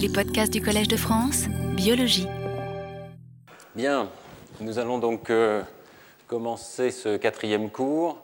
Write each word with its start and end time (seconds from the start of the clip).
Les 0.00 0.08
podcasts 0.08 0.50
du 0.50 0.62
Collège 0.62 0.88
de 0.88 0.96
France, 0.96 1.44
biologie. 1.76 2.26
Bien, 3.74 4.08
nous 4.58 4.78
allons 4.78 4.98
donc 4.98 5.28
euh, 5.28 5.62
commencer 6.26 6.90
ce 6.90 7.18
quatrième 7.18 7.68
cours 7.68 8.16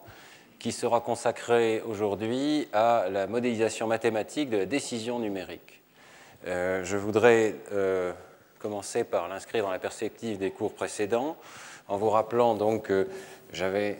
qui 0.59 0.73
sera 0.73 1.03
consacré 1.03 1.83
aujourd'hui 1.87 2.67
à 2.73 3.09
la 3.11 3.27
modélisation 3.27 3.87
mathématique 3.87 4.49
de 4.49 4.57
la 4.57 4.65
décision 4.65 5.19
numérique. 5.19 5.83
Euh, 6.47 6.83
je 6.83 6.97
voudrais 6.97 7.57
euh, 7.73 8.13
commencer 8.59 9.05
par 9.05 9.29
l'inscrire 9.29 9.65
dans 9.65 9.71
la 9.71 9.79
perspective 9.79 10.39
des 10.39 10.53
cours 10.53 10.73
précédents 10.73 11.37
en 11.89 11.99
vous 11.99 12.09
rappelant 12.09 12.55
donc 12.55 12.85
que 12.85 13.07
j'avais 13.53 13.99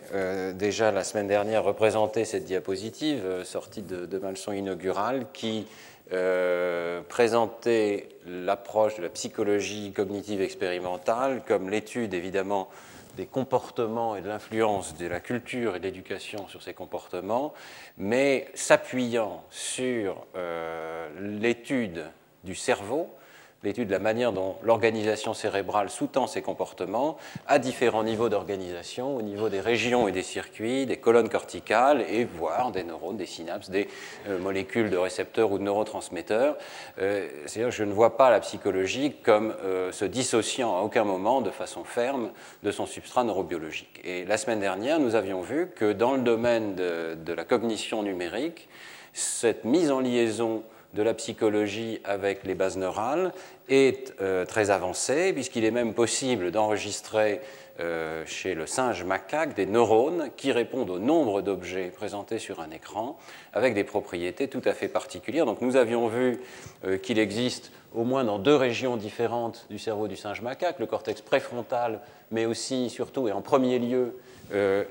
déjà 0.55 0.91
la 0.91 1.05
semaine 1.05 1.27
dernière 1.27 1.63
représenté 1.63 2.25
cette 2.25 2.43
diapositive 2.43 3.43
sortie 3.45 3.81
de, 3.81 4.05
de 4.05 4.17
ma 4.17 4.31
leçon 4.31 4.51
inaugurale 4.51 5.27
qui 5.31 5.67
euh, 6.13 7.01
présenter 7.01 8.09
l'approche 8.25 8.95
de 8.97 9.03
la 9.03 9.09
psychologie 9.09 9.91
cognitive 9.91 10.41
expérimentale 10.41 11.41
comme 11.45 11.69
l'étude 11.69 12.13
évidemment 12.13 12.69
des 13.17 13.25
comportements 13.25 14.15
et 14.15 14.21
de 14.21 14.27
l'influence 14.27 14.95
de 14.95 15.07
la 15.07 15.19
culture 15.19 15.75
et 15.75 15.79
de 15.79 15.83
l'éducation 15.83 16.47
sur 16.47 16.61
ces 16.61 16.73
comportements, 16.73 17.53
mais 17.97 18.47
s'appuyant 18.53 19.43
sur 19.49 20.25
euh, 20.35 21.09
l'étude 21.19 22.05
du 22.43 22.55
cerveau 22.55 23.09
l'étude 23.63 23.87
de 23.87 23.93
la 23.93 23.99
manière 23.99 24.31
dont 24.31 24.55
l'organisation 24.63 25.33
cérébrale 25.33 25.89
sous-tend 25.89 26.27
ces 26.27 26.41
comportements 26.41 27.17
à 27.47 27.59
différents 27.59 28.03
niveaux 28.03 28.29
d'organisation, 28.29 29.15
au 29.15 29.21
niveau 29.21 29.49
des 29.49 29.59
régions 29.59 30.07
et 30.07 30.11
des 30.11 30.23
circuits, 30.23 30.85
des 30.85 30.97
colonnes 30.97 31.29
corticales 31.29 32.05
et 32.09 32.23
voire 32.25 32.71
des 32.71 32.83
neurones, 32.83 33.17
des 33.17 33.25
synapses, 33.25 33.69
des 33.69 33.87
euh, 34.27 34.39
molécules 34.39 34.89
de 34.89 34.97
récepteurs 34.97 35.51
ou 35.51 35.57
de 35.57 35.63
neurotransmetteurs. 35.63 36.57
Euh, 36.99 37.27
c'est-à-dire 37.45 37.71
je 37.71 37.83
ne 37.83 37.93
vois 37.93 38.17
pas 38.17 38.29
la 38.29 38.39
psychologie 38.39 39.13
comme 39.23 39.53
euh, 39.63 39.91
se 39.91 40.05
dissociant 40.05 40.77
à 40.77 40.81
aucun 40.81 41.03
moment 41.03 41.41
de 41.41 41.51
façon 41.51 41.83
ferme 41.83 42.31
de 42.63 42.71
son 42.71 42.85
substrat 42.85 43.23
neurobiologique. 43.23 44.01
Et 44.03 44.25
la 44.25 44.37
semaine 44.37 44.59
dernière, 44.59 44.99
nous 44.99 45.15
avions 45.15 45.41
vu 45.41 45.71
que 45.75 45.93
dans 45.93 46.13
le 46.13 46.21
domaine 46.21 46.75
de, 46.75 47.15
de 47.15 47.33
la 47.33 47.43
cognition 47.43 48.03
numérique, 48.03 48.69
cette 49.13 49.65
mise 49.65 49.89
en 49.89 49.99
liaison 49.99 50.63
de 50.93 51.03
la 51.03 51.13
psychologie 51.13 51.99
avec 52.03 52.43
les 52.43 52.55
bases 52.55 52.77
neurales 52.77 53.33
est 53.69 54.13
euh, 54.21 54.45
très 54.45 54.69
avancée, 54.69 55.33
puisqu'il 55.33 55.65
est 55.65 55.71
même 55.71 55.93
possible 55.93 56.51
d'enregistrer 56.51 57.41
euh, 57.79 58.23
chez 58.25 58.55
le 58.55 58.65
singe 58.65 59.03
macaque 59.03 59.53
des 59.53 59.67
neurones 59.67 60.31
qui 60.35 60.51
répondent 60.51 60.89
au 60.89 60.97
nombre 60.97 61.43
d'objets 61.43 61.91
présentés 61.95 62.39
sur 62.39 62.59
un 62.59 62.71
écran 62.71 63.19
avec 63.53 63.75
des 63.75 63.83
propriétés 63.83 64.47
tout 64.47 64.63
à 64.65 64.73
fait 64.73 64.87
particulières. 64.87 65.45
Donc 65.45 65.61
nous 65.61 65.75
avions 65.75 66.07
vu 66.07 66.39
euh, 66.85 66.97
qu'il 66.97 67.19
existe 67.19 67.71
au 67.93 68.03
moins 68.03 68.23
dans 68.23 68.39
deux 68.39 68.55
régions 68.55 68.97
différentes 68.97 69.67
du 69.69 69.77
cerveau 69.77 70.07
du 70.07 70.15
singe 70.15 70.41
macaque, 70.41 70.79
le 70.79 70.87
cortex 70.87 71.21
préfrontal, 71.21 71.99
mais 72.31 72.45
aussi, 72.45 72.89
surtout 72.89 73.27
et 73.27 73.31
en 73.31 73.41
premier 73.41 73.77
lieu, 73.77 74.15
euh, 74.53 74.83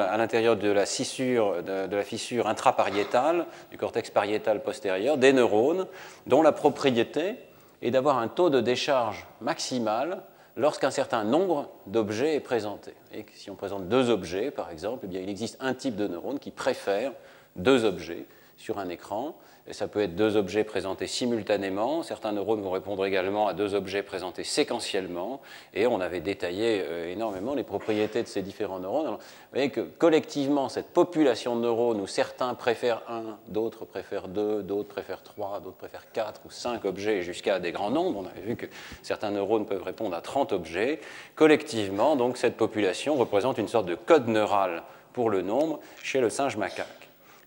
à 0.00 0.16
l'intérieur 0.16 0.56
de 0.56 0.70
la, 0.70 0.86
fissure, 0.86 1.62
de, 1.62 1.94
la 1.94 2.04
fissure 2.04 2.46
intrapariétale, 2.46 3.46
du 3.70 3.78
cortex 3.78 4.10
pariétal 4.10 4.62
postérieur, 4.62 5.16
des 5.16 5.32
neurones 5.32 5.86
dont 6.26 6.42
la 6.42 6.52
propriété 6.52 7.36
est 7.82 7.90
d'avoir 7.90 8.18
un 8.18 8.28
taux 8.28 8.50
de 8.50 8.60
décharge 8.60 9.26
maximal 9.40 10.22
lorsqu'un 10.56 10.90
certain 10.90 11.24
nombre 11.24 11.70
d'objets 11.86 12.34
est 12.34 12.40
présenté. 12.40 12.92
Et 13.12 13.24
si 13.34 13.50
on 13.50 13.54
présente 13.54 13.88
deux 13.88 14.10
objets, 14.10 14.50
par 14.50 14.70
exemple, 14.70 15.02
eh 15.04 15.06
bien, 15.06 15.20
il 15.20 15.28
existe 15.28 15.56
un 15.60 15.74
type 15.74 15.96
de 15.96 16.08
neurone 16.08 16.38
qui 16.38 16.50
préfère 16.50 17.12
deux 17.56 17.84
objets 17.84 18.26
sur 18.56 18.78
un 18.78 18.88
écran 18.88 19.36
ça 19.72 19.88
peut 19.88 20.00
être 20.00 20.16
deux 20.16 20.36
objets 20.36 20.64
présentés 20.64 21.06
simultanément. 21.06 22.02
Certains 22.02 22.32
neurones 22.32 22.62
vont 22.62 22.70
répondre 22.70 23.04
également 23.04 23.48
à 23.48 23.54
deux 23.54 23.74
objets 23.74 24.02
présentés 24.02 24.44
séquentiellement. 24.44 25.40
Et 25.74 25.86
on 25.86 26.00
avait 26.00 26.20
détaillé 26.20 26.82
euh, 26.84 27.12
énormément 27.12 27.54
les 27.54 27.64
propriétés 27.64 28.22
de 28.22 28.28
ces 28.28 28.42
différents 28.42 28.78
neurones. 28.78 29.06
vous 29.06 29.18
voyez 29.52 29.70
que 29.70 29.80
collectivement, 29.80 30.68
cette 30.68 30.88
population 30.88 31.56
de 31.56 31.62
neurones 31.62 32.00
où 32.00 32.06
certains 32.06 32.54
préfèrent 32.54 33.02
un, 33.08 33.38
d'autres 33.48 33.84
préfèrent 33.84 34.28
deux, 34.28 34.62
d'autres 34.62 34.88
préfèrent 34.88 35.22
trois, 35.22 35.60
d'autres 35.60 35.76
préfèrent 35.76 36.10
quatre 36.12 36.40
ou 36.46 36.50
cinq 36.50 36.84
objets 36.84 37.22
jusqu'à 37.22 37.58
des 37.58 37.72
grands 37.72 37.90
nombres. 37.90 38.20
On 38.20 38.26
avait 38.26 38.46
vu 38.46 38.56
que 38.56 38.66
certains 39.02 39.30
neurones 39.30 39.66
peuvent 39.66 39.82
répondre 39.82 40.14
à 40.16 40.20
30 40.20 40.52
objets. 40.52 41.00
Collectivement, 41.34 42.16
donc, 42.16 42.36
cette 42.36 42.56
population 42.56 43.16
représente 43.16 43.58
une 43.58 43.68
sorte 43.68 43.86
de 43.86 43.94
code 43.94 44.28
neural 44.28 44.82
pour 45.12 45.30
le 45.30 45.42
nombre 45.42 45.80
chez 46.02 46.20
le 46.20 46.30
singe 46.30 46.56
macaque. 46.56 46.97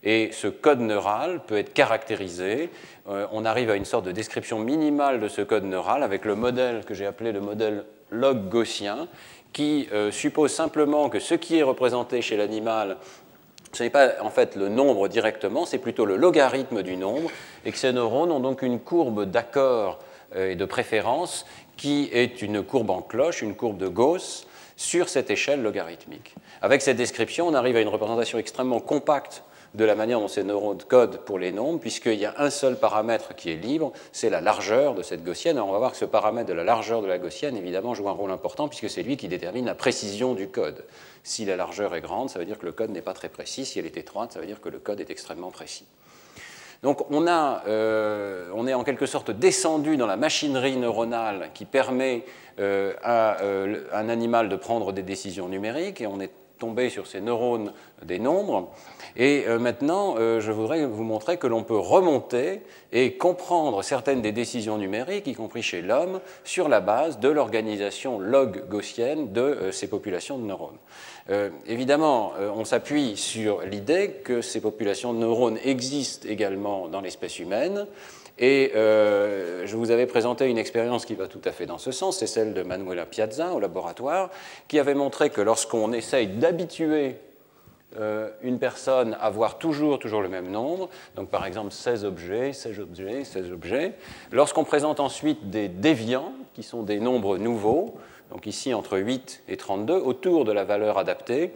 Et 0.04 0.30
ce 0.32 0.48
code 0.48 0.80
neural 0.80 1.42
peut 1.46 1.58
être 1.58 1.74
caractérisé. 1.74 2.70
Euh, 3.08 3.28
on 3.32 3.46
arrive 3.46 3.70
à 3.70 3.76
une 3.76 3.86
sorte 3.86 4.06
de 4.06 4.12
description 4.12 4.60
minimale 4.60 5.20
de 5.20 5.28
ce 5.28 5.42
code 5.42 5.64
neural 5.64 6.04
avec 6.04 6.26
le 6.26 6.36
modèle 6.36 6.84
que 6.86 6.94
j'ai 6.94 7.06
appelé 7.06 7.32
le 7.32 7.42
modèle 7.42 7.86
log 8.10 8.50
gaussien, 8.50 9.08
qui 9.54 9.88
euh, 9.92 10.12
suppose 10.12 10.52
simplement 10.52 11.10
que 11.10 11.20
ce 11.20 11.36
qui 11.36 11.58
est 11.58 11.64
représenté 11.64 12.22
chez 12.22 12.38
l'animal, 12.38 12.98
ce 13.74 13.84
n'est 13.84 13.90
pas 13.90 14.22
en 14.22 14.30
fait 14.30 14.56
le 14.56 14.70
nombre 14.70 15.08
directement, 15.08 15.66
c'est 15.66 15.78
plutôt 15.78 16.06
le 16.06 16.18
logarithme 16.18 16.84
du 16.84 16.98
nombre, 16.98 17.30
et 17.66 17.72
que 17.72 17.78
ces 17.78 17.94
neurones 17.94 18.32
ont 18.32 18.40
donc 18.40 18.62
une 18.64 18.80
courbe 18.80 19.26
d'accord 19.26 20.00
euh, 20.36 20.52
et 20.52 20.56
de 20.56 20.66
préférence 20.66 21.46
qui 21.78 22.10
est 22.12 22.42
une 22.42 22.64
courbe 22.64 22.90
en 22.90 23.02
cloche, 23.02 23.42
une 23.42 23.56
courbe 23.56 23.78
de 23.78 23.88
Gauss, 23.88 24.46
sur 24.76 25.10
cette 25.10 25.30
échelle 25.30 25.62
logarithmique. 25.62 26.36
Avec 26.62 26.82
cette 26.82 26.98
description, 26.98 27.48
on 27.48 27.54
arrive 27.54 27.76
à 27.76 27.82
une 27.82 27.88
représentation 27.88 28.40
extrêmement 28.40 28.80
compacte 28.80 29.44
de 29.74 29.86
la 29.86 29.96
manière 29.96 30.20
dont 30.20 30.28
ces 30.28 30.44
neurones 30.44 30.82
codent 30.88 31.18
pour 31.20 31.40
les 31.40 31.52
nombres, 31.52 31.80
puisqu'il 31.80 32.20
y 32.20 32.26
a 32.26 32.34
un 32.38 32.50
seul 32.50 32.78
paramètre 32.78 33.36
qui 33.36 33.52
est 33.52 33.56
libre, 33.56 33.94
c'est 34.12 34.30
la 34.30 34.42
largeur 34.42 34.96
de 34.96 35.02
cette 35.02 35.24
gaussienne. 35.24 35.58
Alors 35.58 35.70
on 35.70 35.72
va 35.72 35.78
voir 35.78 35.92
que 35.92 35.98
ce 35.98 36.06
paramètre 36.06 36.50
de 36.50 36.54
la 36.54 36.64
largeur 36.64 37.02
de 37.02 37.08
la 37.08 37.18
gaussienne, 37.18 37.56
évidemment, 37.56 37.94
joue 37.94 38.10
un 38.10 38.14
rôle 38.14 38.32
important, 38.32 38.68
puisque 38.68 38.90
c'est 38.90 39.04
lui 39.04 39.16
qui 39.16 39.28
détermine 39.28 39.66
la 39.66 39.76
précision 39.76 40.34
du 40.34 40.50
code. 40.50 40.84
Si 41.24 41.46
la 41.46 41.56
largeur 41.56 41.96
est 41.96 42.02
grande, 42.02 42.30
ça 42.30 42.40
veut 42.40 42.46
dire 42.46 42.58
que 42.58 42.66
le 42.66 42.72
code 42.72 42.90
n'est 42.90 43.02
pas 43.02 43.14
très 43.14 43.30
précis. 43.30 43.66
Si 43.66 43.80
elle 43.80 43.86
est 43.86 43.98
étroite, 43.98 44.34
ça 44.34 44.40
veut 44.40 44.48
dire 44.48 44.60
que 44.60 44.70
le 44.70 44.80
code 44.80 45.00
est 45.00 45.10
extrêmement 45.10 45.52
précis. 45.52 45.86
Donc 46.84 47.10
on, 47.12 47.28
a, 47.28 47.64
euh, 47.68 48.50
on 48.56 48.68
est 48.68 48.74
en 48.74 48.84
quelque 48.84 49.06
sorte 49.06 49.30
descendu 49.30 49.98
dans 49.98 50.08
la 50.08 50.18
machinerie 50.18 50.78
neuronale 50.78 51.52
qui 51.54 51.66
permet 51.66 52.26
euh, 52.60 52.94
à 53.04 53.42
euh, 53.44 53.84
un 53.94 54.10
animal 54.10 54.50
de 54.50 54.56
prendre 54.56 54.92
des 54.92 55.04
décisions 55.04 55.48
numériques, 55.48 56.02
et 56.02 56.08
on 56.08 56.20
est 56.20 56.32
tombé 56.58 56.90
sur 56.90 57.08
ces 57.08 57.22
neurones 57.22 57.72
des 58.04 58.20
nombres. 58.20 58.72
Et 59.16 59.44
euh, 59.48 59.60
maintenant, 59.60 60.16
euh, 60.18 60.40
je 60.40 60.52
voudrais 60.52 60.86
vous 60.86 61.04
montrer 61.04 61.38
que 61.38 61.48
l'on 61.48 61.64
peut 61.64 61.78
remonter 61.78 62.62
et 62.92 63.14
comprendre 63.14 63.84
certaines 63.84 64.22
des 64.22 64.32
décisions 64.32 64.78
numériques, 64.78 65.28
y 65.28 65.34
compris 65.34 65.62
chez 65.62 65.82
l'homme, 65.82 66.22
sur 66.44 66.70
la 66.70 66.80
base 66.80 67.20
de 67.20 67.30
l'organisation 67.30 68.20
log 68.20 68.68
gaussienne 68.70 69.34
de 69.34 69.42
euh, 69.42 69.72
ces 69.72 69.88
populations 69.88 70.38
de 70.38 70.46
neurones. 70.46 70.78
évidemment, 71.68 72.34
on 72.56 72.66
s'appuie 72.66 73.16
sur 73.16 73.62
l'idée 73.62 74.22
que 74.24 74.42
ces 74.42 74.60
populations 74.60 75.14
de 75.14 75.20
neurones 75.20 75.60
existent 75.64 76.28
également 76.28 76.88
dans 76.88 77.00
l'espèce 77.00 77.40
humaine. 77.40 77.86
Et 78.40 78.72
je 78.74 79.76
vous 79.76 79.92
avais 79.92 80.08
présenté 80.08 80.50
une 80.50 80.58
expérience 80.58 81.06
qui 81.06 81.16
va 81.16 81.28
tout 81.28 81.42
à 81.46 81.52
fait 81.52 81.66
dans 81.66 81.78
ce 81.78 81.92
sens, 81.92 82.18
c'est 82.18 82.28
celle 82.28 82.54
de 82.54 82.64
Manuela 82.64 83.06
Piazza 83.06 83.54
au 83.54 83.60
laboratoire, 83.60 84.30
qui 84.68 84.80
avait 84.80 84.96
montré 84.96 85.30
que 85.30 85.42
lorsqu'on 85.42 85.94
essaye 85.94 86.28
d'habituer 86.28 87.16
une 88.42 88.58
personne 88.58 89.18
à 89.20 89.30
voir 89.30 89.58
toujours, 89.58 90.00
toujours 90.00 90.22
le 90.22 90.30
même 90.30 90.50
nombre, 90.50 90.90
donc 91.16 91.30
par 91.30 91.46
exemple 91.46 91.72
16 91.72 92.06
objets, 92.06 92.54
16 92.54 92.80
objets, 92.80 93.24
16 93.26 93.52
objets. 93.52 93.94
Lorsqu'on 94.32 94.64
présente 94.64 95.00
ensuite 95.00 95.50
des 95.50 95.68
déviants, 95.68 96.32
qui 96.54 96.64
sont 96.64 96.84
des 96.84 97.00
nombres 97.00 97.38
nouveaux, 97.38 97.98
donc 98.32 98.46
ici 98.46 98.74
entre 98.74 98.98
8 98.98 99.44
et 99.50 99.58
32, 99.58 99.94
autour 99.94 100.46
de 100.46 100.52
la 100.52 100.64
valeur 100.64 100.98
adaptée, 100.98 101.54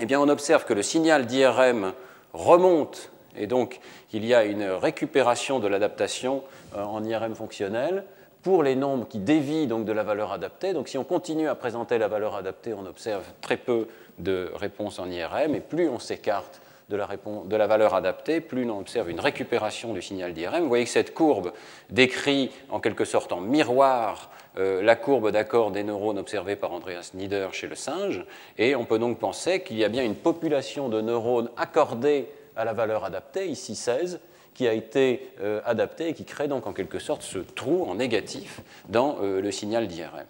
eh 0.00 0.06
bien 0.06 0.20
on 0.20 0.28
observe 0.28 0.64
que 0.64 0.74
le 0.74 0.82
signal 0.82 1.26
d'IRM 1.26 1.92
remonte 2.32 3.10
et 3.36 3.46
donc 3.46 3.80
il 4.12 4.24
y 4.24 4.34
a 4.34 4.44
une 4.44 4.64
récupération 4.64 5.58
de 5.58 5.68
l'adaptation 5.68 6.42
euh, 6.76 6.82
en 6.82 7.04
IRM 7.04 7.34
fonctionnel 7.34 8.04
pour 8.42 8.62
les 8.62 8.76
nombres 8.76 9.08
qui 9.08 9.18
dévient 9.18 9.66
donc 9.66 9.84
de 9.84 9.92
la 9.92 10.04
valeur 10.04 10.32
adaptée. 10.32 10.72
Donc 10.72 10.88
si 10.88 10.98
on 10.98 11.04
continue 11.04 11.48
à 11.48 11.54
présenter 11.54 11.98
la 11.98 12.08
valeur 12.08 12.36
adaptée, 12.36 12.72
on 12.74 12.86
observe 12.86 13.24
très 13.40 13.56
peu 13.56 13.88
de 14.18 14.50
réponses 14.54 14.98
en 14.98 15.10
IRM, 15.10 15.54
et 15.54 15.60
plus 15.60 15.88
on 15.88 15.98
s'écarte 15.98 16.60
de 16.88 16.96
la, 16.96 17.08
de 17.44 17.56
la, 17.56 17.66
valeur 17.66 17.94
adaptée, 17.94 18.40
plus 18.40 18.68
on 18.70 18.78
observe 18.78 19.10
une 19.10 19.20
récupération 19.20 19.92
du 19.92 20.02
signal 20.02 20.32
d'IRM. 20.32 20.62
Vous 20.62 20.68
voyez 20.68 20.84
que 20.84 20.90
cette 20.90 21.14
courbe 21.14 21.52
décrit 21.90 22.50
en 22.70 22.78
quelque 22.80 23.04
sorte 23.04 23.32
en 23.32 23.40
miroir 23.40 24.30
euh, 24.58 24.82
la 24.82 24.96
courbe 24.96 25.30
d'accord 25.30 25.70
des 25.70 25.82
neurones 25.82 26.18
observée 26.18 26.56
par 26.56 26.72
Andreas 26.72 27.10
Nieder 27.14 27.48
chez 27.52 27.66
le 27.66 27.74
singe, 27.74 28.24
et 28.56 28.76
on 28.76 28.84
peut 28.84 28.98
donc 28.98 29.18
penser 29.18 29.62
qu'il 29.62 29.76
y 29.76 29.84
a 29.84 29.88
bien 29.88 30.04
une 30.04 30.14
population 30.14 30.88
de 30.88 31.00
neurones 31.00 31.50
accordés 31.56 32.28
à 32.54 32.64
la 32.64 32.72
valeur 32.72 33.04
adaptée, 33.04 33.48
ici 33.48 33.74
16, 33.74 34.20
qui 34.54 34.66
a 34.66 34.72
été 34.72 35.28
euh, 35.40 35.60
adaptée 35.66 36.08
et 36.08 36.14
qui 36.14 36.24
crée 36.24 36.48
donc 36.48 36.66
en 36.66 36.72
quelque 36.72 36.98
sorte 36.98 37.22
ce 37.22 37.38
trou 37.38 37.84
en 37.84 37.96
négatif 37.96 38.62
dans 38.88 39.18
euh, 39.20 39.42
le 39.42 39.50
signal 39.50 39.86
d'IRM. 39.86 40.24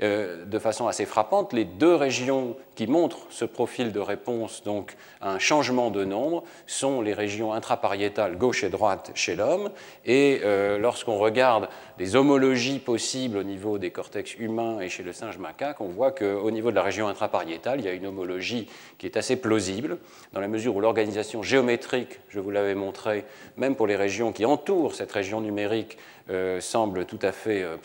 Euh, 0.00 0.44
de 0.44 0.58
façon 0.58 0.86
assez 0.86 1.06
frappante, 1.06 1.52
les 1.52 1.64
deux 1.64 1.94
régions 1.94 2.56
qui 2.76 2.86
montrent 2.86 3.26
ce 3.30 3.44
profil 3.44 3.90
de 3.90 3.98
réponse, 3.98 4.62
donc 4.62 4.94
à 5.20 5.32
un 5.32 5.40
changement 5.40 5.90
de 5.90 6.04
nombre, 6.04 6.44
sont 6.66 7.00
les 7.00 7.12
régions 7.12 7.52
intrapariétales 7.52 8.38
gauche 8.38 8.62
et 8.62 8.68
droite 8.68 9.10
chez 9.14 9.34
l'homme. 9.34 9.70
Et 10.06 10.40
euh, 10.44 10.78
lorsqu'on 10.78 11.18
regarde 11.18 11.68
les 11.98 12.14
homologies 12.14 12.78
possibles 12.78 13.38
au 13.38 13.42
niveau 13.42 13.78
des 13.78 13.90
cortex 13.90 14.36
humains 14.38 14.78
et 14.78 14.88
chez 14.88 15.02
le 15.02 15.12
singe 15.12 15.38
macaque, 15.38 15.80
on 15.80 15.88
voit 15.88 16.12
qu'au 16.12 16.50
niveau 16.52 16.70
de 16.70 16.76
la 16.76 16.82
région 16.82 17.08
intrapariétale, 17.08 17.80
il 17.80 17.86
y 17.86 17.88
a 17.88 17.92
une 17.92 18.06
homologie 18.06 18.68
qui 18.98 19.06
est 19.06 19.16
assez 19.16 19.34
plausible, 19.34 19.98
dans 20.32 20.40
la 20.40 20.48
mesure 20.48 20.76
où 20.76 20.80
l'organisation 20.80 21.42
géométrique, 21.42 22.20
je 22.28 22.38
vous 22.38 22.50
l'avais 22.50 22.76
montré, 22.76 23.24
même 23.56 23.74
pour 23.74 23.88
les 23.88 23.96
régions 23.96 24.32
qui 24.32 24.44
entourent 24.44 24.94
cette 24.94 25.10
région 25.10 25.40
numérique, 25.40 25.98
euh, 26.30 26.60
semble 26.60 27.06
tout 27.06 27.18
à 27.22 27.32
fait 27.32 27.62
euh, 27.62 27.78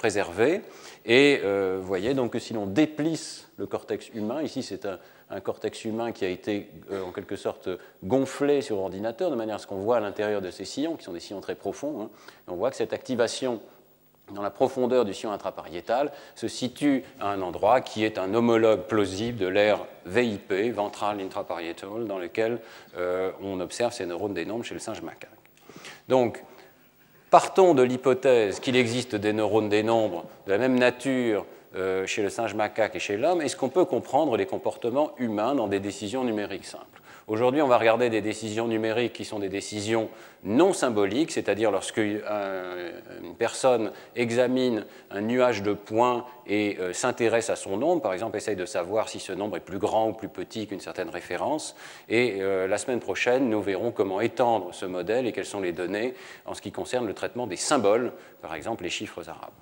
Et 1.06 1.42
euh, 1.44 1.78
vous 1.80 1.88
voyez 1.88 2.14
donc 2.14 2.34
que 2.34 2.40
si 2.40 2.54
l'on 2.54 2.66
déplisse 2.66 3.50
le 3.58 3.66
cortex 3.66 4.10
humain, 4.14 4.42
ici 4.42 4.64
c'est 4.64 4.86
un, 4.86 5.00
cortex 5.42 5.84
humain 5.84 6.12
qui 6.12 6.26
a 6.26 6.30
été 6.30 6.70
en 6.92 7.12
quelque 7.12 7.36
sorte 7.36 7.68
gonflé 8.04 8.62
sur 8.62 8.78
ordinateur, 8.78 9.32
de 9.32 9.36
manière 9.36 9.56
à 9.56 9.60
ce 9.60 9.66
qu'on 9.66 9.78
voit 9.78 9.98
à 9.98 10.00
l'intérieur 10.00 10.42
de 10.42 10.52
ces 10.52 10.64
sillons, 10.64 10.96
qui 10.96 11.04
sont 11.04 11.14
des 11.14 11.20
sillons 11.20 11.42
très 11.42 11.56
profonds, 11.56 12.04
hein. 12.04 12.10
on 12.48 12.56
voit 12.56 12.70
que 12.70 12.76
cette 12.76 12.94
activation 12.94 13.60
dans 14.32 14.44
la 14.44 14.52
profondeur 14.52 15.06
du 15.06 15.14
sillon 15.14 15.32
intrapariétal 15.32 16.12
se 16.36 16.48
situe 16.48 17.04
à 17.20 17.30
un 17.30 17.42
endroit 17.42 17.82
qui 17.82 18.06
est 18.06 18.20
un 18.20 18.34
homologue 18.36 18.82
plausible 18.82 19.40
de 19.40 19.48
l'aire 19.48 19.80
VIP, 20.06 20.54
ventral 20.74 21.20
intraparietal, 21.20 22.06
dans 22.06 22.20
lequel 22.20 22.60
on 23.42 23.60
observe 23.60 23.92
ces 23.92 24.06
neurones 24.06 24.34
des 24.34 24.48
chez 24.64 24.76
le 24.76 24.80
singe 24.80 25.02
macaque. 25.02 25.30
Donc, 26.08 26.44
Partons 27.34 27.74
de 27.74 27.82
l'hypothèse 27.82 28.60
qu'il 28.60 28.76
existe 28.76 29.16
des 29.16 29.34
neurones 29.34 29.68
des 29.68 29.82
nombres 29.82 30.24
de 30.46 30.52
la 30.52 30.60
même 30.60 30.78
nature 30.78 31.48
euh, 31.76 32.06
chez 32.06 32.22
le 32.22 32.30
singe 32.30 32.54
macaque 32.54 32.96
et 32.96 33.00
chez 33.00 33.18
l'homme. 33.18 33.42
Est-ce 33.42 33.56
qu'on 33.56 33.70
peut 33.70 33.86
comprendre 33.86 34.38
les 34.38 34.46
comportements 34.46 35.14
humains 35.18 35.56
dans 35.56 35.68
des 35.68 35.80
décisions 35.80 36.24
numériques 36.24 36.66
simples? 36.66 37.02
Aujourd'hui, 37.28 37.62
on 37.62 37.68
va 37.68 37.78
regarder 37.78 38.10
des 38.10 38.20
décisions 38.20 38.68
numériques 38.68 39.14
qui 39.14 39.24
sont 39.24 39.40
des 39.40 39.48
décisions 39.48 40.10
non 40.44 40.74
symboliques, 40.74 41.32
c'est-à-dire 41.32 41.72
lorsque 41.72 42.00
euh, 42.00 42.92
une 43.24 43.36
personne 43.36 43.94
examine 44.18 44.86
un 45.10 45.22
nuage 45.22 45.64
de 45.64 45.72
points 45.72 46.26
et 46.48 46.78
euh, 46.80 46.92
s'intéresse 46.92 47.50
à 47.50 47.56
son 47.56 47.78
nombre, 47.78 48.02
par 48.02 48.12
exemple, 48.12 48.36
essaye 48.36 48.58
de 48.58 48.66
savoir 48.66 49.08
si 49.08 49.22
ce 49.22 49.32
nombre 49.32 49.56
est 49.56 49.62
plus 49.62 49.78
grand 49.80 50.10
ou 50.10 50.14
plus 50.14 50.28
petit 50.28 50.68
qu'une 50.68 50.82
certaine 50.82 51.10
référence. 51.10 51.78
Et 52.10 52.42
euh, 52.42 52.68
la 52.68 52.78
semaine 52.78 53.00
prochaine, 53.00 53.50
nous 53.50 53.62
verrons 53.62 53.92
comment 53.92 54.20
étendre 54.20 54.74
ce 54.74 54.86
modèle 54.86 55.26
et 55.26 55.32
quelles 55.32 55.46
sont 55.46 55.62
les 55.62 55.72
données 55.72 56.16
en 56.46 56.54
ce 56.54 56.62
qui 56.62 56.74
concerne 56.74 57.08
le 57.08 57.14
traitement 57.14 57.48
des 57.48 57.56
symboles, 57.56 58.12
par 58.42 58.54
exemple 58.54 58.84
les 58.84 58.90
chiffres 58.90 59.30
arabes. 59.30 59.54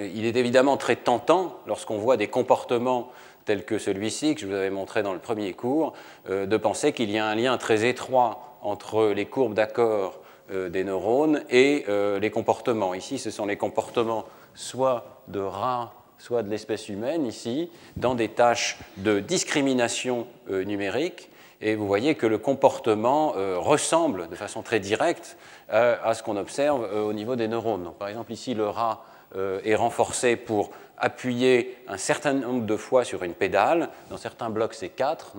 Il 0.00 0.26
est 0.26 0.36
évidemment 0.36 0.76
très 0.76 0.94
tentant, 0.96 1.58
lorsqu'on 1.66 1.98
voit 1.98 2.16
des 2.16 2.28
comportements 2.28 3.10
tel 3.48 3.64
que 3.64 3.78
celui-ci, 3.78 4.34
que 4.34 4.42
je 4.42 4.46
vous 4.46 4.52
avais 4.52 4.68
montré 4.68 5.02
dans 5.02 5.14
le 5.14 5.18
premier 5.18 5.54
cours, 5.54 5.94
euh, 6.28 6.44
de 6.44 6.56
penser 6.58 6.92
qu'il 6.92 7.10
y 7.10 7.16
a 7.16 7.24
un 7.24 7.34
lien 7.34 7.56
très 7.56 7.88
étroit 7.88 8.58
entre 8.60 9.06
les 9.06 9.24
courbes 9.24 9.54
d'accord 9.54 10.20
euh, 10.52 10.68
des 10.68 10.84
neurones 10.84 11.42
et 11.48 11.86
euh, 11.88 12.20
les 12.20 12.30
comportements. 12.30 12.92
Ici, 12.92 13.18
ce 13.18 13.30
sont 13.30 13.46
les 13.46 13.56
comportements 13.56 14.26
soit 14.54 15.22
de 15.28 15.40
rats, 15.40 15.94
soit 16.18 16.42
de 16.42 16.50
l'espèce 16.50 16.90
humaine, 16.90 17.24
ici, 17.24 17.70
dans 17.96 18.14
des 18.14 18.28
tâches 18.28 18.76
de 18.98 19.18
discrimination 19.18 20.26
numérique. 20.50 21.30
Et 21.62 21.74
vous 21.74 21.86
voyez 21.86 22.16
que 22.16 22.26
le 22.26 22.38
comportement 22.38 23.34
ressemble 23.56 24.28
de 24.28 24.34
façon 24.34 24.62
très 24.62 24.80
directe 24.80 25.36
à 25.68 26.12
ce 26.14 26.22
qu'on 26.24 26.36
observe 26.36 26.82
au 26.92 27.12
niveau 27.12 27.36
des 27.36 27.46
neurones. 27.46 27.92
par 27.98 28.08
exemple, 28.08 28.32
ici, 28.32 28.54
le 28.54 28.68
rat 28.68 29.04
est 29.36 29.76
renforcé 29.76 30.34
pour 30.34 30.70
appuyer 31.00 31.76
un 31.88 31.96
certain 31.96 32.32
nombre 32.32 32.66
de 32.66 32.76
fois 32.76 33.04
sur 33.04 33.22
une 33.22 33.34
pédale. 33.34 33.90
Dans 34.10 34.16
certains 34.16 34.50
blocs, 34.50 34.74
c'est 34.74 34.88
4, 34.88 35.36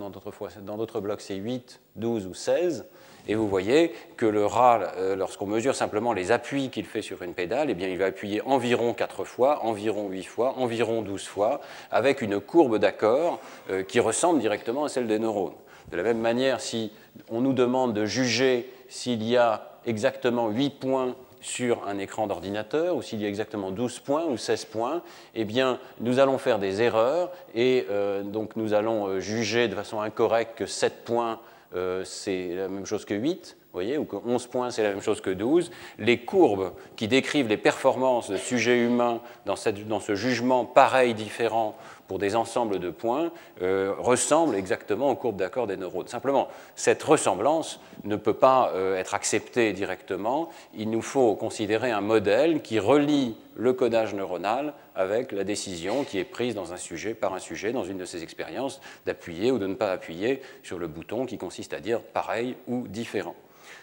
dans 0.61 0.77
d'autres 0.77 1.01
blocs, 1.01 1.21
c'est 1.21 1.35
8, 1.35 1.79
12 1.95 2.27
ou 2.27 2.33
16. 2.33 2.85
Et 3.27 3.35
vous 3.35 3.47
voyez 3.47 3.93
que 4.17 4.25
le 4.25 4.45
rat, 4.45 4.93
euh, 4.97 5.15
lorsqu'on 5.15 5.45
mesure 5.45 5.75
simplement 5.75 6.13
les 6.13 6.31
appuis 6.31 6.69
qu'il 6.69 6.85
fait 6.85 7.03
sur 7.03 7.21
une 7.21 7.33
pédale, 7.33 7.69
eh 7.69 7.73
bien, 7.75 7.87
il 7.87 7.97
va 7.97 8.05
appuyer 8.05 8.41
environ 8.41 8.93
4 8.93 9.23
fois, 9.23 9.63
environ 9.65 10.09
8 10.09 10.23
fois, 10.23 10.55
environ 10.57 11.03
12 11.03 11.27
fois, 11.27 11.61
avec 11.91 12.21
une 12.21 12.39
courbe 12.39 12.77
d'accord 12.79 13.39
euh, 13.69 13.83
qui 13.83 13.99
ressemble 13.99 14.39
directement 14.39 14.85
à 14.85 14.89
celle 14.89 15.07
des 15.07 15.19
neurones. 15.19 15.53
De 15.91 15.97
la 15.97 16.03
même 16.03 16.19
manière, 16.19 16.59
si 16.59 16.91
on 17.29 17.41
nous 17.41 17.53
demande 17.53 17.93
de 17.93 18.05
juger 18.05 18.71
s'il 18.87 19.23
y 19.23 19.37
a 19.37 19.77
exactement 19.85 20.49
8 20.49 20.79
points 20.79 21.15
sur 21.41 21.87
un 21.87 21.97
écran 21.97 22.27
d'ordinateur, 22.27 22.95
ou 22.95 23.01
s'il 23.01 23.21
y 23.21 23.25
a 23.25 23.27
exactement 23.27 23.71
12 23.71 23.99
points 23.99 24.25
ou 24.25 24.37
16 24.37 24.65
points, 24.65 25.01
eh 25.35 25.45
bien, 25.45 25.79
nous 25.99 26.19
allons 26.19 26.37
faire 26.37 26.59
des 26.59 26.81
erreurs 26.81 27.31
et 27.55 27.85
euh, 27.89 28.23
donc 28.23 28.55
nous 28.55 28.73
allons 28.73 29.07
euh, 29.07 29.19
juger 29.19 29.67
de 29.67 29.75
façon 29.75 30.01
incorrecte 30.01 30.57
que 30.57 30.65
7 30.65 31.03
points, 31.05 31.39
euh, 31.75 32.03
c'est 32.03 32.55
la 32.55 32.67
même 32.67 32.85
chose 32.85 33.05
que 33.05 33.13
8, 33.13 33.57
voyez, 33.73 33.97
ou 33.97 34.05
que 34.05 34.15
11 34.15 34.47
points, 34.47 34.71
c'est 34.71 34.83
la 34.83 34.89
même 34.89 35.01
chose 35.01 35.21
que 35.21 35.29
12. 35.29 35.71
Les 35.97 36.17
courbes 36.19 36.71
qui 36.95 37.07
décrivent 37.07 37.47
les 37.47 37.57
performances 37.57 38.29
de 38.29 38.37
sujets 38.37 38.79
humains 38.79 39.21
dans, 39.45 39.55
dans 39.87 39.99
ce 39.99 40.15
jugement 40.15 40.65
pareil, 40.65 41.13
différent, 41.13 41.75
pour 42.09 42.17
des 42.17 42.35
ensembles 42.35 42.79
de 42.79 42.89
points 42.89 43.31
euh, 43.61 43.93
ressemblent 43.99 44.55
exactement 44.55 45.11
aux 45.11 45.15
courbes 45.15 45.37
d'accord 45.37 45.67
des 45.67 45.77
neurones. 45.77 46.07
Simplement, 46.07 46.47
cette 46.75 47.03
ressemblance 47.03 47.79
ne 48.03 48.15
peut 48.15 48.33
pas 48.33 48.71
euh, 48.73 48.97
être 48.97 49.13
acceptée 49.13 49.73
directement. 49.73 50.49
Il 50.75 50.89
nous 50.89 51.03
faut 51.03 51.35
considérer 51.35 51.91
un 51.91 52.01
modèle 52.01 52.63
qui 52.63 52.79
relie 52.79 53.37
le 53.55 53.73
codage 53.73 54.15
neuronal 54.15 54.73
avec 54.95 55.31
la 55.31 55.43
décision 55.43 56.03
qui 56.03 56.17
est 56.17 56.23
prise 56.23 56.55
dans 56.55 56.73
un 56.73 56.77
sujet 56.77 57.13
par 57.13 57.35
un 57.35 57.39
sujet 57.39 57.73
dans 57.73 57.83
une 57.83 57.99
de 57.99 58.05
ses 58.05 58.23
expériences 58.23 58.81
d'appuyer 59.05 59.51
ou 59.51 59.59
de 59.59 59.67
ne 59.67 59.75
pas 59.75 59.91
appuyer 59.91 60.41
sur 60.63 60.79
le 60.79 60.87
bouton 60.87 61.27
qui 61.27 61.37
consiste 61.37 61.73
à 61.73 61.79
dire 61.79 62.01
pareil 62.01 62.55
ou 62.67 62.87
différent. 62.87 63.35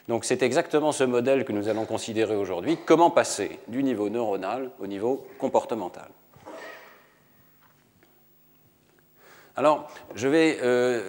Donc 0.09 0.25
c'est 0.25 0.43
exactement 0.43 0.91
ce 0.91 1.05
modèle 1.05 1.45
que 1.45 1.53
nous 1.53 1.69
allons 1.69 1.85
considérer 1.85 2.35
aujourd'hui. 2.35 2.77
Comment 2.87 3.11
passer 3.11 3.61
du 3.69 3.85
niveau 3.85 4.09
neuronal 4.09 4.73
au 4.81 4.89
niveau 4.89 5.29
comportemental? 5.39 6.09
Alors, 9.57 9.89
je 10.15 10.29
vais 10.29 10.59
euh, 10.63 11.01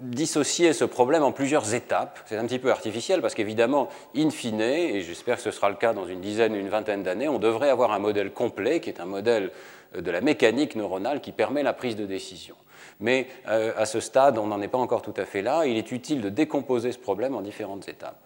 dissocier 0.00 0.72
ce 0.72 0.86
problème 0.86 1.22
en 1.22 1.30
plusieurs 1.30 1.74
étapes. 1.74 2.18
C'est 2.24 2.38
un 2.38 2.46
petit 2.46 2.58
peu 2.58 2.70
artificiel 2.70 3.20
parce 3.20 3.34
qu'évidemment, 3.34 3.90
in 4.16 4.30
fine, 4.30 4.62
et 4.62 5.02
j'espère 5.02 5.36
que 5.36 5.42
ce 5.42 5.50
sera 5.50 5.68
le 5.68 5.76
cas 5.76 5.92
dans 5.92 6.06
une 6.06 6.22
dizaine, 6.22 6.54
une 6.54 6.70
vingtaine 6.70 7.02
d'années, 7.02 7.28
on 7.28 7.38
devrait 7.38 7.68
avoir 7.68 7.92
un 7.92 7.98
modèle 7.98 8.32
complet 8.32 8.80
qui 8.80 8.88
est 8.88 8.98
un 8.98 9.04
modèle 9.04 9.50
euh, 9.94 10.00
de 10.00 10.10
la 10.10 10.22
mécanique 10.22 10.74
neuronale 10.74 11.20
qui 11.20 11.32
permet 11.32 11.62
la 11.62 11.74
prise 11.74 11.96
de 11.96 12.06
décision. 12.06 12.56
Mais 12.98 13.26
euh, 13.48 13.72
à 13.76 13.84
ce 13.84 14.00
stade, 14.00 14.38
on 14.38 14.46
n'en 14.46 14.62
est 14.62 14.68
pas 14.68 14.78
encore 14.78 15.02
tout 15.02 15.14
à 15.18 15.26
fait 15.26 15.42
là. 15.42 15.66
Il 15.66 15.76
est 15.76 15.92
utile 15.92 16.22
de 16.22 16.30
décomposer 16.30 16.92
ce 16.92 16.98
problème 16.98 17.34
en 17.34 17.42
différentes 17.42 17.88
étapes. 17.88 18.22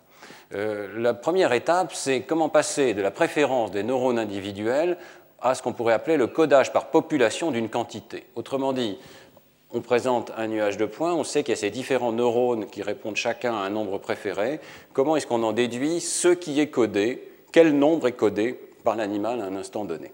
la 0.52 1.14
première 1.14 1.52
étape, 1.52 1.92
c'est 1.92 2.22
comment 2.22 2.48
passer 2.48 2.94
de 2.94 3.02
la 3.02 3.10
préférence 3.10 3.72
des 3.72 3.82
neurones 3.82 4.18
individuels 4.18 4.96
à 5.42 5.54
ce 5.54 5.62
qu'on 5.62 5.72
pourrait 5.72 5.94
appeler 5.94 6.16
le 6.16 6.26
codage 6.26 6.72
par 6.72 6.90
population 6.90 7.50
d'une 7.50 7.68
quantité. 7.68 8.26
Autrement 8.36 8.72
dit, 8.72 8.98
on 9.72 9.80
présente 9.80 10.32
un 10.36 10.48
nuage 10.48 10.76
de 10.76 10.86
points, 10.86 11.14
on 11.14 11.24
sait 11.24 11.42
qu'il 11.42 11.52
y 11.52 11.58
a 11.58 11.60
ces 11.60 11.70
différents 11.70 12.12
neurones 12.12 12.66
qui 12.66 12.82
répondent 12.82 13.16
chacun 13.16 13.54
à 13.54 13.58
un 13.60 13.70
nombre 13.70 13.98
préféré. 13.98 14.60
Comment 14.92 15.16
est-ce 15.16 15.26
qu'on 15.26 15.42
en 15.42 15.52
déduit 15.52 16.00
ce 16.00 16.28
qui 16.28 16.60
est 16.60 16.68
codé, 16.68 17.28
quel 17.52 17.76
nombre 17.78 18.08
est 18.08 18.12
codé 18.12 18.58
par 18.84 18.96
l'animal 18.96 19.40
à 19.40 19.44
un 19.44 19.56
instant 19.56 19.84
donné? 19.84 20.12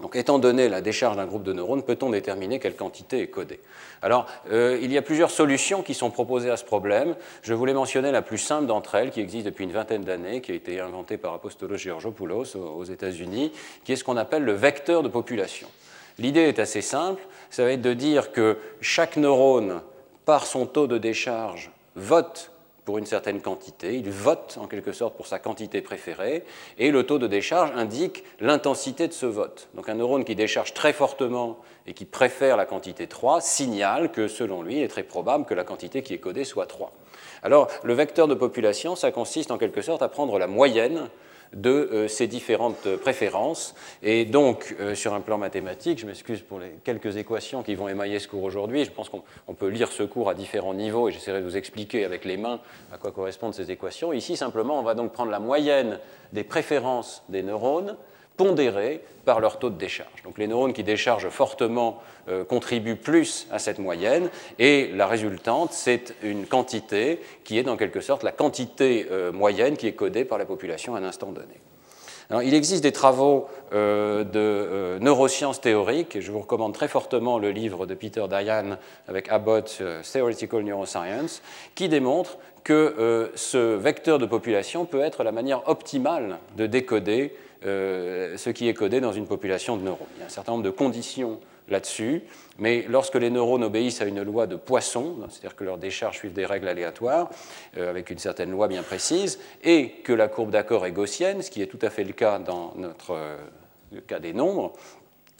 Donc, 0.00 0.16
étant 0.16 0.38
donné 0.38 0.68
la 0.68 0.80
décharge 0.80 1.16
d'un 1.16 1.26
groupe 1.26 1.42
de 1.42 1.52
neurones, 1.52 1.82
peut-on 1.82 2.08
déterminer 2.08 2.58
quelle 2.58 2.74
quantité 2.74 3.20
est 3.20 3.26
codée? 3.26 3.60
Alors, 4.00 4.26
euh, 4.50 4.78
il 4.80 4.90
y 4.90 4.96
a 4.96 5.02
plusieurs 5.02 5.30
solutions 5.30 5.82
qui 5.82 5.92
sont 5.92 6.10
proposées 6.10 6.48
à 6.48 6.56
ce 6.56 6.64
problème. 6.64 7.16
Je 7.42 7.52
voulais 7.52 7.74
mentionner 7.74 8.10
la 8.10 8.22
plus 8.22 8.38
simple 8.38 8.64
d'entre 8.64 8.94
elles, 8.94 9.10
qui 9.10 9.20
existe 9.20 9.44
depuis 9.44 9.64
une 9.64 9.72
vingtaine 9.72 10.02
d'années, 10.02 10.40
qui 10.40 10.52
a 10.52 10.54
été 10.54 10.80
inventée 10.80 11.18
par 11.18 11.34
Apostolos 11.34 11.76
Georgopoulos 11.76 12.56
aux 12.56 12.84
États-Unis, 12.84 13.52
qui 13.84 13.92
est 13.92 13.96
ce 13.96 14.04
qu'on 14.04 14.16
appelle 14.16 14.44
le 14.44 14.52
vecteur 14.52 15.02
de 15.02 15.08
population. 15.08 15.68
L'idée 16.20 16.42
est 16.42 16.58
assez 16.58 16.82
simple, 16.82 17.22
ça 17.48 17.64
va 17.64 17.72
être 17.72 17.80
de 17.80 17.94
dire 17.94 18.30
que 18.30 18.58
chaque 18.82 19.16
neurone, 19.16 19.80
par 20.26 20.44
son 20.44 20.66
taux 20.66 20.86
de 20.86 20.98
décharge, 20.98 21.70
vote 21.96 22.52
pour 22.84 22.98
une 22.98 23.06
certaine 23.06 23.40
quantité, 23.40 23.96
il 23.96 24.10
vote 24.10 24.58
en 24.60 24.66
quelque 24.66 24.92
sorte 24.92 25.16
pour 25.16 25.26
sa 25.26 25.38
quantité 25.38 25.80
préférée, 25.80 26.44
et 26.76 26.90
le 26.90 27.06
taux 27.06 27.18
de 27.18 27.26
décharge 27.26 27.70
indique 27.74 28.22
l'intensité 28.38 29.08
de 29.08 29.14
ce 29.14 29.24
vote. 29.24 29.68
Donc 29.74 29.88
un 29.88 29.94
neurone 29.94 30.24
qui 30.24 30.34
décharge 30.34 30.74
très 30.74 30.92
fortement 30.92 31.58
et 31.86 31.94
qui 31.94 32.04
préfère 32.04 32.58
la 32.58 32.66
quantité 32.66 33.06
3 33.06 33.40
signale 33.40 34.12
que 34.12 34.28
selon 34.28 34.62
lui, 34.62 34.76
il 34.76 34.82
est 34.82 34.88
très 34.88 35.02
probable 35.02 35.46
que 35.46 35.54
la 35.54 35.64
quantité 35.64 36.02
qui 36.02 36.12
est 36.12 36.18
codée 36.18 36.44
soit 36.44 36.66
3. 36.66 36.92
Alors 37.42 37.68
le 37.82 37.94
vecteur 37.94 38.28
de 38.28 38.34
population, 38.34 38.94
ça 38.94 39.10
consiste 39.10 39.50
en 39.50 39.56
quelque 39.56 39.80
sorte 39.80 40.02
à 40.02 40.08
prendre 40.08 40.38
la 40.38 40.46
moyenne 40.46 41.08
de 41.54 41.70
euh, 41.70 42.08
ces 42.08 42.26
différentes 42.26 42.96
préférences. 42.96 43.74
Et 44.02 44.24
donc, 44.24 44.74
euh, 44.80 44.94
sur 44.94 45.14
un 45.14 45.20
plan 45.20 45.38
mathématique, 45.38 45.98
je 45.98 46.06
m'excuse 46.06 46.42
pour 46.42 46.60
les 46.60 46.70
quelques 46.84 47.16
équations 47.16 47.62
qui 47.62 47.74
vont 47.74 47.88
émailler 47.88 48.18
ce 48.18 48.28
cours 48.28 48.42
aujourd'hui, 48.42 48.84
je 48.84 48.90
pense 48.90 49.08
qu'on 49.08 49.54
peut 49.54 49.68
lire 49.68 49.90
ce 49.90 50.02
cours 50.02 50.28
à 50.28 50.34
différents 50.34 50.74
niveaux 50.74 51.08
et 51.08 51.12
j'essaierai 51.12 51.40
de 51.40 51.44
vous 51.44 51.56
expliquer 51.56 52.04
avec 52.04 52.24
les 52.24 52.36
mains 52.36 52.60
à 52.92 52.98
quoi 52.98 53.12
correspondent 53.12 53.54
ces 53.54 53.70
équations. 53.70 54.12
Ici, 54.12 54.36
simplement, 54.36 54.78
on 54.78 54.82
va 54.82 54.94
donc 54.94 55.12
prendre 55.12 55.30
la 55.30 55.40
moyenne 55.40 55.98
des 56.32 56.44
préférences 56.44 57.22
des 57.28 57.42
neurones 57.42 57.96
pondérés 58.40 59.02
par 59.26 59.38
leur 59.38 59.58
taux 59.58 59.68
de 59.68 59.76
décharge. 59.76 60.22
Donc 60.24 60.38
les 60.38 60.46
neurones 60.46 60.72
qui 60.72 60.82
déchargent 60.82 61.28
fortement 61.28 61.98
euh, 62.30 62.42
contribuent 62.42 62.96
plus 62.96 63.46
à 63.52 63.58
cette 63.58 63.78
moyenne, 63.78 64.30
et 64.58 64.90
la 64.94 65.06
résultante, 65.06 65.74
c'est 65.74 66.14
une 66.22 66.46
quantité 66.46 67.20
qui 67.44 67.58
est 67.58 67.62
dans 67.62 67.76
quelque 67.76 68.00
sorte 68.00 68.22
la 68.22 68.32
quantité 68.32 69.08
euh, 69.10 69.30
moyenne 69.30 69.76
qui 69.76 69.86
est 69.86 69.92
codée 69.92 70.24
par 70.24 70.38
la 70.38 70.46
population 70.46 70.94
à 70.94 71.00
un 71.00 71.04
instant 71.04 71.32
donné. 71.32 71.60
il 72.42 72.54
existe 72.54 72.82
des 72.82 72.92
travaux 72.92 73.46
euh, 73.74 74.24
de 74.24 74.98
neurosciences 75.04 75.60
théoriques, 75.60 76.16
et 76.16 76.22
je 76.22 76.32
vous 76.32 76.40
recommande 76.40 76.72
très 76.72 76.88
fortement 76.88 77.38
le 77.38 77.50
livre 77.50 77.84
de 77.84 77.92
Peter 77.92 78.24
Dayan 78.26 78.78
avec 79.06 79.28
Abbott, 79.28 79.82
Theoretical 80.10 80.62
Neuroscience, 80.62 81.42
qui 81.74 81.90
démontre 81.90 82.38
que 82.64 83.30
ce 83.34 83.74
vecteur 83.76 84.18
de 84.18 84.24
population 84.24 84.86
peut 84.86 85.00
être 85.02 85.24
la 85.24 85.32
manière 85.32 85.68
optimale 85.68 86.38
de 86.56 86.66
décoder 86.66 87.34
ce 87.62 88.50
qui 88.50 88.68
est 88.68 88.74
codé 88.74 89.00
dans 89.00 89.12
une 89.12 89.26
population 89.26 89.76
de 89.76 89.82
neurones. 89.82 90.08
Il 90.16 90.20
y 90.20 90.22
a 90.22 90.26
un 90.26 90.30
certain 90.30 90.52
nombre 90.52 90.64
de 90.64 90.70
conditions 90.70 91.40
là-dessus, 91.70 92.22
mais 92.58 92.84
lorsque 92.88 93.14
les 93.14 93.30
neurones 93.30 93.64
obéissent 93.64 94.02
à 94.02 94.04
une 94.04 94.22
loi 94.22 94.46
de 94.46 94.56
Poisson, 94.56 95.16
c'est-à-dire 95.28 95.56
que 95.56 95.64
leurs 95.64 95.78
décharges 95.78 96.18
suivent 96.18 96.32
des 96.32 96.46
règles 96.46 96.68
aléatoires, 96.68 97.30
euh, 97.76 97.88
avec 97.88 98.10
une 98.10 98.18
certaine 98.18 98.50
loi 98.50 98.68
bien 98.68 98.82
précise, 98.82 99.38
et 99.62 99.90
que 100.04 100.12
la 100.12 100.28
courbe 100.28 100.50
d'accord 100.50 100.84
est 100.84 100.92
gaussienne, 100.92 101.42
ce 101.42 101.50
qui 101.50 101.62
est 101.62 101.66
tout 101.66 101.78
à 101.82 101.90
fait 101.90 102.04
le 102.04 102.12
cas 102.12 102.38
dans 102.38 102.74
notre, 102.76 103.12
euh, 103.12 103.36
le 103.92 104.00
cas 104.00 104.18
des 104.18 104.32
nombres, 104.32 104.72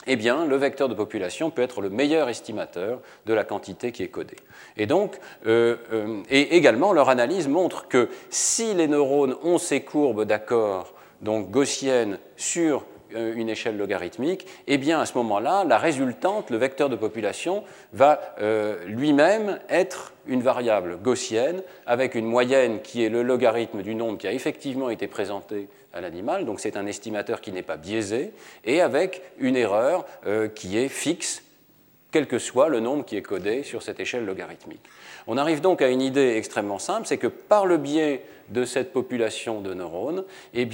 eh 0.07 0.17
bien, 0.17 0.47
le 0.47 0.57
vecteur 0.57 0.89
de 0.89 0.95
population 0.95 1.51
peut 1.51 1.61
être 1.61 1.83
le 1.83 1.91
meilleur 1.91 2.31
estimateur 2.31 3.01
de 3.27 3.35
la 3.35 3.45
quantité 3.45 3.93
qui 3.93 4.03
est 4.03 4.09
codée. 4.09 4.39
Et 4.79 4.87
donc, 4.87 5.19
et 5.45 6.57
également, 6.57 6.95
leur 6.95 7.11
analyse 7.11 7.49
montre 7.49 7.87
que 7.87 8.09
si 8.31 8.73
les 8.73 8.89
neurones 8.89 9.37
ont 9.43 9.59
ces 9.59 9.83
courbes 9.83 10.25
d'accord 10.25 10.95
donc 11.21 11.51
gaussienne 11.51 12.19
sur 12.37 12.85
euh, 13.15 13.35
une 13.35 13.49
échelle 13.49 13.77
logarithmique, 13.77 14.47
eh 14.67 14.79
bien 14.79 15.01
à 15.01 15.07
ce 15.07 15.17
moment-là, 15.19 15.65
la 15.65 15.79
résultante, 15.79 16.51
le 16.51 16.59
vecteur 16.59 16.89
de 16.89 16.97
population, 16.97 17.65
va 17.93 18.21
euh, 18.41 18.85
lui-même 18.87 19.59
être 19.69 20.13
une 20.27 20.43
variable 20.43 20.97
gaussienne 21.03 21.63
avec 21.87 22.15
une 22.15 22.27
moyenne 22.27 22.81
qui 22.83 23.05
est 23.05 23.09
le 23.09 23.23
logarithme 23.23 23.83
du 23.83 23.95
nombre 23.95 24.19
qui 24.19 24.29
a 24.29 24.33
effectivement 24.33 24.91
été 24.91 25.09
présenté 25.09 25.69
à 25.93 26.01
l'animal, 26.01 26.45
donc 26.45 26.61
c'est 26.61 26.77
un 26.77 26.87
estimateur 26.87 27.41
qui 27.41 27.51
n'est 27.51 27.63
pas 27.63 27.77
biaisé, 27.77 28.33
et 28.65 28.81
avec 28.81 29.23
une 29.39 29.57
erreur 29.57 30.07
euh, 30.27 30.47
qui 30.49 30.79
est 30.79 30.89
fixe, 30.89 31.43
quel 32.13 32.29
que 32.29 32.39
soit 32.39 32.69
le 32.69 32.79
nombre 32.81 33.05
qui 33.05 33.17
est 33.17 33.23
codé 33.23 33.65
sur 33.65 33.83
cette 33.83 33.99
échelle 33.99 34.25
logarithmique. 34.25 34.83
On 35.27 35.37
arrive 35.37 35.61
donc 35.61 35.83
à 35.83 35.89
une 35.89 36.03
idée 36.03 36.37
extrêmement 36.37 36.79
simple, 36.79 37.07
c'est 37.07 37.19
que 37.19 37.27
par 37.27 37.67
le 37.67 37.77
biais 37.77 38.23
de 38.51 38.65
cette 38.65 38.93
population 38.93 39.61
de 39.61 39.75
neurones, 39.75 40.25
eh 40.55 40.69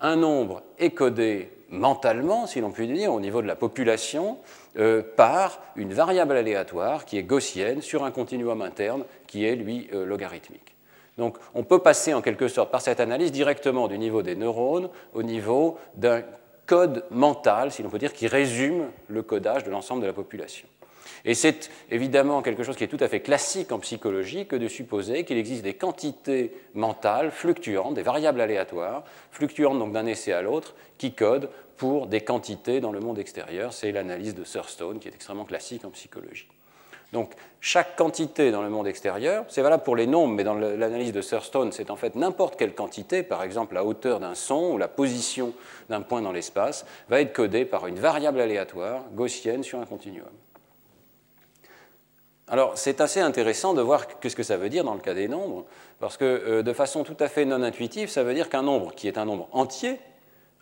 un 0.00 0.16
nombre 0.16 0.62
est 0.78 0.90
codé 0.90 1.48
mentalement, 1.70 2.46
si 2.46 2.60
l'on 2.60 2.70
peut 2.70 2.86
dire, 2.86 3.12
au 3.12 3.20
niveau 3.20 3.40
de 3.40 3.46
la 3.46 3.56
population, 3.56 4.38
euh, 4.78 5.02
par 5.16 5.60
une 5.76 5.92
variable 5.92 6.36
aléatoire 6.36 7.04
qui 7.04 7.18
est 7.18 7.22
gaussienne 7.22 7.82
sur 7.82 8.04
un 8.04 8.10
continuum 8.10 8.62
interne 8.62 9.04
qui 9.26 9.46
est, 9.46 9.56
lui, 9.56 9.88
euh, 9.92 10.04
logarithmique. 10.04 10.74
Donc 11.18 11.36
on 11.54 11.62
peut 11.62 11.78
passer 11.78 12.14
en 12.14 12.22
quelque 12.22 12.48
sorte 12.48 12.70
par 12.70 12.80
cette 12.80 13.00
analyse 13.00 13.32
directement 13.32 13.88
du 13.88 13.98
niveau 13.98 14.22
des 14.22 14.34
neurones 14.34 14.88
au 15.12 15.22
niveau 15.22 15.78
d'un 15.94 16.22
code 16.66 17.04
mental, 17.10 17.70
si 17.70 17.82
l'on 17.82 17.90
peut 17.90 17.98
dire, 17.98 18.12
qui 18.12 18.26
résume 18.26 18.86
le 19.08 19.22
codage 19.22 19.64
de 19.64 19.70
l'ensemble 19.70 20.02
de 20.02 20.06
la 20.06 20.12
population. 20.12 20.66
Et 21.24 21.34
c'est 21.34 21.70
évidemment 21.90 22.42
quelque 22.42 22.62
chose 22.62 22.76
qui 22.76 22.84
est 22.84 22.88
tout 22.88 22.96
à 23.00 23.08
fait 23.08 23.20
classique 23.20 23.72
en 23.72 23.78
psychologie 23.78 24.46
que 24.46 24.56
de 24.56 24.68
supposer 24.68 25.24
qu'il 25.24 25.38
existe 25.38 25.62
des 25.62 25.74
quantités 25.74 26.52
mentales 26.74 27.30
fluctuantes, 27.30 27.94
des 27.94 28.02
variables 28.02 28.40
aléatoires, 28.40 29.04
fluctuantes 29.30 29.78
donc 29.78 29.92
d'un 29.92 30.06
essai 30.06 30.32
à 30.32 30.42
l'autre, 30.42 30.74
qui 30.98 31.14
codent 31.14 31.50
pour 31.76 32.06
des 32.06 32.20
quantités 32.20 32.80
dans 32.80 32.92
le 32.92 33.00
monde 33.00 33.18
extérieur. 33.18 33.72
C'est 33.72 33.92
l'analyse 33.92 34.34
de 34.34 34.44
Thurstone 34.44 34.98
qui 34.98 35.08
est 35.08 35.14
extrêmement 35.14 35.44
classique 35.44 35.84
en 35.84 35.90
psychologie. 35.90 36.48
Donc 37.12 37.32
chaque 37.60 37.94
quantité 37.96 38.50
dans 38.50 38.62
le 38.62 38.70
monde 38.70 38.86
extérieur, 38.86 39.44
c'est 39.48 39.60
valable 39.60 39.82
pour 39.82 39.96
les 39.96 40.06
nombres, 40.06 40.34
mais 40.34 40.44
dans 40.44 40.54
l'analyse 40.54 41.12
de 41.12 41.20
Thurstone, 41.20 41.70
c'est 41.70 41.90
en 41.90 41.96
fait 41.96 42.16
n'importe 42.16 42.56
quelle 42.56 42.74
quantité, 42.74 43.22
par 43.22 43.42
exemple 43.42 43.74
la 43.74 43.84
hauteur 43.84 44.18
d'un 44.18 44.34
son 44.34 44.72
ou 44.72 44.78
la 44.78 44.88
position 44.88 45.52
d'un 45.90 46.00
point 46.00 46.22
dans 46.22 46.32
l'espace, 46.32 46.86
va 47.08 47.20
être 47.20 47.34
codée 47.34 47.66
par 47.66 47.86
une 47.86 47.98
variable 47.98 48.40
aléatoire 48.40 49.04
gaussienne 49.12 49.62
sur 49.62 49.78
un 49.78 49.84
continuum. 49.84 50.30
Alors 52.48 52.76
c'est 52.76 53.00
assez 53.00 53.20
intéressant 53.20 53.72
de 53.74 53.82
voir 53.82 54.06
ce 54.22 54.34
que 54.34 54.42
ça 54.42 54.56
veut 54.56 54.68
dire 54.68 54.84
dans 54.84 54.94
le 54.94 55.00
cas 55.00 55.14
des 55.14 55.28
nombres, 55.28 55.64
parce 56.00 56.16
que 56.16 56.24
euh, 56.24 56.62
de 56.62 56.72
façon 56.72 57.04
tout 57.04 57.16
à 57.20 57.28
fait 57.28 57.44
non 57.44 57.62
intuitive, 57.62 58.08
ça 58.08 58.24
veut 58.24 58.34
dire 58.34 58.48
qu'un 58.48 58.62
nombre 58.62 58.94
qui 58.94 59.08
est 59.08 59.18
un 59.18 59.24
nombre 59.24 59.48
entier, 59.52 60.00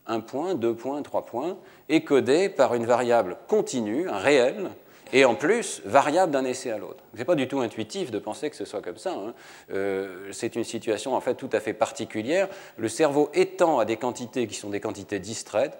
un 0.06 0.20
point, 0.20 0.54
deux 0.54 0.74
points, 0.74 1.02
trois 1.02 1.24
points, 1.24 1.56
est 1.88 2.02
codé 2.02 2.48
par 2.48 2.74
une 2.74 2.84
variable 2.84 3.38
continue, 3.48 4.08
un 4.08 4.18
réel, 4.18 4.70
et 5.12 5.24
en 5.24 5.34
plus 5.34 5.82
variable 5.84 6.32
d'un 6.32 6.44
essai 6.44 6.70
à 6.70 6.78
l'autre. 6.78 7.02
Ce 7.12 7.18
n'est 7.18 7.24
pas 7.24 7.34
du 7.34 7.48
tout 7.48 7.60
intuitif 7.60 8.10
de 8.10 8.18
penser 8.18 8.50
que 8.50 8.56
ce 8.56 8.64
soit 8.64 8.82
comme 8.82 8.96
ça. 8.96 9.12
Hein. 9.12 9.34
Euh, 9.72 10.28
c'est 10.32 10.56
une 10.56 10.64
situation 10.64 11.14
en 11.14 11.20
fait 11.20 11.34
tout 11.34 11.50
à 11.52 11.60
fait 11.60 11.72
particulière. 11.72 12.48
Le 12.76 12.88
cerveau 12.88 13.30
étend 13.34 13.78
à 13.78 13.84
des 13.84 13.96
quantités 13.96 14.46
qui 14.46 14.54
sont 14.54 14.70
des 14.70 14.80
quantités 14.80 15.18
discrètes, 15.18 15.78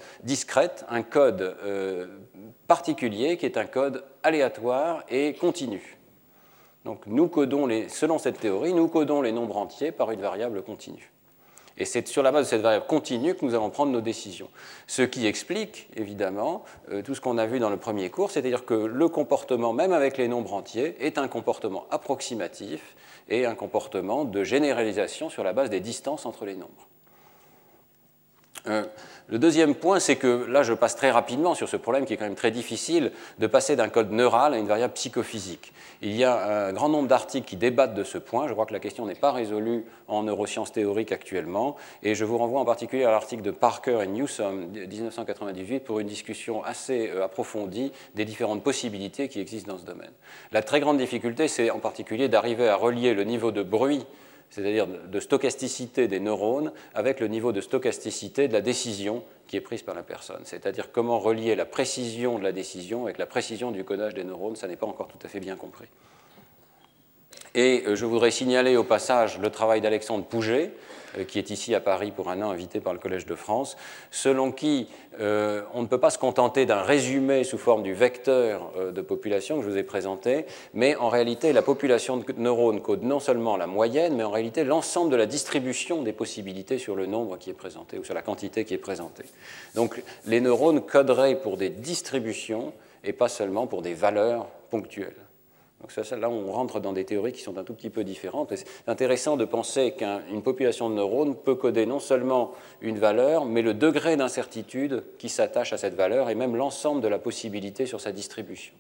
un 0.89 1.03
code 1.03 1.57
euh, 1.63 2.07
particulier 2.67 3.37
qui 3.37 3.47
est 3.47 3.57
un 3.57 3.67
code 3.67 4.05
aléatoire 4.23 5.05
et 5.09 5.35
continu. 5.35 5.99
Donc 6.85 7.07
nous 7.07 7.29
codons 7.29 7.67
les, 7.67 7.89
selon 7.89 8.19
cette 8.19 8.41
théorie, 8.41 8.73
nous 8.73 8.89
codons 8.89 9.23
les 9.23 9.33
nombres 9.33 9.57
entiers 9.57 9.93
par 9.93 10.11
une 10.11 10.21
variable 10.21 10.63
continue. 10.63 11.13
Et 11.77 11.85
c'est 11.87 12.07
sur 12.09 12.23
la 12.23 12.31
base 12.31 12.47
de 12.47 12.51
cette 12.51 12.61
variable 12.61 12.87
continue 12.87 13.35
que 13.35 13.45
nous 13.45 13.55
allons 13.55 13.71
prendre 13.71 13.93
nos 13.93 14.03
décisions. 14.03 14.49
Ce 14.87 15.03
qui 15.03 15.27
explique, 15.27 15.89
évidemment, 15.97 16.63
euh, 16.91 17.01
tout 17.01 17.15
ce 17.15 17.23
qu'on 17.23 17.39
a 17.39 17.47
vu 17.47 17.59
dans 17.59 17.71
le 17.71 17.79
premier 17.79 18.11
cours, 18.11 18.31
c'est-à-dire 18.31 18.67
que 18.67 18.75
le 18.75 19.09
comportement, 19.09 19.73
même 19.73 19.93
avec 19.93 20.19
les 20.19 20.29
nombres 20.29 20.53
entiers, 20.53 20.97
est 21.01 21.17
un 21.17 21.27
comportement 21.27 21.87
approximatif 21.91 22.97
et 23.31 23.47
un 23.47 23.55
comportement 23.55 24.25
de 24.25 24.45
généralisation 24.45 25.31
sur 25.31 25.43
la 25.43 25.55
base 25.55 25.71
des 25.71 25.81
distances 25.81 26.27
entre 26.27 26.45
les 26.45 26.57
nombres. 26.57 26.89
Euh, 28.67 28.85
le 29.29 29.39
deuxième 29.39 29.77
point, 29.77 30.01
c'est 30.01 30.17
que 30.17 30.45
là, 30.49 30.65
je 30.65 30.73
passe 30.73 30.97
très 30.97 31.13
rapidement 31.13 31.55
sur 31.55 31.69
ce 31.69 31.77
problème 31.77 32.05
qui 32.05 32.15
est 32.15 32.17
quand 32.17 32.25
même 32.25 32.35
très 32.35 32.51
difficile 32.51 33.13
de 33.39 33.47
passer 33.47 33.77
d'un 33.77 33.89
code 33.89 34.11
neural 34.11 34.55
à 34.55 34.59
une 34.59 34.67
variable 34.67 34.95
psychophysique. 34.95 35.73
Il 36.03 36.17
y 36.17 36.25
a 36.25 36.67
un 36.67 36.73
grand 36.73 36.89
nombre 36.89 37.07
d'articles 37.07 37.47
qui 37.47 37.57
débattent 37.57 37.95
de 37.95 38.03
ce 38.03 38.19
point. 38.19 38.49
Je 38.49 38.55
crois 38.55 38.67
que 38.67 38.73
la 38.73 38.81
question 38.81 39.07
n'est 39.07 39.15
pas 39.15 39.31
résolue 39.31 39.85
en 40.09 40.25
neurosciences 40.25 40.73
théoriques 40.73 41.13
actuellement. 41.13 41.77
Et 42.03 42.17
je 42.17 42.25
vous 42.25 42.39
renvoie 42.39 42.61
en 42.61 42.65
particulier 42.65 43.05
à 43.05 43.13
l'article 43.13 43.43
de 43.43 43.53
Parker 43.53 44.01
et 44.03 44.09
Newsom 44.09 44.67
1998 44.73 45.81
pour 45.81 46.01
une 46.01 46.09
discussion 46.09 46.65
assez 46.65 47.09
euh, 47.11 47.25
approfondie 47.25 47.93
des 48.17 48.25
différentes 48.25 48.65
possibilités 48.65 49.29
qui 49.29 49.41
existent 49.41 49.73
dans 49.73 49.79
ce 49.79 49.85
domaine. 49.85 50.11
La 50.51 50.63
très 50.63 50.81
grande 50.81 50.99
difficulté, 50.99 51.47
c'est 51.47 51.71
en 51.71 51.79
particulier 51.79 52.29
d'arriver 52.29 52.69
à 52.69 52.75
relier 52.75 53.15
le 53.15 53.23
niveau 53.23 53.53
de 53.53 53.63
bruit 53.63 54.05
c'est-à-dire 54.51 54.87
de 54.87 55.21
stochasticité 55.21 56.09
des 56.09 56.21
neurones, 56.21 56.73
avec 56.95 57.21
le 57.21 57.29
niveau 57.29 57.53
de 57.53 57.61
stochasticité 57.61 58.49
de 58.49 58.53
la 58.53 58.61
décision 58.61 59.25
qui 59.47 59.57
est 59.57 59.61
prise 59.61 59.83
par 59.83 59.95
la 59.95 60.03
personne. 60.03 60.43
C'est-à-dire 60.45 60.93
comment 60.93 61.19
relier 61.19 61.55
la 61.55 61.65
précision 61.65 62.39
de 62.39 62.45
la 62.45 62.53
décision 62.53 63.05
avec 63.05 63.19
la 63.19 63.27
précision 63.27 63.71
du 63.71 63.85
codage 63.85 64.15
des 64.15 64.25
neurones, 64.25 64.57
ça 64.57 64.69
n'est 64.69 64.77
pas 64.77 64.87
encore 64.87 65.09
tout 65.09 65.25
à 65.25 65.29
fait 65.29 65.41
bien 65.41 65.57
compris. 65.57 65.87
Et 67.55 67.85
euh, 67.87 67.97
je 67.97 68.07
voudrais 68.07 68.31
signaler 68.31 68.77
au 68.77 68.85
passage 68.85 69.39
le 69.39 69.51
travail 69.51 69.81
d'Alexandre 69.81 70.25
Pouget, 70.25 70.73
qui 71.29 71.39
est 71.39 71.51
ici 71.51 71.75
à 71.75 71.81
Paris 71.81 72.13
pour 72.15 72.31
un 72.31 72.43
an, 72.43 72.51
invité 72.51 72.81
par 72.81 72.93
le 72.93 72.99
Collège 72.99 73.27
de 73.27 73.35
France, 73.35 73.77
selon 74.11 74.53
qui 74.53 74.89
euh, 75.21 75.63
on 75.75 75.83
ne 75.83 75.87
peut 75.87 75.99
pas 75.99 76.11
se 76.11 76.19
contenter 76.19 76.67
d'un 76.67 76.83
résumé 76.83 77.45
sous 77.45 77.59
forme 77.59 77.83
du 77.83 77.95
vecteur 77.95 78.73
de 78.93 79.01
population 79.01 79.59
que 79.59 79.65
je 79.65 79.71
vous 79.71 79.77
ai 79.77 79.83
présenté, 79.83 80.47
mais 80.75 80.97
en 80.97 81.09
réalité, 81.09 81.53
la 81.53 81.63
population 81.63 82.17
de 82.17 82.25
neurones 82.37 82.81
code 82.81 83.03
non 83.03 83.21
seulement 83.21 83.57
la 83.57 83.67
moyenne, 83.67 84.17
mais 84.17 84.25
en 84.25 84.31
réalité 84.31 84.65
l'ensemble 84.65 85.11
de 85.11 85.17
la 85.17 85.27
distribution 85.27 86.03
des 86.03 86.13
possibilités 86.13 86.79
sur 86.79 86.97
le 86.97 87.07
nombre 87.07 87.39
qui 87.39 87.51
est 87.51 87.55
présenté 87.55 87.99
ou 87.99 88.05
sur 88.05 88.15
la 88.15 88.23
quantité 88.23 88.65
qui 88.65 88.75
est 88.75 88.79
présentée. 88.79 89.25
Donc 89.75 90.03
les 90.27 90.41
neurones 90.41 90.83
coderaient 90.83 91.37
pour 91.37 91.57
des 91.57 91.71
distributions 91.71 92.73
et 93.05 93.13
pas 93.13 93.29
seulement 93.29 93.67
pour 93.67 93.83
des 93.83 93.95
valeurs 93.95 94.47
ponctuelles. 94.71 95.17
Donc 95.81 95.97
là, 95.97 96.31
on 96.31 96.53
rentre 96.53 96.79
dans 96.79 96.93
des 96.93 97.05
théories 97.05 97.33
qui 97.33 97.41
sont 97.41 97.57
un 97.57 97.65
tout 97.65 97.73
petit 97.73 97.91
peu 97.91 98.05
différentes. 98.05 98.55
C'est 98.55 98.67
intéressant 98.87 99.37
de 99.37 99.45
penser 99.45 99.93
qu'une 99.93 100.43
population 100.43 100.91
de 100.91 100.95
neurones 100.95 101.35
peut 101.35 101.55
coder 101.55 101.87
non 101.87 102.01
seulement 102.01 102.53
une 102.83 102.99
valeur, 102.99 103.47
mais 103.47 103.63
le 103.63 103.73
degré 103.73 104.17
d'incertitude 104.17 105.03
qui 105.19 105.29
s'attache 105.29 105.73
à 105.73 105.79
cette 105.79 105.95
valeur 105.95 106.29
et 106.29 106.35
même 106.35 106.55
l'ensemble 106.55 107.01
de 107.01 107.09
la 107.09 107.19
possibilité 107.19 107.87
sur 107.87 108.01
sa 108.01 108.13
distribution. 108.13 108.75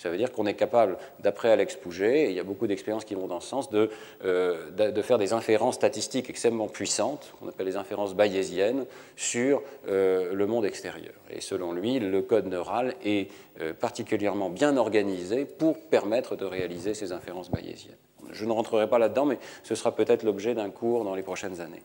Ça 0.00 0.08
veut 0.08 0.16
dire 0.16 0.32
qu'on 0.32 0.46
est 0.46 0.54
capable, 0.54 0.96
d'après 1.18 1.50
Alex 1.50 1.76
Pouget, 1.76 2.22
et 2.22 2.30
il 2.30 2.34
y 2.34 2.40
a 2.40 2.42
beaucoup 2.42 2.66
d'expériences 2.66 3.04
qui 3.04 3.14
vont 3.14 3.26
dans 3.26 3.40
ce 3.40 3.48
sens, 3.48 3.68
de, 3.68 3.90
euh, 4.24 5.02
faire 5.02 5.18
des 5.18 5.34
inférences 5.34 5.74
statistiques 5.74 6.30
extrêmement 6.30 6.68
puissantes, 6.68 7.34
qu'on 7.38 7.48
appelle 7.50 7.66
les 7.66 7.76
inférences 7.76 8.14
bayésiennes, 8.14 8.86
sur 9.16 9.60
euh, 9.88 10.32
le 10.32 10.46
monde 10.46 10.64
extérieur. 10.64 11.12
Et 11.28 11.42
selon 11.42 11.74
lui, 11.74 11.98
le 11.98 12.22
code 12.22 12.46
neural 12.46 12.94
est 13.04 13.30
euh, 13.60 13.74
particulièrement 13.74 14.48
bien 14.48 14.78
organisé 14.78 15.44
pour 15.44 15.78
permettre 15.78 16.34
de 16.34 16.46
réaliser 16.46 16.94
ces 16.94 17.12
inférences 17.12 17.50
bayésiennes. 17.50 17.92
Je 18.30 18.46
ne 18.46 18.52
rentrerai 18.52 18.88
pas 18.88 18.98
là-dedans, 18.98 19.26
mais 19.26 19.38
ce 19.64 19.74
sera 19.74 19.94
peut-être 19.94 20.22
l'objet 20.22 20.54
d'un 20.54 20.70
cours 20.70 21.04
dans 21.04 21.14
les 21.14 21.22
prochaines 21.22 21.60
années. 21.60 21.82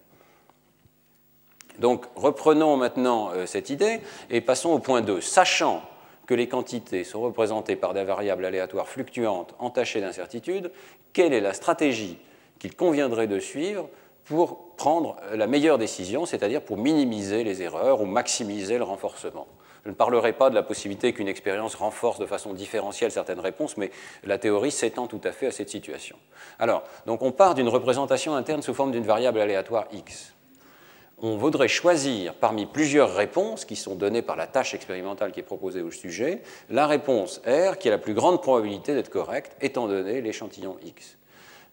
Donc 1.80 2.06
reprenons 2.16 2.78
maintenant 2.78 3.32
cette 3.46 3.70
idée 3.70 4.00
et 4.30 4.40
passons 4.40 4.70
au 4.70 4.80
point 4.80 5.02
2. 5.02 5.20
Sachant 5.20 5.82
que 6.25 6.34
les 6.34 6.48
quantités 6.48 7.03
sont 7.03 7.22
représentées 7.22 7.75
par 7.75 7.94
des 7.94 8.03
variables 8.03 8.46
aléatoires 8.46 8.88
fluctuantes 8.88 9.55
entachées 9.60 10.01
d'incertitude, 10.01 10.72
quelle 11.13 11.34
est 11.34 11.41
la 11.41 11.53
stratégie 11.53 12.17
qu'il 12.60 12.75
conviendrait 12.75 13.27
de 13.27 13.39
suivre 13.39 13.89
pour 14.24 14.75
prendre 14.75 15.17
la 15.34 15.48
meilleure 15.48 15.77
décision, 15.77 16.25
c'est-à-dire 16.25 16.62
pour 16.62 16.77
minimiser 16.77 17.44
les 17.44 17.62
erreurs 17.62 18.01
ou 18.01 18.05
maximiser 18.05 18.77
le 18.77 18.84
renforcement? 18.84 19.48
Je 19.86 19.91
ne 19.91 19.96
parlerai 19.96 20.34
pas 20.34 20.50
de 20.50 20.55
la 20.55 20.63
possibilité 20.63 21.13
qu'une 21.13 21.27
expérience 21.27 21.75
renforce 21.75 22.17
de 22.17 22.25
façon 22.25 22.53
différentielle 22.53 23.12
certaines 23.12 23.39
réponses, 23.39 23.77
mais 23.77 23.91
la 24.24 24.39
théorie 24.39 24.72
s'étend 24.72 25.05
tout 25.05 25.22
à 25.24 25.32
fait 25.32 25.46
à 25.48 25.51
cette 25.51 25.70
situation. 25.70 26.17
Alors, 26.58 26.84
donc 27.05 27.22
on 27.22 27.32
part 27.32 27.53
d'une 27.53 27.70
représentation 27.70 28.36
interne 28.36 28.63
sous 28.63 28.74
forme 28.74 28.91
d'une 28.91 29.03
variable 29.03 29.39
aléatoire 29.39 29.86
x. 29.94 30.35
On 31.22 31.38
voudrait 31.38 31.70
choisir 31.70 32.34
parmi 32.34 32.66
plusieurs 32.66 33.16
réponses 33.16 33.64
qui 33.64 33.78
sont 33.78 33.96
données 33.96 34.22
par 34.22 34.36
la 34.36 34.48
tâche 34.48 34.74
expérimentale 34.74 35.32
qui 35.32 35.40
est 35.40 35.44
proposée 35.44 35.82
au 35.82 35.90
sujet, 35.90 36.42
la 36.70 36.88
réponse 36.88 37.42
R 37.48 37.78
qui 37.78 37.88
a 37.88 37.92
la 37.92 37.98
plus 37.98 38.14
grande 38.14 38.42
probabilité 38.42 38.94
d'être 38.94 39.10
correcte 39.10 39.56
étant 39.62 39.88
donné 39.88 40.20
l'échantillon 40.20 40.76
x. 40.84 41.18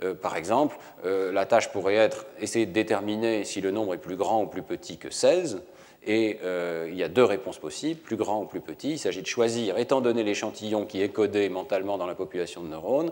Euh, 0.04 0.14
par 0.14 0.36
exemple, 0.36 0.76
euh, 1.04 1.32
la 1.32 1.44
tâche 1.44 1.72
pourrait 1.72 1.96
être 1.96 2.26
essayer 2.40 2.66
de 2.66 2.72
déterminer 2.72 3.42
si 3.42 3.60
le 3.60 3.72
nombre 3.72 3.94
est 3.94 3.98
plus 3.98 4.16
grand 4.16 4.42
ou 4.42 4.46
plus 4.46 4.62
petit 4.62 4.96
que 4.96 5.10
16, 5.10 5.62
et 6.04 6.38
euh, 6.44 6.88
il 6.90 6.96
y 6.96 7.02
a 7.02 7.08
deux 7.08 7.24
réponses 7.24 7.58
possibles, 7.58 8.00
plus 8.00 8.16
grand 8.16 8.42
ou 8.42 8.46
plus 8.46 8.60
petit. 8.60 8.92
Il 8.92 8.98
s'agit 8.98 9.22
de 9.22 9.26
choisir, 9.26 9.76
étant 9.76 10.00
donné 10.00 10.22
l'échantillon 10.22 10.84
qui 10.84 11.02
est 11.02 11.08
codé 11.08 11.48
mentalement 11.48 11.98
dans 11.98 12.06
la 12.06 12.14
population 12.14 12.62
de 12.62 12.68
neurones, 12.68 13.10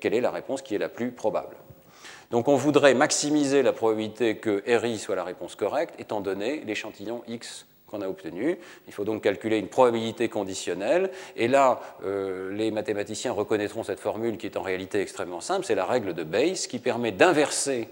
quelle 0.00 0.14
est 0.14 0.20
la 0.20 0.30
réponse 0.30 0.62
qui 0.62 0.74
est 0.74 0.78
la 0.78 0.88
plus 0.88 1.12
probable. 1.12 1.56
Donc 2.30 2.46
on 2.46 2.54
voudrait 2.54 2.94
maximiser 2.94 3.62
la 3.62 3.72
probabilité 3.72 4.36
que 4.36 4.62
RI 4.66 4.98
soit 4.98 5.16
la 5.16 5.24
réponse 5.24 5.56
correcte, 5.56 5.94
étant 5.98 6.20
donné 6.20 6.62
l'échantillon 6.64 7.22
X 7.26 7.66
qu'on 7.88 8.02
a 8.02 8.08
obtenu. 8.08 8.56
Il 8.86 8.92
faut 8.92 9.04
donc 9.04 9.22
calculer 9.22 9.58
une 9.58 9.66
probabilité 9.66 10.28
conditionnelle. 10.28 11.10
Et 11.34 11.48
là, 11.48 11.80
euh, 12.04 12.52
les 12.52 12.70
mathématiciens 12.70 13.32
reconnaîtront 13.32 13.82
cette 13.82 13.98
formule 13.98 14.38
qui 14.38 14.46
est 14.46 14.56
en 14.56 14.62
réalité 14.62 15.00
extrêmement 15.00 15.40
simple. 15.40 15.64
C'est 15.64 15.74
la 15.74 15.84
règle 15.84 16.14
de 16.14 16.22
Bayes 16.22 16.68
qui 16.68 16.78
permet 16.78 17.10
d'inverser 17.10 17.88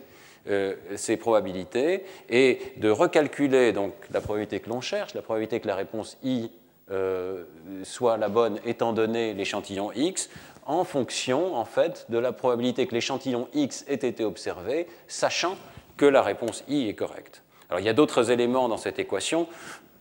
euh, 0.49 0.77
ces 0.95 1.17
probabilités 1.17 2.05
et 2.31 2.61
de 2.77 2.91
recalculer 2.91 3.73
donc 3.73 3.93
la 4.13 4.21
probabilité 4.21 4.61
que 4.61 4.71
l'on 4.71 4.81
cherche, 4.81 5.15
la 5.15 5.23
probabilité 5.23 5.59
que 5.59 5.67
la 5.67 5.75
réponse 5.75 6.17
I 6.23 6.51
euh, 6.91 7.45
soit 7.83 8.17
la 8.17 8.31
bonne 8.31 8.61
étant 8.65 8.95
donné 8.95 9.35
l'échantillon 9.35 9.93
X, 9.93 10.31
en 10.69 10.85
fonction 10.85 11.57
en 11.57 11.65
fait 11.65 12.07
de 12.11 12.19
la 12.19 12.31
probabilité 12.31 12.87
que 12.87 12.95
l'échantillon 12.95 13.49
X 13.55 13.85
ait 13.89 13.95
été 13.95 14.23
observé, 14.23 14.87
sachant 15.09 15.57
que 15.97 16.05
la 16.05 16.23
réponse 16.23 16.63
I 16.69 16.89
est 16.89 16.95
correcte. 16.95 17.43
Alors 17.71 17.81
il 17.81 17.87
y 17.87 17.89
a 17.89 17.95
d'autres 17.95 18.31
éléments 18.31 18.69
dans 18.69 18.77
cette 18.77 18.99
équation, 18.99 19.49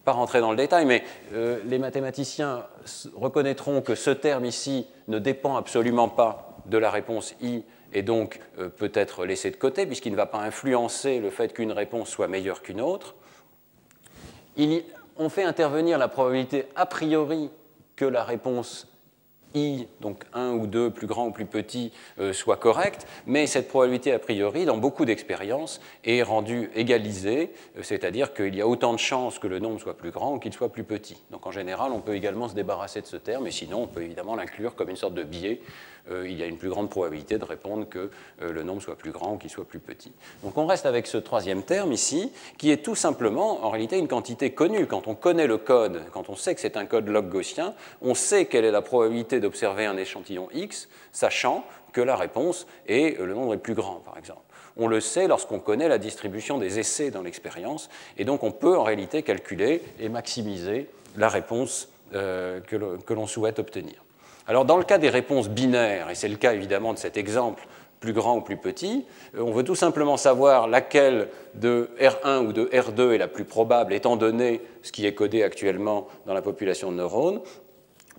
pas 0.05 0.11
rentrer 0.11 0.41
dans 0.41 0.51
le 0.51 0.57
détail, 0.57 0.85
mais 0.85 1.03
euh, 1.33 1.59
les 1.65 1.79
mathématiciens 1.79 2.65
reconnaîtront 3.15 3.81
que 3.81 3.95
ce 3.95 4.11
terme 4.11 4.45
ici 4.45 4.85
ne 5.07 5.19
dépend 5.19 5.55
absolument 5.55 6.09
pas 6.09 6.57
de 6.65 6.77
la 6.77 6.91
réponse 6.91 7.33
I 7.41 7.63
et 7.93 8.03
donc 8.03 8.41
euh, 8.59 8.67
peut 8.67 8.91
être 8.93 9.25
laissé 9.25 9.49
de 9.49 9.55
côté 9.55 9.85
puisqu'il 9.85 10.11
ne 10.11 10.17
va 10.17 10.25
pas 10.25 10.39
influencer 10.39 11.19
le 11.19 11.29
fait 11.29 11.53
qu'une 11.53 11.71
réponse 11.71 12.09
soit 12.09 12.27
meilleure 12.27 12.61
qu'une 12.61 12.81
autre. 12.81 13.15
on 15.17 15.29
fait 15.29 15.43
intervenir 15.43 15.97
la 15.97 16.09
probabilité 16.09 16.67
a 16.75 16.85
priori 16.85 17.49
que 17.95 18.05
la 18.05 18.25
réponse 18.25 18.87
I, 19.55 19.87
donc 20.01 20.23
1 20.33 20.51
ou 20.51 20.67
2, 20.67 20.89
plus 20.89 21.07
grand 21.07 21.27
ou 21.27 21.31
plus 21.31 21.45
petit, 21.45 21.91
euh, 22.19 22.33
soit 22.33 22.57
correcte, 22.57 23.07
mais 23.25 23.47
cette 23.47 23.67
probabilité 23.67 24.11
a 24.11 24.19
priori, 24.19 24.65
dans 24.65 24.77
beaucoup 24.77 25.05
d'expériences, 25.05 25.81
est 26.03 26.21
rendue 26.21 26.69
égalisée, 26.75 27.53
euh, 27.77 27.83
c'est-à-dire 27.83 28.33
qu'il 28.33 28.55
y 28.55 28.61
a 28.61 28.67
autant 28.67 28.93
de 28.93 28.99
chances 28.99 29.39
que 29.39 29.47
le 29.47 29.59
nombre 29.59 29.79
soit 29.79 29.97
plus 29.97 30.11
grand 30.11 30.35
ou 30.35 30.39
qu'il 30.39 30.53
soit 30.53 30.71
plus 30.71 30.83
petit. 30.83 31.21
Donc 31.31 31.45
en 31.47 31.51
général, 31.51 31.91
on 31.91 32.01
peut 32.01 32.15
également 32.15 32.49
se 32.49 32.55
débarrasser 32.55 33.01
de 33.01 33.07
ce 33.07 33.17
terme, 33.17 33.47
et 33.47 33.51
sinon 33.51 33.83
on 33.83 33.87
peut 33.87 34.03
évidemment 34.03 34.35
l'inclure 34.35 34.75
comme 34.75 34.89
une 34.89 34.95
sorte 34.95 35.13
de 35.13 35.23
biais 35.23 35.61
il 36.25 36.37
y 36.37 36.43
a 36.43 36.45
une 36.45 36.57
plus 36.57 36.69
grande 36.69 36.89
probabilité 36.89 37.37
de 37.37 37.43
répondre 37.43 37.87
que 37.89 38.09
euh, 38.41 38.51
le 38.51 38.63
nombre 38.63 38.81
soit 38.81 38.95
plus 38.95 39.11
grand 39.11 39.33
ou 39.33 39.37
qu'il 39.37 39.49
soit 39.49 39.65
plus 39.65 39.79
petit. 39.79 40.11
Donc 40.43 40.57
on 40.57 40.65
reste 40.65 40.85
avec 40.85 41.07
ce 41.07 41.17
troisième 41.17 41.63
terme 41.63 41.91
ici, 41.91 42.31
qui 42.57 42.71
est 42.71 42.83
tout 42.83 42.95
simplement 42.95 43.65
en 43.65 43.69
réalité 43.69 43.97
une 43.97 44.07
quantité 44.07 44.51
connue. 44.51 44.85
Quand 44.87 45.07
on 45.07 45.15
connaît 45.15 45.47
le 45.47 45.57
code, 45.57 46.03
quand 46.11 46.29
on 46.29 46.35
sait 46.35 46.55
que 46.55 46.61
c'est 46.61 46.77
un 46.77 46.85
code 46.85 47.07
log 47.07 47.29
gaussien, 47.29 47.73
on 48.01 48.13
sait 48.13 48.45
quelle 48.45 48.65
est 48.65 48.71
la 48.71 48.81
probabilité 48.81 49.39
d'observer 49.39 49.85
un 49.85 49.97
échantillon 49.97 50.49
X, 50.53 50.89
sachant 51.11 51.65
que 51.93 52.01
la 52.01 52.15
réponse 52.15 52.67
est 52.87 53.19
euh, 53.19 53.25
le 53.25 53.33
nombre 53.33 53.53
est 53.53 53.59
plus 53.59 53.73
grand, 53.73 53.95
par 53.95 54.17
exemple. 54.17 54.41
On 54.77 54.87
le 54.87 54.99
sait 54.99 55.27
lorsqu'on 55.27 55.59
connaît 55.59 55.89
la 55.89 55.97
distribution 55.97 56.59
des 56.59 56.77
essais 56.77 57.09
dans 57.09 57.23
l'expérience, 57.23 57.89
et 58.17 58.25
donc 58.25 58.43
on 58.43 58.51
peut 58.51 58.77
en 58.77 58.83
réalité 58.83 59.23
calculer 59.23 59.81
et 59.99 60.07
maximiser 60.07 60.87
la 61.15 61.29
réponse 61.29 61.89
que 62.11 63.13
l'on 63.13 63.27
souhaite 63.27 63.59
obtenir. 63.59 64.06
Alors 64.47 64.63
dans 64.63 64.77
le 64.77 64.83
cas 64.83 64.97
des 64.97 65.09
réponses 65.09 65.49
binaires, 65.49 66.09
et 66.09 66.15
c'est 66.15 66.29
le 66.29 66.37
cas 66.37 66.53
évidemment 66.53 66.93
de 66.93 66.97
cet 66.97 67.17
exemple 67.17 67.67
plus 67.99 68.13
grand 68.13 68.37
ou 68.37 68.41
plus 68.41 68.57
petit, 68.57 69.05
euh, 69.35 69.41
on 69.41 69.51
veut 69.51 69.63
tout 69.63 69.75
simplement 69.75 70.17
savoir 70.17 70.67
laquelle 70.67 71.29
de 71.55 71.89
R1 71.99 72.45
ou 72.45 72.53
de 72.53 72.65
R2 72.65 73.13
est 73.13 73.17
la 73.17 73.27
plus 73.27 73.43
probable 73.43 73.93
étant 73.93 74.15
donné 74.15 74.61
ce 74.83 74.91
qui 74.91 75.05
est 75.05 75.13
codé 75.13 75.43
actuellement 75.43 76.07
dans 76.25 76.33
la 76.33 76.41
population 76.41 76.91
de 76.91 76.97
neurones 76.97 77.41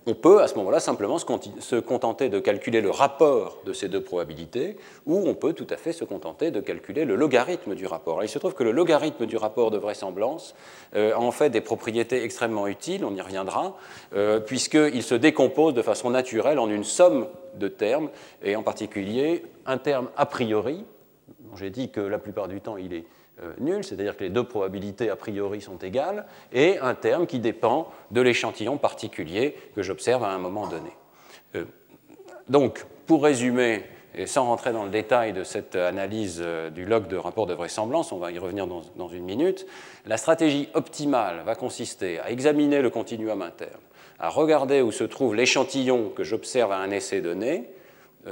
on 0.09 0.15
peut 0.15 0.41
à 0.41 0.47
ce 0.47 0.55
moment-là 0.55 0.79
simplement 0.79 1.17
se 1.19 1.79
contenter 1.79 2.29
de 2.29 2.39
calculer 2.39 2.81
le 2.81 2.89
rapport 2.89 3.59
de 3.65 3.73
ces 3.73 3.89
deux 3.89 4.01
probabilités, 4.01 4.75
ou 5.05 5.27
on 5.27 5.35
peut 5.35 5.53
tout 5.53 5.67
à 5.69 5.77
fait 5.77 5.93
se 5.93 6.03
contenter 6.03 6.49
de 6.49 6.59
calculer 6.61 7.05
le 7.05 7.15
logarithme 7.15 7.75
du 7.75 7.85
rapport. 7.85 8.23
il 8.23 8.29
se 8.29 8.39
trouve 8.39 8.55
que 8.55 8.63
le 8.63 8.71
logarithme 8.71 9.27
du 9.27 9.37
rapport 9.37 9.69
de 9.69 9.77
vraisemblance 9.77 10.55
euh, 10.95 11.13
a 11.13 11.19
en 11.19 11.31
fait 11.31 11.51
des 11.51 11.61
propriétés 11.61 12.23
extrêmement 12.23 12.65
utiles, 12.65 13.05
on 13.05 13.15
y 13.15 13.21
reviendra, 13.21 13.77
euh, 14.15 14.39
puisqu'il 14.39 15.03
se 15.03 15.13
décompose 15.13 15.75
de 15.75 15.83
façon 15.83 16.09
naturelle 16.09 16.57
en 16.57 16.69
une 16.69 16.83
somme 16.83 17.27
de 17.55 17.67
termes, 17.67 18.09
et 18.43 18.55
en 18.55 18.63
particulier 18.63 19.43
un 19.67 19.77
terme 19.77 20.09
a 20.17 20.25
priori. 20.25 20.85
J'ai 21.55 21.69
dit 21.69 21.91
que 21.91 22.01
la 22.01 22.17
plupart 22.17 22.47
du 22.47 22.61
temps 22.61 22.77
il 22.77 22.93
est 22.93 23.05
euh, 23.05 23.18
nul, 23.59 23.83
c'est-à-dire 23.83 24.17
que 24.17 24.23
les 24.23 24.29
deux 24.29 24.43
probabilités 24.43 25.09
a 25.09 25.15
priori 25.15 25.61
sont 25.61 25.77
égales, 25.77 26.25
et 26.51 26.77
un 26.79 26.95
terme 26.95 27.27
qui 27.27 27.39
dépend 27.39 27.89
de 28.11 28.21
l'échantillon 28.21 28.77
particulier 28.77 29.55
que 29.75 29.81
j'observe 29.81 30.23
à 30.23 30.29
un 30.29 30.39
moment 30.39 30.67
donné. 30.67 30.91
Euh, 31.55 31.65
donc, 32.47 32.85
pour 33.05 33.23
résumer, 33.23 33.83
et 34.15 34.25
sans 34.25 34.45
rentrer 34.45 34.73
dans 34.73 34.83
le 34.83 34.89
détail 34.89 35.33
de 35.33 35.43
cette 35.43 35.75
analyse 35.75 36.39
euh, 36.43 36.69
du 36.69 36.85
log 36.85 37.07
de 37.07 37.17
rapport 37.17 37.45
de 37.45 37.53
vraisemblance, 37.53 38.11
on 38.11 38.17
va 38.17 38.31
y 38.31 38.39
revenir 38.39 38.67
dans, 38.67 38.81
dans 38.95 39.07
une 39.07 39.23
minute, 39.23 39.65
la 40.05 40.17
stratégie 40.17 40.69
optimale 40.73 41.43
va 41.45 41.55
consister 41.55 42.19
à 42.19 42.31
examiner 42.31 42.81
le 42.81 42.89
continuum 42.89 43.41
interne, 43.41 43.81
à 44.19 44.29
regarder 44.29 44.81
où 44.81 44.91
se 44.91 45.03
trouve 45.03 45.35
l'échantillon 45.35 46.09
que 46.09 46.23
j'observe 46.23 46.71
à 46.71 46.77
un 46.77 46.91
essai 46.91 47.21
donné, 47.21 47.65
euh, 47.65 47.78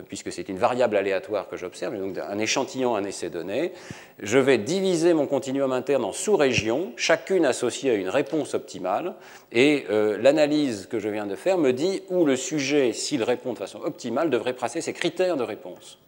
puisque 0.08 0.32
c'est 0.32 0.50
une 0.50 0.58
variable 0.58 0.98
aléatoire 0.98 1.48
que 1.48 1.56
j'observe, 1.56 1.98
donc 1.98 2.18
un 2.18 2.38
échantillon, 2.40 2.96
un 2.96 3.04
essai 3.06 3.30
donné, 3.30 3.72
je 4.20 4.38
vais 4.38 4.58
diviser 4.58 5.14
mon 5.14 5.28
continuum 5.28 5.72
interne 5.72 6.04
en 6.04 6.12
sous-régions, 6.12 6.92
chacune 6.98 7.46
associée 7.46 7.92
à 7.92 7.94
une 7.94 8.10
réponse 8.10 8.54
optimale, 8.54 9.16
et 9.52 9.86
euh, 9.90 10.18
l'analyse 10.18 10.88
que 10.88 11.00
je 11.00 11.08
viens 11.08 11.26
de 11.26 11.36
faire 11.36 11.58
me 11.58 11.72
dit 11.72 12.02
où 12.10 12.26
le 12.26 12.36
sujet, 12.36 12.92
s'il 12.92 13.24
répond 13.24 13.54
de 13.54 13.58
façon 13.58 13.80
optimale, 13.82 14.30
devrait 14.30 14.54
passer 14.54 14.82
ses 14.82 14.94
critères 14.94 15.38
de 15.38 15.44
réponse. 15.44 16.00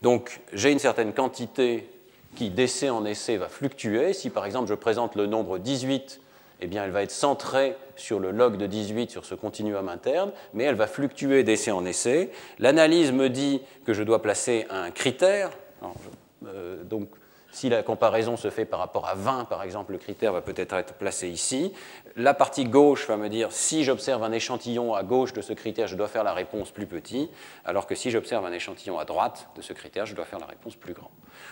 Donc 0.00 0.40
j'ai 0.52 0.72
une 0.72 0.78
certaine 0.78 1.12
quantité 1.12 1.88
qui, 2.34 2.50
d'essai 2.50 2.90
en 2.90 3.04
essai, 3.04 3.36
va 3.36 3.48
fluctuer. 3.48 4.12
Si 4.12 4.30
par 4.30 4.46
exemple 4.46 4.68
je 4.68 4.74
présente 4.74 5.16
le 5.16 5.26
nombre 5.26 5.58
18 5.58 6.20
eh 6.64 6.66
bien, 6.66 6.84
elle 6.84 6.90
va 6.90 7.02
être 7.02 7.10
centrée 7.10 7.76
sur 7.94 8.18
le 8.18 8.30
log 8.30 8.56
de 8.56 8.66
18, 8.66 9.10
sur 9.10 9.24
ce 9.24 9.34
continuum 9.34 9.88
interne, 9.88 10.32
mais 10.54 10.64
elle 10.64 10.74
va 10.74 10.86
fluctuer 10.86 11.44
d'essai 11.44 11.70
en 11.70 11.84
essai. 11.84 12.30
L'analyse 12.58 13.12
me 13.12 13.28
dit 13.28 13.60
que 13.84 13.92
je 13.92 14.02
dois 14.02 14.22
placer 14.22 14.66
un 14.70 14.90
critère. 14.90 15.50
Euh, 16.46 16.82
donc, 16.84 17.08
si 17.52 17.68
la 17.68 17.82
comparaison 17.82 18.38
se 18.38 18.48
fait 18.48 18.64
par 18.64 18.80
rapport 18.80 19.06
à 19.06 19.14
20, 19.14 19.44
par 19.44 19.62
exemple, 19.62 19.92
le 19.92 19.98
critère 19.98 20.32
va 20.32 20.40
peut-être 20.40 20.74
être 20.74 20.94
placé 20.94 21.28
ici. 21.28 21.72
La 22.16 22.32
partie 22.32 22.64
gauche 22.64 23.06
va 23.06 23.16
me 23.18 23.28
dire 23.28 23.52
si 23.52 23.84
j'observe 23.84 24.24
un 24.24 24.32
échantillon 24.32 24.94
à 24.94 25.02
gauche 25.02 25.34
de 25.34 25.42
ce 25.42 25.52
critère, 25.52 25.86
je 25.86 25.96
dois 25.96 26.08
faire 26.08 26.24
la 26.24 26.32
réponse 26.32 26.70
plus 26.70 26.86
petit, 26.86 27.30
alors 27.64 27.86
que 27.86 27.94
si 27.94 28.10
j'observe 28.10 28.44
un 28.44 28.52
échantillon 28.52 28.98
à 28.98 29.04
droite 29.04 29.50
de 29.54 29.62
ce 29.62 29.72
critère, 29.74 30.06
je 30.06 30.14
dois 30.14 30.24
faire 30.24 30.40
la 30.40 30.46
réponse 30.46 30.76
plus 30.76 30.94
grand. 30.94 31.10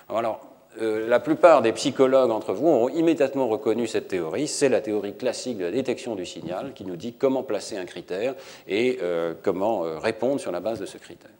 Alors, 0.09 0.40
euh, 0.80 1.06
la 1.06 1.20
plupart 1.20 1.61
des 1.61 1.72
psychologues 1.72 2.30
entre 2.30 2.54
vous 2.54 2.68
ont 2.68 2.88
immédiatement 2.88 3.48
reconnu 3.48 3.87
cette 3.87 4.08
théorie. 4.08 4.48
C'est 4.48 4.68
la 4.68 4.80
théorie 4.80 5.14
classique 5.14 5.58
de 5.58 5.64
la 5.64 5.70
détection 5.70 6.14
du 6.14 6.24
signal 6.24 6.72
qui 6.72 6.85
nous 6.85 6.96
dit 6.96 7.12
comment 7.12 7.42
placer 7.42 7.76
un 7.76 7.85
critère 7.85 8.35
et 8.66 8.98
euh, 9.02 9.35
comment 9.42 9.85
euh, 9.85 9.98
répondre 9.98 10.40
sur 10.40 10.52
la 10.52 10.61
base 10.61 10.80
de 10.80 10.87
ce 10.87 10.96
critère. 10.98 11.30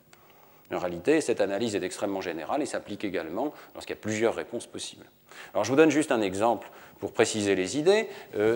En 0.73 0.79
réalité, 0.79 1.21
cette 1.21 1.41
analyse 1.41 1.75
est 1.75 1.83
extrêmement 1.83 2.23
générale 2.23 2.63
et 2.63 2.67
s'applique 2.67 3.05
également 3.05 3.53
lorsqu'il 3.75 3.95
y 3.95 3.99
a 3.99 4.01
plusieurs 4.01 4.35
réponses 4.35 4.67
possibles. 4.67 5.05
Alors 5.53 5.65
je 5.65 5.71
vous 5.71 5.77
donne 5.77 5.91
juste 5.91 6.13
un 6.13 6.23
exemple 6.23 6.71
pour 6.99 7.13
préciser 7.13 7.55
les 7.55 7.77
idées. 7.77 8.09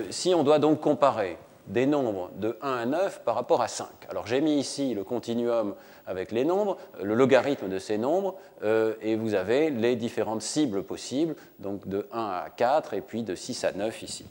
si 0.08 0.34
on 0.34 0.42
doit 0.42 0.58
donc 0.58 0.80
comparer 0.80 1.36
des 1.66 1.86
nombres 1.86 2.30
de 2.36 2.56
1 2.62 2.72
à 2.72 2.86
9 2.86 3.22
par 3.24 3.34
rapport 3.34 3.60
à 3.60 3.68
5. 3.68 3.86
Alors 4.08 4.26
j'ai 4.26 4.40
mis 4.40 4.58
ici 4.58 4.94
le 4.94 5.04
continuum 5.04 5.74
avec 6.06 6.32
les 6.32 6.44
nombres, 6.44 6.78
le 7.02 7.14
logarithme 7.14 7.68
de 7.68 7.78
ces 7.78 7.98
nombres, 7.98 8.36
euh, 8.62 8.94
et 9.02 9.16
vous 9.16 9.34
avez 9.34 9.70
les 9.70 9.96
différentes 9.96 10.42
cibles 10.42 10.82
possibles, 10.82 11.34
donc 11.58 11.88
de 11.88 12.06
1 12.12 12.18
à 12.18 12.50
4 12.56 12.94
et 12.94 13.00
puis 13.00 13.22
de 13.22 13.34
6 13.34 13.64
à 13.64 13.72
9 13.72 14.02
ici. 14.02 14.26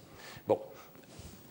Bon, 0.47 0.59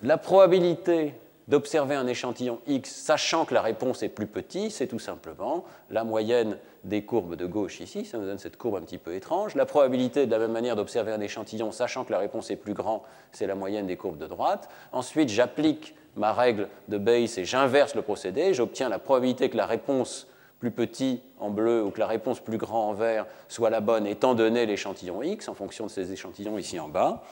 la 0.02 0.18
probabilité 0.18 1.14
d'observer 1.48 1.94
un 1.94 2.06
échantillon 2.06 2.60
X 2.66 2.90
sachant 2.90 3.44
que 3.44 3.54
la 3.54 3.62
réponse 3.62 4.02
est 4.02 4.08
plus 4.08 4.26
petite, 4.26 4.72
c'est 4.72 4.86
tout 4.86 4.98
simplement 4.98 5.64
la 5.90 6.04
moyenne 6.04 6.58
des 6.84 7.02
courbes 7.02 7.36
de 7.36 7.46
gauche 7.46 7.80
ici, 7.80 8.04
ça 8.04 8.18
nous 8.18 8.26
donne 8.26 8.38
cette 8.38 8.56
courbe 8.56 8.76
un 8.76 8.82
petit 8.82 8.98
peu 8.98 9.14
étrange. 9.14 9.54
La 9.54 9.66
probabilité 9.66 10.26
de 10.26 10.30
la 10.30 10.38
même 10.38 10.52
manière 10.52 10.76
d'observer 10.76 11.12
un 11.12 11.20
échantillon 11.20 11.72
sachant 11.72 12.04
que 12.04 12.12
la 12.12 12.18
réponse 12.18 12.50
est 12.50 12.56
plus 12.56 12.74
grande, 12.74 13.00
c'est 13.32 13.46
la 13.46 13.54
moyenne 13.54 13.86
des 13.86 13.96
courbes 13.96 14.18
de 14.18 14.26
droite. 14.26 14.68
Ensuite, 14.92 15.28
j'applique 15.28 15.94
ma 16.16 16.32
règle 16.32 16.68
de 16.88 16.98
Bayes 16.98 17.30
et 17.38 17.44
j'inverse 17.44 17.94
le 17.94 18.02
procédé, 18.02 18.54
j'obtiens 18.54 18.88
la 18.88 18.98
probabilité 18.98 19.50
que 19.50 19.56
la 19.56 19.66
réponse 19.66 20.28
plus 20.60 20.70
petit 20.70 21.20
en 21.38 21.50
bleu 21.50 21.82
ou 21.84 21.90
que 21.90 22.00
la 22.00 22.06
réponse 22.06 22.40
plus 22.40 22.56
grand 22.56 22.88
en 22.88 22.94
vert 22.94 23.26
soit 23.48 23.70
la 23.70 23.80
bonne 23.80 24.06
étant 24.06 24.34
donné 24.34 24.66
l'échantillon 24.66 25.22
X 25.22 25.48
en 25.48 25.54
fonction 25.54 25.86
de 25.86 25.90
ces 25.90 26.12
échantillons 26.12 26.56
ici 26.58 26.78
en 26.80 26.88
bas. 26.88 27.22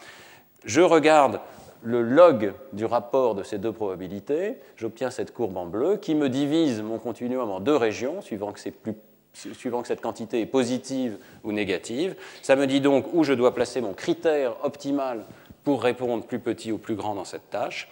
Je 0.64 0.80
regarde 0.80 1.40
le 1.82 2.02
log 2.02 2.52
du 2.72 2.84
rapport 2.84 3.34
de 3.34 3.42
ces 3.42 3.58
deux 3.58 3.72
probabilités, 3.72 4.56
j'obtiens 4.76 5.10
cette 5.10 5.32
courbe 5.32 5.56
en 5.56 5.66
bleu 5.66 5.96
qui 5.96 6.14
me 6.14 6.28
divise 6.28 6.82
mon 6.82 6.98
continuum 6.98 7.50
en 7.50 7.60
deux 7.60 7.76
régions, 7.76 8.20
suivant 8.22 8.52
que, 8.52 8.60
cette 8.60 10.00
quantité 10.00 10.40
est 10.40 10.46
positive 10.46 11.18
ou 11.44 11.52
négative. 11.52 12.14
Ça 12.42 12.56
me 12.56 12.66
dit 12.66 12.80
donc 12.80 13.06
où 13.12 13.24
je 13.24 13.32
dois 13.32 13.54
placer 13.54 13.80
mon 13.80 13.94
critère 13.94 14.64
optimal 14.64 15.24
pour 15.64 15.82
répondre 15.82 16.24
plus 16.24 16.38
petit 16.38 16.72
ou 16.72 16.78
plus 16.78 16.94
grand 16.94 17.14
dans 17.14 17.24
cette 17.24 17.50
tâche. 17.50 17.88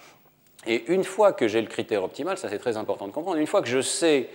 Et 0.66 0.92
une 0.92 1.04
fois 1.04 1.32
que 1.32 1.48
j'ai 1.48 1.60
le 1.60 1.68
critère 1.68 2.04
optimal, 2.04 2.36
ça 2.36 2.48
c'est 2.48 2.58
très 2.58 2.76
important 2.76 3.06
de 3.06 3.12
comprendre, 3.12 3.38
une 3.38 3.46
fois 3.46 3.62
que 3.62 3.68
je 3.68 3.80
sais 3.80 4.28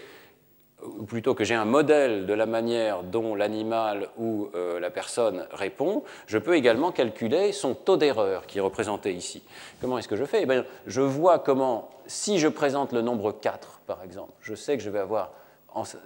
ou 1.00 1.04
plutôt 1.04 1.34
que 1.34 1.44
j'ai 1.44 1.56
un 1.56 1.66
modèle 1.66 2.26
de 2.26 2.34
la 2.34 2.46
manière 2.46 3.04
dont 3.04 3.36
l'animal 3.36 4.10
ou 4.18 4.50
euh, 4.56 4.80
la 4.80 4.90
personne 4.90 5.48
répond, 5.52 6.04
je 6.28 6.38
peux 6.38 6.56
également 6.56 6.92
calculer 6.92 7.52
son 7.52 7.74
taux 7.74 7.98
d'erreur 7.98 8.46
qui 8.48 8.60
est 8.60 8.62
représenté 8.62 9.14
ici. 9.14 9.44
Comment 9.82 9.98
est-ce 9.98 10.08
que 10.08 10.16
je 10.16 10.26
fais? 10.26 10.44
Eh 10.44 10.46
bien, 10.46 10.66
Je 10.88 11.02
vois 11.02 11.40
comment, 11.40 11.90
si 12.08 12.40
je 12.40 12.48
présente 12.48 12.92
le 12.92 13.02
nombre 13.02 13.32
4, 13.32 13.82
par 13.88 14.04
exemple, 14.04 14.34
je 14.42 14.56
sais 14.56 14.78
que 14.78 14.84
je 14.84 14.90
vais 14.90 15.00
avoir 15.00 15.32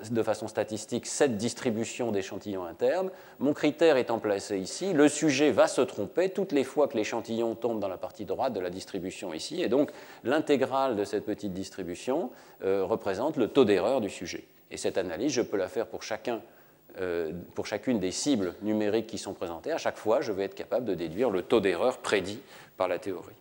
de 0.09 0.23
façon 0.23 0.47
statistique 0.47 1.05
cette 1.05 1.37
distribution 1.37 2.11
d'échantillons 2.11 2.65
internes. 2.65 3.11
Mon 3.37 3.53
critère 3.53 3.97
étant 3.97 4.17
placé 4.17 4.57
ici, 4.57 4.93
le 4.93 5.07
sujet 5.07 5.51
va 5.51 5.67
se 5.67 5.81
tromper 5.81 6.29
toutes 6.29 6.51
les 6.51 6.63
fois 6.63 6.87
que 6.87 6.97
l'échantillon 6.97 7.53
tombe 7.53 7.79
dans 7.79 7.87
la 7.87 7.97
partie 7.97 8.25
droite 8.25 8.53
de 8.53 8.59
la 8.59 8.71
distribution 8.71 9.33
ici, 9.33 9.61
et 9.61 9.69
donc 9.69 9.91
l'intégrale 10.23 10.95
de 10.95 11.03
cette 11.03 11.25
petite 11.25 11.53
distribution 11.53 12.31
euh, 12.63 12.83
représente 12.83 13.37
le 13.37 13.47
taux 13.47 13.65
d'erreur 13.65 14.01
du 14.01 14.09
sujet. 14.09 14.43
Et 14.71 14.77
cette 14.77 14.97
analyse, 14.97 15.32
je 15.32 15.41
peux 15.41 15.58
la 15.58 15.67
faire 15.67 15.88
euh, 16.99 17.32
pour 17.55 17.65
chacune 17.65 17.99
des 17.99 18.12
cibles 18.12 18.55
numériques 18.62 19.08
qui 19.08 19.17
sont 19.17 19.34
présentées. 19.34 19.71
À 19.71 19.77
chaque 19.77 19.97
fois, 19.97 20.21
je 20.21 20.32
vais 20.32 20.45
être 20.45 20.55
capable 20.55 20.86
de 20.86 20.95
déduire 20.95 21.29
le 21.29 21.41
taux 21.41 21.60
d'erreur 21.60 21.99
prédit 21.99 22.39
par 22.77 22.88
la 22.88 22.99
théorie. 22.99 23.36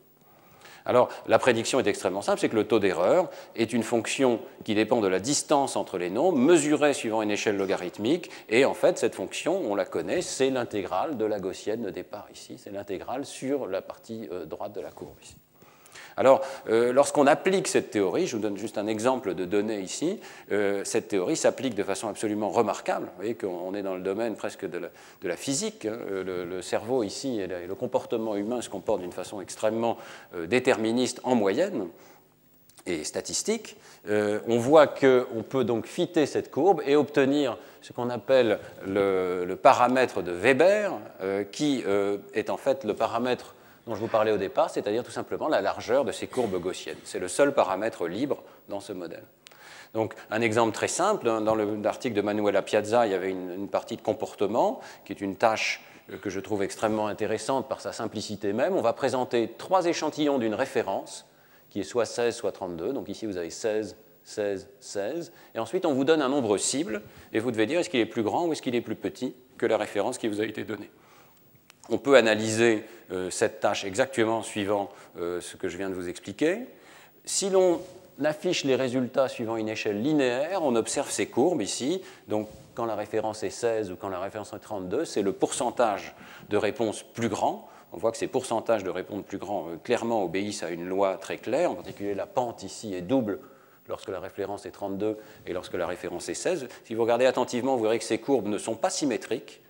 Alors, 0.89 1.11
la 1.27 1.39
prédiction 1.39 1.79
est 1.81 1.87
extrêmement 1.87 2.23
simple, 2.23 2.41
c'est 2.41 2.49
que 2.49 2.57
le 2.57 2.67
taux 2.67 2.79
d'erreur 2.79 3.31
est 3.55 3.75
une 3.75 3.83
fonction 3.83 4.41
qui 4.65 4.75
dépend 4.75 5.03
de 5.03 5.07
la 5.07 5.21
distance 5.21 5.77
entre 5.77 5.99
les 5.99 6.09
nombres, 6.09 6.39
mesurée 6.39 6.95
suivant 6.95 7.21
une 7.21 7.31
échelle 7.31 7.59
logarithmique, 7.59 8.31
et 8.49 8.65
en 8.65 8.73
fait, 8.73 8.97
cette 8.97 9.15
fonction, 9.15 9.61
on 9.71 9.75
la 9.75 9.85
connaît, 9.85 10.23
c'est 10.23 10.49
l'intégrale 10.49 11.19
de 11.19 11.27
la 11.27 11.41
gaussienne 11.41 11.83
de 11.83 11.91
départ 11.91 12.27
ici, 12.33 12.57
c'est 12.57 12.71
l'intégrale 12.71 13.27
sur 13.27 13.67
la 13.67 13.83
partie 13.83 14.29
euh, 14.33 14.47
droite 14.47 14.73
de 14.73 14.81
la 14.81 14.91
courbe 14.91 15.17
ici. 15.23 15.37
Alors, 16.19 16.41
euh, 16.69 16.93
lorsqu'on 16.93 17.29
applique 17.29 17.69
cette 17.69 17.93
théorie, 17.93 18.27
je 18.27 18.35
vous 18.35 18.43
donne 18.43 18.57
juste 18.57 18.77
un 18.77 18.89
exemple 18.89 19.35
de 19.35 19.45
données 19.45 19.79
ici, 19.79 20.19
euh, 20.51 20.83
cette 20.85 21.07
théorie 21.07 21.37
s'applique 21.37 21.77
de 21.77 21.85
façon 21.85 22.09
absolument 22.09 22.51
remarquable. 22.51 23.07
Vous 23.07 23.17
voyez 23.19 23.35
qu'on 23.37 23.73
est 23.73 23.83
dans 23.83 23.95
le 23.95 24.03
domaine 24.03 24.35
presque 24.35 24.67
de 24.69 24.91
la, 25.23 25.37
physique. 25.37 25.87
Hein. 25.87 25.97
Le, 26.09 26.61
cerveau 26.61 27.05
ici 27.05 27.41
et 27.41 27.47
le 27.47 27.75
comportement 27.77 28.35
humain 28.35 28.61
se 28.61 28.69
comportent 28.69 29.01
d'une 29.01 29.13
façon 29.13 29.41
extrêmement 29.41 29.97
euh, 30.35 30.49
déterministe 30.49 31.21
en 31.23 31.37
moyenne 31.37 31.87
et 32.85 33.05
statistique. 33.05 33.77
on 34.09 34.59
voit 34.59 34.87
qu'on 34.87 35.45
peut 35.49 35.65
donc 35.65 35.87
fitter 35.87 36.27
cette 36.27 36.51
courbe 36.51 36.83
et 36.87 36.97
obtenir 36.97 37.59
ce 37.83 37.93
qu'on 37.93 38.09
appelle 38.09 38.59
le, 38.87 39.45
le, 39.45 39.57
paramètre 39.57 40.23
de 40.23 40.33
Weber, 40.33 40.93
qui 41.53 41.85
est 42.33 42.51
en 42.51 42.57
fait 42.57 42.85
le 42.85 42.95
paramètre 42.95 43.55
dont 43.89 43.95
je 43.95 44.01
vous 44.01 44.09
parlais 44.09 44.33
au 44.33 44.37
départ, 44.37 44.69
c'est-à-dire 44.69 45.03
tout 45.03 45.11
simplement 45.11 45.49
la 45.49 45.63
largeur 45.63 46.05
de 46.05 46.13
ces 46.13 46.27
courbes 46.27 46.61
gaussiennes. 46.61 46.99
C'est 47.05 47.19
le 47.19 47.27
seul 47.27 47.55
paramètre 47.55 48.07
libre 48.07 48.43
dans 48.69 48.81
ce 48.81 48.93
modèle. 48.93 49.25
Donc, 49.95 50.15
un 50.31 50.43
exemple 50.43 50.75
très 50.75 50.89
simple, 50.89 51.25
dans 51.25 51.55
l'article 51.55 52.15
de 52.15 52.21
Manuela 52.21 52.61
Piazza, 52.61 53.07
il 53.07 53.13
y 53.13 53.15
avait 53.15 53.31
une, 53.31 53.69
partie 53.69 53.97
de 53.97 54.03
comportement, 54.03 54.81
qui 55.07 55.13
est 55.13 55.21
une 55.23 55.37
tâche 55.37 55.83
euh, 56.13 56.19
que 56.19 56.29
je 56.29 56.41
trouve 56.41 56.63
extrêmement 56.63 57.07
intéressante 57.07 57.67
par 57.69 57.81
sa 57.81 57.93
simplicité 57.93 58.53
même. 58.53 58.77
On 58.77 58.83
va 58.83 58.93
présenter 58.93 59.55
trois 59.57 59.87
échantillons 59.87 60.39
d'une 60.39 60.55
référence, 60.55 61.27
qui 61.71 61.81
est 61.81 61.85
soit 61.85 62.05
16, 62.05 62.37
soit 62.37 62.53
32. 62.53 62.93
Donc 62.93 63.09
ici, 63.09 63.25
vous 63.25 63.39
avez 63.39 63.49
16, 63.49 63.97
16, 64.25 64.69
16. 64.81 65.33
Et 65.55 65.59
ensuite, 65.59 65.87
on 65.87 65.95
vous 65.95 66.05
donne 66.05 66.21
un 66.21 66.29
nombre 66.29 66.59
cible, 66.59 67.01
et 67.33 67.41
vous 67.41 67.51
devez 67.51 67.65
dire 67.65 67.81
est-ce 67.81 67.89
qu'il 67.89 68.01
est 68.01 68.07
plus 68.07 68.23
grand 68.23 68.47
ou 68.47 68.53
est-ce 68.53 68.61
qu'il 68.61 68.75
est 68.75 68.83
plus 68.83 68.97
petit 68.97 69.35
que 69.57 69.65
la 69.65 69.79
référence 69.79 70.19
qui 70.19 70.29
vous 70.29 70.43
a 70.43 70.45
été 70.45 70.65
donnée. 70.65 70.91
On 71.91 71.99
peut 71.99 72.17
analyser 72.17 72.85
euh, 73.11 73.31
cette 73.31 73.61
tâche 73.61 73.85
exactement 73.85 74.43
suivant 74.43 74.91
euh, 75.19 75.41
ce 75.41 75.57
que 75.57 75.69
je 75.69 75.79
viens 75.79 75.89
de 75.89 75.95
vous 75.95 76.09
expliquer. 76.09 76.67
Si 77.25 77.49
l'on 77.49 77.81
affiche 78.23 78.65
les 78.65 78.77
résultats 78.77 79.29
suivant 79.29 79.57
une 79.57 79.69
échelle 79.69 80.03
linéaire, 80.03 80.63
on 80.63 80.77
observe 80.77 81.11
ces 81.11 81.27
courbes 81.27 81.63
ici. 81.63 82.03
Donc, 82.27 82.49
quand 82.75 82.85
la 82.85 82.95
référence 82.95 83.43
est 83.43 83.51
16 83.51 83.91
ou 83.91 83.97
quand 83.97 84.11
la 84.11 84.21
référence 84.21 84.53
est 84.53 84.59
32, 84.59 85.07
c'est 85.07 85.23
le 85.23 85.33
pourcentage 85.33 86.15
de 86.51 86.57
réponses 86.59 87.03
plus 87.03 87.29
grand. 87.29 87.69
On 87.93 87.97
voit 87.97 88.13
que 88.13 88.19
ces 88.19 88.29
pourcentages 88.29 88.85
de 88.85 88.91
réponses 88.91 89.25
plus 89.25 89.39
grands 89.39 89.69
euh, 89.69 89.77
clairement 89.83 90.23
obéissent 90.23 90.63
à 90.63 90.71
une 90.71 90.87
loi 90.87 91.17
très 91.17 91.39
claire. 91.39 91.71
En 91.71 91.75
particulier, 91.75 92.15
la 92.15 92.27
pente 92.27 92.63
ici 92.63 92.95
est 92.95 93.01
double 93.01 93.41
lorsque 93.89 94.11
la 94.11 94.21
référence 94.21 94.67
est 94.67 94.73
32 94.73 95.17
et 95.47 95.55
lorsque 95.55 95.73
la 95.73 95.87
référence 95.87 96.29
est 96.29 96.35
16. 96.35 96.69
Si 96.85 96.95
vous 96.95 97.01
regardez 97.01 97.25
attentivement, 97.25 97.77
vous 97.77 97.85
verrez 97.85 97.99
que 97.99 98.05
ces 98.05 98.19
courbes 98.19 98.47
ne 98.47 98.59
sont 98.59 98.75
pas 98.75 98.91
symétriques 98.91 99.63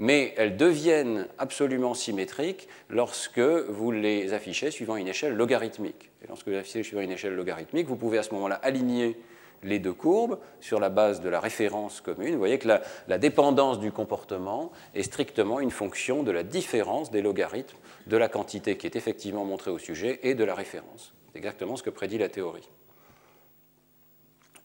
mais 0.00 0.32
elles 0.38 0.56
deviennent 0.56 1.28
absolument 1.36 1.92
symétriques 1.92 2.68
lorsque 2.88 3.38
vous 3.38 3.92
les 3.92 4.32
affichez 4.32 4.70
suivant 4.70 4.96
une 4.96 5.06
échelle 5.06 5.34
logarithmique. 5.34 6.10
Et 6.24 6.26
lorsque 6.26 6.46
vous 6.46 6.52
les 6.52 6.58
affichez 6.58 6.82
suivant 6.82 7.02
une 7.02 7.10
échelle 7.10 7.34
logarithmique, 7.34 7.86
vous 7.86 7.96
pouvez 7.96 8.16
à 8.16 8.22
ce 8.22 8.32
moment-là 8.32 8.58
aligner 8.62 9.20
les 9.62 9.78
deux 9.78 9.92
courbes 9.92 10.38
sur 10.58 10.80
la 10.80 10.88
base 10.88 11.20
de 11.20 11.28
la 11.28 11.38
référence 11.38 12.00
commune. 12.00 12.32
Vous 12.32 12.38
voyez 12.38 12.58
que 12.58 12.80
la, 13.08 13.18
dépendance 13.18 13.78
du 13.78 13.92
comportement 13.92 14.72
est 14.94 15.02
strictement 15.02 15.60
une 15.60 15.70
fonction 15.70 16.22
de 16.22 16.30
la 16.30 16.44
différence 16.44 17.10
des 17.10 17.20
logarithmes 17.20 17.76
de 18.06 18.16
la 18.16 18.30
quantité 18.30 18.78
qui 18.78 18.86
est 18.86 18.96
effectivement 18.96 19.44
montrée 19.44 19.70
au 19.70 19.78
sujet 19.78 20.18
et 20.22 20.34
de 20.34 20.44
la 20.44 20.54
référence. 20.54 21.12
C'est 21.30 21.36
exactement 21.36 21.76
ce 21.76 21.82
que 21.82 21.90
prédit 21.90 22.16
la 22.16 22.30
théorie. 22.30 22.70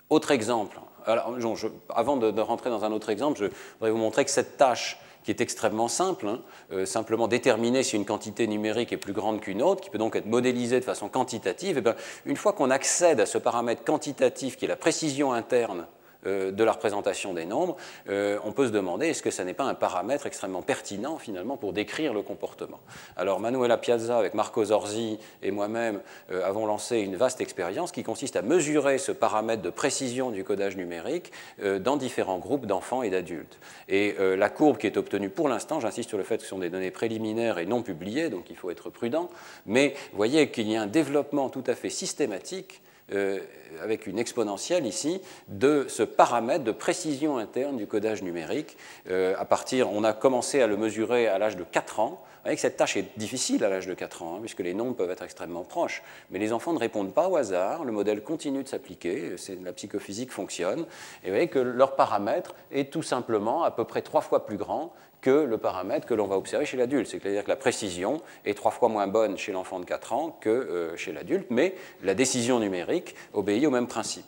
Autre 0.10 0.32
exemple. 0.32 0.80
Avant 1.06 2.16
de, 2.16 2.42
rentrer 2.42 2.70
dans 2.70 2.86
un 2.86 2.92
autre 2.94 3.10
exemple, 3.10 3.38
je 3.38 3.46
voudrais 3.74 3.92
vous 3.92 3.98
montrer 3.98 4.24
que 4.24 4.32
cette 4.32 4.56
tâche 4.56 4.98
qui 5.26 5.32
est 5.32 5.42
extrêmement 5.42 5.88
simple, 5.88 6.28
hein. 6.28 6.40
euh, 6.72 6.86
simplement 6.86 7.28
déterminer 7.28 7.82
si 7.82 7.96
une 7.96 8.06
quantité 8.06 8.46
numérique 8.46 8.94
est 8.94 8.98
plus 8.98 9.12
grande 9.12 9.42
qu'une 9.42 9.64
autre, 9.64 9.82
qui 9.82 9.90
peut 9.90 9.98
donc 9.98 10.16
être 10.16 10.28
modélisée 10.28 10.80
de 10.80 10.86
façon 10.86 11.10
quantitative, 11.10 11.80
et 11.80 11.84
eh 11.84 12.30
une 12.30 12.38
fois 12.38 12.54
qu'on 12.54 12.70
accède 12.70 13.20
à 13.20 13.26
ce 13.26 13.40
paramètre 13.40 13.84
quantitatif 13.84 14.56
qui 14.56 14.66
est 14.66 14.68
la 14.70 14.76
précision 14.76 15.34
interne 15.34 15.88
euh, 16.26 16.52
de 16.52 16.64
la 16.64 16.72
représentation 16.72 17.34
des 17.34 17.46
nombres, 17.46 17.76
euh, 18.10 18.38
on 18.44 18.52
peut 18.52 18.68
se 18.68 18.72
demander 18.72 19.08
est-ce 19.08 19.22
que 19.22 19.32
ce 19.32 19.42
n'est 19.42 19.54
pas 19.54 19.66
un 19.66 19.74
paramètre 19.76 20.26
extrêmement 20.26 20.62
pertinent 20.62 21.18
finalement 21.18 21.58
pour 21.58 21.74
décrire 21.74 22.14
le 22.14 22.22
comportement? 22.22 22.80
Alors 23.16 23.40
Manuela 23.40 23.78
Piazza 23.78 24.18
avec 24.18 24.34
Marco 24.34 24.64
Zorzi 24.64 25.20
et 25.42 25.52
moi-même 25.52 26.02
euh, 26.32 26.46
avons 26.46 26.66
lancé 26.66 27.00
une 27.00 27.16
vaste 27.16 27.42
expérience 27.42 27.92
qui 27.92 28.04
consiste 28.04 28.36
à 28.36 28.42
mesurer 28.42 28.98
ce 28.98 29.12
paramètre 29.12 29.62
de 29.62 29.70
précision 29.70 30.32
du 30.32 30.44
codage 30.44 30.78
numérique 30.78 31.32
dans 31.80 31.98
différents 31.98 32.38
groupes 32.38 32.66
d'enfants 32.66 33.04
et 33.04 33.10
d'adultes. 33.10 33.60
Et 33.88 34.16
la 34.20 34.50
courbe 34.50 34.78
qui 34.78 34.88
est 34.88 34.98
obtenue 34.98 35.30
pour 35.30 35.50
l'instant, 35.50 35.80
j'insiste 35.80 36.10
sur 36.10 36.18
le 36.18 36.24
fait 36.24 36.38
que 36.38 36.44
ce 36.44 36.50
sont 36.50 36.60
des 36.60 36.70
données 36.70 36.92
préliminaires 36.92 37.58
et 37.58 37.66
non 37.66 37.82
publiées, 37.82 38.30
donc 38.30 38.50
il 38.50 38.56
faut 38.56 38.70
être 38.70 38.90
prudent, 38.90 39.30
mais 39.66 39.96
voyez 40.14 40.50
qu'il 40.50 40.70
y 40.70 40.76
a 40.76 40.82
un 40.82 40.88
développement 40.88 41.50
tout 41.50 41.64
à 41.68 41.76
fait 41.76 41.90
systématique 41.90 42.82
euh, 43.14 43.40
avec 43.84 44.08
une 44.08 44.18
exponentielle 44.18 44.86
ici, 44.86 45.22
de 45.48 45.86
ce 45.90 46.02
paramètre 46.02 46.64
de 46.64 46.72
précision 46.72 47.38
interne 47.38 47.78
du 47.78 47.86
codage 47.86 48.24
numérique. 48.24 48.78
Euh, 49.10 49.36
à 49.38 49.46
partir, 49.46 49.92
on 49.92 50.04
a 50.04 50.14
commencé 50.14 50.62
à 50.62 50.68
le 50.68 50.78
mesurer 50.78 51.28
à 51.28 51.38
l'âge 51.38 51.56
de 51.56 51.64
4 51.64 52.00
ans. 52.00 52.10
Vous 52.10 52.42
voyez 52.46 52.56
que 52.56 52.62
cette 52.62 52.78
tâche 52.78 52.98
est 52.98 53.06
difficile 53.18 53.64
à 53.64 53.70
l'âge 53.70 53.86
de 53.86 53.94
4 53.94 54.24
ans, 54.24 54.36
hein, 54.36 54.40
puisque 54.40 54.62
les 54.62 54.74
nombres 54.74 54.96
peuvent 54.96 55.12
être 55.12 55.24
extrêmement 55.24 55.64
proches. 55.64 56.04
Mais 56.32 56.40
les 56.40 56.54
enfants 56.54 56.74
ne 56.74 56.80
répondent 56.80 57.14
pas 57.14 57.28
au 57.28 57.36
hasard, 57.36 57.84
le 57.84 57.92
modèle 57.92 58.24
continue 58.24 58.64
de 58.64 58.68
s'appliquer, 58.68 59.36
la 59.64 59.74
psychophysique 59.74 60.32
fonctionne. 60.32 60.86
Et 61.24 61.28
vous 61.28 61.34
voyez 61.34 61.48
que 61.48 61.60
leur 61.60 61.96
paramètre 61.96 62.56
est 62.72 62.92
tout 62.92 63.04
simplement 63.04 63.64
à 63.64 63.72
peu 63.72 63.84
près 63.84 64.02
trois 64.02 64.22
fois 64.22 64.46
plus 64.46 64.58
grand 64.58 64.94
que 65.26 65.32
le 65.32 65.58
paramètre 65.58 66.06
que 66.06 66.14
l'on 66.14 66.28
va 66.28 66.38
observer 66.38 66.68
chez 66.68 66.78
l'adulte. 66.78 67.08
C'est-à-dire 67.08 67.44
que 67.44 67.50
la 67.50 67.56
précision 67.56 68.22
est 68.46 68.54
trois 68.54 68.70
fois 68.70 68.90
moins 68.90 69.08
bonne 69.08 69.40
chez 69.40 69.52
l'enfant 69.52 69.80
de 69.80 69.86
4 69.86 70.14
ans 70.14 70.38
que 70.40 70.50
euh, 70.50 70.96
chez 70.98 71.14
l'adulte, 71.14 71.48
mais 71.50 71.74
la 72.04 72.14
décision 72.14 72.60
numérique 72.60 73.16
obéit 73.34 73.66
au 73.66 73.72
même 73.72 73.88
principe. 73.88 74.28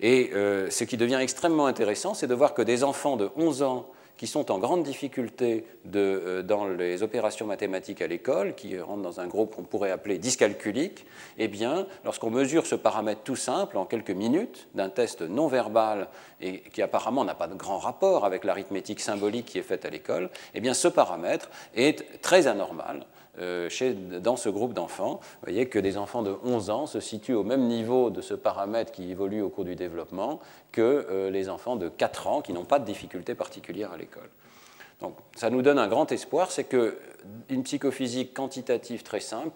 Et 0.00 0.30
euh, 0.32 0.70
ce 0.70 0.84
qui 0.84 0.96
devient 0.96 1.18
extrêmement 1.20 1.66
intéressant, 1.66 2.14
c'est 2.14 2.26
de 2.26 2.34
voir 2.34 2.54
que 2.54 2.62
des 2.62 2.84
enfants 2.84 3.18
de 3.18 3.28
11 3.36 3.62
ans 3.62 3.86
qui 4.20 4.26
sont 4.26 4.52
en 4.52 4.58
grande 4.58 4.82
difficulté 4.82 5.64
euh, 5.96 6.42
dans 6.42 6.68
les 6.68 7.02
opérations 7.02 7.46
mathématiques 7.46 8.02
à 8.02 8.06
l'école, 8.06 8.54
qui 8.54 8.78
rentrent 8.78 9.00
dans 9.00 9.18
un 9.18 9.26
groupe 9.26 9.56
qu'on 9.56 9.62
pourrait 9.62 9.92
appeler 9.92 10.18
dyscalculique, 10.18 11.06
eh 11.38 11.48
bien, 11.48 11.86
lorsqu'on 12.04 12.28
mesure 12.28 12.66
ce 12.66 12.74
paramètre 12.74 13.22
tout 13.22 13.34
simple 13.34 13.78
en 13.78 13.86
quelques 13.86 14.10
minutes 14.10 14.68
d'un 14.74 14.90
test 14.90 15.22
non 15.22 15.48
verbal 15.48 16.08
et 16.42 16.60
qui 16.60 16.82
apparemment 16.82 17.24
n'a 17.24 17.34
pas 17.34 17.46
de 17.46 17.54
grand 17.54 17.78
rapport 17.78 18.26
avec 18.26 18.44
l'arithmétique 18.44 19.00
symbolique 19.00 19.46
qui 19.46 19.58
est 19.58 19.62
faite 19.62 19.86
à 19.86 19.88
l'école, 19.88 20.28
eh 20.52 20.60
bien, 20.60 20.74
ce 20.74 20.88
paramètre 20.88 21.48
est 21.74 22.20
très 22.20 22.46
anormal. 22.46 23.06
Euh, 23.40 23.68
dans 24.20 24.36
ce 24.36 24.48
groupe 24.48 24.74
d'enfants. 24.74 25.20
Vous 25.22 25.46
voyez 25.50 25.66
que 25.66 25.78
des 25.78 25.96
enfants 25.96 26.22
de 26.22 26.34
11 26.44 26.70
ans 26.70 26.86
se 26.86 27.00
situent 27.00 27.34
au 27.34 27.44
même 27.44 27.66
niveau 27.66 28.10
de 28.10 28.20
ce 28.20 28.34
paramètre 28.34 28.92
qui 28.92 29.10
évolue 29.10 29.40
au 29.40 29.48
cours 29.48 29.64
du 29.64 29.76
développement 29.76 30.40
que 30.72 31.06
euh, 31.10 31.30
les 31.30 31.48
enfants 31.48 31.76
de 31.76 31.88
4 31.88 32.26
ans 32.26 32.42
qui 32.42 32.52
n'ont 32.52 32.64
pas 32.64 32.78
de 32.78 32.84
difficultés 32.84 33.34
particulières 33.34 33.92
à 33.92 33.96
l'école. 33.96 34.28
Donc, 35.00 35.16
ça 35.34 35.48
nous 35.48 35.62
donne 35.62 35.78
un 35.78 35.88
grand 35.88 36.12
espoir, 36.12 36.50
c'est 36.50 36.64
qu'une 36.64 37.62
psychophysique 37.62 38.34
quantitative 38.34 39.02
très 39.02 39.20
simple 39.20 39.50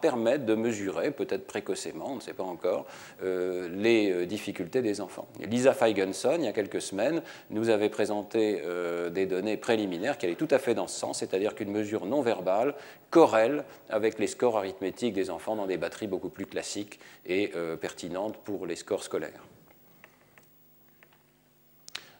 permet 0.00 0.38
de 0.38 0.54
mesurer, 0.54 1.10
peut-être 1.10 1.46
précocement, 1.46 2.12
on 2.12 2.16
ne 2.16 2.20
sait 2.20 2.32
pas 2.32 2.44
encore, 2.44 2.86
euh, 3.22 3.68
les 3.74 4.10
euh, 4.10 4.26
difficultés 4.26 4.80
des 4.80 5.02
enfants. 5.02 5.28
Lisa 5.40 5.74
Feigenson, 5.74 6.36
il 6.38 6.44
y 6.44 6.48
a 6.48 6.52
quelques 6.52 6.80
semaines, 6.80 7.22
nous 7.50 7.68
avait 7.68 7.90
présenté 7.90 8.62
euh, 8.64 9.10
des 9.10 9.26
données 9.26 9.58
préliminaires 9.58 10.16
qui 10.16 10.24
allaient 10.24 10.34
tout 10.34 10.48
à 10.50 10.58
fait 10.58 10.74
dans 10.74 10.86
ce 10.86 10.98
sens, 10.98 11.18
c'est-à-dire 11.18 11.54
qu'une 11.54 11.70
mesure 11.70 12.06
non 12.06 12.22
verbale 12.22 12.74
corrèle 13.10 13.64
avec 13.90 14.18
les 14.18 14.28
scores 14.28 14.56
arithmétiques 14.56 15.12
des 15.12 15.28
enfants 15.28 15.56
dans 15.56 15.66
des 15.66 15.76
batteries 15.76 16.06
beaucoup 16.06 16.30
plus 16.30 16.46
classiques 16.46 17.00
et 17.26 17.52
pertinentes 17.80 18.36
pour 18.38 18.66
les 18.66 18.76
scores 18.76 19.02
scolaires. 19.02 19.42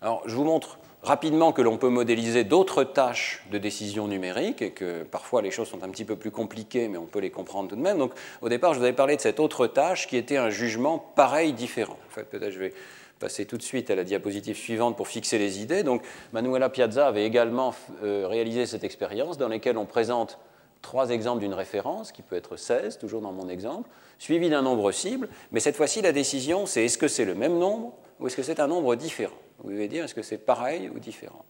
Alors, 0.00 0.22
je 0.26 0.34
vous 0.34 0.44
montre 0.44 0.78
rapidement 1.06 1.52
que 1.52 1.62
l'on 1.62 1.78
peut 1.78 1.88
modéliser 1.88 2.42
d'autres 2.42 2.82
tâches 2.82 3.44
de 3.52 3.58
décision 3.58 4.08
numérique 4.08 4.60
et 4.60 4.72
que 4.72 5.04
parfois 5.04 5.40
les 5.40 5.52
choses 5.52 5.68
sont 5.68 5.84
un 5.84 5.88
petit 5.88 6.04
peu 6.04 6.16
plus 6.16 6.32
compliquées, 6.32 6.88
mais 6.88 6.98
on 6.98 7.06
peut 7.06 7.20
les 7.20 7.30
comprendre 7.30 7.68
tout 7.68 7.76
de 7.76 7.80
même. 7.80 7.98
Donc, 7.98 8.12
au 8.42 8.48
départ, 8.48 8.74
je 8.74 8.80
vous 8.80 8.84
avais 8.84 8.92
parlé 8.92 9.14
de 9.14 9.20
cette 9.20 9.38
autre 9.38 9.68
tâche 9.68 10.08
qui 10.08 10.16
était 10.16 10.36
un 10.36 10.50
jugement 10.50 10.98
pareil, 10.98 11.52
différent. 11.52 11.96
En 12.08 12.10
fait, 12.10 12.24
peut-être 12.24 12.50
je 12.50 12.58
vais 12.58 12.74
passer 13.20 13.46
tout 13.46 13.56
de 13.56 13.62
suite 13.62 13.88
à 13.90 13.94
la 13.94 14.02
diapositive 14.02 14.56
suivante 14.56 14.96
pour 14.96 15.06
fixer 15.06 15.38
les 15.38 15.62
idées. 15.62 15.84
Donc, 15.84 16.02
Manuela 16.32 16.68
Piazza 16.68 17.06
avait 17.06 17.24
également 17.24 17.72
euh, 18.02 18.26
réalisé 18.26 18.66
cette 18.66 18.82
expérience 18.82 19.38
dans 19.38 19.48
laquelle 19.48 19.78
on 19.78 19.86
présente 19.86 20.40
trois 20.82 21.10
exemples 21.10 21.40
d'une 21.40 21.54
référence, 21.54 22.10
qui 22.10 22.22
peut 22.22 22.36
être 22.36 22.56
16, 22.56 22.98
toujours 22.98 23.20
dans 23.20 23.32
mon 23.32 23.48
exemple, 23.48 23.88
suivi 24.18 24.50
d'un 24.50 24.62
nombre 24.62 24.90
cible, 24.90 25.28
mais 25.52 25.60
cette 25.60 25.76
fois-ci, 25.76 26.02
la 26.02 26.12
décision, 26.12 26.66
c'est 26.66 26.84
est-ce 26.84 26.98
que 26.98 27.08
c'est 27.08 27.24
le 27.24 27.36
même 27.36 27.58
nombre 27.58 27.92
ou 28.18 28.26
est-ce 28.26 28.36
que 28.36 28.42
c'est 28.42 28.58
un 28.58 28.66
nombre 28.66 28.96
différent? 28.96 29.36
Vous 29.58 29.70
devez 29.70 29.88
dire 29.88 30.04
est-ce 30.04 30.14
que 30.14 30.22
c'est 30.22 30.38
pareil 30.38 30.88
ou 30.88 30.98
différent? 30.98 31.44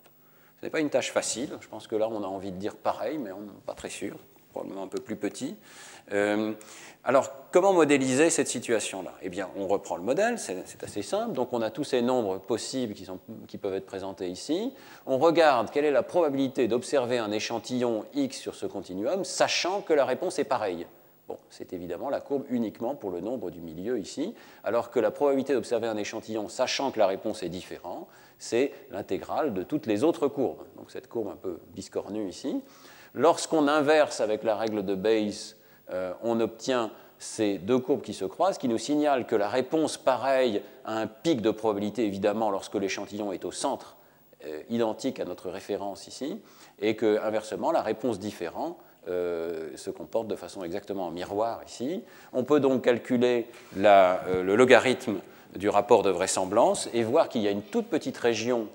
Ce 0.61 0.67
n'est 0.67 0.71
pas 0.71 0.81
une 0.81 0.91
tâche 0.91 1.13
facile. 1.13 1.51
Je 1.61 1.69
pense 1.69 1.87
que 1.87 1.97
là, 1.97 2.09
on 2.11 2.23
a 2.23 2.27
envie 2.27 2.53
de 2.53 2.57
dire 2.57 2.77
pareil, 2.77 3.19
mais 3.19 3.33
on 3.33 3.41
n'est 3.41 3.53
pas 3.67 3.75
très 3.75 3.91
sûr. 3.91 4.17
Probablement 4.53 4.85
un 4.85 4.89
peu 4.89 5.01
plus 5.01 5.17
petit. 5.17 5.55
Euh, 6.13 6.55
alors, 7.05 7.31
comment 7.53 7.73
modéliser 7.73 8.31
cette 8.31 8.49
situation-là? 8.49 9.13
Eh 9.23 9.29
bien, 9.29 9.51
on 9.57 9.69
reprend 9.69 9.97
le 9.97 10.03
modèle, 10.03 10.39
c'est 10.39 10.83
assez 10.83 11.03
simple. 11.03 11.35
Donc, 11.35 11.53
on 11.53 11.61
a 11.61 11.71
tous 11.71 11.85
ces 11.85 12.01
nombres 12.01 12.39
possibles 12.39 12.95
qui, 12.95 13.59
peuvent 13.59 13.75
être 13.75 13.87
présentés 13.87 14.29
ici. 14.29 14.73
On 15.05 15.19
regarde 15.19 15.71
quelle 15.71 15.85
est 15.85 15.91
la 15.91 16.03
probabilité 16.03 16.69
d'observer 16.69 17.19
un 17.19 17.31
échantillon 17.33 18.05
X 18.15 18.39
sur 18.39 18.55
ce 18.55 18.67
continuum, 18.67 19.25
sachant 19.25 19.83
que 19.83 19.93
la 19.93 20.05
réponse 20.05 20.39
est 20.39 20.45
pareille. 20.45 20.87
C'est 21.51 21.73
évidemment 21.73 22.11
la 22.11 22.21
courbe 22.21 22.45
uniquement 22.49 22.95
pour 22.95 23.11
le 23.11 23.21
nombre 23.21 23.51
du 23.51 23.61
milieu 23.61 23.99
ici, 23.99 24.35
alors 24.65 24.91
que 24.91 25.01
la 25.01 25.11
probabilité 25.11 25.55
d'observer 25.55 25.89
un 25.89 25.97
échantillon, 25.97 26.49
sachant 26.49 26.91
que 26.91 26.99
la 26.99 27.07
réponse 27.07 27.43
est 27.43 27.49
différente, 27.49 28.07
c'est 28.39 28.73
l'intégrale 28.91 29.55
de 29.55 29.63
toutes 29.63 29.87
les 29.87 30.05
autres 30.05 30.29
courbes. 30.29 30.65
Donc 30.77 30.91
cette 30.91 31.09
courbe 31.09 31.29
un 31.29 31.37
peu 31.37 31.59
biscornue 31.75 32.29
ici. 32.29 32.63
Lorsqu'on 33.15 33.67
inverse 33.67 34.21
avec 34.21 34.45
la 34.45 34.57
règle 34.57 34.85
de 34.85 34.95
Bayes, 34.95 35.57
euh, 35.91 36.13
on 36.23 36.41
obtient 36.41 36.91
ces 37.19 37.59
deux 37.59 37.79
courbes 37.79 38.03
qui 38.03 38.13
se 38.13 38.25
croisent, 38.25 38.59
qui 38.59 38.69
nous 38.69 38.79
signalent 38.79 39.27
que 39.27 39.37
la 39.37 39.49
réponse 39.49 39.97
pareille 39.97 40.63
a 40.85 40.99
un 40.99 41.07
pic 41.07 41.41
de 41.41 41.51
probabilité, 41.51 42.05
évidemment, 42.05 42.51
lorsque 42.51 42.75
l'échantillon 42.75 43.33
est 43.33 43.45
au 43.45 43.53
centre, 43.53 43.97
euh, 44.45 44.63
identique 44.69 45.19
à 45.19 45.25
notre 45.25 45.49
référence 45.49 46.09
ici, 46.09 46.41
et 46.79 46.95
que, 46.95 47.19
inversement, 47.23 47.73
la 47.73 47.81
réponse 47.81 48.19
différente 48.19 48.77
euh, 49.09 49.69
se 49.77 49.91
comporte 49.91 50.29
de 50.29 50.37
façon 50.37 50.65
exactement 50.65 51.07
en 51.07 51.11
miroir 51.11 51.61
ici. 51.67 52.03
On 52.33 52.45
peut 52.45 52.61
donc 52.61 52.83
calculer 52.83 53.47
euh, 53.79 54.43
le 54.43 54.57
logarithme 54.57 55.19
du 55.55 55.69
rapport 55.69 56.03
de 56.03 56.11
vraisemblance 56.11 56.89
et 56.93 57.05
voir 57.05 57.29
qu'il 57.29 57.43
y 57.43 57.49
a 57.49 57.51
une 57.51 57.63
toute 57.63 57.87
petite 57.87 58.17
région 58.17 58.69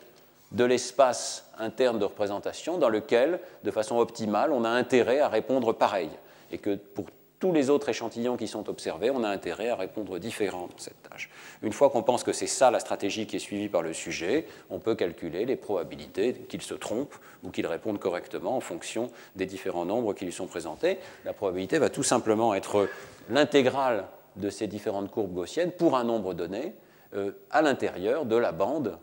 de 0.52 0.64
l'espace 0.64 1.46
interne 1.60 2.00
de 2.00 2.06
représentation 2.06 2.78
dans 2.78 2.90
lequel, 2.90 3.40
de 3.64 3.72
façon 3.72 3.98
optimale, 3.98 4.52
on 4.52 4.64
a 4.64 4.70
intérêt 4.70 5.20
à 5.20 5.30
répondre 5.30 5.74
pareil. 5.74 6.10
Et 6.52 6.58
que 6.58 6.76
pour 6.76 7.06
tous 7.42 7.52
les 7.52 7.72
autres 7.72 7.90
échantillons 7.90 8.38
qui 8.38 8.48
sont 8.48 8.70
observés, 8.70 9.10
on 9.10 9.24
a 9.24 9.28
intérêt 9.28 9.70
à 9.70 9.76
répondre 9.76 10.20
différemment 10.20 10.68
dans 10.68 10.78
cette 10.78 11.02
tâche. 11.02 11.30
Une 11.64 11.74
fois 11.74 11.90
qu'on 11.90 12.04
pense 12.04 12.24
que 12.24 12.32
c'est 12.32 12.48
ça 12.48 12.70
la 12.70 12.80
stratégie 12.80 13.26
qui 13.26 13.36
est 13.36 13.40
suivie 13.40 13.68
par 13.68 13.82
le 13.82 13.94
sujet, 13.94 14.46
on 14.70 14.78
peut 14.78 14.94
calculer 14.94 15.46
les 15.46 15.56
probabilités 15.56 16.34
qu'il 16.34 16.62
se 16.62 16.76
trompe 16.76 17.16
ou 17.44 17.50
qu'il 17.50 17.66
réponde 17.66 17.98
correctement 17.98 18.56
en 18.56 18.62
fonction 18.62 19.10
des 19.36 19.48
différents 19.48 19.86
nombres 19.86 20.14
qui 20.14 20.24
lui 20.24 20.32
sont 20.32 20.46
présentés. 20.46 21.00
La 21.26 21.34
probabilité 21.34 21.80
va 21.80 21.90
tout 21.90 22.04
simplement 22.04 22.54
être 22.54 22.88
l'intégrale 23.28 24.06
de 24.36 24.52
ces 24.52 24.68
différentes 24.68 25.10
courbes 25.10 25.34
gaussiennes 25.34 25.72
pour 25.72 25.98
un 25.98 26.04
nombre 26.04 26.36
donné 26.36 26.76
euh, 27.16 27.32
à 27.50 27.64
l'intérieur 27.64 28.26
de 28.26 28.36
la 28.36 28.52
bande 28.52 29.00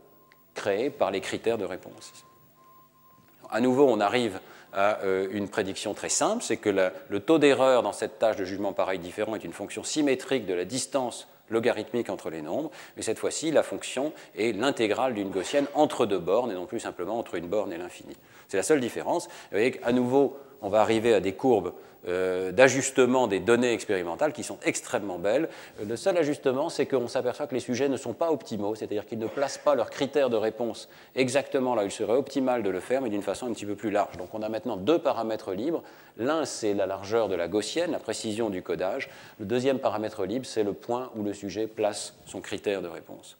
créée 0.55 0.91
par 0.91 1.11
les 1.11 1.21
critères 1.21 1.59
de 1.59 1.65
réponse. 1.65 2.25
À 3.51 3.61
nouveau, 3.61 3.87
on 3.89 4.01
arrive 4.01 4.41
à 4.73 5.01
euh, 5.03 5.29
une 5.31 5.49
prédiction 5.49 5.95
très 5.95 6.09
simple, 6.09 6.43
c'est 6.43 6.59
que 6.59 6.69
le 6.69 7.21
taux 7.21 7.39
d'erreur 7.39 7.83
dans 7.83 7.93
cette 7.93 8.19
tâche 8.19 8.37
de 8.37 8.45
jugement 8.45 8.73
pareil 8.73 8.99
différent 8.99 9.35
est 9.35 9.45
une 9.45 9.53
fonction 9.53 9.83
symétrique 9.83 10.47
de 10.47 10.55
la 10.55 10.65
distance 10.65 11.29
logarithmique 11.51 12.11
entre 12.11 12.31
les 12.31 12.43
nombres, 12.43 12.71
mais 12.97 13.03
cette 13.03 13.19
fois-ci, 13.19 13.51
la 13.51 13.63
fonction 13.63 14.13
est 14.37 14.55
l'intégrale 14.55 15.15
d'une 15.15 15.31
gaussienne 15.31 15.67
entre 15.75 16.07
deux 16.07 16.19
bornes 16.19 16.51
et 16.51 16.55
non 16.55 16.67
plus 16.67 16.81
simplement 16.81 17.19
entre 17.19 17.37
une 17.37 17.47
borne 17.47 17.73
et 17.73 17.79
l'infini. 17.79 18.15
C'est 18.49 18.57
la 18.57 18.63
seule 18.63 18.81
différence. 18.81 19.27
Vous 19.27 19.33
voyez 19.53 19.73
qu'à 19.73 19.93
nouveau, 19.93 20.39
on 20.63 20.69
va 20.69 20.81
arriver 20.81 21.15
à 21.15 21.21
des 21.21 21.33
courbes 21.33 21.73
euh, 22.07 22.53
d'ajustement 22.53 23.27
des 23.27 23.41
données 23.41 23.73
expérimentales 23.73 24.33
qui 24.33 24.45
sont 24.45 24.59
extrêmement 24.65 25.19
belles. 25.19 25.49
Le 25.85 25.97
seul 25.97 26.17
ajustement, 26.17 26.69
c'est 26.69 26.87
qu'on 26.87 27.09
s'aperçoit 27.09 27.49
que 27.49 27.55
les 27.55 27.61
sujets 27.61 27.89
ne 27.89 27.97
sont 27.97 28.13
pas 28.13 28.31
optimaux, 28.31 28.77
c'est-à-dire 28.77 29.05
qu'ils 29.05 29.19
ne 29.19 29.27
placent 29.27 29.59
pas 29.59 29.75
leurs 29.75 29.91
critères 29.91 30.31
de 30.31 30.37
réponse 30.37 30.89
exactement 31.17 31.75
là 31.75 31.83
où 31.83 31.87
il 31.87 31.91
serait 31.91 32.13
optimal 32.13 32.63
de 32.63 32.71
le 32.71 32.79
faire, 32.79 33.03
mais 33.03 33.11
d'une 33.11 33.23
façon 33.23 33.49
un 33.49 33.53
petit 33.53 33.67
peu 33.67 33.75
plus 33.75 33.91
large. 33.91 34.17
Donc 34.17 34.29
on 34.33 34.43
a 34.43 34.49
maintenant 34.49 34.77
deux 34.77 35.01
paramètres 35.01 35.53
libres. 35.53 35.83
L'un, 36.17 36.45
c'est 36.45 36.73
la 36.73 36.87
largeur 36.87 37.29
de 37.29 37.35
la 37.35 37.49
gaussienne, 37.49 37.91
la 37.91 37.99
précision 37.99 38.49
du 38.49 38.63
codage. 38.63 39.11
Le 39.41 39.45
deuxième 39.45 39.81
paramètre 39.81 40.25
libre, 40.25 40.47
c'est 40.47 40.63
le 40.63 40.75
point 40.75 41.11
où 41.17 41.25
le 41.25 41.35
sujet 41.35 41.67
place 41.67 42.15
son 42.27 42.41
critère 42.41 42.81
de 42.81 42.89
réponse. 42.89 43.37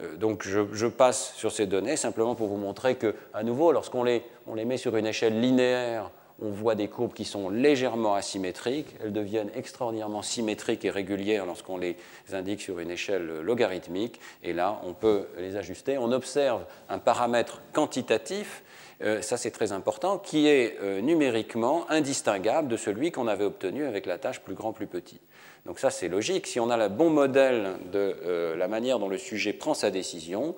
Euh, 0.00 0.16
donc 0.16 0.42
je, 0.42 0.60
je, 0.72 0.86
passe 0.86 1.34
sur 1.34 1.52
ces 1.52 1.66
données 1.66 1.96
simplement 1.96 2.34
pour 2.34 2.48
vous 2.48 2.56
montrer 2.56 2.96
que, 2.96 3.14
à 3.34 3.42
nouveau, 3.42 3.70
lorsqu'on 3.70 4.02
les, 4.02 4.22
on 4.46 4.54
les 4.54 4.64
met 4.64 4.76
sur 4.78 4.96
une 4.96 5.06
échelle 5.06 5.40
linéaire 5.40 6.10
on 6.42 6.50
voit 6.50 6.74
des 6.74 6.88
courbes 6.88 7.14
qui 7.14 7.24
sont 7.24 7.48
légèrement 7.48 8.14
asymétriques. 8.14 8.94
Elles 9.02 9.12
deviennent 9.12 9.50
extraordinairement 9.54 10.22
symétriques 10.22 10.84
et 10.84 10.90
régulières 10.90 11.46
lorsqu'on 11.46 11.78
les 11.78 11.96
indique 12.32 12.60
sur 12.60 12.78
une 12.78 12.90
échelle 12.90 13.40
logarithmique. 13.40 14.20
Et 14.42 14.52
là, 14.52 14.80
on 14.84 14.92
peut 14.92 15.28
les 15.38 15.56
ajuster. 15.56 15.96
On 15.98 16.12
observe 16.12 16.64
un 16.88 16.98
paramètre 16.98 17.62
quantitatif, 17.72 18.62
euh, 19.02 19.22
ça 19.22 19.36
c'est 19.36 19.50
très 19.50 19.72
important, 19.72 20.18
qui 20.18 20.46
est 20.48 20.78
euh, 20.82 21.00
numériquement 21.00 21.90
indistinguable 21.90 22.68
de 22.68 22.76
celui 22.76 23.12
qu'on 23.12 23.28
avait 23.28 23.44
obtenu 23.44 23.84
avec 23.84 24.06
la 24.06 24.18
tâche 24.18 24.40
plus 24.40 24.54
grand, 24.54 24.72
plus 24.72 24.86
petit. 24.86 25.20
Donc 25.64 25.78
ça 25.78 25.90
c'est 25.90 26.08
logique. 26.08 26.46
Si 26.46 26.60
on 26.60 26.70
a 26.70 26.76
le 26.76 26.88
bon 26.88 27.10
modèle 27.10 27.76
de 27.92 28.16
euh, 28.24 28.56
la 28.56 28.68
manière 28.68 28.98
dont 28.98 29.08
le 29.08 29.18
sujet 29.18 29.52
prend 29.52 29.74
sa 29.74 29.90
décision, 29.90 30.54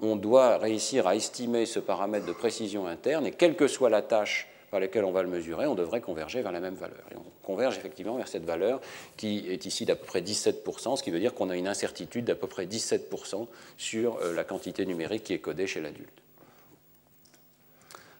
on 0.00 0.16
doit 0.16 0.58
réussir 0.58 1.06
à 1.06 1.14
estimer 1.16 1.66
ce 1.66 1.80
paramètre 1.80 2.26
de 2.26 2.32
précision 2.32 2.86
interne 2.86 3.26
et 3.26 3.30
quelle 3.30 3.56
que 3.56 3.68
soit 3.68 3.90
la 3.90 4.02
tâche 4.02 4.48
par 4.72 4.80
lesquels 4.80 5.04
on 5.04 5.12
va 5.12 5.22
le 5.22 5.28
mesurer, 5.28 5.66
on 5.66 5.74
devrait 5.74 6.00
converger 6.00 6.40
vers 6.40 6.50
la 6.50 6.58
même 6.58 6.76
valeur. 6.76 7.04
Et 7.12 7.16
on 7.16 7.46
converge 7.46 7.76
effectivement 7.76 8.16
vers 8.16 8.26
cette 8.26 8.46
valeur 8.46 8.80
qui 9.18 9.44
est 9.50 9.66
ici 9.66 9.84
d'à 9.84 9.96
peu 9.96 10.06
près 10.06 10.22
17%, 10.22 10.96
ce 10.96 11.02
qui 11.02 11.10
veut 11.10 11.20
dire 11.20 11.34
qu'on 11.34 11.50
a 11.50 11.56
une 11.56 11.68
incertitude 11.68 12.24
d'à 12.24 12.34
peu 12.34 12.46
près 12.46 12.64
17% 12.64 13.48
sur 13.76 14.16
euh, 14.16 14.32
la 14.32 14.44
quantité 14.44 14.86
numérique 14.86 15.24
qui 15.24 15.34
est 15.34 15.40
codée 15.40 15.66
chez 15.66 15.82
l'adulte. 15.82 16.21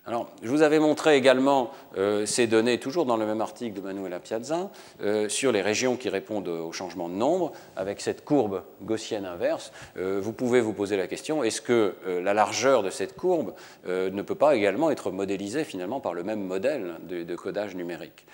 Alors, 0.04 0.28
je 0.42 0.48
vous 0.48 0.62
avais 0.62 0.80
montré 0.80 1.16
également 1.16 1.70
euh, 1.96 2.26
ces 2.26 2.48
données, 2.48 2.80
toujours 2.80 3.06
dans 3.06 3.16
le 3.16 3.24
même 3.24 3.40
article 3.40 3.76
de 3.76 3.80
Manuela 3.80 4.18
Piazza, 4.18 4.68
euh, 5.00 5.28
sur 5.28 5.52
les 5.52 5.62
régions 5.62 5.96
qui 5.96 6.08
répondent 6.08 6.48
au 6.48 6.72
changement 6.72 7.08
de 7.08 7.14
nombre, 7.14 7.52
avec 7.76 8.00
cette 8.00 8.24
courbe 8.24 8.64
gaussienne 8.82 9.24
inverse. 9.24 9.70
Euh, 9.96 10.18
vous 10.20 10.32
pouvez 10.32 10.60
vous 10.60 10.72
poser 10.72 10.96
la 10.96 11.06
question, 11.06 11.44
est-ce 11.44 11.60
que 11.60 11.94
la 12.04 12.34
largeur 12.34 12.82
de 12.82 12.90
cette 12.90 13.14
courbe 13.14 13.54
ne 13.86 14.22
peut 14.22 14.34
pas 14.34 14.56
également 14.56 14.90
être 14.90 15.12
modélisée 15.12 15.62
finalement 15.62 16.00
par 16.00 16.14
le 16.14 16.24
même 16.24 16.42
modèle 16.42 16.94
de, 17.08 17.22
de 17.22 17.36
codage 17.36 17.76
numérique? 17.76 18.26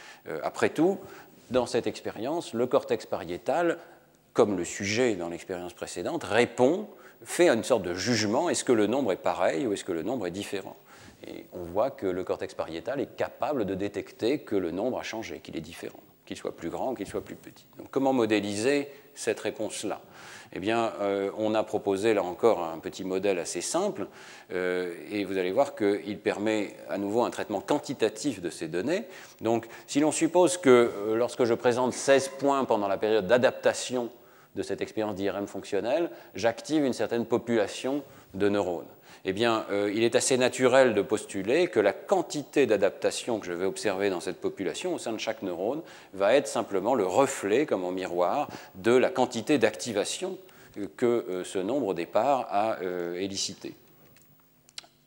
Après 0.42 0.70
tout, 0.70 0.96
dans 1.50 1.66
cette 1.66 1.86
expérience, 1.86 2.54
le 2.54 2.66
cortex 2.66 3.04
pariétal, 3.04 3.78
comme 4.32 4.56
le 4.56 4.64
sujet 4.64 5.16
dans 5.16 5.28
l'expérience 5.28 5.74
précédente, 5.74 6.24
répond, 6.24 6.88
fait 7.24 7.48
une 7.48 7.64
sorte 7.64 7.82
de 7.82 7.94
jugement, 7.94 8.48
est-ce 8.48 8.64
que 8.64 8.72
le 8.72 8.86
nombre 8.86 9.12
est 9.12 9.16
pareil 9.16 9.66
ou 9.66 9.74
est-ce 9.74 9.84
que 9.84 9.92
le 9.92 10.02
nombre 10.02 10.26
est 10.26 10.30
différent? 10.30 10.76
Et 11.26 11.46
on 11.52 11.64
voit 11.64 11.90
que 11.90 12.06
le 12.06 12.24
cortex 12.24 12.54
pariétal 12.54 13.00
est 13.00 13.16
capable 13.16 13.64
de 13.64 13.74
détecter 13.74 14.40
que 14.40 14.56
le 14.56 14.70
nombre 14.70 14.98
a 14.98 15.02
changé, 15.02 15.40
qu'il 15.40 15.56
est 15.56 15.60
différent, 15.60 16.00
qu'il 16.26 16.36
soit 16.36 16.56
plus 16.56 16.70
grand 16.70 16.94
qu'il 16.94 17.06
soit 17.06 17.24
plus 17.24 17.34
petit. 17.34 17.66
Donc 17.76 17.88
comment 17.90 18.12
modéliser 18.12 18.88
cette 19.14 19.40
réponse-là? 19.40 20.00
Eh 20.52 20.60
bien, 20.60 20.92
euh, 21.00 21.30
on 21.36 21.54
a 21.54 21.62
proposé 21.62 22.14
là 22.14 22.22
encore 22.22 22.62
un 22.64 22.78
petit 22.78 23.04
modèle 23.04 23.38
assez 23.38 23.60
simple, 23.60 24.06
euh, 24.52 24.94
et 25.10 25.24
vous 25.24 25.36
allez 25.36 25.52
voir 25.52 25.74
qu'il 25.74 26.18
permet 26.18 26.74
à 26.88 26.98
nouveau 26.98 27.22
un 27.22 27.30
traitement 27.30 27.60
quantitatif 27.60 28.40
de 28.40 28.48
ces 28.48 28.68
données. 28.68 29.04
Donc, 29.40 29.66
si 29.86 30.00
l'on 30.00 30.12
suppose 30.12 30.56
que 30.56 30.68
euh, 30.70 31.16
lorsque 31.16 31.44
je 31.44 31.54
présente 31.54 31.92
16 31.92 32.28
points 32.38 32.64
pendant 32.64 32.88
la 32.88 32.96
période 32.96 33.26
d'adaptation 33.26 34.08
de 34.54 34.62
cette 34.62 34.80
expérience 34.80 35.14
d'IRM 35.16 35.46
fonctionnelle, 35.46 36.10
j'active 36.34 36.84
une 36.84 36.94
certaine 36.94 37.26
population 37.26 38.02
de 38.34 38.48
neurones 38.48 38.86
eh 39.24 39.32
bien, 39.32 39.66
euh, 39.70 39.92
il 39.94 40.04
est 40.04 40.14
assez 40.14 40.38
naturel 40.38 40.94
de 40.94 41.02
postuler 41.02 41.68
que 41.68 41.80
la 41.80 41.92
quantité 41.92 42.66
d'adaptation 42.66 43.40
que 43.40 43.46
je 43.46 43.52
vais 43.52 43.66
observer 43.66 44.10
dans 44.10 44.20
cette 44.20 44.40
population 44.40 44.94
au 44.94 44.98
sein 44.98 45.12
de 45.12 45.18
chaque 45.18 45.42
neurone 45.42 45.82
va 46.14 46.34
être 46.34 46.46
simplement 46.48 46.94
le 46.94 47.06
reflet, 47.06 47.66
comme 47.66 47.84
en 47.84 47.90
miroir, 47.90 48.48
de 48.76 48.92
la 48.92 49.10
quantité 49.10 49.58
d'activation 49.58 50.38
que 50.96 51.06
euh, 51.06 51.44
ce 51.44 51.58
nombre 51.58 51.88
au 51.88 51.94
départ 51.94 52.46
a 52.50 52.78
euh, 52.82 53.16
élicité. 53.16 53.74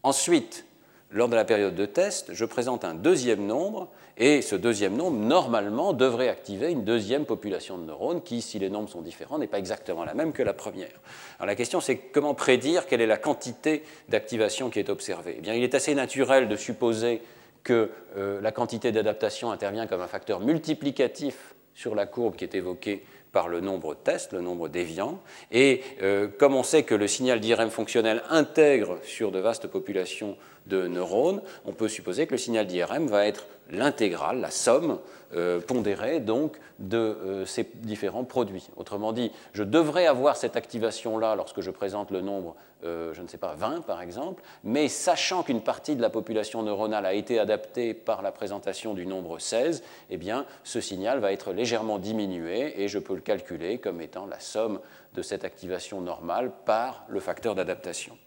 Ensuite, 0.03 0.65
lors 1.11 1.27
de 1.27 1.35
la 1.35 1.45
période 1.45 1.75
de 1.75 1.85
test, 1.85 2.33
je 2.33 2.45
présente 2.45 2.85
un 2.85 2.93
deuxième 2.93 3.45
nombre 3.45 3.89
et 4.17 4.41
ce 4.41 4.55
deuxième 4.55 4.95
nombre, 4.95 5.17
normalement, 5.17 5.93
devrait 5.93 6.29
activer 6.29 6.71
une 6.71 6.83
deuxième 6.83 7.25
population 7.25 7.77
de 7.77 7.85
neurones 7.85 8.21
qui, 8.21 8.41
si 8.41 8.59
les 8.59 8.69
nombres 8.69 8.89
sont 8.89 9.01
différents, 9.01 9.37
n'est 9.37 9.47
pas 9.47 9.59
exactement 9.59 10.05
la 10.05 10.13
même 10.13 10.31
que 10.31 10.43
la 10.43 10.53
première. 10.53 10.99
Alors 11.39 11.47
la 11.47 11.55
question, 11.55 11.81
c'est 11.81 11.97
comment 11.97 12.33
prédire 12.33 12.85
quelle 12.87 13.01
est 13.01 13.07
la 13.07 13.17
quantité 13.17 13.83
d'activation 14.09 14.69
qui 14.69 14.79
est 14.79 14.89
observée? 14.89 15.35
Eh 15.37 15.41
bien, 15.41 15.53
Il 15.53 15.63
est 15.63 15.75
assez 15.75 15.95
naturel 15.95 16.47
de 16.47 16.55
supposer 16.55 17.21
que 17.63 17.89
euh, 18.17 18.41
la 18.41 18.51
quantité 18.51 18.91
d'adaptation 18.91 19.51
intervient 19.51 19.87
comme 19.87 20.01
un 20.01 20.07
facteur 20.07 20.39
multiplicatif 20.39 21.55
sur 21.73 21.95
la 21.95 22.05
courbe 22.05 22.35
qui 22.35 22.43
est 22.43 22.55
évoquée 22.55 23.03
par 23.31 23.47
le 23.47 23.61
nombre 23.61 23.95
test, 23.95 24.33
le 24.33 24.41
nombre 24.41 24.67
déviant. 24.67 25.19
Et 25.51 25.81
euh, 26.01 26.27
comme 26.27 26.55
on 26.55 26.63
sait 26.63 26.83
que 26.83 26.95
le 26.95 27.07
signal 27.07 27.39
d'IRM 27.39 27.69
fonctionnel 27.69 28.23
intègre 28.29 28.99
sur 29.03 29.31
de 29.31 29.39
vastes 29.39 29.67
populations 29.67 30.37
de 30.67 30.87
neurones, 30.87 31.41
on 31.65 31.73
peut 31.73 31.87
supposer 31.87 32.27
que 32.27 32.31
le 32.31 32.37
signal 32.37 32.67
d'IRM 32.67 33.07
va 33.07 33.25
être 33.25 33.45
l'intégrale, 33.71 34.39
la 34.41 34.51
somme 34.51 34.99
euh, 35.33 35.59
pondérée 35.61 36.19
donc 36.19 36.57
de 36.79 36.97
euh, 36.97 37.45
ces 37.45 37.69
différents 37.75 38.25
produits. 38.25 38.67
Autrement 38.75 39.13
dit, 39.13 39.31
je 39.53 39.63
devrais 39.63 40.05
avoir 40.05 40.35
cette 40.35 40.57
activation-là 40.57 41.35
lorsque 41.35 41.61
je 41.61 41.71
présente 41.71 42.11
le 42.11 42.21
nombre, 42.21 42.55
euh, 42.83 43.13
je 43.13 43.21
ne 43.21 43.27
sais 43.27 43.37
pas, 43.37 43.55
20 43.55 43.81
par 43.81 44.01
exemple, 44.01 44.43
mais 44.63 44.89
sachant 44.89 45.43
qu'une 45.43 45.61
partie 45.61 45.95
de 45.95 46.01
la 46.01 46.09
population 46.09 46.63
neuronale 46.63 47.05
a 47.05 47.13
été 47.13 47.39
adaptée 47.39 47.93
par 47.93 48.21
la 48.21 48.31
présentation 48.31 48.93
du 48.93 49.05
nombre 49.05 49.39
16, 49.39 49.83
eh 50.09 50.17
bien, 50.17 50.45
ce 50.63 50.81
signal 50.81 51.19
va 51.19 51.31
être 51.31 51.53
légèrement 51.53 51.97
diminué 51.97 52.81
et 52.81 52.87
je 52.89 52.99
peux 52.99 53.15
le 53.15 53.21
calculer 53.21 53.77
comme 53.77 54.01
étant 54.01 54.25
la 54.25 54.39
somme 54.39 54.79
de 55.13 55.21
cette 55.21 55.45
activation 55.45 56.01
normale 56.01 56.51
par 56.65 57.05
le 57.07 57.19
facteur 57.19 57.55
d'adaptation. 57.55 58.17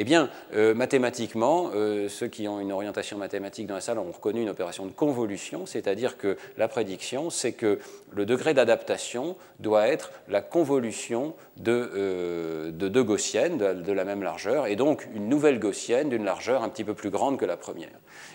Eh 0.00 0.04
bien, 0.04 0.30
euh, 0.54 0.74
mathématiquement, 0.74 1.70
euh, 1.74 2.08
ceux 2.08 2.28
qui 2.28 2.46
ont 2.46 2.60
une 2.60 2.70
orientation 2.70 3.18
mathématique 3.18 3.66
dans 3.66 3.74
la 3.74 3.80
salle 3.80 3.98
ont 3.98 4.12
reconnu 4.12 4.40
une 4.40 4.48
opération 4.48 4.86
de 4.86 4.92
convolution, 4.92 5.66
c'est-à-dire 5.66 6.16
que 6.16 6.36
la 6.56 6.68
prédiction, 6.68 7.30
c'est 7.30 7.50
que 7.50 7.80
le 8.14 8.24
degré 8.24 8.54
d'adaptation 8.54 9.34
doit 9.58 9.88
être 9.88 10.12
la 10.28 10.40
convolution 10.40 11.34
de, 11.56 11.90
euh, 11.96 12.70
deux 12.70 13.02
gaussiennes 13.02 13.58
de, 13.58 13.92
la 13.92 14.04
même 14.04 14.22
largeur, 14.22 14.68
et 14.68 14.76
donc 14.76 15.08
une 15.16 15.28
nouvelle 15.28 15.58
gaussienne 15.58 16.10
d'une 16.10 16.24
largeur 16.24 16.62
un 16.62 16.68
petit 16.68 16.84
peu 16.84 16.94
plus 16.94 17.10
grande 17.10 17.36
que 17.36 17.44
la 17.44 17.56
première. 17.56 17.90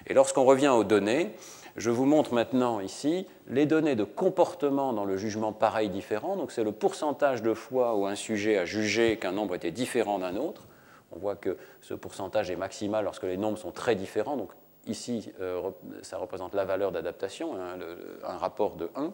Et 0.08 0.14
lorsqu'on 0.14 0.44
revient 0.44 0.68
aux 0.68 0.84
données, 0.84 1.30
je 1.78 1.92
vous 1.92 2.06
montre 2.06 2.34
maintenant 2.34 2.82
ici 2.82 3.26
les 3.48 3.66
données 3.66 3.96
de 3.96 4.04
comportement 4.04 4.92
dans 4.92 5.06
le 5.06 5.16
jugement 5.16 5.54
pareil 5.54 5.88
différent. 5.88 6.36
Donc 6.36 6.52
c'est 6.52 6.66
le 6.66 6.74
pourcentage 6.74 7.42
de 7.42 7.54
fois 7.54 7.96
où 7.96 8.06
un 8.06 8.16
sujet 8.16 8.58
a 8.58 8.66
jugé 8.66 9.16
qu'un 9.16 9.32
nombre 9.32 9.56
était 9.56 9.72
différent 9.72 10.20
d'un 10.20 10.36
autre. 10.36 10.68
On 11.16 11.20
voit 11.20 11.36
que 11.36 11.58
ce 11.82 11.94
pourcentage 11.94 12.50
est 12.52 12.56
maximal 12.56 13.04
lorsque 13.04 13.24
les 13.24 13.38
nombres 13.38 13.58
sont 13.58 13.72
très 13.72 13.96
différents. 13.96 14.38
Donc 14.38 14.52
ici, 14.88 15.32
euh, 15.40 15.72
ça 16.02 16.18
représente 16.18 16.54
la 16.54 16.66
valeur 16.66 16.92
d'adaptation, 16.92 17.56
hein, 17.56 17.78
un 18.24 18.38
rapport 18.38 18.76
de 18.76 18.90
1. 18.96 19.14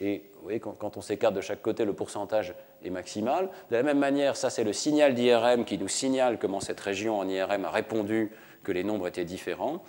Et 0.00 0.24
vous 0.34 0.42
voyez, 0.42 0.58
quand, 0.58 0.96
on 0.96 1.00
s'écarte 1.00 1.34
de 1.34 1.40
chaque 1.40 1.62
côté, 1.62 1.84
le 1.84 1.92
pourcentage 1.92 2.54
est 2.82 2.90
maximal. 2.90 3.50
De 3.70 3.76
la 3.76 3.82
même 3.82 3.98
manière, 3.98 4.36
ça 4.36 4.50
c'est 4.50 4.64
le 4.64 4.72
signal 4.72 5.14
d'IRM 5.14 5.64
qui 5.64 5.78
nous 5.78 5.88
signale 5.88 6.38
comment 6.38 6.60
cette 6.60 6.80
région 6.80 7.18
en 7.18 7.28
IRM 7.28 7.64
a 7.64 7.70
répondu 7.70 8.32
que 8.64 8.72
les 8.72 8.84
nombres 8.84 9.06
étaient 9.06 9.24
différents. 9.24 9.82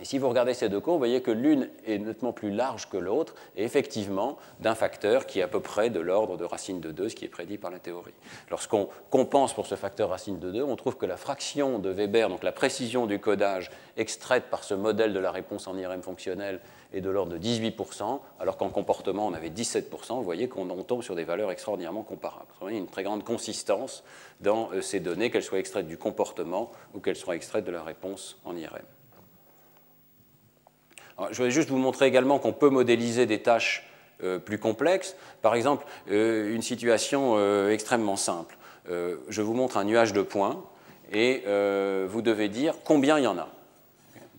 Et 0.00 0.04
si 0.04 0.18
vous 0.18 0.28
regardez 0.28 0.54
ces 0.54 0.68
deux 0.68 0.80
courbes, 0.80 0.94
vous 0.94 1.00
voyez 1.06 1.22
que 1.22 1.30
l'une 1.30 1.68
est 1.84 1.98
nettement 1.98 2.32
plus 2.32 2.50
large 2.50 2.88
que 2.88 2.96
l'autre, 2.96 3.34
et 3.56 3.64
effectivement 3.64 4.38
d'un 4.60 4.74
facteur 4.74 5.26
qui 5.26 5.40
est 5.40 5.42
à 5.42 5.48
peu 5.48 5.60
près 5.60 5.90
de 5.90 5.98
l'ordre 5.98 6.36
de 6.36 6.44
racine 6.44 6.80
de 6.80 6.92
2, 6.92 7.08
ce 7.08 7.16
qui 7.16 7.24
est 7.24 7.28
prédit 7.28 7.58
par 7.58 7.70
la 7.70 7.80
théorie. 7.80 8.14
Lorsqu'on 8.50 8.88
compense 9.10 9.54
pour 9.54 9.66
ce 9.66 9.74
facteur 9.74 10.10
racine 10.10 10.38
de 10.38 10.50
2, 10.52 10.62
on 10.62 10.76
trouve 10.76 10.96
que 10.96 11.06
la 11.06 11.16
fraction 11.16 11.78
de 11.78 11.90
Weber, 11.90 12.28
donc 12.28 12.44
la 12.44 12.52
précision 12.52 13.06
du 13.06 13.18
codage 13.18 13.70
extraite 13.96 14.44
par 14.50 14.62
ce 14.62 14.74
modèle 14.74 15.12
de 15.12 15.18
la 15.18 15.32
réponse 15.32 15.66
en 15.66 15.76
IRM 15.76 16.02
fonctionnelle, 16.02 16.60
est 16.92 17.00
de 17.00 17.10
l'ordre 17.10 17.32
de 17.32 17.38
18%, 17.38 18.20
alors 18.40 18.56
qu'en 18.56 18.70
comportement, 18.70 19.26
on 19.26 19.34
avait 19.34 19.50
17%. 19.50 20.14
Vous 20.14 20.22
voyez 20.22 20.48
qu'on 20.48 20.66
tombe 20.84 21.02
sur 21.02 21.16
des 21.16 21.24
valeurs 21.24 21.50
extraordinairement 21.50 22.02
comparables. 22.02 22.46
Il 22.62 22.72
y 22.72 22.76
a 22.76 22.78
une 22.78 22.86
très 22.86 23.02
grande 23.02 23.24
consistance 23.24 24.04
dans 24.40 24.70
euh, 24.72 24.80
ces 24.80 25.00
données, 25.00 25.30
qu'elles 25.30 25.42
soient 25.42 25.58
extraites 25.58 25.86
du 25.86 25.98
comportement 25.98 26.70
ou 26.94 27.00
qu'elles 27.00 27.16
soient 27.16 27.36
extraites 27.36 27.64
de 27.64 27.72
la 27.72 27.82
réponse 27.82 28.38
en 28.44 28.56
IRM 28.56 28.84
je 31.30 31.36
voudrais 31.36 31.50
juste 31.50 31.68
vous 31.68 31.78
montrer 31.78 32.06
également 32.06 32.38
qu'on 32.38 32.52
peut 32.52 32.70
modéliser 32.70 33.26
des 33.26 33.40
tâches 33.40 33.88
euh, 34.24 34.40
plus 34.40 34.58
complexes. 34.58 35.14
Par 35.42 35.54
exemple, 35.54 35.86
euh, 36.10 36.52
une 36.52 36.62
situation 36.62 37.34
euh, 37.36 37.70
extrêmement 37.70 38.16
simple. 38.16 38.56
je 39.28 39.42
vous 39.42 39.54
montre 39.54 39.76
un 39.76 39.84
nuage 39.84 40.12
de 40.12 40.22
points 40.22 40.64
et 41.12 41.42
vous 42.08 42.22
devez 42.22 42.48
dire 42.48 42.74
combien 42.84 43.18
il 43.18 43.24
y 43.24 43.26
en 43.26 43.36
a. 43.36 43.48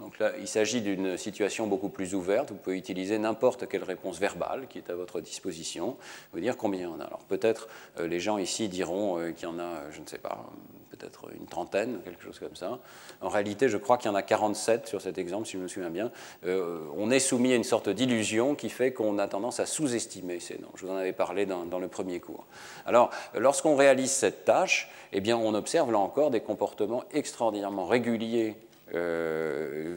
Donc 0.09 0.17
là, 0.17 0.31
il 0.39 0.47
s'agit 0.47 0.81
d'une 0.81 1.17
situation 1.17 1.67
beaucoup 1.67 1.89
plus 1.89 2.15
ouverte. 2.15 2.49
Vous 2.49 2.57
pouvez 2.57 2.79
utiliser 2.79 3.19
n'importe 3.19 3.67
quelle 3.67 3.83
réponse 3.83 4.17
verbale 4.17 4.65
qui 4.67 4.79
est 4.79 4.89
à 4.89 4.95
votre 4.95 5.21
disposition. 5.21 5.97
Vous 6.33 6.39
dire 6.39 6.57
combien 6.57 6.79
il 6.79 6.83
y 6.83 6.87
en 6.87 6.99
a. 6.99 7.03
Alors 7.03 7.19
peut-être 7.27 7.67
les 7.99 8.19
gens 8.19 8.39
ici 8.39 8.69
diront 8.69 9.19
qu'il 9.33 9.43
y 9.43 9.51
en 9.51 9.59
a, 9.59 9.91
je 9.91 10.01
ne 10.01 10.07
sais 10.07 10.17
pas, 10.17 10.49
peut-être 10.89 11.27
une 11.39 11.45
trentaine, 11.45 12.01
quelque 12.03 12.23
chose 12.23 12.39
comme 12.39 12.55
ça. 12.55 12.79
En 13.21 13.29
réalité, 13.29 13.69
je 13.69 13.77
crois 13.77 13.99
qu'il 13.99 14.09
y 14.09 14.11
en 14.11 14.15
a 14.15 14.23
47 14.23 14.87
sur 14.87 14.99
cet 14.99 15.19
exemple, 15.19 15.45
si 15.45 15.53
je 15.53 15.59
me 15.59 15.67
souviens 15.67 15.91
bien. 15.91 16.11
Euh, 16.43 16.79
on 16.97 17.11
est 17.11 17.19
soumis 17.19 17.53
à 17.53 17.55
une 17.55 17.63
sorte 17.63 17.87
d'illusion 17.87 18.55
qui 18.55 18.69
fait 18.71 18.93
qu'on 18.93 19.19
a 19.19 19.27
tendance 19.27 19.59
à 19.59 19.67
sous-estimer 19.67 20.39
ces 20.39 20.57
noms. 20.57 20.71
Je 20.73 20.87
vous 20.87 20.91
en 20.91 20.95
avais 20.95 21.13
parlé 21.13 21.45
dans, 21.45 21.79
le 21.79 21.87
premier 21.87 22.19
cours. 22.19 22.47
Alors, 22.87 23.11
lorsqu'on 23.35 23.75
réalise 23.75 24.09
cette 24.09 24.43
tâche, 24.43 24.89
eh 25.13 25.21
bien, 25.21 25.37
on 25.37 25.53
observe 25.53 25.91
là 25.91 25.99
encore 25.99 26.31
des 26.31 26.41
comportements 26.41 27.03
extraordinairement 27.13 27.85
réguliers 27.85 28.55
euh, 28.95 29.95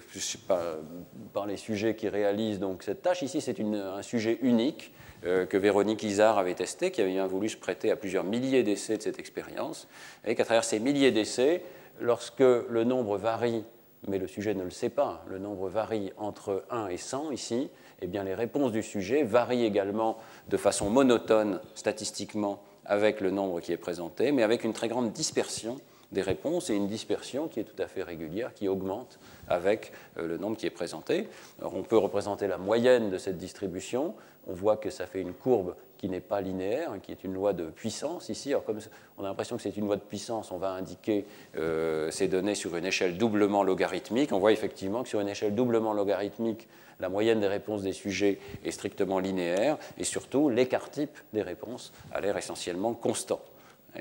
par 1.32 1.46
les 1.46 1.56
sujets 1.56 1.94
qui 1.94 2.08
réalisent 2.08 2.58
donc 2.58 2.82
cette 2.82 3.02
tâche. 3.02 3.22
Ici, 3.22 3.40
c'est 3.40 3.58
un 3.60 4.02
sujet 4.02 4.38
unique 4.42 4.92
euh, 5.24 5.46
que 5.46 5.56
Véronique 5.56 6.02
Isard 6.02 6.38
avait 6.38 6.54
testé, 6.54 6.90
qui 6.90 7.00
avait 7.00 7.12
bien 7.12 7.26
voulu 7.26 7.48
se 7.48 7.56
prêter 7.56 7.90
à 7.90 7.96
plusieurs 7.96 8.24
milliers 8.24 8.62
d'essais 8.62 8.98
de 8.98 9.02
cette 9.02 9.18
expérience, 9.18 9.88
et 10.26 10.34
qu'à 10.34 10.44
travers 10.44 10.64
ces 10.64 10.78
milliers 10.78 11.12
d'essais, 11.12 11.62
lorsque 12.00 12.40
le 12.40 12.84
nombre 12.84 13.16
varie, 13.16 13.64
mais 14.08 14.18
le 14.18 14.26
sujet 14.26 14.52
ne 14.52 14.64
le 14.64 14.70
sait 14.70 14.88
pas, 14.88 15.24
le 15.28 15.38
nombre 15.38 15.68
varie 15.68 16.12
entre 16.16 16.64
1 16.70 16.88
et 16.88 16.96
100 16.96 17.30
ici, 17.30 17.70
eh 18.00 18.06
bien 18.08 18.24
les 18.24 18.34
réponses 18.34 18.72
du 18.72 18.82
sujet 18.82 19.22
varient 19.22 19.64
également 19.64 20.18
de 20.48 20.56
façon 20.56 20.90
monotone 20.90 21.60
statistiquement 21.74 22.62
avec 22.84 23.20
le 23.20 23.30
nombre 23.30 23.60
qui 23.60 23.72
est 23.72 23.76
présenté, 23.76 24.32
mais 24.32 24.42
avec 24.42 24.64
une 24.64 24.72
très 24.72 24.88
grande 24.88 25.12
dispersion 25.12 25.78
des 26.12 26.22
réponses 26.22 26.70
et 26.70 26.74
une 26.74 26.86
dispersion 26.86 27.48
qui 27.48 27.60
est 27.60 27.64
tout 27.64 27.80
à 27.82 27.86
fait 27.86 28.02
régulière, 28.02 28.54
qui 28.54 28.68
augmente 28.68 29.18
avec 29.48 29.92
euh, 30.18 30.26
le 30.26 30.38
nombre 30.38 30.56
qui 30.56 30.66
est 30.66 30.70
présenté. 30.70 31.28
on 31.62 31.82
peut 31.82 31.96
représenter 31.96 32.46
la 32.46 32.58
moyenne 32.58 33.10
de 33.10 33.18
cette 33.18 33.38
distribution. 33.38 34.14
On 34.46 34.52
voit 34.52 34.76
que 34.76 34.90
ça 34.90 35.06
fait 35.06 35.20
une 35.20 35.32
courbe 35.32 35.74
qui 36.02 36.08
n'est 36.08 36.20
pas 36.20 36.40
linéaire, 36.40 36.90
qui 37.00 37.12
est 37.12 37.22
une 37.22 37.32
loi 37.32 37.52
de 37.52 37.66
puissance 37.66 38.28
ici. 38.28 38.52
Comme 38.66 38.80
on 39.18 39.24
a 39.24 39.28
l'impression 39.28 39.56
que 39.56 39.62
c'est 39.62 39.76
une 39.76 39.86
loi 39.86 39.94
de 39.94 40.02
puissance, 40.02 40.50
on 40.50 40.58
va 40.58 40.70
indiquer 40.70 41.24
euh, 41.56 42.10
ces 42.10 42.26
données 42.26 42.56
sur 42.56 42.74
une 42.76 42.84
échelle 42.84 43.16
doublement 43.16 43.62
logarithmique. 43.62 44.32
On 44.32 44.40
voit 44.40 44.50
effectivement 44.50 45.04
que 45.04 45.08
sur 45.08 45.20
une 45.20 45.28
échelle 45.28 45.54
doublement 45.54 45.92
logarithmique, 45.92 46.66
la 46.98 47.08
moyenne 47.08 47.38
des 47.38 47.46
réponses 47.46 47.82
des 47.82 47.92
sujets 47.92 48.40
est 48.64 48.72
strictement 48.72 49.20
linéaire 49.20 49.78
et 49.96 50.04
surtout 50.04 50.48
l'écart 50.48 50.90
type 50.90 51.16
des 51.32 51.42
réponses 51.42 51.92
a 52.12 52.20
l'air 52.20 52.36
essentiellement 52.36 52.94
constant. 52.94 53.40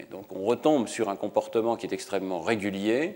Donc 0.10 0.32
on 0.32 0.44
retombe 0.44 0.88
sur 0.88 1.10
un 1.10 1.16
comportement 1.16 1.76
qui 1.76 1.86
est 1.86 1.94
extrêmement 1.94 2.42
régulier. 2.42 3.16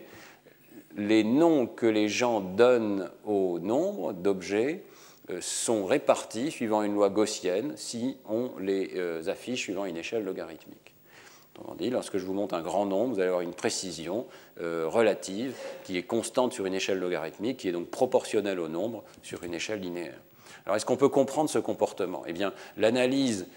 Les 0.97 1.23
noms 1.23 1.67
que 1.67 1.85
les 1.85 2.07
gens 2.07 2.39
donnent 2.41 3.09
aux 3.25 3.59
nombres 3.59 4.13
d'objets 4.13 4.83
euh, 5.29 5.39
sont 5.41 5.85
répartis 5.85 6.51
suivant 6.51 6.83
une 6.83 6.93
loi 6.93 7.09
gaussienne 7.09 7.73
si 7.75 8.17
on 8.29 8.51
les 8.59 8.91
euh, 8.95 9.27
affiche 9.27 9.61
suivant 9.61 9.85
une 9.85 9.97
échelle 9.97 10.23
logarithmique. 10.23 10.93
Autrement 11.55 11.75
dit, 11.75 11.89
lorsque 11.89 12.17
je 12.17 12.25
vous 12.25 12.33
montre 12.33 12.53
un 12.53 12.61
grand 12.61 12.85
nombre, 12.85 13.13
vous 13.15 13.19
allez 13.19 13.29
avoir 13.29 13.41
une 13.41 13.53
précision 13.53 14.27
euh, 14.61 14.85
relative 14.87 15.55
qui 15.83 15.97
est 15.97 16.03
constante 16.03 16.53
sur 16.53 16.65
une 16.65 16.73
échelle 16.73 16.99
logarithmique, 16.99 17.57
qui 17.57 17.69
est 17.69 17.71
donc 17.71 17.87
proportionnelle 17.87 18.59
au 18.59 18.67
nombre 18.67 19.03
sur 19.23 19.43
une 19.43 19.53
échelle 19.53 19.79
linéaire. 19.79 20.19
Alors, 20.65 20.75
est-ce 20.75 20.85
qu'on 20.85 20.97
peut 20.97 21.09
comprendre 21.09 21.49
ce 21.49 21.59
comportement? 21.59 22.23
Eh 22.27 22.33
bien, 22.33 22.53
l'analyse 22.77 23.47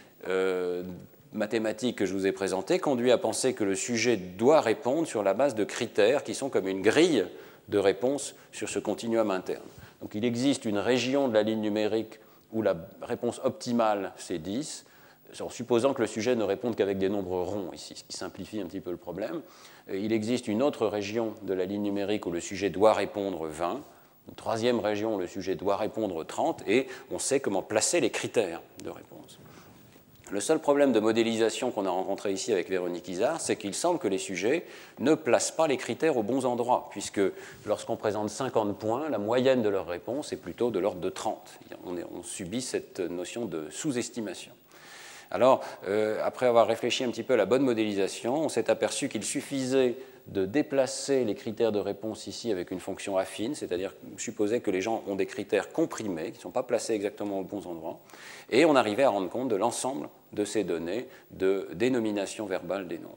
mathématique 1.32 1.96
que 1.96 2.06
je 2.06 2.14
vous 2.14 2.26
ai 2.26 2.32
présentée 2.32 2.78
conduit 2.78 3.12
à 3.12 3.18
penser 3.18 3.54
que 3.54 3.64
le 3.64 3.74
sujet 3.74 4.16
doit 4.16 4.60
répondre 4.60 5.06
sur 5.06 5.22
la 5.22 5.34
base 5.34 5.54
de 5.54 5.64
critères 5.64 6.24
qui 6.24 6.34
sont 6.34 6.48
comme 6.48 6.68
une 6.68 6.82
grille 6.82 7.26
de 7.68 7.78
réponse 7.78 8.34
sur 8.52 8.68
ce 8.68 8.78
continuum 8.78 9.30
interne. 9.30 9.66
Donc 10.00 10.14
il 10.14 10.24
existe 10.24 10.64
une 10.64 10.78
région 10.78 11.28
de 11.28 11.34
la 11.34 11.42
ligne 11.42 11.60
numérique 11.60 12.20
où 12.52 12.62
la 12.62 12.76
réponse 13.02 13.40
optimale 13.44 14.12
c'est 14.16 14.38
10, 14.38 14.86
en 15.40 15.50
supposant 15.50 15.92
que 15.92 16.00
le 16.00 16.06
sujet 16.06 16.34
ne 16.34 16.44
réponde 16.44 16.74
qu'avec 16.74 16.98
des 16.98 17.10
nombres 17.10 17.42
ronds 17.42 17.70
ici, 17.74 17.94
ce 17.96 18.04
qui 18.04 18.16
simplifie 18.16 18.60
un 18.60 18.66
petit 18.66 18.80
peu 18.80 18.90
le 18.90 18.96
problème. 18.96 19.42
Il 19.92 20.12
existe 20.12 20.48
une 20.48 20.62
autre 20.62 20.86
région 20.86 21.34
de 21.42 21.52
la 21.52 21.66
ligne 21.66 21.82
numérique 21.82 22.26
où 22.26 22.30
le 22.30 22.40
sujet 22.40 22.70
doit 22.70 22.94
répondre 22.94 23.46
20, 23.46 23.82
une 24.28 24.34
troisième 24.34 24.80
région 24.80 25.16
où 25.16 25.18
le 25.18 25.26
sujet 25.26 25.54
doit 25.54 25.76
répondre 25.76 26.24
30, 26.24 26.62
et 26.66 26.86
on 27.10 27.18
sait 27.18 27.40
comment 27.40 27.62
placer 27.62 28.00
les 28.00 28.10
critères 28.10 28.62
de 28.82 28.90
réponse. 28.90 29.38
Le 30.30 30.40
seul 30.40 30.58
problème 30.58 30.92
de 30.92 31.00
modélisation 31.00 31.70
qu'on 31.70 31.86
a 31.86 31.90
rencontré 31.90 32.32
ici 32.32 32.52
avec 32.52 32.68
Véronique 32.68 33.08
Isard, 33.08 33.40
c'est 33.40 33.56
qu'il 33.56 33.74
semble 33.74 33.98
que 33.98 34.08
les 34.08 34.18
sujets 34.18 34.66
ne 34.98 35.14
placent 35.14 35.52
pas 35.52 35.66
les 35.66 35.78
critères 35.78 36.18
aux 36.18 36.22
bons 36.22 36.44
endroits, 36.44 36.88
puisque 36.90 37.20
lorsqu'on 37.64 37.96
présente 37.96 38.28
50 38.28 38.78
points, 38.78 39.08
la 39.08 39.16
moyenne 39.16 39.62
de 39.62 39.70
leur 39.70 39.86
réponse 39.86 40.34
est 40.34 40.36
plutôt 40.36 40.70
de 40.70 40.78
l'ordre 40.78 41.00
de 41.00 41.08
30. 41.08 41.60
On, 41.86 42.22
subit 42.22 42.60
cette 42.60 43.00
notion 43.00 43.46
de 43.46 43.70
sous-estimation. 43.70 44.52
Alors, 45.30 45.62
euh, 45.86 46.20
après 46.22 46.46
avoir 46.46 46.66
réfléchi 46.66 47.04
un 47.04 47.10
petit 47.10 47.22
peu 47.22 47.34
à 47.34 47.38
la 47.38 47.46
bonne 47.46 47.62
modélisation, 47.62 48.34
on 48.36 48.48
s'est 48.50 48.68
aperçu 48.68 49.08
qu'il 49.08 49.24
suffisait 49.24 49.96
de 50.28 50.44
déplacer 50.44 51.24
les 51.24 51.34
critères 51.34 51.72
de 51.72 51.78
réponse 51.78 52.26
ici 52.26 52.52
avec 52.52 52.70
une 52.70 52.80
fonction 52.80 53.16
affine, 53.16 53.54
c'est-à-dire 53.54 53.94
supposer 54.18 54.60
que 54.60 54.70
les 54.70 54.80
gens 54.80 55.02
ont 55.06 55.14
des 55.14 55.26
critères 55.26 55.72
comprimés, 55.72 56.32
qui 56.32 56.38
ne 56.38 56.42
sont 56.42 56.50
pas 56.50 56.62
placés 56.62 56.92
exactement 56.92 57.40
aux 57.40 57.44
bons 57.44 57.66
endroits, 57.66 57.98
et 58.50 58.64
on 58.64 58.76
arrivait 58.76 59.04
à 59.04 59.10
rendre 59.10 59.30
compte 59.30 59.48
de 59.48 59.56
l'ensemble 59.56 60.08
de 60.32 60.44
ces 60.44 60.64
données 60.64 61.06
de 61.30 61.68
dénomination 61.74 62.46
verbale 62.46 62.88
des 62.88 62.98
nombres. 62.98 63.16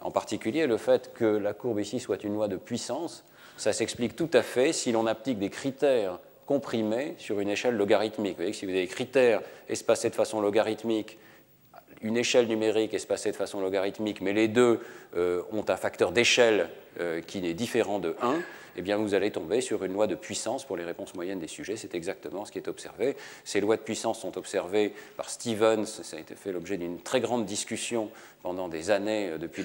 En 0.00 0.10
particulier, 0.10 0.66
le 0.66 0.76
fait 0.76 1.12
que 1.14 1.24
la 1.24 1.54
courbe 1.54 1.80
ici 1.80 1.98
soit 1.98 2.22
une 2.24 2.34
loi 2.34 2.46
de 2.46 2.56
puissance, 2.56 3.24
ça 3.56 3.72
s'explique 3.72 4.16
tout 4.16 4.30
à 4.32 4.42
fait 4.42 4.72
si 4.72 4.92
l'on 4.92 5.06
applique 5.06 5.38
des 5.38 5.50
critères 5.50 6.18
comprimés 6.46 7.14
sur 7.18 7.40
une 7.40 7.48
échelle 7.48 7.76
logarithmique. 7.76 8.32
Vous 8.32 8.38
voyez 8.38 8.50
que 8.50 8.56
si 8.56 8.66
vous 8.66 8.72
avez 8.72 8.82
des 8.82 8.88
critères 8.88 9.40
espacés 9.68 10.10
de 10.10 10.14
façon 10.14 10.40
logarithmique 10.40 11.18
une 12.04 12.18
échelle 12.18 12.46
numérique 12.46 12.94
espacée 12.94 13.32
de 13.32 13.36
façon 13.36 13.60
logarithmique, 13.60 14.20
mais 14.20 14.34
les 14.34 14.46
deux 14.46 14.78
euh, 15.16 15.42
ont 15.50 15.64
un 15.66 15.76
facteur 15.76 16.12
d'échelle 16.12 16.68
euh, 17.00 17.20
qui 17.22 17.44
est 17.44 17.54
différent 17.54 17.98
de 17.98 18.14
1, 18.20 18.34
eh 18.76 18.82
bien 18.82 18.98
vous 18.98 19.14
allez 19.14 19.30
tomber 19.30 19.60
sur 19.60 19.84
une 19.84 19.92
loi 19.92 20.06
de 20.06 20.14
puissance 20.14 20.64
pour 20.64 20.76
les 20.76 20.84
réponses 20.84 21.14
moyennes 21.14 21.38
des 21.38 21.48
sujets. 21.48 21.76
C'est 21.76 21.94
exactement 21.94 22.44
ce 22.44 22.52
qui 22.52 22.58
est 22.58 22.68
observé. 22.68 23.16
Ces 23.44 23.60
lois 23.60 23.76
de 23.76 23.82
puissance 23.82 24.20
sont 24.20 24.36
observées 24.36 24.92
par 25.16 25.30
Stevens. 25.30 25.86
Ça 25.86 26.16
a 26.16 26.20
été 26.20 26.34
fait 26.34 26.52
l'objet 26.52 26.76
d'une 26.76 27.00
très 27.00 27.20
grande 27.20 27.46
discussion 27.46 28.10
pendant 28.42 28.68
des 28.68 28.90
années, 28.90 29.30
euh, 29.30 29.38
depuis 29.38 29.62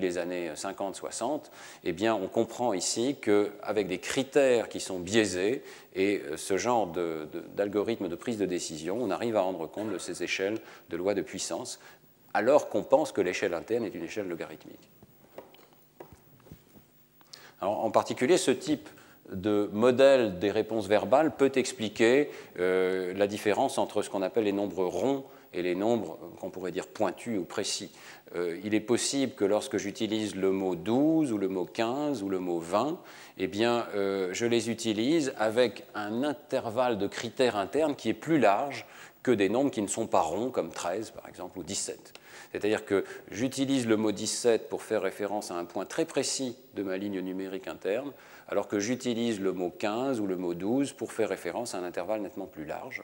les, 0.00 0.18
années 0.18 0.50
50-60. 0.54 1.44
Eh 1.84 1.92
bien, 1.92 2.14
on 2.14 2.28
comprend 2.28 2.74
ici 2.74 3.16
qu'avec 3.20 3.86
des 3.86 3.98
critères 3.98 4.68
qui 4.68 4.80
sont 4.80 4.98
biaisés 4.98 5.62
et 5.98 6.22
euh, 6.24 6.36
ce 6.36 6.56
genre 6.56 6.90
d'algorithme 7.56 8.08
de, 8.08 8.14
prise 8.14 8.38
de 8.38 8.46
décision, 8.46 8.96
on 9.00 9.10
arrive 9.10 9.36
à 9.36 9.40
rendre 9.40 9.66
compte 9.66 9.92
de 9.92 9.98
ces 9.98 10.22
échelles 10.22 10.58
de 10.88 10.96
lois 10.96 11.14
de 11.14 11.22
puissance, 11.22 11.80
alors 12.32 12.70
qu'on 12.70 12.84
pense 12.84 13.12
que 13.12 13.20
l'échelle 13.20 13.52
interne 13.52 13.84
est 13.84 13.94
une 13.94 14.04
échelle 14.04 14.28
logarithmique. 14.28 14.88
En 17.60 17.90
particulier, 17.90 18.36
ce 18.36 18.52
type 18.52 18.88
de 19.32 19.68
modèle 19.72 20.38
des 20.38 20.52
réponses 20.52 20.86
verbales 20.86 21.34
peut 21.34 21.50
expliquer 21.56 22.30
euh, 22.60 23.12
la 23.14 23.26
différence 23.26 23.78
entre 23.78 24.02
ce 24.02 24.08
qu'on 24.08 24.22
appelle 24.22 24.44
les 24.44 24.52
nombres 24.52 24.84
ronds 24.84 25.24
et 25.58 25.62
les 25.62 25.74
nombres 25.74 26.18
qu'on 26.40 26.50
pourrait 26.50 26.70
dire 26.70 26.86
pointus 26.86 27.38
ou 27.38 27.44
précis. 27.44 27.90
Euh, 28.36 28.58
il 28.62 28.74
est 28.74 28.80
possible 28.80 29.34
que 29.34 29.44
lorsque 29.44 29.76
j'utilise 29.76 30.36
le 30.36 30.52
mot 30.52 30.76
12 30.76 31.32
ou 31.32 31.38
le 31.38 31.48
mot 31.48 31.64
15 31.64 32.22
ou 32.22 32.28
le 32.28 32.38
mot 32.38 32.58
20, 32.60 32.98
eh 33.38 33.46
bien, 33.48 33.86
euh, 33.94 34.28
je 34.32 34.46
les 34.46 34.70
utilise 34.70 35.32
avec 35.36 35.84
un 35.94 36.22
intervalle 36.22 36.98
de 36.98 37.06
critères 37.06 37.56
internes 37.56 37.96
qui 37.96 38.08
est 38.08 38.14
plus 38.14 38.38
large 38.38 38.86
que 39.22 39.30
des 39.32 39.48
nombres 39.48 39.70
qui 39.70 39.82
ne 39.82 39.88
sont 39.88 40.06
pas 40.06 40.20
ronds, 40.20 40.50
comme 40.50 40.70
13 40.70 41.10
par 41.10 41.28
exemple 41.28 41.58
ou 41.58 41.64
17. 41.64 42.12
C'est-à-dire 42.52 42.84
que 42.84 43.04
j'utilise 43.30 43.86
le 43.86 43.96
mot 43.96 44.12
17 44.12 44.68
pour 44.68 44.82
faire 44.82 45.02
référence 45.02 45.50
à 45.50 45.56
un 45.56 45.64
point 45.64 45.84
très 45.84 46.04
précis 46.04 46.56
de 46.74 46.82
ma 46.82 46.96
ligne 46.96 47.20
numérique 47.20 47.66
interne, 47.66 48.12
alors 48.48 48.66
que 48.68 48.78
j'utilise 48.80 49.40
le 49.40 49.52
mot 49.52 49.70
15 49.70 50.20
ou 50.20 50.26
le 50.26 50.36
mot 50.36 50.54
12 50.54 50.92
pour 50.92 51.12
faire 51.12 51.28
référence 51.28 51.74
à 51.74 51.78
un 51.78 51.84
intervalle 51.84 52.22
nettement 52.22 52.46
plus 52.46 52.64
large. 52.64 53.02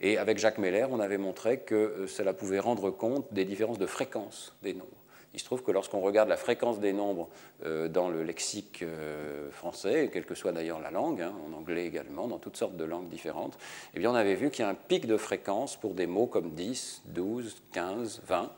Et 0.00 0.18
avec 0.18 0.38
Jacques 0.38 0.58
Meller, 0.58 0.86
on 0.90 1.00
avait 1.00 1.18
montré 1.18 1.60
que 1.60 1.74
euh, 1.74 2.06
cela 2.06 2.32
pouvait 2.32 2.58
rendre 2.58 2.90
compte 2.90 3.32
des 3.32 3.44
différences 3.44 3.78
de 3.78 3.86
fréquence 3.86 4.54
des 4.62 4.74
nombres. 4.74 4.90
Il 5.36 5.40
se 5.40 5.44
trouve 5.44 5.62
que 5.62 5.70
lorsqu'on 5.70 6.00
regarde 6.00 6.30
la 6.30 6.38
fréquence 6.38 6.80
des 6.80 6.94
nombres 6.94 7.28
euh, 7.64 7.88
dans 7.88 8.08
le 8.08 8.22
lexique 8.22 8.82
euh, 8.82 9.50
français, 9.50 10.08
quelle 10.10 10.24
que 10.24 10.34
soit 10.34 10.52
d'ailleurs 10.52 10.80
la 10.80 10.90
langue, 10.90 11.20
hein, 11.20 11.34
en 11.46 11.54
anglais 11.54 11.84
également, 11.84 12.26
dans 12.26 12.38
toutes 12.38 12.56
sortes 12.56 12.76
de 12.76 12.84
langues 12.84 13.10
différentes, 13.10 13.58
eh 13.94 13.98
bien 13.98 14.10
on 14.10 14.14
avait 14.14 14.34
vu 14.34 14.50
qu'il 14.50 14.64
y 14.64 14.66
a 14.66 14.70
un 14.70 14.74
pic 14.74 15.06
de 15.06 15.18
fréquence 15.18 15.76
pour 15.76 15.92
des 15.92 16.06
mots 16.06 16.26
comme 16.26 16.52
10, 16.52 17.02
12, 17.08 17.62
15, 17.72 18.22
20, 18.26 18.50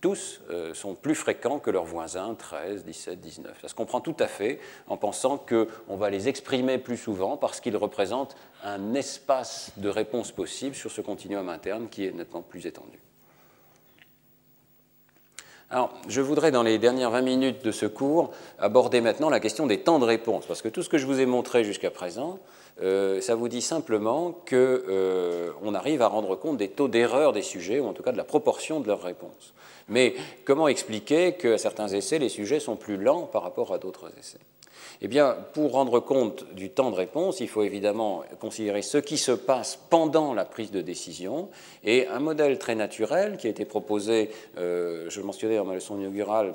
tous 0.00 0.40
euh, 0.50 0.74
sont 0.74 0.94
plus 0.94 1.14
fréquents 1.14 1.58
que 1.58 1.70
leurs 1.70 1.84
voisins, 1.84 2.34
13, 2.34 2.84
17, 2.84 3.20
19. 3.20 3.58
Ça 3.60 3.68
se 3.68 3.74
comprend 3.74 4.00
tout 4.00 4.16
à 4.20 4.28
fait 4.28 4.60
en 4.86 4.96
pensant 4.96 5.38
qu'on 5.38 5.96
va 5.96 6.10
les 6.10 6.28
exprimer 6.28 6.78
plus 6.78 6.96
souvent 6.96 7.36
parce 7.36 7.60
qu'ils 7.60 7.76
représentent 7.76 8.36
un 8.62 8.94
espace 8.94 9.72
de 9.76 9.88
réponse 9.88 10.30
possible 10.30 10.74
sur 10.76 10.90
ce 10.90 11.00
continuum 11.00 11.48
interne 11.48 11.88
qui 11.88 12.06
est 12.06 12.12
nettement 12.12 12.42
plus 12.42 12.66
étendu. 12.66 12.98
Alors, 15.70 15.92
je 16.08 16.22
voudrais, 16.22 16.50
dans 16.50 16.62
les 16.62 16.78
dernières 16.78 17.10
20 17.10 17.20
minutes 17.20 17.64
de 17.64 17.72
ce 17.72 17.84
cours, 17.84 18.30
aborder 18.58 19.02
maintenant 19.02 19.28
la 19.28 19.38
question 19.38 19.66
des 19.66 19.80
temps 19.80 19.98
de 19.98 20.06
réponse, 20.06 20.46
parce 20.46 20.62
que 20.62 20.68
tout 20.68 20.82
ce 20.82 20.88
que 20.88 20.96
je 20.96 21.04
vous 21.04 21.20
ai 21.20 21.26
montré 21.26 21.62
jusqu'à 21.62 21.90
présent, 21.90 22.38
euh, 22.80 23.20
ça 23.20 23.34
vous 23.34 23.48
dit 23.48 23.60
simplement 23.60 24.32
qu'on 24.32 24.54
euh, 24.54 25.74
arrive 25.74 26.00
à 26.00 26.08
rendre 26.08 26.36
compte 26.36 26.56
des 26.56 26.68
taux 26.68 26.88
d'erreur 26.88 27.34
des 27.34 27.42
sujets, 27.42 27.80
ou 27.80 27.86
en 27.86 27.92
tout 27.92 28.02
cas 28.02 28.12
de 28.12 28.16
la 28.16 28.24
proportion 28.24 28.80
de 28.80 28.86
leurs 28.86 29.02
réponses. 29.02 29.52
Mais 29.88 30.14
comment 30.44 30.68
expliquer 30.68 31.32
qu'à 31.32 31.58
certains 31.58 31.88
essais, 31.88 32.18
les 32.18 32.28
sujets 32.28 32.60
sont 32.60 32.76
plus 32.76 32.96
lents 32.96 33.22
par 33.22 33.42
rapport 33.42 33.72
à 33.72 33.78
d'autres 33.78 34.10
essais? 34.18 34.38
Eh 35.00 35.08
bien, 35.08 35.36
pour 35.52 35.72
rendre 35.72 36.00
compte 36.00 36.52
du 36.54 36.70
temps 36.70 36.90
de 36.90 36.96
réponse, 36.96 37.40
il 37.40 37.48
faut 37.48 37.62
évidemment 37.62 38.24
considérer 38.40 38.82
ce 38.82 38.98
qui 38.98 39.16
se 39.16 39.30
passe 39.32 39.78
pendant 39.90 40.34
la 40.34 40.44
prise 40.44 40.72
de 40.72 40.80
décision. 40.80 41.50
Et 41.84 42.08
un 42.08 42.18
modèle 42.18 42.58
très 42.58 42.74
naturel 42.74 43.36
qui 43.36 43.46
a 43.46 43.50
été 43.50 43.64
proposé, 43.64 44.30
euh, 44.56 45.08
je 45.08 45.20
le 45.20 45.26
mentionnais 45.26 45.56
dans 45.56 45.64
ma 45.64 45.74
leçon 45.74 45.98
inaugurale, 45.98 46.54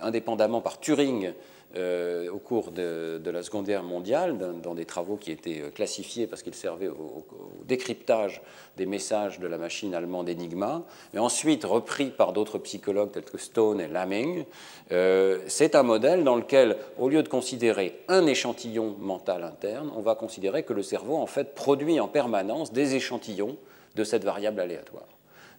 indépendamment 0.00 0.62
par 0.62 0.80
Turing 0.80 1.32
euh, 1.76 2.30
au 2.30 2.38
cours 2.38 2.70
de, 2.70 3.20
la 3.24 3.42
Seconde 3.42 3.66
Guerre 3.66 3.82
mondiale, 3.82 4.36
dans, 4.62 4.74
des 4.74 4.84
travaux 4.84 5.16
qui 5.16 5.30
étaient 5.30 5.62
euh, 5.62 5.70
classifiés 5.70 6.26
parce 6.26 6.42
qu'ils 6.42 6.54
servaient 6.54 6.88
au, 6.88 7.24
décryptage 7.64 8.42
des 8.76 8.84
messages 8.84 9.40
de 9.40 9.46
la 9.46 9.56
machine 9.56 9.94
allemande 9.94 10.28
Enigma, 10.28 10.82
mais 11.14 11.20
ensuite 11.20 11.64
repris 11.64 12.10
par 12.10 12.34
d'autres 12.34 12.58
psychologues 12.58 13.12
tels 13.12 13.24
que 13.24 13.38
Stone 13.38 13.80
et 13.80 13.88
Lamming. 13.88 14.44
Euh, 14.90 15.38
c'est 15.46 15.74
un 15.74 15.82
modèle 15.82 16.24
dans 16.24 16.36
lequel, 16.36 16.76
au 16.98 17.08
lieu 17.08 17.22
de 17.22 17.28
considérer 17.28 18.00
un 18.08 18.26
échantillon 18.26 18.94
mental 18.98 19.42
interne, 19.42 19.90
on 19.96 20.02
va 20.02 20.14
considérer 20.14 20.64
que 20.64 20.74
le 20.74 20.82
cerveau 20.82 21.16
en 21.16 21.26
fait 21.26 21.54
produit 21.54 22.00
en 22.00 22.08
permanence 22.08 22.72
des 22.72 22.96
échantillons 22.96 23.56
de 23.96 24.04
cette 24.04 24.24
variable 24.24 24.60
aléatoire. 24.60 25.06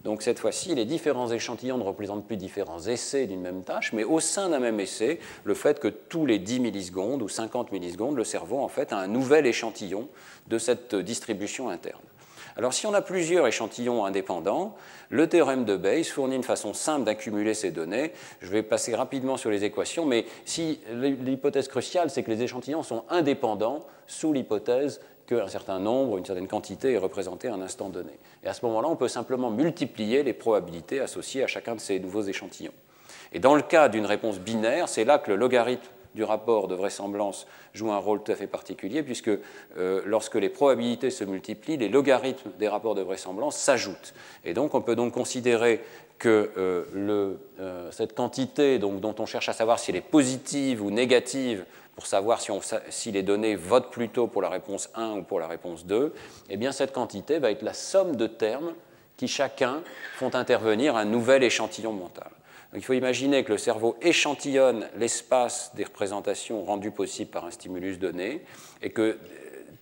Donc 0.03 0.21
cette 0.21 0.39
fois-ci, 0.39 0.75
les 0.75 0.85
différents 0.85 1.31
échantillons 1.31 1.77
ne 1.77 1.83
représentent 1.83 2.27
plus 2.27 2.35
différents 2.35 2.81
essais 2.87 3.25
d'une 3.25 3.41
même 3.41 3.63
tâche, 3.63 3.93
mais 3.93 4.03
au 4.03 4.19
sein 4.19 4.49
d'un 4.49 4.59
même 4.59 4.79
essai, 4.79 5.19
le 5.45 5.53
fait 5.53 5.79
que 5.79 5.87
tous 5.87 6.25
les 6.25 6.39
10 6.39 6.59
millisecondes 6.59 7.21
ou 7.21 7.29
50 7.29 7.71
millisecondes, 7.71 8.17
le 8.17 8.25
cerveau 8.25 8.59
en 8.59 8.67
fait 8.67 8.91
a 8.91 8.97
un 8.97 9.07
nouvel 9.07 9.45
échantillon 9.45 10.09
de 10.47 10.57
cette 10.57 10.95
distribution 10.95 11.69
interne. 11.69 12.01
Alors 12.55 12.73
si 12.73 12.85
on 12.85 12.93
a 12.93 13.01
plusieurs 13.01 13.47
échantillons 13.47 14.05
indépendants, 14.05 14.75
le 15.09 15.27
théorème 15.27 15.65
de 15.65 15.75
Bayes 15.75 16.03
fournit 16.03 16.35
une 16.35 16.43
façon 16.43 16.73
simple 16.73 17.03
d'accumuler 17.03 17.53
ces 17.53 17.71
données. 17.71 18.11
Je 18.41 18.51
vais 18.51 18.61
passer 18.61 18.93
rapidement 18.95 19.37
sur 19.37 19.49
les 19.49 19.63
équations, 19.63 20.05
mais 20.05 20.25
si 20.45 20.79
l'hypothèse 20.91 21.67
cruciale, 21.67 22.09
c'est 22.09 22.21
que 22.23 22.29
les 22.29 22.43
échantillons 22.43 22.83
sont 22.83 23.05
indépendants 23.09 23.85
sous 24.05 24.33
l'hypothèse 24.33 25.01
qu'un 25.25 25.47
certain 25.47 25.79
nombre, 25.79 26.17
une 26.17 26.25
certaine 26.25 26.47
quantité 26.47 26.93
est 26.93 26.97
représentée 26.97 27.47
à 27.47 27.53
un 27.53 27.61
instant 27.61 27.89
donné. 27.89 28.11
Et 28.43 28.47
à 28.47 28.53
ce 28.53 28.65
moment-là, 28.65 28.87
on 28.89 28.95
peut 28.95 29.07
simplement 29.07 29.51
multiplier 29.51 30.23
les 30.23 30.33
probabilités 30.33 30.99
associées 30.99 31.43
à 31.43 31.47
chacun 31.47 31.75
de 31.75 31.79
ces 31.79 31.99
nouveaux 31.99 32.23
échantillons. 32.23 32.73
Et 33.31 33.39
dans 33.39 33.55
le 33.55 33.61
cas 33.61 33.89
d'une 33.89 34.05
réponse 34.05 34.39
binaire, 34.39 34.87
c'est 34.87 35.05
là 35.05 35.17
que 35.17 35.31
le 35.31 35.37
logarithme 35.37 35.89
du 36.13 36.23
rapport 36.23 36.67
de 36.67 36.75
vraisemblance 36.75 37.47
joue 37.73 37.91
un 37.91 37.97
rôle 37.97 38.21
tout 38.21 38.31
à 38.31 38.35
fait 38.35 38.47
particulier, 38.47 39.01
puisque 39.01 39.31
euh, 39.77 40.01
lorsque 40.05 40.35
les 40.35 40.49
probabilités 40.49 41.09
se 41.09 41.23
multiplient, 41.23 41.77
les 41.77 41.89
logarithmes 41.89 42.51
des 42.59 42.67
rapports 42.67 42.95
de 42.95 43.01
vraisemblance 43.01 43.57
s'ajoutent. 43.57 44.13
Et 44.45 44.53
donc 44.53 44.75
on 44.75 44.81
peut 44.81 44.95
donc 44.95 45.13
considérer 45.13 45.81
que 46.23 46.51
euh, 46.57 47.35
euh, 47.59 47.91
cette 47.91 48.15
quantité 48.15 48.79
donc, 48.79 49.01
dont 49.01 49.13
on 49.19 49.25
cherche 49.25 49.49
à 49.49 49.53
savoir 49.53 49.77
si 49.77 49.91
elle 49.91 49.97
est 49.97 50.01
positive 50.01 50.81
ou 50.81 50.89
négative 50.89 51.65
pour 51.95 52.05
savoir 52.05 52.39
si, 52.89 53.11
les 53.11 53.23
données 53.23 53.57
votent 53.57 53.91
plutôt 53.91 54.27
pour 54.27 54.41
la 54.41 54.47
réponse 54.47 54.89
1 54.95 55.17
ou 55.17 55.23
pour 55.23 55.41
la 55.41 55.47
réponse 55.47 55.85
2, 55.85 56.13
eh 56.49 56.55
bien 56.55 56.71
cette 56.71 56.93
quantité 56.93 57.39
va 57.39 57.51
être 57.51 57.61
la 57.61 57.73
somme 57.73 58.15
de 58.15 58.27
termes 58.27 58.73
qui 59.17 59.27
chacun 59.27 59.83
font 60.15 60.33
intervenir 60.33 60.95
un 60.95 61.03
nouvel 61.03 61.43
échantillon 61.43 61.91
mental. 61.91 62.29
Donc, 62.71 62.81
il 62.81 62.85
faut 62.85 62.93
imaginer 62.93 63.43
que 63.43 63.51
le 63.51 63.57
cerveau 63.57 63.97
échantillonne 64.01 64.87
l'espace 64.95 65.73
des 65.75 65.83
représentations 65.83 66.63
rendues 66.63 66.91
possibles 66.91 67.31
par 67.31 67.43
un 67.43 67.51
stimulus 67.51 67.99
donné 67.99 68.45
et 68.81 68.91
que 68.91 69.19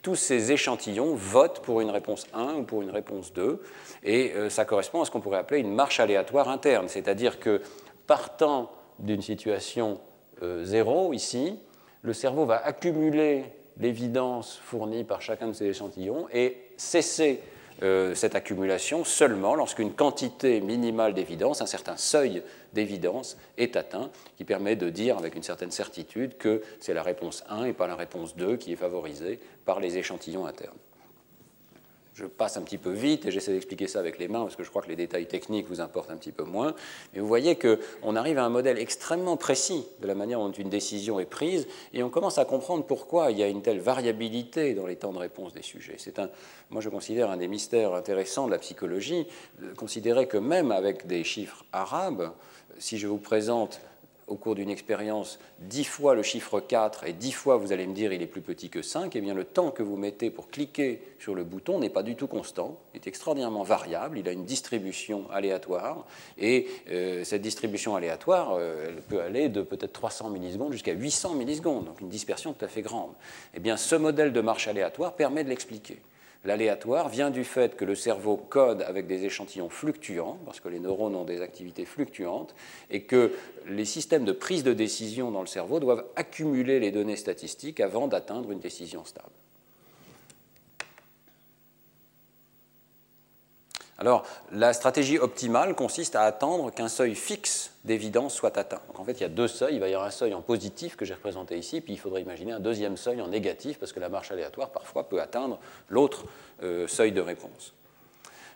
tous 0.01 0.15
ces 0.15 0.51
échantillons 0.51 1.13
votent 1.15 1.61
pour 1.61 1.81
une 1.81 1.89
réponse 1.89 2.27
1 2.33 2.55
ou 2.55 2.63
pour 2.63 2.81
une 2.81 2.89
réponse 2.89 3.33
2. 3.33 3.61
Et 4.03 4.31
euh, 4.33 4.49
ça 4.49 4.65
correspond 4.65 5.01
à 5.01 5.05
ce 5.05 5.11
qu'on 5.11 5.21
pourrait 5.21 5.39
appeler 5.39 5.59
une 5.59 5.73
marche 5.73 5.99
aléatoire 5.99 6.49
interne, 6.49 6.87
c'est-à-dire 6.87 7.39
que 7.39 7.61
partant 8.07 8.71
d'une 8.99 9.21
situation 9.21 9.99
0 10.41 11.11
euh, 11.11 11.15
ici, 11.15 11.59
le 12.01 12.13
cerveau 12.13 12.45
va 12.45 12.57
accumuler 12.57 13.45
l'évidence 13.77 14.59
fournie 14.63 15.03
par 15.03 15.21
chacun 15.21 15.47
de 15.47 15.53
ces 15.53 15.65
échantillons 15.65 16.27
et 16.33 16.57
cesser 16.77 17.41
euh, 17.83 18.13
cette 18.13 18.35
accumulation 18.35 19.03
seulement 19.03 19.55
lorsqu'une 19.55 19.93
quantité 19.93 20.61
minimale 20.61 21.13
d'évidence, 21.13 21.61
un 21.61 21.65
certain 21.65 21.97
seuil 21.97 22.43
d'évidence 22.73 23.37
est 23.57 23.75
atteint, 23.75 24.11
qui 24.37 24.43
permet 24.43 24.75
de 24.75 24.89
dire 24.89 25.17
avec 25.17 25.35
une 25.35 25.43
certaine 25.43 25.71
certitude 25.71 26.37
que 26.37 26.61
c'est 26.79 26.93
la 26.93 27.03
réponse 27.03 27.43
1 27.49 27.65
et 27.65 27.73
pas 27.73 27.87
la 27.87 27.95
réponse 27.95 28.35
2 28.35 28.57
qui 28.57 28.73
est 28.73 28.77
favorisée 28.77 29.39
par 29.65 29.79
les 29.79 29.97
échantillons 29.97 30.45
internes 30.45 30.77
je 32.13 32.25
passe 32.25 32.57
un 32.57 32.61
petit 32.61 32.77
peu 32.77 32.91
vite 32.91 33.25
et 33.25 33.31
j'essaie 33.31 33.53
d'expliquer 33.53 33.87
ça 33.87 33.99
avec 33.99 34.19
les 34.19 34.27
mains 34.27 34.41
parce 34.41 34.55
que 34.55 34.63
je 34.63 34.69
crois 34.69 34.81
que 34.81 34.89
les 34.89 34.95
détails 34.95 35.27
techniques 35.27 35.67
vous 35.67 35.79
importent 35.79 36.11
un 36.11 36.17
petit 36.17 36.31
peu 36.31 36.43
moins. 36.43 36.75
Mais 37.13 37.21
vous 37.21 37.27
voyez 37.27 37.57
qu'on 37.57 38.15
arrive 38.15 38.37
à 38.37 38.43
un 38.43 38.49
modèle 38.49 38.77
extrêmement 38.77 39.37
précis 39.37 39.85
de 40.01 40.07
la 40.07 40.15
manière 40.15 40.39
dont 40.39 40.51
une 40.51 40.69
décision 40.69 41.19
est 41.19 41.25
prise 41.25 41.67
et 41.93 42.03
on 42.03 42.09
commence 42.09 42.37
à 42.37 42.45
comprendre 42.45 42.85
pourquoi 42.85 43.31
il 43.31 43.37
y 43.37 43.43
a 43.43 43.47
une 43.47 43.61
telle 43.61 43.79
variabilité 43.79 44.73
dans 44.73 44.87
les 44.87 44.97
temps 44.97 45.13
de 45.13 45.19
réponse 45.19 45.53
des 45.53 45.61
sujets. 45.61 45.95
C'est 45.97 46.19
un, 46.19 46.29
moi 46.69 46.81
je 46.81 46.89
considère 46.89 47.31
un 47.31 47.37
des 47.37 47.47
mystères 47.47 47.93
intéressants 47.93 48.45
de 48.45 48.51
la 48.51 48.59
psychologie, 48.59 49.25
de 49.61 49.73
considérer 49.73 50.27
que 50.27 50.37
même 50.37 50.71
avec 50.71 51.07
des 51.07 51.23
chiffres 51.23 51.65
arabes, 51.71 52.31
si 52.77 52.97
je 52.97 53.07
vous 53.07 53.17
présente 53.17 53.79
au 54.27 54.35
cours 54.35 54.55
d'une 54.55 54.69
expérience 54.69 55.39
10 55.59 55.83
fois 55.83 56.15
le 56.15 56.23
chiffre 56.23 56.59
4 56.59 57.05
et 57.05 57.13
10 57.13 57.31
fois 57.31 57.57
vous 57.57 57.71
allez 57.71 57.87
me 57.87 57.93
dire 57.93 58.13
il 58.13 58.21
est 58.21 58.27
plus 58.27 58.41
petit 58.41 58.69
que 58.69 58.81
5, 58.81 59.15
eh 59.15 59.21
bien 59.21 59.33
le 59.33 59.43
temps 59.43 59.71
que 59.71 59.83
vous 59.83 59.97
mettez 59.97 60.29
pour 60.29 60.49
cliquer 60.49 61.01
sur 61.19 61.35
le 61.35 61.43
bouton 61.43 61.79
n'est 61.79 61.89
pas 61.89 62.03
du 62.03 62.15
tout 62.15 62.27
constant, 62.27 62.77
il 62.93 62.97
est 62.97 63.07
extraordinairement 63.07 63.63
variable, 63.63 64.17
il 64.17 64.27
a 64.27 64.31
une 64.31 64.45
distribution 64.45 65.29
aléatoire 65.31 66.05
et 66.37 66.67
euh, 66.89 67.23
cette 67.23 67.41
distribution 67.41 67.95
aléatoire, 67.95 68.53
euh, 68.53 68.87
elle 68.89 69.01
peut 69.01 69.21
aller 69.21 69.49
de 69.49 69.61
peut-être 69.61 69.93
300 69.93 70.29
millisecondes 70.29 70.71
jusqu'à 70.71 70.93
800 70.93 71.35
millisecondes, 71.35 71.85
donc 71.85 72.01
une 72.01 72.09
dispersion 72.09 72.53
tout 72.53 72.65
à 72.65 72.67
fait 72.67 72.81
grande. 72.81 73.11
Eh 73.53 73.59
bien 73.59 73.77
ce 73.77 73.95
modèle 73.95 74.33
de 74.33 74.41
marche 74.41 74.67
aléatoire 74.67 75.13
permet 75.13 75.43
de 75.43 75.49
l'expliquer. 75.49 75.99
L'aléatoire 76.43 77.09
vient 77.09 77.29
du 77.29 77.43
fait 77.43 77.75
que 77.75 77.85
le 77.85 77.93
cerveau 77.93 78.35
code 78.35 78.81
avec 78.81 79.05
des 79.05 79.25
échantillons 79.25 79.69
fluctuants, 79.69 80.39
parce 80.45 80.59
que 80.59 80.69
les 80.69 80.79
neurones 80.79 81.15
ont 81.15 81.23
des 81.23 81.41
activités 81.41 81.85
fluctuantes, 81.85 82.55
et 82.89 83.03
que 83.03 83.31
les 83.67 83.85
systèmes 83.85 84.25
de 84.25 84.31
prise 84.31 84.63
de 84.63 84.73
décision 84.73 85.29
dans 85.29 85.41
le 85.41 85.47
cerveau 85.47 85.79
doivent 85.79 86.05
accumuler 86.15 86.79
les 86.79 86.91
données 86.91 87.15
statistiques 87.15 87.79
avant 87.79 88.07
d'atteindre 88.07 88.51
une 88.51 88.59
décision 88.59 89.05
stable. 89.05 89.29
Alors, 94.01 94.23
la 94.51 94.73
stratégie 94.73 95.19
optimale 95.19 95.75
consiste 95.75 96.15
à 96.15 96.23
attendre 96.23 96.71
qu'un 96.71 96.87
seuil 96.87 97.13
fixe 97.13 97.75
d'évidence 97.85 98.33
soit 98.33 98.57
atteint. 98.57 98.81
Donc, 98.87 98.99
en 98.99 99.03
fait, 99.03 99.11
il 99.11 99.21
y 99.21 99.25
a 99.25 99.29
deux 99.29 99.47
seuils. 99.47 99.75
Il 99.75 99.79
va 99.79 99.89
y 99.89 99.93
avoir 99.93 100.07
un 100.07 100.11
seuil 100.11 100.33
en 100.33 100.41
positif 100.41 100.95
que 100.95 101.05
j'ai 101.05 101.13
représenté 101.13 101.55
ici, 101.55 101.81
puis 101.81 101.93
il 101.93 101.99
faudrait 101.99 102.23
imaginer 102.23 102.51
un 102.51 102.59
deuxième 102.59 102.97
seuil 102.97 103.21
en 103.21 103.27
négatif, 103.27 103.77
parce 103.77 103.93
que 103.93 103.99
la 103.99 104.09
marche 104.09 104.31
aléatoire, 104.31 104.71
parfois, 104.71 105.07
peut 105.07 105.21
atteindre 105.21 105.59
l'autre 105.87 106.23
euh, 106.63 106.87
seuil 106.87 107.11
de 107.11 107.21
réponse. 107.21 107.75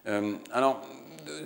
Euh, 0.07 0.33
alors, 0.51 0.81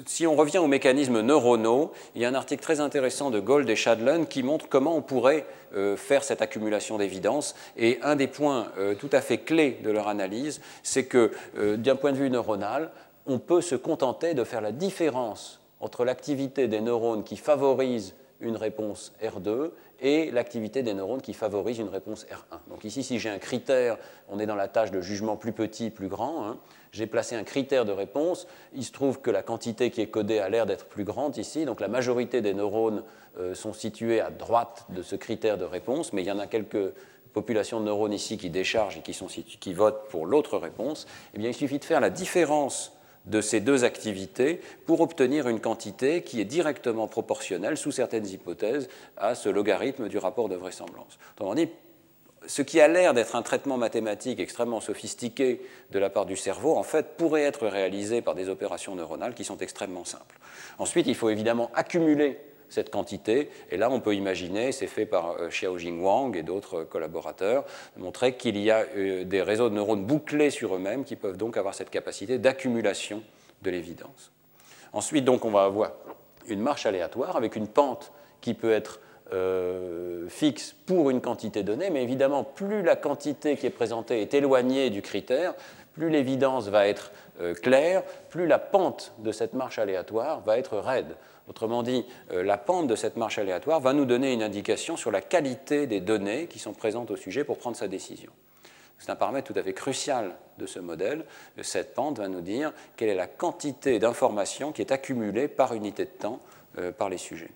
si 0.05 0.25
on 0.25 0.35
revient 0.37 0.59
aux 0.59 0.67
mécanismes 0.67 1.19
neuronaux, 1.19 1.91
il 2.15 2.21
y 2.21 2.25
a 2.25 2.29
un 2.29 2.35
article 2.35 2.63
très 2.63 2.79
intéressant 2.79 3.31
de 3.31 3.41
Gold 3.41 3.69
et 3.69 3.75
Shadlen 3.75 4.27
qui 4.27 4.43
montre 4.43 4.69
comment 4.69 4.95
on 4.95 5.01
pourrait 5.01 5.45
euh, 5.75 5.97
faire 5.97 6.23
cette 6.23 6.41
accumulation 6.41 6.97
d'évidence. 6.97 7.53
Et 7.75 7.99
un 8.01 8.15
des 8.15 8.27
points 8.27 8.67
tout 8.97 9.09
à 9.11 9.19
fait 9.19 9.39
clés 9.39 9.77
de 9.83 9.91
leur 9.91 10.07
analyse, 10.07 10.61
c'est 10.83 11.05
que 11.05 11.33
d'un 11.75 11.97
point 11.97 12.13
de 12.13 12.17
vue 12.17 12.29
neuronal, 12.29 12.91
on 13.29 13.37
peut 13.37 13.61
se 13.61 13.75
contenter 13.75 14.33
de 14.33 14.43
faire 14.43 14.59
la 14.59 14.71
différence 14.71 15.61
entre 15.79 16.03
l'activité 16.03 16.67
des 16.67 16.81
neurones 16.81 17.23
qui 17.23 17.37
favorise 17.37 18.15
une 18.41 18.57
réponse 18.57 19.13
R2 19.21 19.71
et 20.01 20.31
l'activité 20.31 20.81
des 20.81 20.93
neurones 20.93 21.21
qui 21.21 21.33
favorise 21.33 21.77
une 21.77 21.89
réponse 21.89 22.25
R1. 22.25 22.57
Donc 22.69 22.85
ici, 22.85 23.03
si 23.03 23.19
j'ai 23.19 23.29
un 23.29 23.37
critère, 23.37 23.97
on 24.29 24.39
est 24.39 24.45
dans 24.45 24.55
la 24.55 24.67
tâche 24.67 24.91
de 24.91 25.01
jugement 25.01 25.35
plus 25.35 25.51
petit, 25.51 25.89
plus 25.89 26.07
grand, 26.07 26.47
hein. 26.47 26.57
j'ai 26.91 27.05
placé 27.05 27.35
un 27.35 27.43
critère 27.43 27.85
de 27.85 27.91
réponse, 27.91 28.47
il 28.73 28.83
se 28.83 28.91
trouve 28.91 29.21
que 29.21 29.29
la 29.29 29.43
quantité 29.43 29.91
qui 29.91 30.01
est 30.01 30.07
codée 30.07 30.39
a 30.39 30.49
l'air 30.49 30.65
d'être 30.65 30.85
plus 30.85 31.03
grande 31.03 31.37
ici, 31.37 31.65
donc 31.65 31.81
la 31.81 31.89
majorité 31.89 32.41
des 32.41 32.53
neurones 32.53 33.03
euh, 33.37 33.53
sont 33.53 33.73
situés 33.73 34.21
à 34.21 34.31
droite 34.31 34.85
de 34.89 35.03
ce 35.03 35.15
critère 35.15 35.57
de 35.57 35.65
réponse, 35.65 36.13
mais 36.13 36.23
il 36.23 36.27
y 36.27 36.31
en 36.31 36.39
a 36.39 36.47
quelques 36.47 36.93
populations 37.33 37.79
de 37.79 37.85
neurones 37.85 38.13
ici 38.13 38.37
qui 38.37 38.49
déchargent 38.49 38.97
et 38.97 39.01
qui, 39.01 39.13
sont, 39.13 39.27
qui 39.27 39.73
votent 39.73 40.07
pour 40.09 40.25
l'autre 40.25 40.57
réponse, 40.57 41.05
eh 41.35 41.37
bien 41.37 41.49
il 41.49 41.55
suffit 41.55 41.77
de 41.77 41.85
faire 41.85 41.99
la 41.99 42.09
différence 42.09 42.93
de 43.25 43.41
ces 43.41 43.59
deux 43.59 43.83
activités 43.83 44.61
pour 44.85 45.01
obtenir 45.01 45.47
une 45.47 45.59
quantité 45.59 46.23
qui 46.23 46.41
est 46.41 46.45
directement 46.45 47.07
proportionnelle, 47.07 47.77
sous 47.77 47.91
certaines 47.91 48.27
hypothèses, 48.27 48.89
à 49.17 49.35
ce 49.35 49.49
logarithme 49.49 50.07
du 50.07 50.17
rapport 50.17 50.49
de 50.49 50.55
vraisemblance. 50.55 51.19
Autrement 51.35 51.55
dit, 51.55 51.69
ce 52.47 52.61
qui 52.61 52.79
a 52.79 52.87
l'air 52.87 53.13
d'être 53.13 53.35
un 53.35 53.41
traitement 53.41 53.77
mathématique 53.77 54.39
extrêmement 54.39 54.81
sophistiqué 54.81 55.61
de 55.91 55.99
la 55.99 56.09
part 56.09 56.25
du 56.25 56.35
cerveau, 56.35 56.77
en 56.77 56.83
fait, 56.83 57.17
pourrait 57.17 57.43
être 57.43 57.67
réalisé 57.67 58.21
par 58.21 58.33
des 58.33 58.49
opérations 58.49 58.95
neuronales 58.95 59.33
qui 59.33 59.43
sont 59.43 59.57
extrêmement 59.57 60.05
simples. 60.05 60.39
Ensuite, 60.77 61.07
il 61.07 61.15
faut 61.15 61.29
évidemment 61.29 61.69
accumuler 61.75 62.39
cette 62.69 62.89
quantité. 62.89 63.49
Et 63.71 63.77
là, 63.77 63.89
on 63.91 63.99
peut 63.99 64.15
imaginer, 64.15 64.71
c'est 64.71 64.87
fait 64.87 65.05
par 65.05 65.31
euh, 65.31 65.49
Xiaojing 65.49 66.01
Wang 66.01 66.35
et 66.37 66.43
d'autres 66.43 66.83
collaborateurs, 66.83 67.65
montrer 67.97 68.35
qu'il 68.35 68.57
y 68.57 68.71
a 68.71 68.85
euh, 68.95 69.23
des 69.23 69.41
réseaux 69.41 69.69
de 69.69 69.75
neurones 69.75 70.05
bouclés 70.05 70.49
sur 70.49 70.75
eux-mêmes 70.75 71.03
qui 71.03 71.15
peuvent 71.15 71.37
donc 71.37 71.57
avoir 71.57 71.73
cette 71.73 71.89
capacité 71.89 72.37
d'accumulation 72.37 73.23
de 73.61 73.71
l'évidence. 73.71 74.31
Ensuite, 74.93 75.25
donc, 75.25 75.45
on 75.45 75.51
va 75.51 75.63
avoir 75.63 75.91
une 76.47 76.61
marche 76.61 76.85
aléatoire 76.85 77.35
avec 77.35 77.55
une 77.55 77.67
pente 77.67 78.11
qui 78.41 78.53
peut 78.53 78.71
être 78.71 78.99
euh, 79.33 80.27
fixe 80.29 80.75
pour 80.85 81.09
une 81.09 81.21
quantité 81.21 81.61
donnée, 81.61 81.89
mais 81.89 82.01
évidemment, 82.01 82.43
plus 82.43 82.81
la 82.81 82.95
quantité 82.95 83.55
qui 83.57 83.65
est 83.65 83.71
présentée 83.71 84.21
est 84.21 84.33
éloignée 84.33 84.89
du 84.89 85.01
critère, 85.01 85.53
plus 85.93 86.09
l'évidence 86.09 86.69
va 86.69 86.87
être 86.87 87.11
claire, 87.61 88.03
plus 88.29 88.47
la 88.47 88.59
pente 88.59 89.13
de 89.19 89.31
cette 89.31 89.53
marche 89.53 89.79
aléatoire 89.79 90.41
va 90.41 90.57
être 90.57 90.77
raide. 90.77 91.15
Autrement 91.49 91.81
dit, 91.81 92.05
euh, 92.31 92.43
la 92.43 92.57
pente 92.57 92.87
de 92.87 92.95
cette 92.95 93.17
marche 93.17 93.39
aléatoire 93.39 93.79
va 93.79 93.93
nous 93.93 94.05
donner 94.05 94.31
une 94.33 94.43
indication 94.43 94.95
sur 94.95 95.09
la 95.09 95.21
qualité 95.21 95.87
des 95.87 95.99
données 95.99 96.45
qui 96.45 96.59
sont 96.59 96.73
présentes 96.73 97.09
au 97.09 97.15
sujet 97.15 97.43
pour 97.43 97.57
prendre 97.57 97.75
sa 97.75 97.87
décision. 97.87 98.31
C'est 98.99 99.09
un 99.09 99.15
paramètre 99.15 99.51
tout 99.51 99.59
à 99.59 99.63
fait 99.63 99.73
crucial 99.73 100.35
de 100.59 100.67
ce 100.67 100.79
modèle. 100.79 101.25
Cette 101.61 101.95
pente 101.95 102.19
va 102.19 102.27
nous 102.27 102.41
dire 102.41 102.71
quelle 102.95 103.09
est 103.09 103.15
la 103.15 103.27
quantité 103.27 103.97
d'informations 103.97 104.71
qui 104.71 104.81
est 104.81 104.91
accumulée 104.91 105.47
par 105.47 105.73
unité 105.73 106.05
de 106.05 106.09
temps 106.11 106.39
euh, 106.77 106.91
par 106.91 107.09
les 107.09 107.17
sujets. 107.17 107.51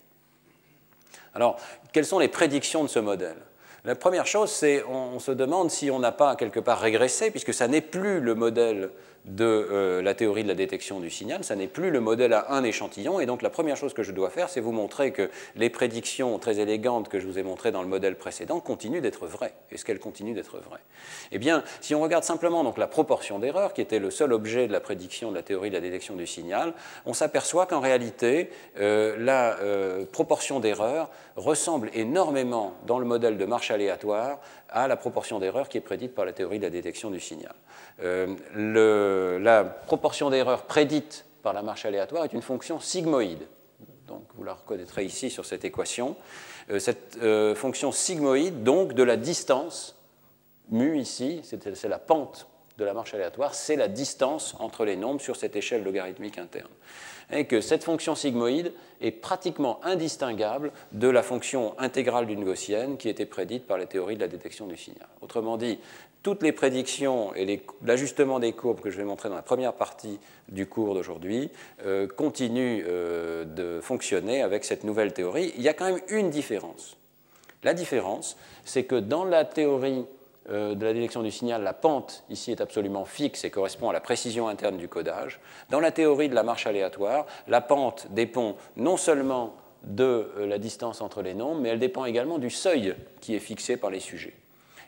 Alors, 1.36 1.58
quelles 1.92 2.06
sont 2.06 2.20
les 2.20 2.30
prédictions 2.30 2.84
de 2.84 2.90
ce 2.90 3.00
modèle? 3.00 3.38
La 3.86 3.96
première 3.96 4.26
chose, 4.26 4.50
c'est 4.50 4.82
on, 4.86 5.20
se 5.20 5.32
demande 5.32 5.70
si 5.70 5.92
on 5.92 6.00
n'a 6.00 6.14
pas 6.14 6.38
quelque 6.38 6.62
part 6.62 6.80
régressé, 6.80 7.32
puisque 7.32 7.54
ça 7.54 7.68
n'est 7.68 7.82
plus 7.82 8.22
le 8.22 8.34
modèle 8.34 8.92
de 9.26 9.46
euh, 9.46 10.02
la 10.02 10.14
théorie 10.14 10.44
de 10.44 10.48
la 10.48 10.56
détection 10.56 11.00
du 11.00 11.10
signal. 11.10 11.44
Ça 11.44 11.56
n'est 11.56 11.68
plus 11.68 11.92
le 11.92 12.00
modèle 12.00 12.34
à 12.34 12.54
un 12.54 12.64
échantillon. 12.64 13.20
Et 13.20 13.26
donc 13.26 13.42
la 13.42 13.50
première 13.50 13.78
chose 13.78 13.94
que 13.94 14.04
je 14.04 14.12
dois 14.12 14.30
faire, 14.30 14.50
c'est 14.50 14.60
vous 14.60 14.72
montrer 14.72 15.12
que 15.12 15.30
les 15.56 15.70
prédictions 15.70 16.38
très 16.40 16.60
élégantes 16.60 17.10
que 17.10 17.20
je 17.20 17.28
vous 17.28 17.40
ai 17.40 17.44
montrées 17.44 17.72
dans 17.72 17.82
le 17.82 17.88
modèle 17.88 18.16
précédent 18.16 18.60
continuent 18.60 19.02
d'être 19.02 19.28
vraies. 19.28 19.54
Est-ce 19.72 19.86
qu'elles 19.86 20.00
continuent 20.00 20.36
d'être 20.36 20.58
vraies? 20.60 20.82
Eh 21.32 21.38
bien, 21.38 21.64
si 21.82 21.96
on 21.96 22.02
regarde 22.02 22.24
simplement 22.24 22.64
donc, 22.64 22.78
la 22.78 22.88
proportion 22.88 23.40
d'erreur, 23.40 23.74
qui 23.74 23.82
était 23.82 24.00
le 24.00 24.12
seul 24.12 24.34
objet 24.34 24.68
de 24.68 24.74
la 24.74 24.82
prédiction 24.82 25.32
de 25.32 25.36
la 25.36 25.44
théorie 25.44 25.70
de 25.70 25.76
la 25.76 25.82
détection 25.82 26.16
du 26.16 26.28
signal, 26.28 26.74
on 27.06 27.14
s'aperçoit 27.14 27.66
qu'en 27.66 27.80
réalité, 27.80 28.50
euh, 28.80 29.16
la 29.18 29.58
euh, 29.60 30.06
proportion 30.06 30.60
d'erreur 30.60 31.10
ressemble 31.36 31.90
énormément 31.94 32.74
dans 32.86 33.00
le 33.00 33.06
modèle 33.06 33.38
de 33.38 33.46
marche 33.46 33.72
aléatoire 33.74 34.40
à 34.70 34.88
la 34.88 34.96
proportion 34.96 35.40
d'erreur 35.40 35.68
qui 35.68 35.78
est 35.78 35.82
prédite 35.82 36.16
par 36.16 36.26
la 36.26 36.34
théorie 36.34 36.60
de 36.60 36.64
la 36.64 36.70
détection 36.70 37.12
du 37.12 37.20
signal. 37.20 37.54
Euh, 38.02 39.40
la 39.40 39.64
proportion 39.64 40.30
d'erreur 40.30 40.64
prédite 40.64 41.26
par 41.42 41.54
la 41.54 41.62
marche 41.62 41.86
aléatoire 41.86 42.24
est 42.24 42.34
une 42.34 42.42
fonction 42.42 42.80
sigmoïde. 42.80 43.46
Donc 44.08 44.24
vous 44.36 44.44
la 44.44 44.54
reconnaîtrez 44.54 45.04
ici 45.04 45.30
sur 45.30 45.46
cette 45.46 45.66
équation. 45.66 46.16
Euh, 46.70 46.80
cette 46.80 47.18
euh, 47.22 47.56
fonction 47.56 47.92
sigmoïde, 47.92 48.64
donc 48.64 48.94
de 48.94 49.04
la 49.04 49.18
distance, 49.18 49.98
mu 50.70 50.98
ici, 50.98 51.42
c'est 51.44 51.84
la 51.90 52.00
pente 52.00 52.48
de 52.78 52.86
la 52.86 52.94
marche 52.94 53.14
aléatoire, 53.14 53.54
c'est 53.54 53.76
la 53.76 53.88
distance 53.88 54.56
entre 54.60 54.86
les 54.86 54.96
nombres 54.96 55.22
sur 55.22 55.36
cette 55.36 55.56
échelle 55.56 55.84
logarithmique 55.84 56.38
interne 56.38 56.72
et 57.32 57.46
que 57.46 57.62
cette 57.62 57.84
fonction 57.84 58.16
sigmoïde 58.16 58.74
est 59.02 59.12
pratiquement 59.12 59.80
indistinguable 59.84 60.72
de 60.92 61.08
la 61.08 61.24
fonction 61.24 61.78
intégrale 61.80 62.28
d'une 62.28 62.44
gaussienne 62.44 62.98
qui 62.98 63.10
était 63.10 63.26
prédite 63.26 63.66
par 63.66 63.78
la 63.78 63.86
théorie 63.86 64.16
de 64.16 64.22
la 64.22 64.28
détection 64.28 64.68
du 64.68 64.78
signal. 64.78 65.08
Autrement 65.22 65.58
dit, 65.58 65.80
toutes 66.22 66.42
les 66.42 66.54
prédictions 66.54 67.36
et 67.36 67.62
l'ajustement 67.84 68.40
des 68.40 68.54
courbes 68.54 68.80
que 68.80 68.90
je 68.90 68.98
vais 68.98 69.04
montrer 69.04 69.30
dans 69.30 69.36
la 69.36 69.42
première 69.42 69.74
partie 69.74 70.20
du 70.48 70.68
cours 70.68 70.94
d'aujourd'hui 70.94 71.50
euh, 71.86 72.08
continuent 72.08 72.84
euh, 72.88 73.44
de 73.44 73.82
fonctionner 73.82 74.42
avec 74.42 74.64
cette 74.64 74.86
nouvelle 74.86 75.14
théorie. 75.14 75.54
Il 75.58 75.62
y 75.62 75.68
a 75.68 75.74
quand 75.74 75.86
même 75.86 76.02
une 76.08 76.30
différence. 76.30 76.96
La 77.64 77.74
différence, 77.74 78.38
c'est 78.64 78.86
que 78.86 78.96
dans 78.96 79.26
la 79.26 79.44
théorie 79.44 80.06
euh, 80.50 80.76
de 80.76 80.86
la 80.86 80.94
détection 80.94 81.24
du 81.24 81.32
signal, 81.32 81.64
la 81.64 81.74
pente 81.74 82.24
ici 82.30 82.52
est 82.52 82.62
absolument 82.62 83.06
fixe 83.06 83.46
et 83.46 83.50
correspond 83.50 83.90
à 83.90 83.94
la 83.94 84.02
précision 84.02 84.48
interne 84.48 84.78
du 84.78 84.88
codage. 84.88 85.40
Dans 85.70 85.80
la 85.80 85.92
théorie 85.92 86.30
de 86.30 86.36
la 86.36 86.44
marche 86.44 86.68
aléatoire, 86.68 87.26
la 87.48 87.62
pente 87.62 88.08
dépend 88.12 88.58
non 88.76 88.98
seulement 88.98 89.56
de 89.84 90.32
euh, 90.38 90.46
la 90.48 90.58
distance 90.58 91.02
entre 91.02 91.22
les 91.22 91.34
nombres, 91.34 91.62
mais 91.62 91.70
elle 91.70 91.80
dépend 91.80 92.06
également 92.06 92.40
du 92.40 92.50
seuil 92.50 92.96
qui 93.22 93.36
est 93.36 93.40
fixé 93.40 93.78
par 93.78 93.90
les 93.90 94.00
sujets. 94.00 94.34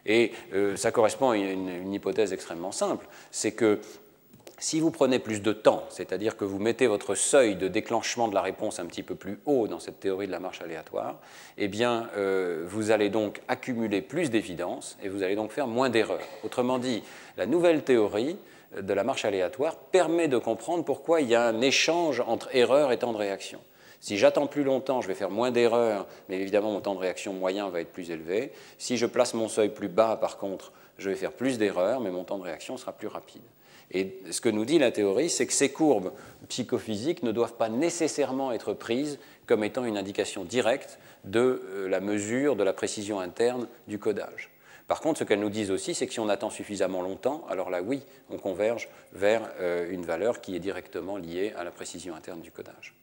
Et 0.06 0.34
euh, 0.53 0.76
ça 0.76 0.91
correspond 0.91 1.32
à 1.32 1.38
une 1.38 1.91
hypothèse 1.93 2.32
extrêmement 2.32 2.72
simple, 2.72 3.08
c'est 3.32 3.53
que 3.53 3.80
si 4.58 4.80
vous 4.80 4.91
prenez 4.91 5.20
plus 5.20 5.41
de 5.41 5.51
temps, 5.51 5.84
c'est-à-dire 5.89 6.38
que 6.38 6.45
vous 6.45 6.60
mettez 6.60 6.88
votre 6.88 7.16
seuil 7.16 7.56
de 7.56 7.68
déclenchement 7.68 8.28
de 8.28 8.36
la 8.36 8.41
réponse 8.41 8.80
un 8.80 8.86
petit 8.86 9.03
peu 9.03 9.16
plus 9.16 9.39
haut 9.45 9.68
dans 9.68 9.80
cette 9.80 9.99
théorie 9.99 10.28
de 10.28 10.32
la 10.32 10.39
marche 10.39 10.62
aléatoire, 10.62 11.20
eh 11.58 11.68
bien, 11.68 12.10
euh, 12.18 12.64
vous 12.66 12.91
allez 12.91 13.10
donc 13.10 13.41
accumuler 13.47 14.01
plus 14.01 14.30
d'évidence 14.30 14.97
et 15.03 15.10
vous 15.10 15.24
allez 15.24 15.36
donc 15.36 15.51
faire 15.51 15.68
moins 15.68 15.89
d'erreurs. 15.89 16.20
Autrement 16.43 16.80
dit, 16.80 17.03
la 17.38 17.45
nouvelle 17.45 17.84
théorie 17.84 18.38
de 18.82 18.93
la 18.93 19.03
marche 19.03 19.26
aléatoire 19.26 19.76
permet 19.76 20.28
de 20.28 20.38
comprendre 20.38 20.84
pourquoi 20.84 21.22
il 21.22 21.30
y 21.30 21.36
a 21.36 21.45
un 21.45 21.62
échange 21.62 22.22
entre 22.26 22.53
erreur 22.56 22.91
et 22.91 22.99
temps 22.99 23.14
de 23.14 23.18
réaction. 23.18 23.60
Si 23.99 24.18
j'attends 24.18 24.47
plus 24.47 24.64
longtemps, 24.64 25.01
je 25.01 25.08
vais 25.08 25.16
faire 25.16 25.32
moins 25.32 25.51
d'erreurs, 25.51 26.06
mais 26.30 26.39
évidemment 26.39 26.72
mon 26.72 26.82
temps 26.82 26.95
de 26.95 26.99
réaction 26.99 27.34
moyen 27.34 27.70
va 27.70 27.82
être 27.82 27.91
plus 27.91 28.12
élevé. 28.12 28.51
Si 28.78 28.97
je 28.97 29.06
place 29.06 29.34
mon 29.34 29.47
seuil 29.47 29.70
plus 29.70 29.88
bas, 29.88 30.18
par 30.18 30.38
contre, 30.38 30.74
je 30.97 31.10
vais 31.10 31.16
faire 31.16 31.32
plus 31.32 31.58
d'erreurs, 31.58 31.99
mais 32.01 32.12
mon 32.12 32.24
temps 32.24 32.38
de 32.38 32.43
réaction 32.43 32.78
sera 32.78 32.91
plus 32.91 33.08
rapide. 33.08 33.41
Et 33.92 34.20
ce 34.32 34.42
que 34.42 34.50
nous 34.50 34.66
dit 34.66 34.80
la 34.80 34.92
théorie, 34.92 35.30
c'est 35.30 35.46
que 35.46 35.54
ces 35.54 35.72
courbes 35.72 36.12
psychophysiques 36.50 37.24
ne 37.24 37.32
doivent 37.32 37.56
pas 37.56 37.70
nécessairement 37.70 38.52
être 38.52 38.74
prises 38.74 39.20
comme 39.46 39.64
étant 39.64 39.86
une 39.86 39.98
indication 39.98 40.44
directe 40.44 41.00
de 41.24 41.62
euh, 41.66 41.88
la 41.88 42.00
mesure 42.00 42.56
de 42.56 42.64
la 42.64 42.74
précision 42.74 43.20
interne 43.20 43.68
du 43.88 44.00
codage. 44.00 44.52
Par 44.88 45.02
contre, 45.02 45.20
ce 45.20 45.24
qu'elles 45.24 45.40
nous 45.40 45.50
disent 45.50 45.72
aussi, 45.72 45.96
c'est 45.96 46.06
que 46.06 46.14
si 46.14 46.20
on 46.20 46.30
attend 46.30 46.52
suffisamment 46.52 47.02
longtemps, 47.02 47.44
alors 47.50 47.70
là, 47.70 47.82
oui, 47.82 48.04
on 48.30 48.38
converge 48.38 48.88
vers 49.14 49.50
euh, 49.60 49.90
une 49.90 50.06
valeur 50.06 50.42
qui 50.42 50.56
est 50.56 50.60
directement 50.60 51.18
liée 51.18 51.54
à 51.58 51.64
la 51.64 51.72
précision 51.72 52.16
interne 52.16 52.42
du 52.42 52.52
codage. 52.52 52.94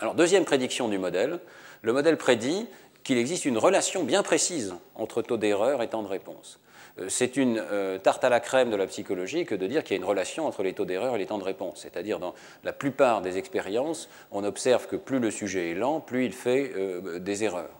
Alors, 0.00 0.14
deuxième 0.14 0.44
prédiction 0.44 0.88
du 0.88 0.98
modèle, 0.98 1.38
le 1.82 1.92
modèle 1.92 2.16
prédit 2.16 2.66
qu'il 3.06 3.18
existe 3.18 3.44
une 3.44 3.56
relation 3.56 4.02
bien 4.02 4.24
précise 4.24 4.74
entre 4.96 5.22
taux 5.22 5.36
d'erreur 5.36 5.80
et 5.80 5.88
temps 5.88 6.02
de 6.02 6.08
réponse. 6.08 6.58
Euh, 6.98 7.06
c'est 7.08 7.36
une 7.36 7.62
euh, 7.70 7.98
tarte 7.98 8.24
à 8.24 8.28
la 8.28 8.40
crème 8.40 8.68
de 8.68 8.74
la 8.74 8.88
psychologie 8.88 9.46
que 9.46 9.54
de 9.54 9.68
dire 9.68 9.84
qu'il 9.84 9.94
y 9.94 9.98
a 9.98 10.02
une 10.02 10.08
relation 10.08 10.44
entre 10.44 10.64
les 10.64 10.72
taux 10.72 10.84
d'erreur 10.84 11.14
et 11.14 11.18
les 11.18 11.26
temps 11.26 11.38
de 11.38 11.44
réponse. 11.44 11.82
C'est-à-dire, 11.82 12.18
dans 12.18 12.34
la 12.64 12.72
plupart 12.72 13.22
des 13.22 13.38
expériences, 13.38 14.08
on 14.32 14.42
observe 14.42 14.88
que 14.88 14.96
plus 14.96 15.20
le 15.20 15.30
sujet 15.30 15.70
est 15.70 15.74
lent, 15.74 16.00
plus 16.00 16.24
il 16.24 16.32
fait 16.32 16.72
euh, 16.76 17.20
des 17.20 17.44
erreurs. 17.44 17.70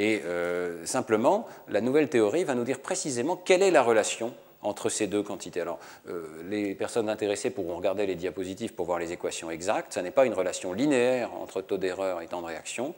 Et 0.00 0.22
simplement, 0.84 1.48
la 1.66 1.80
nouvelle 1.80 2.08
théorie 2.08 2.44
va 2.44 2.54
nous 2.54 2.62
dire 2.62 2.78
précisément 2.78 3.34
quelle 3.34 3.62
est 3.62 3.72
la 3.72 3.82
relation 3.82 4.32
entre 4.62 4.88
ces 4.88 5.06
deux 5.06 5.22
quantités. 5.22 5.60
Alors, 5.60 5.78
les 6.48 6.74
personnes 6.74 7.08
intéressées 7.08 7.50
pourront 7.50 7.76
regarder 7.76 8.06
les 8.06 8.14
diapositives 8.14 8.74
pour 8.74 8.86
voir 8.86 8.98
les 8.98 9.12
équations 9.12 9.50
exactes. 9.50 9.94
Ce 9.94 10.00
n'est 10.00 10.10
pas 10.10 10.26
une 10.26 10.34
relation 10.34 10.72
linéaire 10.72 11.32
entre 11.34 11.60
taux 11.60 11.78
d'erreur 11.78 12.22
et 12.22 12.26
temps 12.26 12.42
de 12.42 12.46
réaction. 12.46 12.94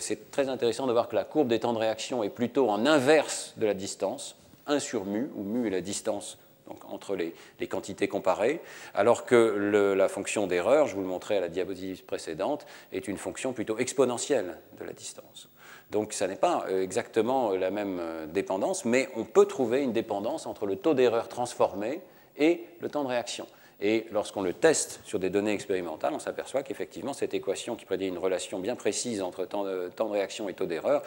c'est 0.00 0.30
très 0.30 0.48
intéressant 0.48 0.86
de 0.86 0.92
voir 0.92 1.08
que 1.08 1.16
la 1.16 1.24
courbe 1.24 1.48
des 1.48 1.60
temps 1.60 1.72
de 1.72 1.78
réaction 1.78 2.22
est 2.22 2.30
plutôt 2.30 2.68
en 2.68 2.84
inverse 2.86 3.54
de 3.56 3.66
la 3.66 3.74
distance. 3.74 4.36
1 4.66 4.78
sur 4.78 5.04
mu, 5.04 5.28
où 5.34 5.42
mu 5.42 5.66
est 5.66 5.70
la 5.70 5.80
distance 5.80 6.38
donc, 6.66 6.78
entre 6.88 7.16
les, 7.16 7.34
quantités 7.66 8.08
comparées, 8.08 8.60
alors 8.94 9.24
que 9.24 9.94
la 9.96 10.08
fonction 10.08 10.46
d'erreur, 10.46 10.86
je 10.86 10.94
vous 10.94 11.00
le 11.00 11.06
montrais 11.06 11.36
à 11.38 11.40
la 11.40 11.48
diapositive 11.48 12.04
précédente, 12.04 12.66
est 12.92 13.08
une 13.08 13.16
fonction 13.16 13.52
plutôt 13.52 13.78
exponentielle 13.78 14.58
de 14.78 14.84
la 14.84 14.92
distance. 14.92 15.48
Donc 15.92 16.14
ça 16.14 16.26
n'est 16.26 16.36
pas 16.36 16.64
euh, 16.68 16.82
exactement 16.82 17.52
la 17.52 17.70
même 17.70 17.98
euh, 18.00 18.26
dépendance, 18.26 18.86
mais 18.86 19.10
on 19.14 19.24
peut 19.24 19.44
trouver 19.44 19.82
une 19.82 19.92
dépendance 19.92 20.46
entre 20.46 20.64
le 20.64 20.76
taux 20.76 20.94
d'erreur 20.94 21.28
transformé 21.28 22.00
et 22.38 22.64
le 22.80 22.88
temps 22.88 23.04
de 23.04 23.08
réaction. 23.08 23.46
Et 23.82 24.06
lorsqu'on 24.10 24.40
le 24.40 24.54
teste 24.54 25.00
sur 25.04 25.18
des 25.18 25.28
données 25.28 25.52
expérimentales, 25.52 26.14
on 26.14 26.18
s'aperçoit 26.18 26.62
qu'effectivement, 26.62 27.12
cette 27.12 27.34
équation 27.34 27.76
qui 27.76 27.84
prédit 27.84 28.06
une 28.08 28.16
relation 28.16 28.58
bien 28.58 28.74
précise 28.74 29.20
entre 29.20 29.44
temps 29.44 29.64
de, 29.64 29.90
temps 29.94 30.06
de 30.06 30.12
réaction 30.12 30.48
et 30.48 30.54
taux 30.54 30.66
d'erreur 30.66 31.02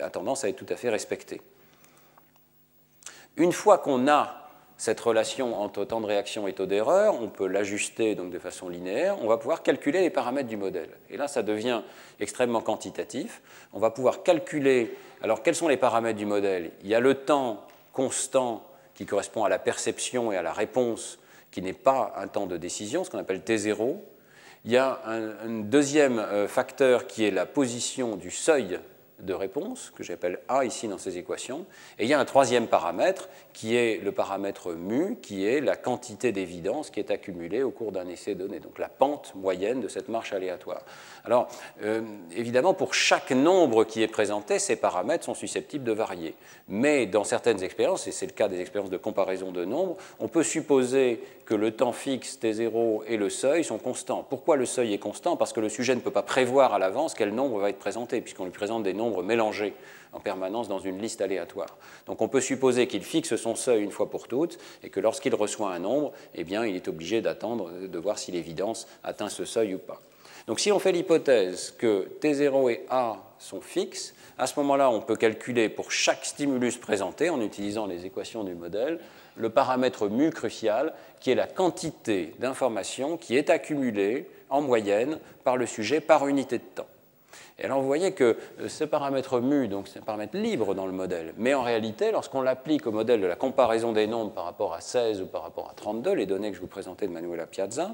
a 0.00 0.10
tendance 0.10 0.44
à 0.44 0.50
être 0.50 0.56
tout 0.56 0.66
à 0.68 0.76
fait 0.76 0.90
respectée. 0.90 1.40
Une 3.36 3.52
fois 3.52 3.78
qu'on 3.78 4.08
a 4.08 4.41
cette 4.82 4.98
relation 4.98 5.62
entre 5.62 5.84
temps 5.84 6.00
de 6.00 6.06
réaction 6.06 6.48
et 6.48 6.54
taux 6.54 6.66
d'erreur, 6.66 7.22
on 7.22 7.28
peut 7.28 7.46
l'ajuster 7.46 8.16
donc 8.16 8.32
de 8.32 8.38
façon 8.40 8.68
linéaire, 8.68 9.16
on 9.22 9.28
va 9.28 9.36
pouvoir 9.36 9.62
calculer 9.62 10.00
les 10.00 10.10
paramètres 10.10 10.48
du 10.48 10.56
modèle. 10.56 10.88
Et 11.08 11.16
là, 11.16 11.28
ça 11.28 11.44
devient 11.44 11.82
extrêmement 12.18 12.60
quantitatif. 12.60 13.42
On 13.72 13.78
va 13.78 13.90
pouvoir 13.90 14.24
calculer, 14.24 14.92
alors 15.22 15.44
quels 15.44 15.54
sont 15.54 15.68
les 15.68 15.76
paramètres 15.76 16.18
du 16.18 16.26
modèle? 16.26 16.72
Il 16.82 16.88
y 16.88 16.96
a 16.96 16.98
le 16.98 17.14
temps 17.14 17.64
constant 17.92 18.66
qui 18.94 19.06
correspond 19.06 19.44
à 19.44 19.48
la 19.48 19.60
perception 19.60 20.32
et 20.32 20.36
à 20.36 20.42
la 20.42 20.52
réponse, 20.52 21.20
qui 21.52 21.62
n'est 21.62 21.74
pas 21.74 22.12
un 22.16 22.26
temps 22.26 22.46
de 22.46 22.56
décision, 22.56 23.04
ce 23.04 23.10
qu'on 23.10 23.18
appelle 23.18 23.42
T0. 23.42 23.98
Il 24.64 24.72
y 24.72 24.78
a 24.78 25.00
un, 25.06 25.60
deuxième 25.60 26.18
euh, 26.18 26.48
facteur 26.48 27.06
qui 27.06 27.24
est 27.24 27.30
la 27.30 27.46
position 27.46 28.16
du 28.16 28.32
seuil 28.32 28.80
de 29.22 29.34
réponse, 29.34 29.92
que 29.94 30.02
j'appelle 30.02 30.40
A 30.48 30.64
ici 30.64 30.88
dans 30.88 30.98
ces 30.98 31.16
équations. 31.16 31.64
Et 31.98 32.04
il 32.04 32.08
y 32.08 32.14
a 32.14 32.20
un 32.20 32.24
troisième 32.24 32.66
paramètre, 32.66 33.28
qui 33.52 33.76
est 33.76 34.02
le 34.02 34.12
paramètre 34.12 34.72
mu, 34.72 35.16
qui 35.22 35.46
est 35.46 35.60
la 35.60 35.76
quantité 35.76 36.32
d'évidence 36.32 36.90
qui 36.90 37.00
est 37.00 37.10
accumulée 37.10 37.62
au 37.62 37.70
cours 37.70 37.92
d'un 37.92 38.08
essai 38.08 38.34
donné, 38.34 38.60
donc 38.60 38.78
la 38.78 38.88
pente 38.88 39.34
moyenne 39.34 39.80
de 39.80 39.88
cette 39.88 40.08
marche 40.08 40.32
aléatoire. 40.32 40.82
Alors, 41.24 41.48
euh, 41.82 42.02
évidemment, 42.36 42.74
pour 42.74 42.94
chaque 42.94 43.30
nombre 43.30 43.84
qui 43.84 44.02
est 44.02 44.08
présenté, 44.08 44.58
ces 44.58 44.76
paramètres 44.76 45.24
sont 45.24 45.34
susceptibles 45.34 45.84
de 45.84 45.92
varier. 45.92 46.34
Mais 46.68 47.06
dans 47.06 47.24
certaines 47.24 47.62
expériences, 47.62 48.06
et 48.06 48.12
c'est 48.12 48.26
le 48.26 48.32
cas 48.32 48.48
des 48.48 48.60
expériences 48.60 48.90
de 48.90 48.96
comparaison 48.96 49.52
de 49.52 49.64
nombres, 49.64 49.96
on 50.18 50.28
peut 50.28 50.42
supposer 50.42 51.22
que 51.52 51.56
le 51.56 51.70
temps 51.70 51.92
fixe 51.92 52.38
T0 52.42 53.02
et 53.06 53.18
le 53.18 53.28
seuil 53.28 53.62
sont 53.62 53.76
constants. 53.76 54.26
Pourquoi 54.26 54.56
le 54.56 54.64
seuil 54.64 54.94
est 54.94 54.98
constant? 54.98 55.36
Parce 55.36 55.52
que 55.52 55.60
le 55.60 55.68
sujet 55.68 55.94
ne 55.94 56.00
peut 56.00 56.10
pas 56.10 56.22
prévoir 56.22 56.72
à 56.72 56.78
l'avance 56.78 57.12
quel 57.12 57.34
nombre 57.34 57.58
va 57.58 57.68
être 57.68 57.78
présenté, 57.78 58.22
puisqu'on 58.22 58.46
lui 58.46 58.52
présente 58.52 58.84
des 58.84 58.94
nombres 58.94 59.22
mélangés 59.22 59.74
en 60.14 60.20
permanence 60.20 60.66
dans 60.66 60.78
une 60.78 60.98
liste 60.98 61.20
aléatoire. 61.20 61.76
Donc 62.06 62.22
on 62.22 62.28
peut 62.28 62.40
supposer 62.40 62.86
qu'il 62.86 63.04
fixe 63.04 63.36
son 63.36 63.54
seuil 63.54 63.82
une 63.82 63.90
fois 63.90 64.08
pour 64.08 64.28
toutes 64.28 64.58
et 64.82 64.88
que 64.88 64.98
lorsqu'il 64.98 65.34
reçoit 65.34 65.74
un 65.74 65.80
nombre, 65.80 66.12
eh 66.34 66.42
bien, 66.42 66.64
il 66.64 66.74
est 66.74 66.88
obligé 66.88 67.20
d'attendre 67.20 67.70
de 67.86 67.98
voir 67.98 68.18
si 68.18 68.32
l'évidence 68.32 68.88
atteint 69.04 69.28
ce 69.28 69.44
seuil 69.44 69.74
ou 69.74 69.78
pas. 69.78 70.00
Donc 70.46 70.58
si 70.58 70.72
on 70.72 70.78
fait 70.78 70.92
l'hypothèse 70.92 71.74
que 71.76 72.08
T0 72.22 72.70
et 72.70 72.86
A 72.88 73.18
sont 73.38 73.60
fixes, 73.60 74.14
à 74.38 74.46
ce 74.46 74.58
moment-là, 74.60 74.90
on 74.90 75.02
peut 75.02 75.16
calculer 75.16 75.68
pour 75.68 75.92
chaque 75.92 76.24
stimulus 76.24 76.78
présenté, 76.78 77.28
en 77.28 77.42
utilisant 77.42 77.84
les 77.84 78.06
équations 78.06 78.42
du 78.42 78.54
modèle, 78.54 78.98
le 79.36 79.50
paramètre 79.50 80.08
mu 80.08 80.30
crucial, 80.30 80.92
qui 81.20 81.30
est 81.30 81.34
la 81.34 81.46
quantité 81.46 82.34
d'informations 82.38 83.16
qui 83.16 83.36
est 83.36 83.50
accumulée 83.50 84.28
en 84.50 84.60
moyenne 84.60 85.18
par 85.44 85.56
le 85.56 85.66
sujet 85.66 86.00
par 86.00 86.28
unité 86.28 86.58
de 86.58 86.64
temps. 86.74 86.86
Et 87.58 87.64
alors 87.64 87.80
vous 87.80 87.86
voyez 87.86 88.12
que 88.12 88.36
euh, 88.60 88.68
ce 88.68 88.84
paramètre 88.84 89.40
mu, 89.40 89.68
donc 89.68 89.88
c'est 89.88 90.00
un 90.00 90.02
paramètre 90.02 90.36
libre 90.36 90.74
dans 90.74 90.86
le 90.86 90.92
modèle, 90.92 91.34
mais 91.36 91.54
en 91.54 91.62
réalité, 91.62 92.10
lorsqu'on 92.10 92.40
l'applique 92.40 92.86
au 92.86 92.92
modèle 92.92 93.20
de 93.20 93.26
la 93.26 93.36
comparaison 93.36 93.92
des 93.92 94.06
nombres 94.06 94.32
par 94.32 94.44
rapport 94.44 94.74
à 94.74 94.80
16 94.80 95.22
ou 95.22 95.26
par 95.26 95.42
rapport 95.42 95.68
à 95.70 95.74
32, 95.74 96.12
les 96.12 96.26
données 96.26 96.50
que 96.50 96.56
je 96.56 96.60
vous 96.60 96.66
présentais 96.66 97.06
de 97.06 97.12
Manuela 97.12 97.46
Piazza, 97.46 97.92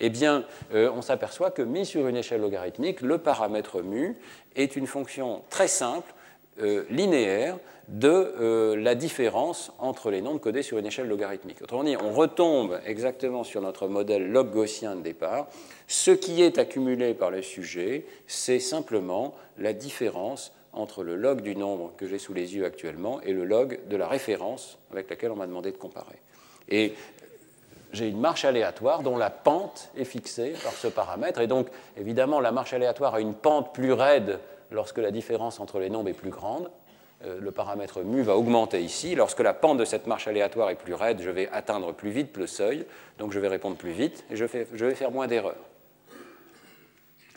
eh 0.00 0.10
bien, 0.10 0.44
euh, 0.74 0.90
on 0.94 1.02
s'aperçoit 1.02 1.50
que 1.50 1.62
mis 1.62 1.86
sur 1.86 2.06
une 2.06 2.16
échelle 2.16 2.40
logarithmique, 2.40 3.00
le 3.00 3.18
paramètre 3.18 3.82
mu 3.82 4.16
est 4.56 4.76
une 4.76 4.86
fonction 4.86 5.42
très 5.48 5.68
simple, 5.68 6.12
euh, 6.60 6.84
linéaire, 6.90 7.58
de 7.88 8.74
la 8.76 8.94
différence 8.94 9.72
entre 9.78 10.10
les 10.10 10.20
nombres 10.20 10.40
codés 10.40 10.62
sur 10.62 10.76
une 10.76 10.84
échelle 10.84 11.08
logarithmique. 11.08 11.62
Autrement 11.62 11.84
dit, 11.84 11.96
on 11.96 12.12
retombe 12.12 12.78
exactement 12.84 13.44
sur 13.44 13.62
notre 13.62 13.88
modèle 13.88 14.30
log 14.30 14.50
gaussien 14.50 14.94
de 14.94 15.00
départ, 15.00 15.46
ce 15.86 16.10
qui 16.10 16.42
est 16.42 16.58
accumulé 16.58 17.14
par 17.14 17.30
le 17.30 17.40
sujet, 17.40 18.04
c'est 18.26 18.60
simplement 18.60 19.34
la 19.56 19.72
différence 19.72 20.52
entre 20.74 21.02
le 21.02 21.16
log 21.16 21.40
du 21.40 21.56
nombre 21.56 21.92
que 21.96 22.06
j'ai 22.06 22.18
sous 22.18 22.34
les 22.34 22.54
yeux 22.54 22.66
actuellement 22.66 23.22
et 23.22 23.32
le 23.32 23.44
log 23.44 23.80
de 23.88 23.96
la 23.96 24.06
référence 24.06 24.78
avec 24.92 25.08
laquelle 25.08 25.30
on 25.30 25.36
m'a 25.36 25.46
demandé 25.46 25.72
de 25.72 25.78
comparer. 25.78 26.18
Et 26.68 26.92
j'ai 27.94 28.06
une 28.06 28.20
marche 28.20 28.44
aléatoire 28.44 29.02
dont 29.02 29.16
la 29.16 29.30
pente 29.30 29.88
est 29.96 30.04
fixée 30.04 30.52
par 30.62 30.74
ce 30.74 30.88
paramètre. 30.88 31.40
Et 31.40 31.46
donc, 31.46 31.68
évidemment, 31.96 32.38
la 32.38 32.52
marche 32.52 32.74
aléatoire 32.74 33.14
a 33.14 33.20
une 33.20 33.34
pente 33.34 33.72
plus 33.72 33.92
raide 33.92 34.40
lorsque 34.70 34.98
la 34.98 35.10
différence 35.10 35.60
entre 35.60 35.78
les 35.78 35.90
nombres 35.90 36.08
est 36.08 36.14
plus 36.14 36.30
grande. 36.30 36.70
Euh, 37.24 37.40
le 37.40 37.50
paramètre 37.50 38.02
mu 38.02 38.22
va 38.22 38.36
augmenter 38.36 38.80
ici. 38.80 39.14
Lorsque 39.14 39.40
la 39.40 39.52
pente 39.52 39.78
de 39.78 39.84
cette 39.84 40.06
marche 40.06 40.28
aléatoire 40.28 40.70
est 40.70 40.76
plus 40.76 40.94
raide, 40.94 41.20
je 41.20 41.30
vais 41.30 41.48
atteindre 41.52 41.92
plus 41.92 42.10
vite 42.10 42.36
le 42.36 42.46
seuil, 42.46 42.86
donc 43.18 43.32
je 43.32 43.40
vais 43.40 43.48
répondre 43.48 43.76
plus 43.76 43.90
vite 43.90 44.24
et 44.30 44.36
je, 44.36 44.44
vais 44.44 44.94
faire 44.94 45.10
moins 45.10 45.26
d'erreurs. 45.26 45.56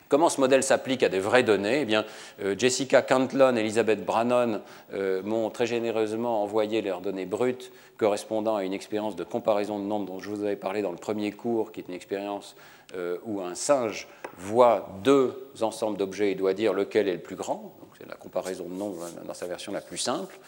Comment 0.08 0.30
ce 0.30 0.42
modèle 0.42 0.62
s'applique 0.62 1.04
à 1.04 1.10
des 1.10 1.22
vraies 1.22 1.42
données? 1.42 1.82
Eh 1.82 1.86
bien, 1.86 2.06
euh, 2.44 2.54
Jessica 2.56 3.02
Cantlon 3.02 3.56
et 3.56 3.62
Elisabeth 3.62 4.06
Brannon 4.06 4.62
euh, 4.94 5.24
m'ont 5.24 5.50
très 5.50 5.66
généreusement 5.66 6.44
envoyé 6.44 6.82
leurs 6.82 7.00
données 7.00 7.26
brutes 7.26 7.72
correspondant 7.98 8.58
à 8.58 8.64
une 8.64 8.74
expérience 8.74 9.16
de 9.16 9.24
comparaison 9.24 9.80
de 9.80 9.86
nombres 9.86 10.08
dont 10.08 10.20
je 10.20 10.30
vous 10.30 10.44
avais 10.44 10.58
parlé 10.58 10.82
dans 10.82 10.92
le 10.92 10.98
premier 10.98 11.32
cours, 11.32 11.72
qui 11.72 11.80
est 11.80 11.88
une 11.88 11.94
expérience 11.94 12.56
euh, 12.96 13.18
où 13.26 13.42
un 13.42 13.56
singe 13.56 14.08
voit 14.38 14.90
deux 15.04 15.52
ensembles 15.62 15.98
d'objets 15.98 16.32
et 16.32 16.36
doit 16.36 16.54
dire 16.54 16.74
lequel 16.74 17.08
est 17.08 17.14
le 17.14 17.20
plus 17.20 17.36
grand. 17.36 17.76
C'est 17.98 18.08
la 18.08 18.16
comparaison 18.16 18.66
de 18.66 18.74
nombres 18.74 19.06
dans 19.26 19.34
sa 19.34 19.46
version 19.46 19.72
la 19.72 19.82
plus 19.82 19.98
simple. 19.98 20.40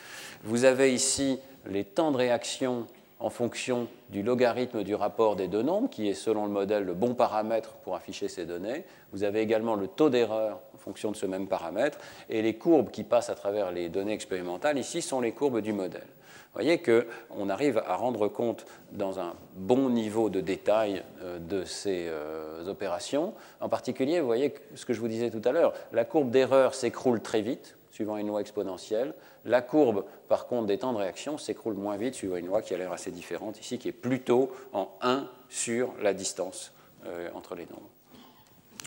Vous 0.44 0.66
avez 0.66 0.94
ici 0.94 1.40
les 1.68 1.84
temps 1.84 2.12
de 2.12 2.18
réaction 2.18 2.88
en 3.20 3.30
fonction 3.30 3.88
du 4.10 4.22
logarithme 4.22 4.84
du 4.84 4.96
rapport 4.96 5.38
des 5.38 5.48
deux 5.48 5.62
nombres, 5.62 5.90
qui 5.90 6.10
est 6.10 6.14
selon 6.14 6.46
le 6.46 6.52
modèle 6.52 6.84
le 6.84 6.94
bon 6.94 7.16
paramètre 7.16 7.74
pour 7.84 7.96
afficher 7.96 8.28
ces 8.28 8.46
données. 8.46 8.84
Vous 9.14 9.24
avez 9.24 9.40
également 9.40 9.76
le 9.76 9.88
taux 9.88 10.10
d'erreur 10.10 10.60
en 10.74 10.78
fonction 10.78 11.10
de 11.12 11.16
ce 11.16 11.26
même 11.26 11.48
paramètre, 11.48 11.98
et 12.30 12.42
les 12.42 12.56
courbes 12.56 12.92
qui 12.92 13.04
passent 13.04 13.30
à 13.30 13.36
travers 13.36 13.72
les 13.72 13.88
données 13.88 14.12
expérimentales, 14.12 14.78
ici, 14.78 15.02
sont 15.02 15.22
les 15.22 15.32
courbes 15.32 15.62
du 15.62 15.72
modèle. 15.72 16.08
Vous 16.54 16.62
voyez 16.62 16.80
qu'on 16.80 17.50
arrive 17.50 17.80
à 17.80 17.96
rendre 17.96 18.28
compte 18.28 18.68
dans 18.92 19.20
un 19.20 19.34
bon 19.56 19.90
niveau 19.90 20.30
de 20.30 20.40
détail 20.40 21.04
euh, 21.24 21.40
de 21.40 21.66
ces 21.66 22.06
euh, 22.08 22.68
opérations. 22.68 23.34
En 23.60 23.70
particulier, 23.70 24.20
vous 24.20 24.28
voyez 24.28 24.54
ce 24.76 24.86
que 24.86 24.94
je 24.94 25.00
vous 25.00 25.08
disais 25.08 25.32
tout 25.32 25.42
à 25.46 25.52
l'heure, 25.52 25.74
la 25.94 26.06
courbe 26.06 26.30
d'erreur 26.30 26.76
s'écroule 26.76 27.22
très 27.22 27.42
vite, 27.42 27.76
suivant 27.90 28.18
une 28.18 28.28
loi 28.28 28.40
exponentielle. 28.40 29.16
La 29.46 29.64
courbe, 29.64 30.06
par 30.30 30.46
contre, 30.46 30.68
des 30.68 30.78
temps 30.78 30.94
de 30.94 31.00
réaction 31.00 31.40
s'écroule 31.40 31.74
moins 31.74 31.98
vite, 31.98 32.14
suivant 32.14 32.36
une 32.36 32.46
loi 32.46 32.62
qui 32.62 32.76
a 32.76 32.78
l'air 32.78 32.92
assez 32.92 33.10
différente 33.10 33.60
ici, 33.60 33.80
qui 33.80 33.88
est 33.88 33.92
plutôt 33.92 34.52
en 34.74 34.90
1 35.02 35.28
sur 35.50 35.92
la 36.04 36.14
distance 36.14 36.72
euh, 37.08 37.30
entre 37.34 37.56
les 37.56 37.66
nombres. 37.66 37.90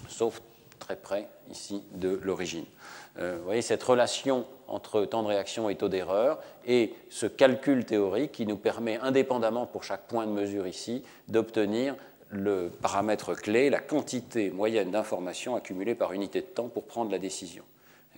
Sauf 0.07 0.41
très 0.79 0.95
près 0.95 1.29
ici 1.51 1.83
de 1.95 2.21
l'origine. 2.23 2.65
Vous 3.19 3.45
voyez 3.45 3.63
cette 3.63 3.83
relation 3.83 4.45
entre 4.69 5.05
temps 5.05 5.23
de 5.23 5.29
réaction 5.29 5.69
et 5.69 5.77
taux 5.77 5.89
d'erreur 5.89 6.39
et 6.67 6.93
ce 7.11 7.27
calcul 7.27 7.85
théorique 7.85 8.33
qui 8.33 8.47
nous 8.47 8.57
permet, 8.57 8.99
indépendamment 8.99 9.67
pour 9.67 9.85
chaque 9.85 10.07
point 10.07 10.27
de 10.27 10.33
mesure 10.33 10.67
ici, 10.67 11.03
d'obtenir 11.29 11.95
le 12.31 12.71
paramètre 12.83 13.35
clé, 13.35 13.71
la 13.71 13.81
quantité 13.81 14.51
moyenne 14.51 14.91
d'informations 14.91 15.55
accumulées 15.55 15.95
par 15.95 16.13
unité 16.13 16.41
de 16.41 16.47
temps 16.47 16.69
pour 16.69 16.85
prendre 16.85 17.11
la 17.11 17.19
décision 17.19 17.63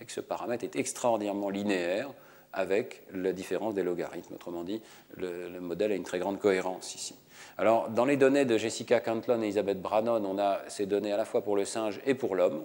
et 0.01 0.05
que 0.05 0.11
ce 0.11 0.21
paramètre 0.21 0.63
est 0.63 0.75
extraordinairement 0.75 1.49
linéaire 1.49 2.09
avec 2.53 3.03
la 3.13 3.31
différence 3.31 3.75
des 3.75 3.83
logarithmes. 3.83 4.33
Autrement 4.33 4.63
dit, 4.63 4.81
le, 5.17 5.59
modèle 5.59 5.91
a 5.91 5.95
une 5.95 6.03
très 6.03 6.19
grande 6.19 6.39
cohérence 6.39 6.95
ici. 6.95 7.15
Alors, 7.57 7.89
dans 7.89 8.05
les 8.05 8.17
données 8.17 8.45
de 8.45 8.57
Jessica 8.57 8.99
Cantlon 8.99 9.41
et 9.41 9.45
Elisabeth 9.45 9.81
Brannon, 9.81 10.23
on 10.25 10.39
a 10.39 10.61
ces 10.67 10.85
données 10.85 11.13
à 11.13 11.17
la 11.17 11.25
fois 11.25 11.43
pour 11.43 11.55
le 11.55 11.65
singe 11.65 11.99
et 12.05 12.15
pour 12.15 12.35
l'homme. 12.35 12.63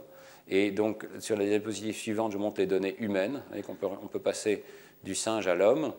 Et 0.48 0.70
donc, 0.70 1.06
sur 1.20 1.36
la 1.36 1.44
diapositive 1.44 1.96
suivante, 1.96 2.32
je 2.32 2.38
montre 2.38 2.60
les 2.60 2.66
données 2.66 2.96
humaines. 2.98 3.42
On 3.68 3.74
peut, 3.74 3.86
on 3.86 4.06
peut 4.06 4.18
passer 4.18 4.62
du 5.02 5.14
singe 5.14 5.46
à 5.46 5.54
l'homme. 5.54 5.92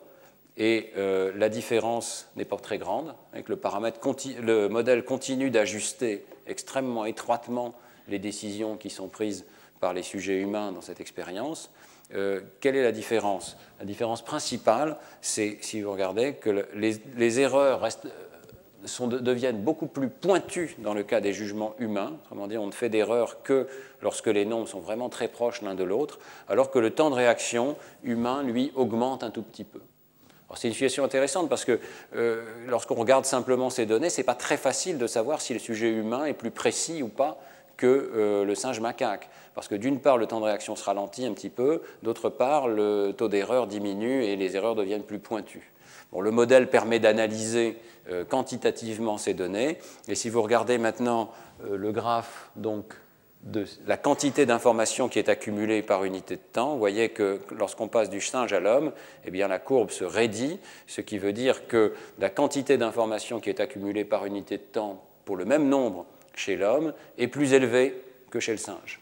Et 0.56 0.92
euh, 0.96 1.32
la 1.36 1.48
différence 1.48 2.28
n'est 2.36 2.44
pas 2.44 2.56
très 2.56 2.78
grande. 2.78 3.14
Avec 3.32 3.48
le, 3.48 3.56
paramètre 3.56 4.00
le 4.40 4.68
modèle 4.68 5.04
continue 5.04 5.50
d'ajuster 5.50 6.24
extrêmement 6.46 7.04
étroitement 7.04 7.74
les 8.08 8.18
décisions 8.18 8.76
qui 8.76 8.88
sont 8.88 9.08
prises 9.08 9.44
par 9.80 9.92
les 9.92 10.02
sujets 10.02 10.40
humains 10.40 10.72
dans 10.72 10.80
cette 10.80 11.00
expérience. 11.00 11.70
Euh, 12.14 12.40
quelle 12.60 12.76
est 12.76 12.82
la 12.82 12.92
différence? 12.92 13.56
La 13.80 13.84
différence 13.84 14.24
principale, 14.24 14.96
c'est, 15.20 15.58
si 15.60 15.82
vous 15.82 15.92
regardez, 15.92 16.34
que 16.34 16.66
les, 16.74 17.40
erreurs 17.40 17.84
euh, 19.00 19.20
deviennent 19.20 19.62
beaucoup 19.62 19.86
plus 19.86 20.08
pointues 20.08 20.76
dans 20.78 20.94
le 20.94 21.02
cas 21.02 21.20
des 21.20 21.32
jugements 21.32 21.74
humains. 21.78 22.12
Autrement 22.24 22.46
dit, 22.46 22.58
on 22.58 22.66
ne 22.66 22.72
fait 22.72 22.88
d'erreurs 22.88 23.42
que 23.42 23.66
lorsque 24.02 24.26
les 24.26 24.44
nombres 24.44 24.68
sont 24.68 24.80
vraiment 24.80 25.08
très 25.08 25.28
proches 25.28 25.62
l'un 25.62 25.74
de 25.74 25.84
l'autre, 25.84 26.18
alors 26.48 26.70
que 26.70 26.78
le 26.78 26.90
temps 26.90 27.10
de 27.10 27.14
réaction 27.14 27.76
humain, 28.04 28.42
lui, 28.42 28.72
augmente 28.74 29.22
un 29.22 29.30
tout 29.30 29.42
petit 29.42 29.64
peu. 29.64 29.80
C'est 30.54 30.68
une 30.68 30.74
situation 30.74 31.04
intéressante 31.04 31.48
parce 31.48 31.64
que 31.64 31.80
euh, 32.14 32.44
lorsqu'on 32.68 32.94
regarde 32.94 33.24
simplement 33.24 33.68
ces 33.68 33.84
données, 33.84 34.10
ce 34.10 34.20
n'est 34.20 34.24
pas 34.24 34.36
très 34.36 34.56
facile 34.56 34.96
de 34.96 35.06
savoir 35.06 35.40
si 35.40 35.52
le 35.52 35.58
sujet 35.58 35.90
humain 35.90 36.24
est 36.24 36.34
plus 36.34 36.52
précis 36.52 37.02
ou 37.02 37.08
pas 37.08 37.38
que 37.76 38.44
le 38.46 38.54
singe 38.54 38.80
macaque 38.80 39.28
parce 39.56 39.68
que 39.68 39.74
d'une 39.74 40.00
part, 40.00 40.18
le 40.18 40.26
temps 40.26 40.38
de 40.38 40.44
réaction 40.44 40.76
se 40.76 40.84
ralentit 40.84 41.24
un 41.24 41.32
petit 41.32 41.48
peu, 41.48 41.80
d'autre 42.02 42.28
part, 42.28 42.68
le 42.68 43.12
taux 43.16 43.28
d'erreur 43.28 43.66
diminue 43.66 44.22
et 44.22 44.36
les 44.36 44.54
erreurs 44.54 44.74
deviennent 44.74 45.02
plus 45.02 45.18
pointues. 45.18 45.72
Le 46.20 46.30
modèle 46.30 46.68
permet 46.68 46.98
d'analyser 46.98 47.78
euh, 48.10 48.24
quantitativement 48.24 49.18
ces 49.18 49.34
données, 49.34 49.78
et 50.08 50.14
si 50.14 50.30
vous 50.30 50.42
regardez 50.42 50.78
maintenant 50.78 51.30
euh, 51.64 51.76
le 51.76 51.92
graphe 51.92 52.50
donc, 52.56 52.94
de 53.42 53.64
la 53.86 53.96
quantité 53.96 54.44
d'informations 54.44 55.08
qui 55.08 55.18
est 55.18 55.28
accumulée 55.28 55.82
par 55.82 56.04
unité 56.04 56.36
de 56.36 56.40
temps, 56.52 56.72
vous 56.72 56.78
voyez 56.78 57.10
que 57.10 57.40
lorsqu'on 57.56 57.88
passe 57.88 58.10
du 58.10 58.20
singe 58.20 58.52
à 58.52 58.60
l'homme, 58.60 58.92
eh 59.24 59.30
bien, 59.30 59.46
la 59.46 59.58
courbe 59.58 59.90
se 59.90 60.04
raidit, 60.04 60.58
ce 60.86 61.00
qui 61.00 61.18
veut 61.18 61.32
dire 61.32 61.68
que 61.68 61.94
la 62.18 62.28
quantité 62.28 62.76
d'informations 62.76 63.40
qui 63.40 63.50
est 63.50 63.60
accumulée 63.60 64.04
par 64.04 64.26
unité 64.26 64.58
de 64.58 64.62
temps 64.62 65.04
pour 65.24 65.36
le 65.36 65.44
même 65.44 65.68
nombre 65.68 66.06
chez 66.34 66.56
l'homme 66.56 66.92
est 67.18 67.28
plus 67.28 67.52
élevée 67.52 68.02
que 68.30 68.40
chez 68.40 68.52
le 68.52 68.58
singe. 68.58 69.00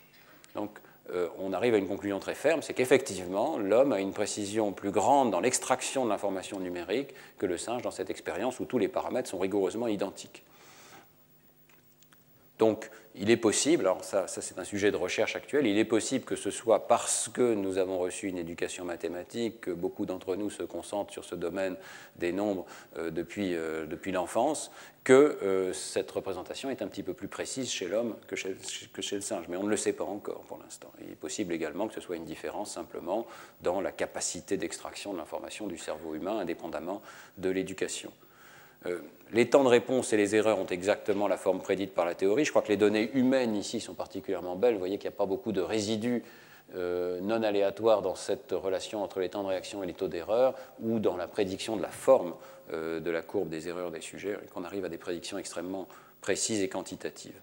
Donc, 0.55 0.79
euh, 1.13 1.29
on 1.39 1.53
arrive 1.53 1.75
à 1.75 1.79
une 1.79 1.87
conclusion 1.87 2.19
très 2.19 2.35
ferme, 2.35 2.63
c'est 2.63 2.73
qu'effectivement, 2.73 3.59
l'homme 3.59 3.93
a 3.93 4.01
une 4.01 4.13
précision 4.13 4.73
plus 4.73 4.91
grande 4.91 5.31
dans 5.31 5.41
l'extraction 5.41 6.05
de 6.05 6.11
l'information 6.11 6.61
numérique 6.61 7.15
que 7.39 7.45
le 7.45 7.59
singe 7.59 7.83
dans 7.83 7.91
cette 7.91 8.09
expérience 8.09 8.59
où 8.59 8.65
tous 8.65 8.79
les 8.79 8.89
paramètres 8.89 9.29
sont 9.29 9.39
rigoureusement 9.39 9.87
identiques. 9.87 10.43
Donc, 12.59 12.91
il 13.17 13.31
est 13.31 13.37
possible, 13.37 13.85
alors 13.85 14.03
ça, 14.03 14.27
c'est 14.27 14.59
un 14.59 14.65
sujet 14.65 14.91
de 14.91 14.97
recherche 14.97 15.37
actuel, 15.37 15.67
il 15.67 15.79
est 15.79 15.85
possible 15.85 16.25
que 16.25 16.35
ce 16.35 16.51
soit 16.51 16.89
parce 16.89 17.29
que 17.29 17.55
nous 17.55 17.79
avons 17.79 17.99
reçu 17.99 18.27
une 18.27 18.39
éducation 18.39 18.85
mathématique, 18.85 19.61
que 19.61 19.71
beaucoup 19.71 20.05
d'entre 20.05 20.35
nous 20.35 20.51
se 20.51 20.65
concentrent 20.65 21.13
sur 21.13 21.25
ce 21.25 21.37
domaine 21.37 21.77
des 22.17 22.33
nombres 22.33 22.67
euh, 22.97 23.11
depuis, 23.11 23.55
euh, 23.55 23.87
depuis 23.87 24.11
l'enfance, 24.11 24.73
que 25.05 25.39
euh, 25.43 25.73
cette 25.73 26.11
représentation 26.11 26.71
est 26.71 26.83
un 26.83 26.89
petit 26.89 27.05
peu 27.05 27.13
plus 27.13 27.29
précise 27.29 27.71
chez 27.71 27.87
l'homme 27.87 28.17
que 28.27 28.35
chez 28.35 28.57
le 29.17 29.21
singe. 29.21 29.47
Mais 29.49 29.57
on 29.57 29.65
ne 29.65 29.71
le 29.71 29.77
sait 29.77 29.93
pas 29.93 30.05
encore 30.05 30.43
pour 30.43 30.59
l'instant. 30.59 30.93
Il 31.05 31.13
est 31.13 31.17
possible 31.17 31.53
également 31.53 31.87
que 31.87 31.95
ce 31.95 32.01
soit 32.01 32.17
une 32.17 32.25
différence 32.25 32.73
simplement 32.73 33.27
dans 33.63 33.81
la 33.81 33.93
capacité 33.93 34.57
d'extraction 34.57 35.13
de 35.13 35.19
l'information 35.19 35.67
du 35.67 35.79
cerveau 35.79 36.15
humain, 36.15 36.39
indépendamment 36.39 37.03
de 37.39 37.51
l'éducation. 37.51 38.13
Euh, 38.87 38.99
les 39.33 39.51
temps 39.51 39.65
de 39.65 39.69
réponse 39.69 40.13
et 40.13 40.17
les 40.17 40.37
erreurs 40.37 40.59
ont 40.59 40.67
exactement 40.67 41.27
la 41.27 41.37
forme 41.37 41.61
prédite 41.61 41.95
par 41.95 42.05
la 42.05 42.15
théorie. 42.15 42.45
Je 42.45 42.51
crois 42.51 42.63
que 42.63 42.69
les 42.69 42.77
données 42.77 43.11
humaines 43.15 43.57
ici 43.57 43.81
sont 43.81 43.95
particulièrement 43.95 44.55
belles. 44.55 44.75
Vous 44.75 44.79
voyez 44.79 44.99
qu'il 44.99 45.09
n'y 45.09 45.15
a 45.15 45.19
pas 45.19 45.27
beaucoup 45.27 45.53
de 45.53 45.61
résidus 45.61 46.23
euh, 46.77 47.21
non 47.21 47.43
aléatoires 47.43 48.03
dans 48.03 48.15
cette 48.15 48.53
relation 48.53 49.03
entre 49.03 49.21
les 49.21 49.29
temps 49.29 49.43
de 49.43 49.49
réaction 49.49 49.83
et 49.83 49.87
les 49.87 49.93
taux 49.93 50.09
d'erreur 50.09 50.55
ou 50.81 50.99
dans 50.99 51.17
la 51.17 51.27
prédiction 51.29 51.77
de 51.77 51.83
la 51.83 51.89
forme 51.89 52.35
euh, 52.73 53.01
de 53.01 53.11
la 53.11 53.23
courbe 53.23 53.49
des 53.49 53.69
erreurs 53.69 53.91
des 53.91 54.01
sujets, 54.01 54.37
et 54.43 54.49
qu'on 54.49 54.65
arrive 54.65 54.85
à 54.85 54.89
des 54.89 54.99
prédictions 54.99 55.37
extrêmement 55.37 55.89
précises 56.21 56.63
et 56.63 56.69
quantitatives. 56.69 57.39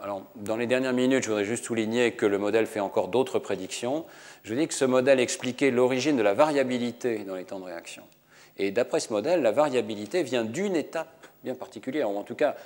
Alors, 0.00 0.22
dans 0.36 0.56
les 0.56 0.66
dernières 0.66 0.92
minutes, 0.92 1.24
je 1.24 1.28
voudrais 1.28 1.44
juste 1.44 1.64
souligner 1.64 2.12
que 2.12 2.26
le 2.26 2.38
modèle 2.38 2.66
fait 2.66 2.80
encore 2.80 3.08
d'autres 3.08 3.38
prédictions. 3.38 4.04
Je 4.44 4.54
dis 4.54 4.68
que 4.68 4.74
ce 4.74 4.84
modèle 4.84 5.18
expliquait 5.18 5.70
l'origine 5.70 6.16
de 6.16 6.22
la 6.22 6.34
variabilité 6.34 7.18
dans 7.18 7.34
les 7.34 7.44
temps 7.44 7.58
de 7.58 7.64
réaction. 7.64 8.02
Et 8.58 8.70
d'après 8.70 9.00
ce 9.00 9.12
modèle, 9.12 9.42
la 9.42 9.52
variabilité 9.52 10.22
vient 10.22 10.44
d'une 10.44 10.76
étape 10.76 11.26
bien 11.44 11.54
particulière, 11.54 12.10
ou 12.10 12.16
en 12.16 12.24
tout 12.24 12.34
cas, 12.34 12.56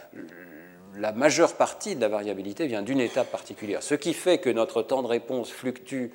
la 0.97 1.13
majeure 1.13 1.55
partie 1.55 1.95
de 1.95 2.01
la 2.01 2.09
variabilité 2.09 2.67
vient 2.67 2.83
d'une 2.83 3.01
étape 3.01 3.31
particulière. 3.31 3.83
Ce 3.83 3.95
qui 3.95 4.15
fait 4.15 4.39
que 4.39 4.51
notre 4.51 4.83
temps 4.83 5.03
de 5.03 5.09
réponse 5.09 5.51
fluctue 5.51 6.07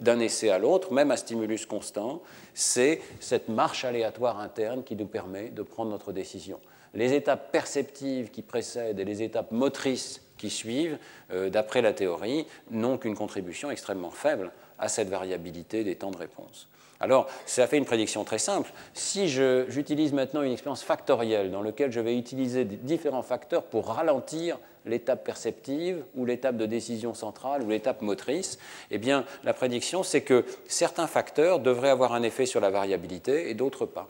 d'un 0.00 0.18
essai 0.18 0.50
à 0.50 0.58
l'autre, 0.58 0.92
même 0.92 1.10
à 1.10 1.16
stimulus 1.16 1.66
constant, 1.66 2.20
c'est 2.52 3.00
cette 3.20 3.48
marche 3.48 3.84
aléatoire 3.84 4.40
interne 4.40 4.82
qui 4.82 4.96
nous 4.96 5.06
permet 5.06 5.50
de 5.50 5.62
prendre 5.62 5.90
notre 5.90 6.12
décision. 6.12 6.58
Les 6.94 7.12
étapes 7.14 7.50
perceptives 7.52 8.30
qui 8.30 8.42
précèdent 8.42 9.00
et 9.00 9.04
les 9.04 9.22
étapes 9.22 9.50
motrices 9.50 10.20
qui 10.36 10.50
suivent, 10.50 10.98
euh, 11.32 11.48
d'après 11.48 11.82
la 11.82 11.92
théorie, 11.92 12.46
n'ont 12.70 12.98
qu'une 12.98 13.14
contribution 13.14 13.70
extrêmement 13.70 14.10
faible 14.10 14.52
à 14.78 14.88
cette 14.88 15.08
variabilité 15.08 15.84
des 15.84 15.96
temps 15.96 16.10
de 16.10 16.16
réponse. 16.16 16.68
Alors, 17.00 17.26
ça 17.44 17.66
fait 17.66 17.76
une 17.76 17.84
prédiction 17.84 18.24
très 18.24 18.38
simple. 18.38 18.72
Si 18.94 19.28
j'utilise 19.28 20.12
maintenant 20.12 20.42
une 20.42 20.52
expérience 20.52 20.82
factorielle 20.82 21.50
dans 21.50 21.62
laquelle 21.62 21.92
je 21.92 22.00
vais 22.00 22.16
utiliser 22.16 22.64
différents 22.64 23.22
facteurs 23.22 23.64
pour 23.64 23.88
ralentir 23.88 24.58
l'étape 24.86 25.24
perceptive 25.24 26.04
ou 26.14 26.24
l'étape 26.24 26.56
de 26.56 26.66
décision 26.66 27.14
centrale 27.14 27.62
ou 27.62 27.68
l'étape 27.68 28.02
motrice, 28.02 28.58
eh 28.90 28.98
bien, 28.98 29.24
la 29.42 29.54
prédiction, 29.54 30.02
c'est 30.02 30.22
que 30.22 30.44
certains 30.68 31.06
facteurs 31.06 31.58
devraient 31.58 31.90
avoir 31.90 32.12
un 32.12 32.22
effet 32.22 32.46
sur 32.46 32.60
la 32.60 32.70
variabilité 32.70 33.50
et 33.50 33.54
d'autres 33.54 33.86
pas. 33.86 34.08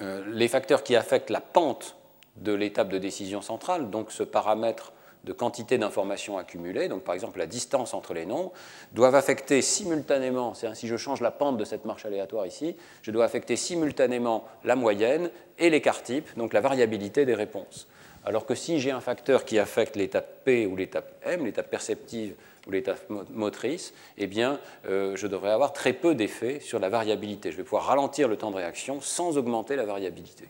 Euh, 0.00 0.24
les 0.28 0.48
facteurs 0.48 0.82
qui 0.82 0.94
affectent 0.94 1.30
la 1.30 1.40
pente 1.40 1.96
de 2.36 2.52
l'étape 2.52 2.90
de 2.90 2.98
décision 2.98 3.40
centrale, 3.40 3.90
donc 3.90 4.12
ce 4.12 4.22
paramètre 4.22 4.92
de 5.26 5.32
quantité 5.32 5.76
d'informations 5.76 6.38
accumulées, 6.38 6.88
donc 6.88 7.02
par 7.02 7.14
exemple 7.14 7.38
la 7.38 7.46
distance 7.46 7.92
entre 7.92 8.14
les 8.14 8.24
nombres, 8.24 8.52
doivent 8.92 9.16
affecter 9.16 9.60
simultanément, 9.60 10.54
si 10.54 10.86
je 10.86 10.96
change 10.96 11.20
la 11.20 11.32
pente 11.32 11.58
de 11.58 11.64
cette 11.64 11.84
marche 11.84 12.06
aléatoire 12.06 12.46
ici, 12.46 12.76
je 13.02 13.10
dois 13.10 13.24
affecter 13.24 13.56
simultanément 13.56 14.44
la 14.64 14.76
moyenne 14.76 15.30
et 15.58 15.68
l'écart 15.68 16.02
type, 16.02 16.28
donc 16.36 16.52
la 16.52 16.60
variabilité 16.60 17.26
des 17.26 17.34
réponses. 17.34 17.88
Alors 18.24 18.46
que 18.46 18.54
si 18.54 18.80
j'ai 18.80 18.90
un 18.90 19.00
facteur 19.00 19.44
qui 19.44 19.58
affecte 19.58 19.96
l'étape 19.96 20.44
P 20.44 20.66
ou 20.66 20.74
l'étape 20.76 21.12
M, 21.24 21.44
l'étape 21.44 21.70
perceptive 21.70 22.34
ou 22.66 22.72
l'étape 22.72 23.08
motrice, 23.30 23.94
eh 24.18 24.26
bien, 24.26 24.58
euh, 24.88 25.14
je 25.14 25.28
devrais 25.28 25.52
avoir 25.52 25.72
très 25.72 25.92
peu 25.92 26.14
d'effet 26.16 26.58
sur 26.58 26.80
la 26.80 26.88
variabilité. 26.88 27.52
Je 27.52 27.56
vais 27.56 27.62
pouvoir 27.62 27.84
ralentir 27.84 28.26
le 28.26 28.36
temps 28.36 28.50
de 28.50 28.56
réaction 28.56 29.00
sans 29.00 29.38
augmenter 29.38 29.76
la 29.76 29.84
variabilité. 29.84 30.48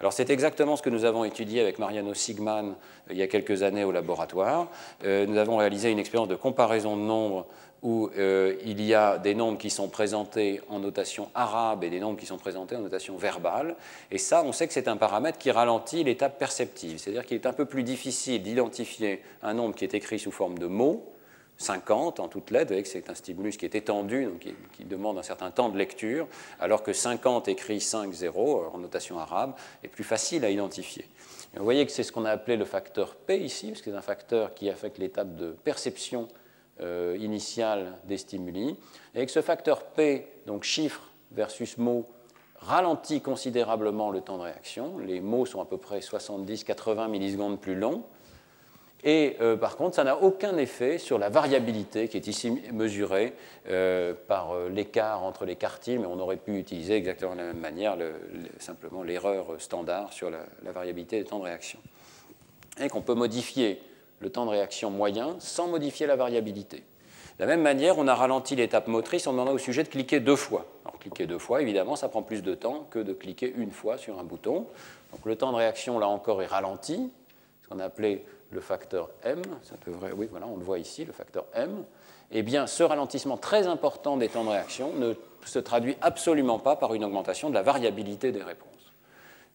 Alors 0.00 0.12
c'est 0.12 0.30
exactement 0.30 0.76
ce 0.76 0.82
que 0.82 0.90
nous 0.90 1.04
avons 1.04 1.24
étudié 1.24 1.60
avec 1.60 1.78
Mariano 1.78 2.12
Sigman 2.14 2.68
euh, 2.68 3.12
il 3.12 3.16
y 3.16 3.22
a 3.22 3.26
quelques 3.26 3.62
années 3.62 3.84
au 3.84 3.92
laboratoire. 3.92 4.68
Euh, 5.04 5.26
nous 5.26 5.38
avons 5.38 5.56
réalisé 5.56 5.90
une 5.90 5.98
expérience 5.98 6.28
de 6.28 6.34
comparaison 6.34 6.96
de 6.96 7.02
nombres 7.02 7.46
où 7.82 8.10
euh, 8.16 8.56
il 8.64 8.82
y 8.82 8.94
a 8.94 9.18
des 9.18 9.34
nombres 9.34 9.58
qui 9.58 9.70
sont 9.70 9.88
présentés 9.88 10.60
en 10.68 10.80
notation 10.80 11.28
arabe 11.34 11.84
et 11.84 11.90
des 11.90 12.00
nombres 12.00 12.18
qui 12.18 12.26
sont 12.26 12.38
présentés 12.38 12.74
en 12.74 12.80
notation 12.80 13.16
verbale. 13.16 13.76
Et 14.10 14.18
ça, 14.18 14.42
on 14.44 14.52
sait 14.52 14.66
que 14.66 14.72
c'est 14.72 14.88
un 14.88 14.96
paramètre 14.96 15.38
qui 15.38 15.50
ralentit 15.50 16.02
l'étape 16.02 16.38
perceptive. 16.38 16.98
C'est-à-dire 16.98 17.24
qu'il 17.24 17.36
est 17.36 17.46
un 17.46 17.52
peu 17.52 17.66
plus 17.66 17.82
difficile 17.82 18.42
d'identifier 18.42 19.22
un 19.42 19.54
nombre 19.54 19.74
qui 19.74 19.84
est 19.84 19.94
écrit 19.94 20.18
sous 20.18 20.32
forme 20.32 20.58
de 20.58 20.66
mots 20.66 21.15
50 21.58 22.20
en 22.20 22.28
toutes 22.28 22.50
lettres, 22.50 22.66
vous 22.66 22.74
voyez 22.74 22.82
que 22.82 22.88
c'est 22.88 23.08
un 23.08 23.14
stimulus 23.14 23.56
qui 23.56 23.64
est 23.64 23.74
étendu, 23.74 24.26
donc 24.26 24.46
qui, 24.72 24.84
demande 24.84 25.18
un 25.18 25.22
certain 25.22 25.50
temps 25.50 25.68
de 25.68 25.78
lecture, 25.78 26.28
alors 26.60 26.82
que 26.82 26.92
50 26.92 27.48
écrit 27.48 27.78
5-0 27.78 28.26
euh, 28.26 28.68
en 28.72 28.78
notation 28.78 29.18
arabe 29.18 29.54
est 29.82 29.88
plus 29.88 30.04
facile 30.04 30.44
à 30.44 30.50
identifier. 30.50 31.06
vous 31.56 31.64
voyez 31.64 31.84
que 31.86 31.92
c'est 31.92 32.02
ce 32.02 32.12
qu'on 32.12 32.24
a 32.24 32.30
appelé 32.30 32.56
le 32.56 32.64
facteur 32.64 33.16
P 33.16 33.38
ici, 33.38 33.68
parce 33.68 33.80
que 33.80 33.90
c'est 33.90 33.96
un 33.96 34.02
facteur 34.02 34.54
qui 34.54 34.68
affecte 34.68 34.98
l'étape 34.98 35.34
de 35.34 35.52
perception 35.64 36.28
euh, 36.80 37.16
initiale 37.18 37.98
des 38.04 38.18
stimuli. 38.18 38.76
Et 39.14 39.24
que 39.24 39.32
ce 39.32 39.40
facteur 39.40 39.82
P, 39.82 40.28
donc 40.46 40.62
chiffre 40.62 41.10
versus 41.32 41.78
mot, 41.78 42.06
ralentit 42.58 43.22
considérablement 43.22 44.10
le 44.10 44.20
temps 44.20 44.36
de 44.36 44.42
réaction. 44.42 44.98
Les 44.98 45.20
mots 45.20 45.46
sont 45.46 45.62
à 45.62 45.64
peu 45.64 45.78
près 45.78 46.00
70-80 46.00 47.08
millisecondes 47.08 47.58
plus 47.58 47.74
longs. 47.74 48.04
Et 49.04 49.36
euh, 49.40 49.56
par 49.56 49.76
contre, 49.76 49.96
ça 49.96 50.04
n'a 50.04 50.16
aucun 50.16 50.56
effet 50.56 50.98
sur 50.98 51.18
la 51.18 51.28
variabilité 51.28 52.08
qui 52.08 52.16
est 52.16 52.26
ici 52.26 52.50
mesurée 52.72 53.34
euh, 53.68 54.14
par 54.26 54.52
euh, 54.52 54.68
l'écart 54.68 55.22
entre 55.22 55.44
les 55.44 55.56
quartiles, 55.56 56.00
mais 56.00 56.06
on 56.06 56.18
aurait 56.18 56.38
pu 56.38 56.58
utiliser 56.58 56.96
exactement 56.96 57.32
de 57.32 57.38
la 57.38 57.46
même 57.46 57.60
manière 57.60 57.96
simplement 58.58 59.02
l'erreur 59.02 59.46
standard 59.58 60.12
sur 60.12 60.30
la, 60.30 60.40
variabilité 60.72 61.18
des 61.18 61.24
temps 61.24 61.38
de 61.38 61.44
réaction. 61.44 61.78
Et 62.80 62.88
qu'on 62.88 63.02
peut 63.02 63.14
modifier 63.14 63.80
le 64.20 64.30
temps 64.30 64.46
de 64.46 64.50
réaction 64.50 64.90
moyen 64.90 65.36
sans 65.38 65.68
modifier 65.68 66.06
la 66.06 66.16
variabilité. 66.16 66.78
De 67.38 67.44
la 67.44 67.46
même 67.46 67.62
manière, 67.62 67.98
on 67.98 68.08
a 68.08 68.14
ralenti 68.14 68.56
l'étape 68.56 68.88
motrice 68.88 69.26
en 69.26 69.32
demandant 69.32 69.52
au 69.52 69.58
sujet 69.58 69.82
de 69.82 69.88
cliquer 69.88 70.20
deux 70.20 70.36
fois. 70.36 70.64
Alors, 70.86 70.98
cliquer 70.98 71.26
deux 71.26 71.38
fois, 71.38 71.60
évidemment, 71.60 71.94
ça 71.94 72.08
prend 72.08 72.22
plus 72.22 72.42
de 72.42 72.54
temps 72.54 72.86
que 72.90 72.98
de 72.98 73.12
cliquer 73.12 73.52
une 73.56 73.70
fois 73.70 73.98
sur 73.98 74.18
un 74.18 74.24
bouton. 74.24 74.66
Donc, 75.12 75.24
le 75.26 75.36
temps 75.36 75.52
de 75.52 75.56
réaction, 75.56 75.98
là 75.98 76.08
encore, 76.08 76.42
est 76.42 76.46
ralenti, 76.46 77.10
ce 77.62 77.68
qu'on 77.68 77.78
a 77.78 77.84
appelé 77.84 78.24
le 78.50 78.60
facteur 78.60 79.10
M, 79.24 79.42
ça 79.62 79.74
devrait, 79.86 80.12
oui, 80.12 80.28
voilà, 80.30 80.46
on 80.46 80.56
le 80.56 80.64
voit 80.64 80.78
ici, 80.78 81.04
le 81.04 81.12
facteur 81.12 81.46
M, 81.54 81.84
eh 82.30 82.42
bien, 82.42 82.66
ce 82.66 82.82
ralentissement 82.82 83.36
très 83.36 83.66
important 83.66 84.16
des 84.16 84.28
temps 84.28 84.44
de 84.44 84.50
réaction 84.50 84.92
ne 84.94 85.14
se 85.44 85.58
traduit 85.58 85.96
absolument 86.00 86.58
pas 86.58 86.76
par 86.76 86.94
une 86.94 87.04
augmentation 87.04 87.50
de 87.50 87.54
la 87.54 87.62
variabilité 87.62 88.32
des 88.32 88.42
réponses. 88.42 88.70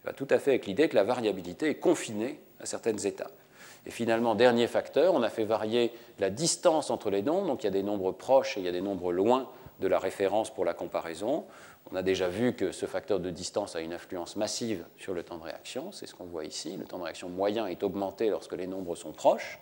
Il 0.03 0.07
va 0.07 0.13
tout 0.13 0.27
à 0.29 0.39
fait 0.39 0.51
avec 0.51 0.65
l'idée 0.65 0.89
que 0.89 0.95
la 0.95 1.03
variabilité 1.03 1.69
est 1.69 1.75
confinée 1.75 2.41
à 2.59 2.65
certaines 2.65 3.05
étapes. 3.05 3.37
Et 3.85 3.91
finalement, 3.91 4.35
dernier 4.35 4.67
facteur, 4.67 5.13
on 5.13 5.23
a 5.23 5.29
fait 5.29 5.43
varier 5.43 5.91
la 6.19 6.29
distance 6.29 6.91
entre 6.91 7.09
les 7.09 7.21
nombres, 7.21 7.47
donc 7.47 7.63
il 7.63 7.65
y 7.65 7.69
a 7.69 7.71
des 7.71 7.83
nombres 7.83 8.11
proches 8.11 8.57
et 8.57 8.61
il 8.61 8.65
y 8.65 8.69
a 8.69 8.71
des 8.71 8.81
nombres 8.81 9.11
loin 9.11 9.49
de 9.79 9.87
la 9.87 9.99
référence 9.99 10.53
pour 10.53 10.63
la 10.63 10.73
comparaison. 10.73 11.45
On 11.89 11.95
a 11.95 12.03
déjà 12.03 12.29
vu 12.29 12.53
que 12.53 12.71
ce 12.71 12.86
facteur 12.86 13.19
de 13.19 13.29
distance 13.29 13.75
a 13.75 13.82
une 13.82 13.93
influence 13.93 14.36
massive 14.36 14.86
sur 14.97 15.13
le 15.13 15.23
temps 15.23 15.38
de 15.38 15.43
réaction, 15.43 15.91
c'est 15.91 16.05
ce 16.05 16.15
qu'on 16.15 16.25
voit 16.25 16.45
ici. 16.45 16.77
Le 16.77 16.86
temps 16.86 16.99
de 16.99 17.03
réaction 17.03 17.27
moyen 17.27 17.67
est 17.67 17.84
augmenté 17.84 18.29
lorsque 18.29 18.53
les 18.53 18.67
nombres 18.67 18.95
sont 18.95 19.11
proches. 19.11 19.59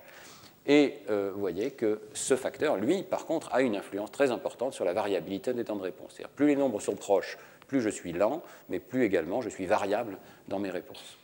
Et 0.67 0.99
euh, 1.09 1.31
vous 1.33 1.39
voyez 1.39 1.71
que 1.71 2.01
ce 2.13 2.35
facteur, 2.35 2.77
lui, 2.77 3.01
par 3.01 3.25
contre, 3.25 3.53
a 3.53 3.61
une 3.61 3.75
influence 3.75 4.11
très 4.11 4.29
importante 4.29 4.73
sur 4.73 4.85
la 4.85 4.93
variabilité 4.93 5.53
des 5.53 5.63
temps 5.63 5.77
de 5.77 5.81
réponse. 5.81 6.13
C'est-à-dire 6.13 6.29
plus 6.29 6.47
les 6.47 6.55
nombres 6.55 6.79
sont 6.79 6.95
proches, 6.95 7.37
plus 7.67 7.81
je 7.81 7.89
suis 7.89 8.13
lent, 8.13 8.43
mais 8.67 8.79
plus 8.79 9.03
également 9.03 9.41
je 9.41 9.49
suis 9.49 9.65
variable 9.65 10.17
dans 10.47 10.59
mes 10.59 10.69
réponses. 10.69 11.17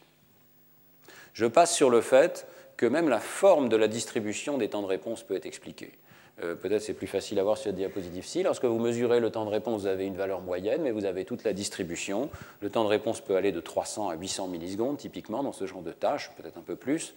Je 1.33 1.45
passe 1.45 1.75
sur 1.75 1.89
le 1.89 2.01
fait 2.01 2.47
que 2.77 2.85
même 2.85 3.09
la 3.09 3.19
forme 3.19 3.69
de 3.69 3.75
la 3.75 3.87
distribution 3.87 4.57
des 4.57 4.69
temps 4.69 4.81
de 4.81 4.87
réponse 4.87 5.23
peut 5.23 5.35
être 5.35 5.45
expliquée. 5.45 5.91
Euh, 6.43 6.53
peut-être 6.55 6.81
c'est 6.81 6.93
plus 6.93 7.07
facile 7.07 7.39
à 7.39 7.43
voir 7.43 7.57
sur 7.57 7.71
la 7.71 7.77
diapositive-ci. 7.77 8.43
Lorsque 8.43 8.65
vous 8.65 8.79
mesurez 8.79 9.19
le 9.19 9.29
temps 9.29 9.45
de 9.45 9.49
réponse, 9.49 9.81
vous 9.81 9.87
avez 9.87 10.05
une 10.05 10.17
valeur 10.17 10.41
moyenne, 10.41 10.81
mais 10.81 10.91
vous 10.91 11.05
avez 11.05 11.23
toute 11.23 11.43
la 11.43 11.53
distribution. 11.53 12.29
Le 12.59 12.69
temps 12.69 12.83
de 12.83 12.89
réponse 12.89 13.21
peut 13.21 13.35
aller 13.35 13.51
de 13.51 13.61
300 13.61 14.09
à 14.09 14.15
800 14.15 14.47
millisecondes, 14.47 14.97
typiquement, 14.97 15.43
dans 15.43 15.53
ce 15.53 15.65
genre 15.65 15.81
de 15.81 15.93
tâches, 15.93 16.31
peut-être 16.37 16.57
un 16.57 16.61
peu 16.61 16.75
plus. 16.75 17.13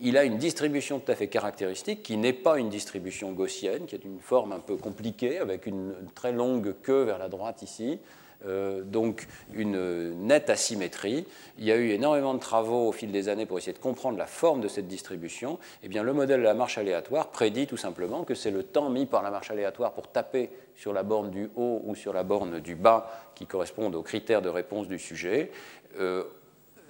Il 0.00 0.16
a 0.16 0.24
une 0.24 0.38
distribution 0.38 0.98
tout 0.98 1.12
à 1.12 1.14
fait 1.14 1.28
caractéristique 1.28 2.02
qui 2.02 2.16
n'est 2.16 2.32
pas 2.32 2.58
une 2.58 2.70
distribution 2.70 3.32
gaussienne, 3.32 3.84
qui 3.86 3.94
est 3.94 4.04
une 4.04 4.18
forme 4.18 4.52
un 4.52 4.60
peu 4.60 4.76
compliquée, 4.76 5.38
avec 5.38 5.66
une 5.66 5.94
très 6.14 6.32
longue 6.32 6.74
queue 6.82 7.02
vers 7.02 7.18
la 7.18 7.28
droite 7.28 7.62
ici. 7.62 7.98
Euh, 8.46 8.82
donc 8.82 9.26
une 9.54 10.10
nette 10.26 10.50
asymétrie. 10.50 11.26
Il 11.58 11.64
y 11.64 11.72
a 11.72 11.76
eu 11.76 11.90
énormément 11.90 12.34
de 12.34 12.40
travaux 12.40 12.88
au 12.88 12.92
fil 12.92 13.10
des 13.10 13.28
années 13.28 13.46
pour 13.46 13.58
essayer 13.58 13.72
de 13.72 13.78
comprendre 13.78 14.18
la 14.18 14.26
forme 14.26 14.60
de 14.60 14.68
cette 14.68 14.86
distribution. 14.86 15.58
Eh 15.82 15.88
bien, 15.88 16.02
le 16.02 16.12
modèle 16.12 16.40
de 16.40 16.44
la 16.44 16.54
marche 16.54 16.78
aléatoire 16.78 17.30
prédit 17.30 17.66
tout 17.66 17.76
simplement 17.76 18.24
que 18.24 18.34
c'est 18.34 18.50
le 18.50 18.62
temps 18.62 18.90
mis 18.90 19.06
par 19.06 19.22
la 19.22 19.30
marche 19.30 19.50
aléatoire 19.50 19.92
pour 19.92 20.08
taper 20.08 20.50
sur 20.76 20.92
la 20.92 21.02
borne 21.02 21.30
du 21.30 21.50
haut 21.56 21.82
ou 21.84 21.94
sur 21.94 22.12
la 22.12 22.22
borne 22.22 22.60
du 22.60 22.74
bas 22.74 23.10
qui 23.34 23.46
correspondent 23.46 23.94
aux 23.94 24.02
critères 24.02 24.42
de 24.42 24.48
réponse 24.48 24.88
du 24.88 24.98
sujet. 24.98 25.50
Euh, 25.98 26.24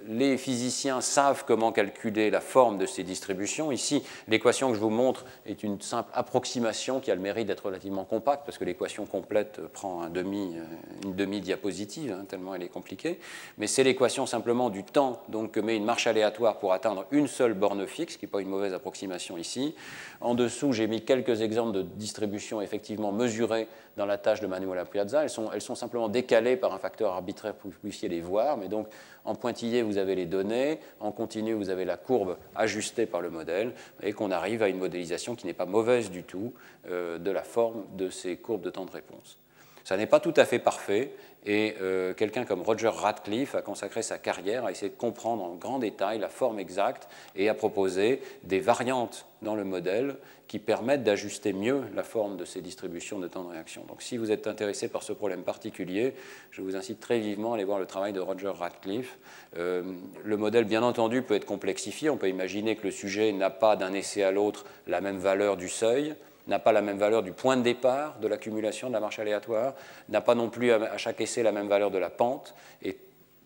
les 0.07 0.37
physiciens 0.37 1.01
savent 1.01 1.43
comment 1.45 1.71
calculer 1.71 2.29
la 2.29 2.41
forme 2.41 2.77
de 2.77 2.85
ces 2.85 3.03
distributions. 3.03 3.71
Ici, 3.71 4.03
l'équation 4.27 4.69
que 4.69 4.75
je 4.75 4.79
vous 4.79 4.89
montre 4.89 5.25
est 5.45 5.63
une 5.63 5.81
simple 5.81 6.09
approximation 6.13 6.99
qui 6.99 7.11
a 7.11 7.15
le 7.15 7.21
mérite 7.21 7.47
d'être 7.47 7.65
relativement 7.65 8.05
compacte, 8.05 8.43
parce 8.45 8.57
que 8.57 8.65
l'équation 8.65 9.05
complète 9.05 9.61
prend 9.73 10.09
demi, 10.09 10.55
une 11.03 11.15
demi-diapositive, 11.15 12.15
hein, 12.17 12.25
tellement 12.27 12.55
elle 12.55 12.63
est 12.63 12.69
compliquée. 12.69 13.19
Mais 13.57 13.67
c'est 13.67 13.83
l'équation 13.83 14.25
simplement 14.25 14.69
du 14.69 14.83
temps 14.83 15.21
donc, 15.29 15.51
que 15.51 15.59
met 15.59 15.75
une 15.75 15.85
marche 15.85 16.07
aléatoire 16.07 16.59
pour 16.59 16.73
atteindre 16.73 17.05
une 17.11 17.27
seule 17.27 17.53
borne 17.53 17.85
fixe, 17.87 18.17
qui 18.17 18.25
n'est 18.25 18.31
pas 18.31 18.41
une 18.41 18.49
mauvaise 18.49 18.73
approximation 18.73 19.37
ici. 19.37 19.75
En 20.21 20.35
dessous, 20.35 20.73
j'ai 20.73 20.87
mis 20.87 21.03
quelques 21.03 21.41
exemples 21.41 21.73
de 21.73 21.81
distributions 21.81 22.61
effectivement 22.61 23.11
mesurées 23.11 23.67
dans 23.97 24.05
la 24.05 24.17
tâche 24.17 24.41
de 24.41 24.47
Manuela 24.47 24.85
Piazza. 24.85 25.23
Elles 25.23 25.29
sont, 25.29 25.75
simplement 25.75 26.09
décalées 26.09 26.57
par 26.57 26.73
un 26.73 26.79
facteur 26.79 27.13
arbitraire 27.13 27.53
pour 27.53 27.69
que 27.69 27.75
vous 27.75 27.81
puissiez 27.81 28.09
les 28.09 28.21
voir, 28.21 28.57
mais 28.57 28.67
donc 28.67 28.87
en 29.23 29.35
pointillé, 29.35 29.81
vous 29.81 29.97
avez 29.97 30.15
les 30.15 30.25
données. 30.25 30.79
En 30.99 31.11
continu, 31.11 31.53
vous 31.53 31.69
avez 31.69 31.85
la 31.85 31.97
courbe 31.97 32.37
ajustée 32.55 33.05
par 33.05 33.21
le 33.21 33.29
modèle. 33.29 33.73
Et 34.03 34.13
qu'on 34.13 34.31
arrive 34.31 34.61
à 34.63 34.69
une 34.69 34.77
modélisation 34.77 35.35
qui 35.35 35.47
n'est 35.47 35.53
pas 35.53 35.65
mauvaise 35.65 36.11
du 36.11 36.23
tout 36.23 36.53
euh, 36.89 37.17
de 37.17 37.31
la 37.31 37.43
forme 37.43 37.85
de 37.95 38.09
ces 38.09 38.37
courbes 38.37 38.61
de 38.61 38.69
temps 38.69 38.85
de 38.85 38.91
réponse. 38.91 39.39
Ça 39.83 39.97
n'est 39.97 40.07
pas 40.07 40.19
tout 40.19 40.33
à 40.35 40.45
fait 40.45 40.57
parfait, 40.57 41.11
et 41.45 41.75
euh, 41.79 42.13
quelqu'un 42.15 42.43
comme 42.43 42.63
Roger 42.63 42.89
Radcliffe 42.89 43.53
a 43.53 43.61
consacré 43.61 44.01
sa 44.01 44.17
carrière 44.17 44.65
à 44.65 44.71
essayer 44.71 44.89
de 44.89 44.97
comprendre 44.97 45.43
en 45.43 45.53
grand 45.53 45.77
détail 45.77 46.17
la 46.17 46.29
forme 46.29 46.59
exacte 46.59 47.07
et 47.35 47.49
à 47.49 47.53
proposer 47.53 48.21
des 48.43 48.59
variantes 48.59 49.27
dans 49.43 49.55
le 49.55 49.63
modèle 49.63 50.15
qui 50.47 50.59
permettent 50.59 51.03
d'ajuster 51.03 51.53
mieux 51.53 51.81
la 51.95 52.03
forme 52.03 52.37
de 52.37 52.45
ces 52.45 52.61
distributions 52.61 53.19
de 53.19 53.27
temps 53.27 53.43
de 53.43 53.49
réaction. 53.49 53.83
Donc 53.87 54.01
si 54.01 54.17
vous 54.17 54.31
êtes 54.31 54.47
intéressé 54.47 54.87
par 54.87 55.03
ce 55.03 55.13
problème 55.13 55.43
particulier, 55.43 56.13
je 56.51 56.61
vous 56.61 56.75
incite 56.75 56.99
très 56.99 57.19
vivement 57.19 57.53
à 57.53 57.55
aller 57.55 57.63
voir 57.63 57.79
le 57.79 57.85
travail 57.85 58.13
de 58.13 58.19
Roger 58.19 58.49
Radcliffe. 58.49 59.17
Euh, 59.57 59.83
le 60.23 60.37
modèle, 60.37 60.65
bien 60.65 60.83
entendu, 60.83 61.21
peut 61.21 61.35
être 61.35 61.45
complexifié. 61.45 62.09
On 62.09 62.17
peut 62.17 62.29
imaginer 62.29 62.75
que 62.75 62.83
le 62.83 62.91
sujet 62.91 63.31
n'a 63.31 63.49
pas 63.49 63.75
d'un 63.75 63.93
essai 63.93 64.23
à 64.23 64.31
l'autre 64.31 64.65
la 64.87 65.01
même 65.01 65.17
valeur 65.17 65.57
du 65.57 65.69
seuil 65.69 66.15
n'a 66.47 66.59
pas 66.59 66.71
la 66.71 66.81
même 66.81 66.97
valeur 66.97 67.23
du 67.23 67.31
point 67.31 67.57
de 67.57 67.63
départ 67.63 68.19
de 68.19 68.27
l'accumulation 68.27 68.89
de 68.89 68.93
la 68.93 68.99
marche 68.99 69.17
aléatoire, 69.19 69.73
n'a 70.09 70.21
pas 70.21 70.35
non 70.35 70.49
plus 70.49 70.71
à 70.71 70.97
chaque 70.97 71.21
essai 71.21 71.41
la 71.43 71.51
même 71.51 71.67
valeur 71.67 71.91
de 71.91 71.97
la 71.97 72.09
pente, 72.09 72.53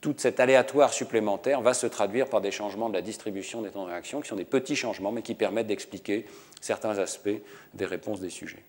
tout 0.02 0.16
cet 0.18 0.40
aléatoire 0.40 0.94
supplémentaire 0.94 1.62
va 1.62 1.74
se 1.74 1.88
traduire 1.88 2.28
par 2.28 2.42
des 2.42 2.52
changements 2.52 2.90
de 2.90 2.94
la 2.94 3.02
distribution 3.02 3.62
des 3.62 3.70
temps 3.70 3.86
de 3.86 3.90
réaction, 3.90 4.22
qui 4.22 4.30
sont 4.30 4.36
des 4.36 4.46
petits 4.46 4.76
changements, 4.76 5.12
mais 5.12 5.22
qui 5.22 5.36
permettent 5.36 5.68
d'expliquer 5.68 6.26
certains 6.62 6.98
aspects 6.98 7.30
des 7.74 7.86
réponses 7.86 8.22
des 8.22 8.30
sujets. 8.30 8.64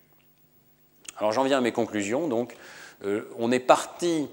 Alors 1.17 1.31
j'en 1.31 1.43
viens 1.43 1.59
à 1.59 1.61
mes 1.61 1.71
conclusions. 1.71 2.29
Euh, 3.03 3.21
on 3.37 3.51
est 3.51 3.59
parti 3.59 4.27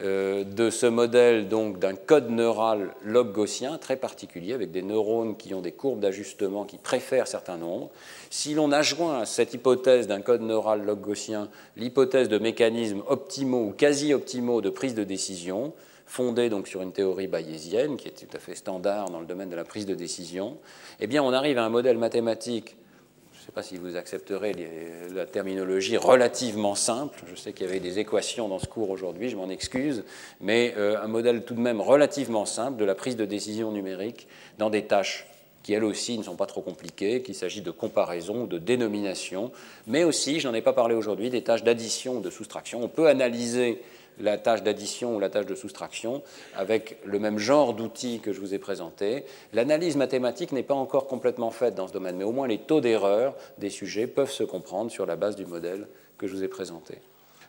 euh, 0.00 0.42
de 0.42 0.70
ce 0.70 0.86
modèle 0.86 1.48
donc 1.48 1.78
d'un 1.78 1.94
code 1.94 2.30
neural 2.30 2.94
log 3.04 3.32
gaussien 3.32 3.76
très 3.76 3.96
particulier 3.96 4.54
avec 4.54 4.70
des 4.70 4.80
neurones 4.80 5.36
qui 5.36 5.52
ont 5.52 5.60
des 5.60 5.72
courbes 5.72 6.00
d'ajustement 6.00 6.64
qui 6.64 6.78
préfèrent 6.78 7.28
certains 7.28 7.58
nombres. 7.58 7.90
Si 8.30 8.54
l'on 8.54 8.72
adjoint 8.72 9.20
à 9.20 9.26
cette 9.26 9.52
hypothèse 9.52 10.06
d'un 10.06 10.22
code 10.22 10.40
neural 10.40 10.82
log 10.82 11.00
gaussien 11.00 11.48
l'hypothèse 11.76 12.30
de 12.30 12.38
mécanismes 12.38 13.02
optimaux 13.06 13.66
ou 13.66 13.72
quasi 13.72 14.14
optimaux 14.14 14.62
de 14.62 14.70
prise 14.70 14.94
de 14.94 15.04
décision, 15.04 15.74
fondée 16.12 16.50
donc 16.50 16.68
sur 16.68 16.82
une 16.82 16.92
théorie 16.92 17.26
bayésienne 17.26 17.96
qui 17.96 18.06
est 18.06 18.10
tout 18.10 18.36
à 18.36 18.38
fait 18.38 18.54
standard 18.54 19.08
dans 19.08 19.18
le 19.18 19.24
domaine 19.24 19.48
de 19.48 19.56
la 19.56 19.64
prise 19.64 19.86
de 19.86 19.94
décision, 19.94 20.58
eh 21.00 21.06
bien 21.06 21.22
on 21.22 21.32
arrive 21.32 21.56
à 21.56 21.64
un 21.64 21.70
modèle 21.70 21.96
mathématique 21.96 22.76
je 23.32 23.38
ne 23.38 23.46
sais 23.46 23.52
pas 23.52 23.62
si 23.62 23.76
vous 23.76 23.96
accepterez 23.96 24.54
la 25.12 25.26
terminologie 25.26 25.96
relativement 25.96 26.76
simple. 26.76 27.24
Je 27.28 27.34
sais 27.34 27.52
qu'il 27.52 27.66
y 27.66 27.68
avait 27.68 27.80
des 27.80 27.98
équations 27.98 28.46
dans 28.46 28.60
ce 28.60 28.66
cours 28.66 28.90
aujourd'hui, 28.90 29.30
je 29.30 29.36
m'en 29.36 29.48
excuse, 29.48 30.04
mais 30.40 30.74
euh, 30.76 31.02
un 31.02 31.08
modèle 31.08 31.44
tout 31.44 31.54
de 31.54 31.60
même 31.60 31.80
relativement 31.80 32.46
simple 32.46 32.78
de 32.78 32.84
la 32.84 32.94
prise 32.94 33.16
de 33.16 33.24
décision 33.24 33.72
numérique 33.72 34.28
dans 34.58 34.70
des 34.70 34.84
tâches 34.84 35.26
qui 35.64 35.72
elles 35.72 35.82
aussi 35.82 36.18
ne 36.18 36.22
sont 36.22 36.36
pas 36.36 36.46
trop 36.46 36.60
compliquées, 36.60 37.22
qu'il 37.22 37.34
s'agit 37.34 37.62
de 37.62 37.72
comparaison, 37.72 38.44
de 38.44 38.58
dénomination, 38.58 39.50
mais 39.88 40.04
aussi, 40.04 40.38
je 40.38 40.46
n'en 40.46 40.54
ai 40.54 40.62
pas 40.62 40.72
parlé 40.72 40.94
aujourd'hui, 40.94 41.30
des 41.30 41.42
tâches 41.42 41.64
d'addition 41.64 42.18
ou 42.18 42.20
de 42.20 42.30
soustraction. 42.30 42.82
On 42.82 42.88
peut 42.88 43.08
analyser 43.08 43.82
la 44.20 44.38
tâche 44.38 44.62
d'addition 44.62 45.16
ou 45.16 45.20
la 45.20 45.30
tâche 45.30 45.46
de 45.46 45.54
soustraction 45.54 46.22
avec 46.56 46.98
le 47.04 47.18
même 47.18 47.38
genre 47.38 47.74
d'outils 47.74 48.20
que 48.20 48.32
je 48.32 48.40
vous 48.40 48.54
ai 48.54 48.58
présenté. 48.58 49.24
L'analyse 49.52 49.96
mathématique 49.96 50.52
n'est 50.52 50.62
pas 50.62 50.74
encore 50.74 51.06
complètement 51.06 51.50
faite 51.50 51.74
dans 51.74 51.88
ce 51.88 51.92
domaine, 51.92 52.16
mais 52.16 52.24
au 52.24 52.32
moins 52.32 52.46
les 52.46 52.58
taux 52.58 52.80
d'erreur 52.80 53.34
des 53.58 53.70
sujets 53.70 54.06
peuvent 54.06 54.30
se 54.30 54.44
comprendre 54.44 54.90
sur 54.90 55.06
la 55.06 55.16
base 55.16 55.36
du 55.36 55.46
modèle 55.46 55.88
que 56.18 56.26
je 56.26 56.34
vous 56.34 56.44
ai 56.44 56.48
présenté. 56.48 56.98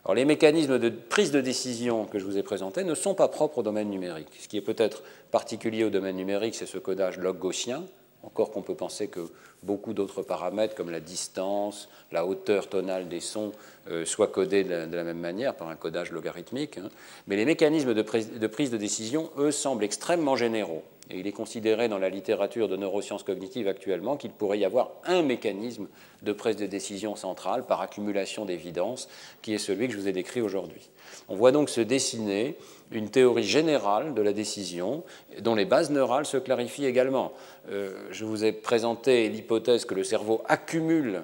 Alors, 0.06 0.16
les 0.16 0.26
mécanismes 0.26 0.80
de 0.80 0.90
prise 0.90 1.32
de 1.32 1.40
décision 1.40 2.06
que 2.06 2.20
je 2.20 2.26
vous 2.26 2.38
ai 2.38 2.44
présentés 2.44 2.84
ne 2.84 2.94
sont 2.94 3.16
pas 3.16 3.30
propres 3.30 3.60
au 3.60 3.64
domaine 3.64 3.90
numérique. 3.90 4.28
Ce 4.38 4.50
qui 4.50 4.58
est 4.58 4.62
peut-être 4.62 5.02
particulier 5.32 5.86
au 5.86 5.90
domaine 5.90 6.18
numérique, 6.18 6.56
c'est 6.56 6.66
ce 6.66 6.78
codage 6.78 7.18
log 7.20 7.38
gaussien, 7.38 7.86
encore 8.24 8.52
qu'on 8.52 8.62
peut 8.62 8.76
penser 8.76 9.08
que 9.08 9.20
beaucoup 9.64 9.94
d'autres 9.94 10.22
paramètres 10.22 10.76
comme 10.76 10.90
la 10.90 11.00
distance, 11.00 11.90
la 12.12 12.26
hauteur 12.26 12.68
tonale 12.68 13.08
des 13.08 13.20
sons 13.20 13.52
euh, 13.90 14.06
soient 14.06 14.28
codés 14.28 14.64
de 14.64 14.96
la, 14.96 15.04
même 15.04 15.20
manière 15.20 15.56
par 15.56 15.70
un 15.70 15.76
codage 15.76 16.12
logarithmique. 16.12 16.78
Hein. 16.78 16.90
Mais 17.28 17.36
les 17.36 17.46
mécanismes 17.46 17.94
de, 17.94 18.02
de 18.02 18.48
prise 18.48 18.72
de 18.72 18.78
décision, 18.78 19.30
eux, 19.38 19.52
semblent 19.52 19.84
extrêmement 19.84 20.36
généraux. 20.36 20.84
Et 21.10 21.20
il 21.20 21.28
est 21.28 21.34
considéré 21.34 21.90
dans 21.90 22.00
la 22.00 22.10
littérature 22.10 22.70
de 22.70 22.78
neurosciences 22.78 23.24
cognitives 23.24 23.68
actuellement 23.68 24.16
qu'il 24.16 24.32
pourrait 24.32 24.60
y 24.60 24.66
avoir 24.66 24.92
un 25.06 25.22
mécanisme 25.22 25.88
de 26.22 26.32
prise 26.32 26.56
de 26.56 26.66
décision 26.66 27.16
centrale 27.16 27.66
par 27.66 27.82
accumulation 27.82 28.46
d'évidence, 28.46 29.10
qui 29.42 29.54
est 29.54 29.58
celui 29.58 29.88
que 29.88 29.94
je 29.94 30.00
vous 30.00 30.08
ai 30.08 30.14
décrit 30.14 30.40
aujourd'hui. 30.40 30.90
On 31.28 31.36
voit 31.36 31.52
donc 31.52 31.70
se 31.70 31.82
dessiner 31.82 32.56
une 32.92 33.10
théorie 33.10 33.44
générale 33.44 34.14
de 34.14 34.22
la 34.22 34.32
décision, 34.32 35.04
dont 35.42 35.56
les 35.56 35.66
bases 35.66 35.92
neurales 35.92 36.26
se 36.26 36.38
clarifient 36.38 36.86
également. 36.86 37.34
Euh, 37.70 37.92
je 38.12 38.24
vous 38.24 38.46
ai 38.46 38.54
présenté 38.54 39.28
l'hypothèse 39.28 39.84
que 39.84 39.96
le 39.96 40.06
cerveau 40.06 40.42
accumule 40.48 41.24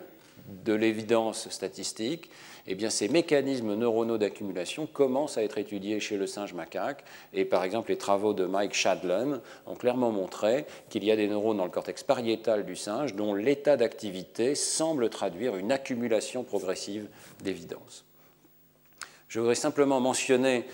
de 0.65 0.73
l'évidence 0.73 1.49
statistique, 1.49 2.30
eh 2.72 2.89
ces 2.89 3.07
mécanismes 3.07 3.74
neuronaux 3.74 4.20
d'accumulation 4.20 4.86
commencent 4.86 5.38
à 5.38 5.43
être 5.43 5.57
étudiés 5.57 5.99
chez 5.99 6.17
le 6.17 6.28
singe 6.28 6.53
macaque. 6.53 7.03
Et 7.34 7.43
par 7.43 7.63
exemple, 7.63 7.89
les 7.89 7.97
travaux 7.97 8.34
de 8.34 8.45
Mike 8.45 8.76
Shadlen 8.76 9.41
ont 9.65 9.76
clairement 9.76 10.11
montré 10.11 10.65
qu'il 10.89 11.03
y 11.03 11.11
a 11.11 11.15
des 11.15 11.28
neurones 11.28 11.57
dans 11.57 11.65
le 11.65 11.72
cortex 11.72 12.03
pariétal 12.03 12.65
du 12.65 12.76
singe 12.76 13.15
dont 13.15 13.34
l'état 13.34 13.76
d'activité 13.76 14.53
semble 14.53 15.09
traduire 15.09 15.55
une 15.55 15.72
accumulation 15.72 16.43
progressive 16.43 17.07
d'évidence. 17.43 18.05
Je 19.30 19.39
voudrais 19.39 19.55
simplement 19.55 19.99
mentionner 19.99 20.65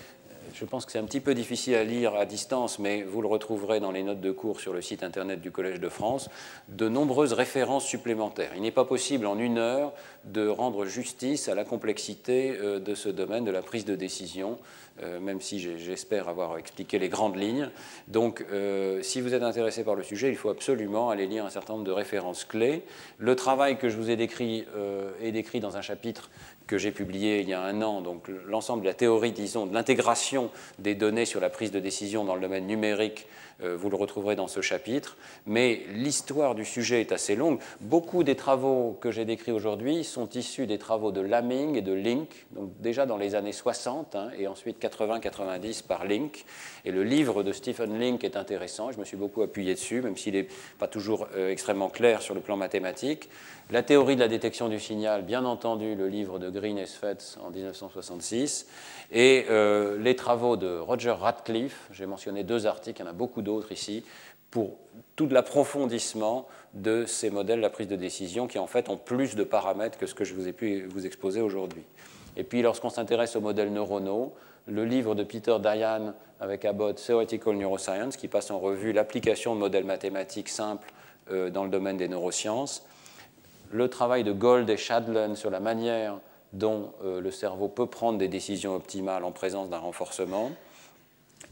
je 0.54 0.64
pense 0.64 0.86
que 0.86 0.92
c'est 0.92 0.98
un 0.98 1.04
petit 1.04 1.20
peu 1.20 1.34
difficile 1.34 1.74
à 1.74 1.84
lire 1.84 2.14
à 2.14 2.26
distance, 2.26 2.78
mais 2.78 3.02
vous 3.02 3.22
le 3.22 3.28
retrouverez 3.28 3.80
dans 3.80 3.90
les 3.90 4.02
notes 4.02 4.20
de 4.20 4.30
cours 4.30 4.60
sur 4.60 4.72
le 4.72 4.80
site 4.80 5.02
internet 5.02 5.40
du 5.40 5.50
Collège 5.50 5.80
de 5.80 5.88
France, 5.88 6.28
de 6.68 6.88
nombreuses 6.88 7.32
références 7.32 7.84
supplémentaires. 7.84 8.52
Il 8.54 8.62
n'est 8.62 8.70
pas 8.70 8.84
possible 8.84 9.26
en 9.26 9.38
une 9.38 9.58
heure 9.58 9.92
de 10.24 10.46
rendre 10.48 10.86
justice 10.86 11.48
à 11.48 11.54
la 11.54 11.64
complexité 11.64 12.56
euh, 12.60 12.80
de 12.80 12.94
ce 12.94 13.08
domaine 13.08 13.44
de 13.44 13.50
la 13.50 13.62
prise 13.62 13.84
de 13.84 13.94
décision, 13.94 14.58
euh, 15.02 15.20
même 15.20 15.40
si 15.40 15.60
j'espère 15.78 16.28
avoir 16.28 16.58
expliqué 16.58 16.98
les 16.98 17.08
grandes 17.08 17.36
lignes. 17.36 17.70
Donc, 18.08 18.44
euh, 18.50 19.02
si 19.02 19.20
vous 19.20 19.34
êtes 19.34 19.42
intéressé 19.42 19.84
par 19.84 19.94
le 19.94 20.02
sujet, 20.02 20.30
il 20.30 20.36
faut 20.36 20.50
absolument 20.50 21.10
aller 21.10 21.26
lire 21.26 21.44
un 21.44 21.50
certain 21.50 21.74
nombre 21.74 21.84
de 21.84 21.92
références 21.92 22.44
clés. 22.44 22.82
Le 23.18 23.36
travail 23.36 23.78
que 23.78 23.88
je 23.88 23.96
vous 23.96 24.10
ai 24.10 24.16
décrit 24.16 24.64
est 25.22 25.32
décrit 25.32 25.60
dans 25.60 25.76
un 25.76 25.82
chapitre 25.82 26.30
que 26.66 26.78
j'ai 26.78 26.90
publié 26.90 27.40
il 27.40 27.48
y 27.48 27.54
a 27.54 27.62
un 27.62 27.82
an, 27.82 28.00
donc 28.00 28.28
l'ensemble 28.46 28.82
de 28.82 28.86
la 28.86 28.94
théorie, 28.94 29.32
disons, 29.32 29.66
de 29.66 29.74
l'intégration 29.74 30.50
des 30.78 30.94
données 30.94 31.24
sur 31.24 31.40
la 31.40 31.50
prise 31.50 31.70
de 31.70 31.80
décision 31.80 32.24
dans 32.24 32.34
le 32.34 32.40
domaine 32.40 32.66
numérique, 32.66 33.26
euh, 33.62 33.76
vous 33.76 33.88
le 33.88 33.96
retrouverez 33.96 34.36
dans 34.36 34.48
ce 34.48 34.60
chapitre. 34.60 35.16
Mais 35.46 35.82
l'histoire 35.92 36.54
du 36.54 36.64
sujet 36.64 37.00
est 37.00 37.12
assez 37.12 37.36
longue. 37.36 37.58
Beaucoup 37.80 38.22
des 38.22 38.34
travaux 38.34 38.98
que 39.00 39.10
j'ai 39.10 39.24
décrits 39.24 39.52
aujourd'hui 39.52 40.04
sont 40.04 40.28
issus 40.30 40.66
des 40.66 40.78
travaux 40.78 41.10
de 41.10 41.20
Lamming 41.20 41.76
et 41.76 41.82
de 41.82 41.92
Link, 41.92 42.46
donc 42.50 42.70
déjà 42.80 43.06
dans 43.06 43.16
les 43.16 43.34
années 43.34 43.52
60 43.52 44.14
hein, 44.14 44.30
et 44.38 44.46
ensuite 44.46 44.82
80-90 44.82 45.86
par 45.86 46.04
Link. 46.04 46.44
Et 46.84 46.90
le 46.90 47.02
livre 47.02 47.42
de 47.42 47.52
Stephen 47.52 47.98
Link 47.98 48.24
est 48.24 48.36
intéressant, 48.36 48.92
je 48.92 48.98
me 48.98 49.04
suis 49.04 49.16
beaucoup 49.16 49.42
appuyé 49.42 49.74
dessus, 49.74 50.02
même 50.02 50.16
s'il 50.16 50.34
n'est 50.34 50.48
pas 50.78 50.88
toujours 50.88 51.26
euh, 51.34 51.50
extrêmement 51.50 51.88
clair 51.88 52.20
sur 52.20 52.34
le 52.34 52.40
plan 52.40 52.56
mathématique. 52.56 53.30
La 53.70 53.82
théorie 53.82 54.14
de 54.14 54.20
la 54.20 54.28
détection 54.28 54.68
du 54.68 54.78
signal, 54.78 55.22
bien 55.22 55.44
entendu, 55.44 55.96
le 55.96 56.06
livre 56.06 56.38
de 56.38 56.50
Green 56.50 56.78
et 56.78 56.86
Svetz 56.86 57.36
en 57.42 57.50
1966, 57.50 58.68
et 59.10 59.44
euh, 59.50 59.98
les 59.98 60.14
travaux 60.14 60.56
de 60.56 60.78
Roger 60.78 61.10
Radcliffe, 61.10 61.88
j'ai 61.90 62.06
mentionné 62.06 62.44
deux 62.44 62.68
articles, 62.68 63.02
il 63.02 63.04
y 63.04 63.08
en 63.08 63.10
a 63.10 63.12
beaucoup 63.12 63.42
d'autres 63.42 63.72
ici, 63.72 64.04
pour 64.52 64.76
tout 65.16 65.26
l'approfondissement 65.26 66.46
de 66.74 67.06
ces 67.06 67.28
modèles 67.28 67.58
la 67.58 67.68
prise 67.68 67.88
de 67.88 67.96
décision 67.96 68.46
qui 68.46 68.60
en 68.60 68.68
fait 68.68 68.88
ont 68.88 68.96
plus 68.96 69.34
de 69.34 69.42
paramètres 69.42 69.98
que 69.98 70.06
ce 70.06 70.14
que 70.14 70.24
je 70.24 70.34
vous 70.34 70.46
ai 70.46 70.52
pu 70.52 70.84
vous 70.84 71.04
exposer 71.04 71.40
aujourd'hui. 71.40 71.82
Et 72.36 72.44
puis 72.44 72.62
lorsqu'on 72.62 72.90
s'intéresse 72.90 73.34
aux 73.34 73.40
modèles 73.40 73.72
neuronaux, 73.72 74.32
le 74.68 74.84
livre 74.84 75.16
de 75.16 75.24
Peter 75.24 75.56
Dayan 75.60 76.14
avec 76.38 76.64
Abbott, 76.64 77.02
Theoretical 77.04 77.56
Neuroscience, 77.56 78.16
qui 78.16 78.28
passe 78.28 78.52
en 78.52 78.60
revue 78.60 78.92
l'application 78.92 79.56
de 79.56 79.60
modèles 79.60 79.84
mathématiques 79.84 80.50
simples 80.50 80.92
euh, 81.32 81.50
dans 81.50 81.64
le 81.64 81.70
domaine 81.70 81.96
des 81.96 82.06
neurosciences, 82.06 82.86
le 83.70 83.88
travail 83.88 84.24
de 84.24 84.32
Gold 84.32 84.68
et 84.70 84.76
Shadlen 84.76 85.36
sur 85.36 85.50
la 85.50 85.60
manière 85.60 86.18
dont 86.52 86.92
euh, 87.04 87.20
le 87.20 87.30
cerveau 87.30 87.68
peut 87.68 87.86
prendre 87.86 88.18
des 88.18 88.28
décisions 88.28 88.74
optimales 88.74 89.24
en 89.24 89.32
présence 89.32 89.68
d'un 89.68 89.78
renforcement, 89.78 90.52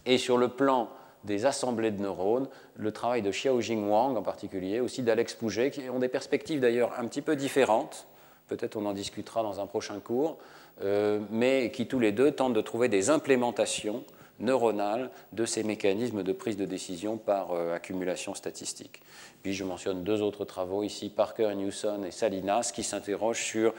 et 0.07 0.19
sur 0.19 0.39
le 0.39 0.49
plan 0.49 0.89
des 1.25 1.47
assemblées 1.47 1.91
de 1.91 2.03
neurones, 2.03 2.49
le 2.77 2.93
travail 2.93 3.23
de 3.23 3.31
Xiaojing 3.31 3.89
Wang 3.89 4.17
en 4.17 4.23
particulier, 4.23 4.81
aussi 4.81 5.03
d'Alex 5.03 5.35
Pouget, 5.35 5.71
qui 5.71 5.89
ont 5.89 5.99
des 5.99 6.09
perspectives 6.09 6.61
d'ailleurs 6.61 6.93
un 6.99 7.07
petit 7.07 7.23
peu 7.23 7.37
différentes, 7.37 8.07
peut-être 8.49 8.77
on 8.77 8.87
en 8.87 8.93
discutera 8.93 9.43
dans 9.43 9.61
un 9.61 9.67
prochain 9.67 10.01
cours, 10.01 10.37
euh, 10.83 11.21
mais 11.31 11.71
qui 11.71 11.87
tous 11.87 11.99
les 11.99 12.13
deux 12.13 12.33
tentent 12.33 12.55
de 12.55 12.61
trouver 12.61 12.89
des 12.89 13.11
implémentations 13.11 14.05
neuronales 14.41 15.11
de 15.33 15.45
ces 15.45 15.63
mécanismes 15.63 16.23
de 16.23 16.33
prise 16.33 16.57
de 16.57 16.65
décision 16.65 17.17
par 17.17 17.53
euh, 17.53 17.75
accumulation 17.75 18.35
statistique. 18.35 19.01
Puis 19.43 19.55
je 19.55 19.65
mentionne 19.65 20.03
deux 20.03 20.23
autres 20.23 20.45
travaux 20.45 20.83
ici, 20.83 21.09
Parker 21.09 21.55
Newson 21.55 22.05
et 22.05 22.11
Salinas, 22.11 22.73
qui 22.75 22.83
s'interrogent 22.83 23.43
sur 23.43 23.75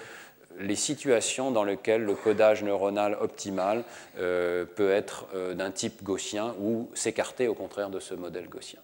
les 0.59 0.75
situations 0.75 1.51
dans 1.51 1.63
lesquelles 1.63 2.03
le 2.03 2.15
codage 2.15 2.63
neuronal 2.63 3.17
optimal 3.19 3.83
euh, 4.17 4.65
peut 4.65 4.91
être 4.91 5.27
euh, 5.33 5.53
d'un 5.53 5.71
type 5.71 6.03
gaussien 6.03 6.55
ou 6.59 6.89
s'écarter 6.93 7.47
au 7.47 7.53
contraire 7.53 7.89
de 7.89 7.99
ce 7.99 8.13
modèle 8.13 8.47
gaussien. 8.47 8.79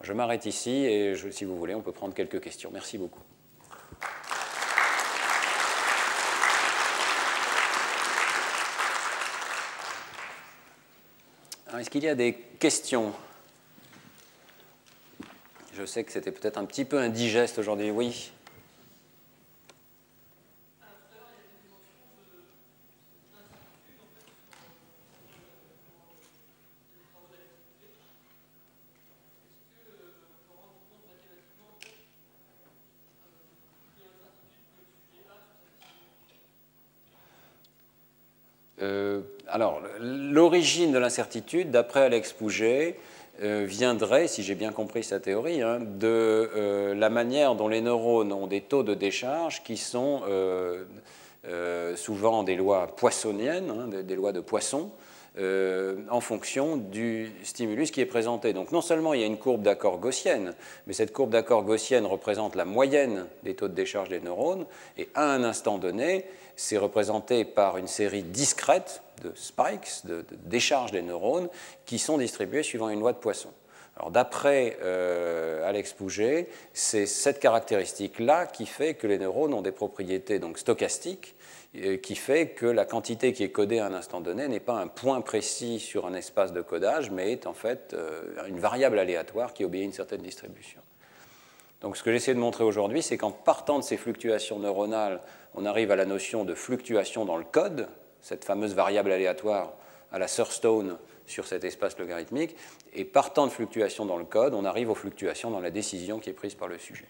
Je 0.00 0.12
m'arrête 0.12 0.46
ici 0.46 0.70
et 0.70 1.16
si 1.32 1.44
vous 1.44 1.58
voulez, 1.58 1.74
on 1.74 1.82
peut 1.82 1.92
prendre 1.92 2.14
quelques 2.14 2.40
questions. 2.40 2.70
Merci 2.72 2.98
beaucoup. 2.98 3.20
Est-ce 11.78 11.90
qu'il 11.90 12.02
y 12.02 12.08
a 12.08 12.16
des 12.16 12.34
questions? 12.58 13.12
Je 15.74 15.86
sais 15.86 16.02
que 16.02 16.10
c'était 16.10 16.32
peut-être 16.32 16.58
un 16.58 16.64
petit 16.64 16.84
peu 16.84 16.98
indigeste 16.98 17.58
aujourd'hui. 17.58 17.90
Oui 17.92 18.32
Euh, 38.80 39.22
alors, 39.58 39.82
l'origine 40.00 40.92
de 40.92 40.98
l'incertitude, 40.98 41.72
d'après 41.72 42.02
Alex 42.02 42.32
Pouget, 42.32 42.94
euh, 43.42 43.64
viendrait, 43.66 44.28
si 44.28 44.44
j'ai 44.44 44.54
bien 44.54 44.70
compris 44.70 45.02
sa 45.02 45.18
théorie, 45.18 45.62
hein, 45.62 45.80
de 45.80 46.06
euh, 46.06 46.94
la 46.94 47.10
manière 47.10 47.56
dont 47.56 47.66
les 47.66 47.80
neurones 47.80 48.32
ont 48.32 48.46
des 48.46 48.60
taux 48.60 48.84
de 48.84 48.94
décharge 48.94 49.64
qui 49.64 49.76
sont 49.76 50.22
souvent 51.96 52.44
des 52.44 52.54
lois 52.54 52.86
poissoniennes, 52.86 53.70
hein, 53.70 53.88
des, 53.88 54.14
lois 54.14 54.30
de 54.30 54.38
poisson, 54.38 54.92
en 55.38 56.20
fonction 56.20 56.76
du 56.76 57.30
stimulus 57.44 57.90
qui 57.90 58.00
est 58.00 58.06
présenté. 58.06 58.52
Donc 58.52 58.72
non 58.72 58.80
seulement 58.80 59.14
il 59.14 59.20
y 59.20 59.22
a 59.22 59.26
une 59.26 59.38
courbe 59.38 59.62
d'accord 59.62 59.98
gaussienne, 59.98 60.54
mais 60.86 60.92
cette 60.92 61.12
courbe 61.12 61.30
d'accord 61.30 61.62
gaussienne 61.62 62.06
représente 62.06 62.56
la 62.56 62.64
moyenne 62.64 63.26
des 63.44 63.54
taux 63.54 63.68
de 63.68 63.74
décharge 63.74 64.08
des 64.08 64.20
neurones, 64.20 64.66
et 64.96 65.08
à 65.14 65.32
un 65.32 65.44
instant 65.44 65.78
donné, 65.78 66.24
c'est 66.56 66.76
représenté 66.76 67.44
par 67.44 67.78
une 67.78 67.86
série 67.86 68.24
discrète 68.24 69.02
de 69.22 69.32
spikes, 69.34 70.04
de, 70.04 70.24
décharges 70.44 70.92
des 70.92 71.02
neurones, 71.02 71.48
qui 71.86 71.98
sont 71.98 72.18
distribués 72.18 72.62
suivant 72.62 72.88
une 72.88 73.00
loi 73.00 73.12
de 73.12 73.18
Poisson. 73.18 73.50
Alors 73.96 74.10
d'après 74.10 74.76
euh, 74.82 75.68
Alex 75.68 75.92
Pouget, 75.92 76.48
c'est 76.72 77.06
cette 77.06 77.40
caractéristique-là 77.40 78.46
qui 78.46 78.66
fait 78.66 78.94
que 78.94 79.08
les 79.08 79.18
neurones 79.18 79.54
ont 79.54 79.62
des 79.62 79.72
propriétés 79.72 80.38
donc 80.38 80.58
stochastiques, 80.58 81.34
euh, 81.34 81.57
qui 82.02 82.16
fait 82.16 82.48
que 82.50 82.66
la 82.66 82.84
quantité 82.84 83.32
qui 83.32 83.44
est 83.44 83.50
codée 83.50 83.78
à 83.78 83.86
un 83.86 83.94
instant 83.94 84.20
donné 84.20 84.48
n'est 84.48 84.60
pas 84.60 84.74
un 84.74 84.88
point 84.88 85.20
précis 85.20 85.78
sur 85.80 86.06
un 86.06 86.14
espace 86.14 86.52
de 86.52 86.62
codage, 86.62 87.10
mais 87.10 87.32
est 87.32 87.46
en 87.46 87.52
fait 87.52 87.92
euh, 87.92 88.22
une 88.48 88.58
variable 88.58 88.98
aléatoire 88.98 89.52
qui 89.52 89.64
obéit 89.64 89.82
à 89.82 89.84
une 89.84 89.92
certaine 89.92 90.22
distribution. 90.22 90.80
Donc 91.80 91.96
ce 91.96 92.02
que 92.02 92.10
j'essaie 92.10 92.34
de 92.34 92.40
montrer 92.40 92.64
aujourd'hui, 92.64 93.02
c'est 93.02 93.18
qu'en 93.18 93.30
partant 93.30 93.78
de 93.78 93.84
ces 93.84 93.96
fluctuations 93.96 94.58
neuronales 94.58 95.20
on 95.54 95.64
arrive 95.64 95.90
à 95.90 95.96
la 95.96 96.04
notion 96.04 96.44
de 96.44 96.54
fluctuation 96.54 97.24
dans 97.24 97.36
le 97.36 97.44
code, 97.44 97.88
cette 98.20 98.44
fameuse 98.44 98.74
variable 98.74 99.12
aléatoire 99.12 99.72
à 100.12 100.18
la 100.18 100.28
Surstone 100.28 100.98
sur 101.26 101.46
cet 101.46 101.64
espace 101.64 101.98
logarithmique, 101.98 102.56
et 102.94 103.04
partant 103.04 103.46
de 103.46 103.52
fluctuation 103.52 104.06
dans 104.06 104.16
le 104.16 104.24
code, 104.24 104.54
on 104.54 104.64
arrive 104.64 104.90
aux 104.90 104.94
fluctuations 104.94 105.50
dans 105.50 105.60
la 105.60 105.70
décision 105.70 106.18
qui 106.18 106.30
est 106.30 106.34
prise 106.34 106.54
par 106.54 106.68
le 106.68 106.78
sujet. 106.78 107.08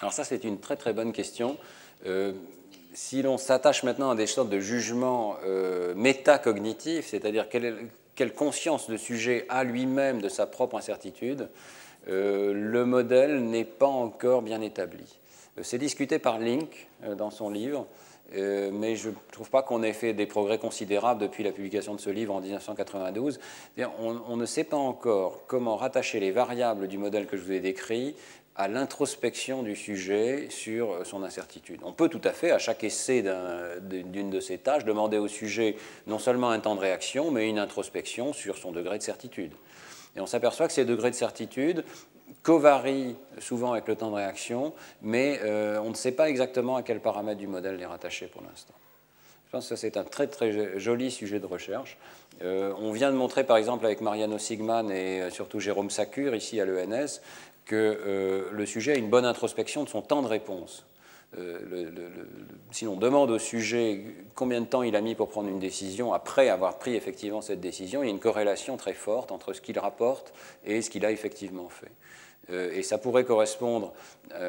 Alors 0.00 0.12
ça, 0.12 0.24
c'est 0.24 0.44
une 0.44 0.58
très 0.58 0.76
très 0.76 0.92
bonne 0.92 1.12
question. 1.12 1.58
Euh, 2.06 2.32
si 2.94 3.22
l'on 3.22 3.36
s'attache 3.36 3.82
maintenant 3.82 4.10
à 4.10 4.14
des 4.14 4.26
sortes 4.26 4.48
de 4.48 4.58
jugements 4.58 5.36
euh, 5.44 5.94
métacognitifs, 5.94 7.08
c'est-à-dire 7.08 7.48
quelle, 7.48 8.34
conscience 8.34 8.88
le 8.88 8.98
sujet 8.98 9.46
a 9.48 9.64
lui-même 9.64 10.20
de 10.20 10.28
sa 10.28 10.46
propre 10.46 10.76
incertitude, 10.76 11.48
euh, 12.08 12.52
le 12.54 12.84
modèle 12.84 13.44
n'est 13.44 13.64
pas 13.64 13.86
encore 13.86 14.42
bien 14.42 14.60
établi. 14.60 15.18
C'est 15.62 15.78
discuté 15.78 16.18
par 16.18 16.38
Link 16.38 16.88
dans 17.18 17.30
son 17.30 17.50
livre, 17.50 17.86
mais 18.32 18.94
je 18.94 19.10
ne 19.10 19.14
trouve 19.32 19.50
pas 19.50 19.62
qu'on 19.62 19.82
ait 19.82 19.92
fait 19.92 20.14
des 20.14 20.26
progrès 20.26 20.58
considérables 20.58 21.20
depuis 21.20 21.42
la 21.42 21.50
publication 21.50 21.94
de 21.94 22.00
ce 22.00 22.08
livre 22.08 22.34
en 22.34 22.40
1992. 22.40 23.40
on 23.98 24.36
ne 24.36 24.46
sait 24.46 24.64
pas 24.64 24.76
encore 24.76 25.42
comment 25.48 25.76
rattacher 25.76 26.20
les 26.20 26.30
variables 26.30 26.88
du 26.88 26.96
modèle 26.96 27.26
que 27.26 27.36
je 27.36 27.42
vous 27.42 27.52
ai 27.52 27.60
décrit 27.60 28.14
à 28.60 28.68
l'introspection 28.68 29.62
du 29.62 29.74
sujet 29.74 30.48
sur 30.50 31.06
son 31.06 31.22
incertitude. 31.22 31.80
On 31.82 31.94
peut 31.94 32.10
tout 32.10 32.20
à 32.24 32.32
fait, 32.32 32.50
à 32.50 32.58
chaque 32.58 32.84
essai 32.84 33.24
d'une 33.80 34.28
de 34.28 34.38
ces 34.38 34.58
tâches, 34.58 34.84
demander 34.84 35.16
au 35.16 35.28
sujet 35.28 35.76
non 36.06 36.18
seulement 36.18 36.50
un 36.50 36.60
temps 36.60 36.74
de 36.74 36.80
réaction, 36.80 37.30
mais 37.30 37.48
une 37.48 37.58
introspection 37.58 38.34
sur 38.34 38.58
son 38.58 38.70
degré 38.70 38.98
de 38.98 39.02
certitude. 39.02 39.52
Et 40.14 40.20
on 40.20 40.26
s'aperçoit 40.26 40.66
que 40.66 40.74
ces 40.74 40.84
degrés 40.84 41.10
de 41.10 41.16
certitude 41.16 41.84
covarient 42.42 43.16
souvent 43.38 43.72
avec 43.72 43.88
le 43.88 43.96
temps 43.96 44.10
de 44.10 44.16
réaction, 44.16 44.74
mais 45.00 45.40
euh, 45.42 45.80
on 45.82 45.88
ne 45.88 45.94
sait 45.94 46.12
pas 46.12 46.28
exactement 46.28 46.76
à 46.76 46.82
quel 46.82 47.00
paramètre 47.00 47.38
du 47.38 47.46
modèle 47.46 47.76
les 47.76 47.86
rattacher 47.86 48.26
pour 48.26 48.42
l'instant. 48.42 48.74
Je 49.50 49.56
pense 49.56 49.68
que 49.68 49.74
c'est 49.74 49.96
un 49.96 50.04
très 50.04 50.28
très 50.28 50.78
joli 50.78 51.10
sujet 51.10 51.40
de 51.40 51.46
recherche. 51.46 51.98
Euh, 52.40 52.72
on 52.78 52.92
vient 52.92 53.10
de 53.10 53.16
montrer 53.16 53.42
par 53.42 53.56
exemple 53.56 53.84
avec 53.84 54.00
Mariano 54.00 54.38
Sigman 54.38 54.92
et 54.92 55.22
euh, 55.22 55.30
surtout 55.30 55.58
Jérôme 55.58 55.90
Sacure 55.90 56.36
ici 56.36 56.60
à 56.60 56.64
l'ENS 56.64 57.20
que 57.70 57.76
euh, 58.04 58.48
le 58.50 58.66
sujet 58.66 58.94
a 58.94 58.96
une 58.96 59.08
bonne 59.08 59.24
introspection 59.24 59.84
de 59.84 59.88
son 59.88 60.02
temps 60.02 60.22
de 60.22 60.26
réponse. 60.26 60.84
Euh, 61.38 61.88
si 62.72 62.84
l'on 62.84 62.96
demande 62.96 63.30
au 63.30 63.38
sujet 63.38 64.02
combien 64.34 64.60
de 64.60 64.66
temps 64.66 64.82
il 64.82 64.96
a 64.96 65.00
mis 65.00 65.14
pour 65.14 65.28
prendre 65.28 65.48
une 65.48 65.60
décision 65.60 66.12
après 66.12 66.48
avoir 66.48 66.80
pris 66.80 66.96
effectivement 66.96 67.40
cette 67.40 67.60
décision, 67.60 68.02
il 68.02 68.06
y 68.06 68.08
a 68.08 68.12
une 68.12 68.18
corrélation 68.18 68.76
très 68.76 68.92
forte 68.92 69.30
entre 69.30 69.52
ce 69.52 69.60
qu'il 69.60 69.78
rapporte 69.78 70.32
et 70.64 70.82
ce 70.82 70.90
qu'il 70.90 71.06
a 71.06 71.12
effectivement 71.12 71.68
fait. 71.68 71.92
Euh, 72.50 72.72
et 72.72 72.82
ça 72.82 72.98
pourrait 72.98 73.22
correspondre, 73.22 73.92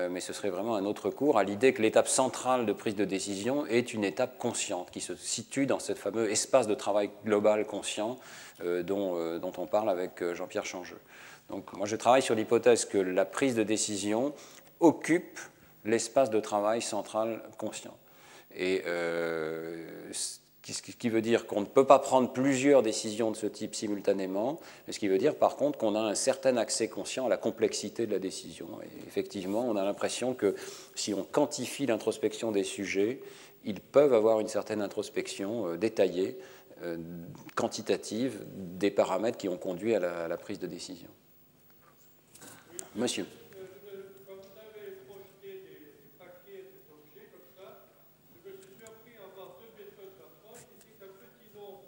mais 0.09 0.19
ce 0.19 0.33
serait 0.33 0.49
vraiment 0.49 0.75
un 0.75 0.85
autre 0.85 1.11
cours, 1.11 1.37
à 1.37 1.43
l'idée 1.43 1.73
que 1.73 1.83
l'étape 1.83 2.07
centrale 2.07 2.65
de 2.65 2.73
prise 2.73 2.95
de 2.95 3.05
décision 3.05 3.67
est 3.67 3.93
une 3.93 4.03
étape 4.03 4.39
consciente 4.39 4.89
qui 4.89 5.01
se 5.01 5.15
situe 5.15 5.67
dans 5.67 5.79
ce 5.79 5.93
fameux 5.93 6.31
espace 6.31 6.65
de 6.65 6.73
travail 6.73 7.11
global 7.23 7.67
conscient 7.67 8.15
dont, 8.63 9.37
dont, 9.39 9.53
on 9.57 9.67
parle 9.67 9.89
avec 9.89 10.23
Jean-Pierre 10.33 10.65
Changeux. 10.65 11.01
Donc 11.51 11.73
moi 11.73 11.85
je 11.85 11.95
travaille 11.95 12.21
sur 12.21 12.33
l'hypothèse 12.33 12.85
que 12.85 12.97
la 12.97 13.25
prise 13.25 13.55
de 13.55 13.63
décision 13.63 14.33
occupe 14.79 15.39
l'espace 15.85 16.29
de 16.29 16.39
travail 16.39 16.81
central 16.81 17.43
conscient. 17.57 17.95
Et 18.55 18.83
euh, 18.85 19.85
ce 20.11 20.81
qui 20.81 21.09
veut 21.09 21.21
dire 21.21 21.47
qu'on 21.47 21.61
ne 21.61 21.65
peut 21.65 21.85
pas 21.85 21.99
prendre 21.99 22.31
plusieurs 22.31 22.83
décisions 22.83 23.31
de 23.31 23.35
ce 23.35 23.47
type 23.47 23.75
simultanément, 23.75 24.59
mais 24.85 24.93
ce 24.93 24.99
qui 24.99 25.07
veut 25.07 25.17
dire 25.17 25.35
par 25.35 25.57
contre 25.57 25.77
qu'on 25.77 25.95
a 25.95 25.99
un 25.99 26.15
certain 26.15 26.55
accès 26.57 26.87
conscient 26.87 27.25
à 27.25 27.29
la 27.29 27.37
complexité 27.37 28.05
de 28.05 28.11
la 28.11 28.19
décision. 28.19 28.67
Et 28.83 29.07
effectivement, 29.07 29.65
on 29.67 29.75
a 29.75 29.83
l'impression 29.83 30.33
que 30.33 30.55
si 30.95 31.13
on 31.13 31.23
quantifie 31.23 31.85
l'introspection 31.85 32.51
des 32.51 32.63
sujets, 32.63 33.19
ils 33.65 33.81
peuvent 33.81 34.13
avoir 34.13 34.39
une 34.39 34.47
certaine 34.47 34.81
introspection 34.81 35.67
euh, 35.67 35.77
détaillée, 35.77 36.37
euh, 36.83 36.97
quantitative, 37.55 38.39
des 38.55 38.89
paramètres 38.89 39.37
qui 39.37 39.49
ont 39.49 39.57
conduit 39.57 39.93
à 39.93 40.27
la 40.27 40.37
prise 40.37 40.57
de 40.57 40.65
décision. 40.65 41.09
Monsieur. 42.93 43.23
Quand 44.27 44.35
vous 44.35 44.51
avez 44.59 44.99
projeté 45.07 45.63
des, 45.63 46.11
paquets 46.19 46.75
d'objets 46.91 47.31
comme 47.31 47.47
ça, 47.55 47.87
je 48.35 48.51
me 48.51 48.59
suis 48.59 48.75
surpris 48.75 49.15
à 49.15 49.31
avoir 49.31 49.55
deux 49.63 49.71
méthodes 49.79 50.19
d'approche. 50.19 50.67
Ici, 50.75 50.99
un 50.99 51.15
petit 51.15 51.55
nombre 51.55 51.87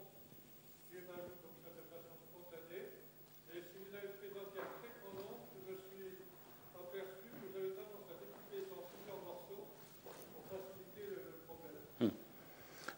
j'évalue 0.87 1.43
comme 1.43 1.59
ça 1.59 1.75
de 1.75 1.83
façon 1.91 2.15
spontanée. 2.23 3.03
Et 3.51 3.59
si 3.67 3.83
vous 3.83 3.91
avez 3.91 4.15
présenté 4.15 4.63
un 4.63 4.71
très 4.79 4.95
grand 5.03 5.11
nombre, 5.19 5.43
je 5.51 5.59
me 5.67 5.75
suis 5.75 6.23
aperçu 6.71 7.35
que 7.35 7.51
vous 7.51 7.55
avez 7.59 7.75
tendance 7.75 8.07
à 8.07 8.15
découper 8.23 8.63
en 8.71 8.87
plusieurs 8.87 9.21
morceaux 9.27 9.75
pour 10.07 10.43
faciliter 10.47 11.19
le 11.19 11.43
problème. 11.43 11.83
Hmm. 11.99 12.15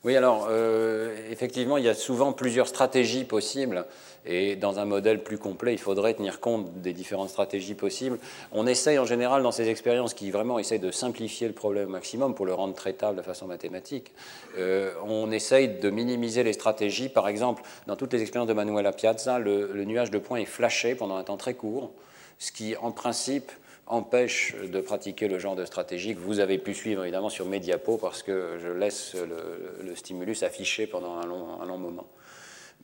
Oui, 0.06 0.16
alors 0.16 0.50
euh, 0.52 1.16
effectivement, 1.32 1.78
il 1.78 1.84
y 1.84 1.90
a 1.90 1.96
souvent 1.96 2.32
plusieurs 2.32 2.68
stratégies 2.68 3.24
possibles 3.24 3.86
et 4.24 4.56
dans 4.56 4.78
un 4.78 4.86
modèle 4.86 5.24
plus 5.24 5.40
complet, 5.40 5.74
il 5.74 5.80
faudrait 5.80 6.14
tenir 6.14 6.40
compte 6.40 6.80
des 6.80 6.94
différentes 6.94 7.30
stratégies 7.30 7.74
possibles. 7.74 8.20
On 8.52 8.68
essaye 8.68 9.00
en 9.00 9.06
général 9.06 9.42
dans 9.42 9.52
ces 9.52 9.68
expériences 9.68 10.14
qui 10.14 10.30
vraiment 10.30 10.60
essayent 10.60 10.78
de 10.78 10.92
simplifier 10.92 11.48
le 11.48 11.56
problème 11.56 11.88
au 11.88 11.92
maximum 11.92 12.36
pour 12.36 12.46
le 12.46 12.54
rendre 12.54 12.76
traitable 12.76 13.18
de 13.18 13.24
façon 13.24 13.48
mathématique. 13.48 14.12
Euh, 14.60 14.94
on 15.08 15.32
essaye 15.32 15.70
de 15.70 15.90
minimiser 15.90 16.44
les 16.44 16.54
stratégies. 16.54 17.10
Par 17.10 17.28
exemple, 17.28 17.64
dans 17.88 17.96
toutes 17.96 18.14
les 18.14 18.22
expériences 18.22 18.50
de 18.50 18.54
Manuela 18.54 18.92
Piazza, 18.92 19.40
le, 19.40 19.72
le 19.74 19.86
nuage 19.86 20.12
de 20.12 20.20
points 20.20 20.38
est 20.38 20.46
flashé 20.46 20.94
pendant 20.94 21.16
un 21.16 21.24
temps 21.24 21.38
très 21.38 21.56
court, 21.56 21.90
ce 22.38 22.52
qui 22.52 22.76
en 22.78 22.92
principe 22.92 23.52
empêche 23.88 24.56
de 24.56 24.82
pratiquer 24.82 25.28
le 25.28 25.38
genre 25.38 25.56
de 25.56 25.66
stratégie 25.66 26.16
que 26.16 26.20
vous 26.20 26.40
avez 26.40 26.58
pu 26.58 26.74
suivre 26.74 27.04
évidemment 27.04 27.30
sur 27.30 27.46
Mediapo 27.46 27.98
parce 27.98 28.24
que 28.24 28.58
je 28.60 28.70
laisse 28.70 29.16
le, 29.16 29.96
stimulus 29.96 30.44
affiché 30.44 30.88
pendant 30.88 31.18
un 31.18 31.26
long, 31.26 31.78
moment. 31.78 32.08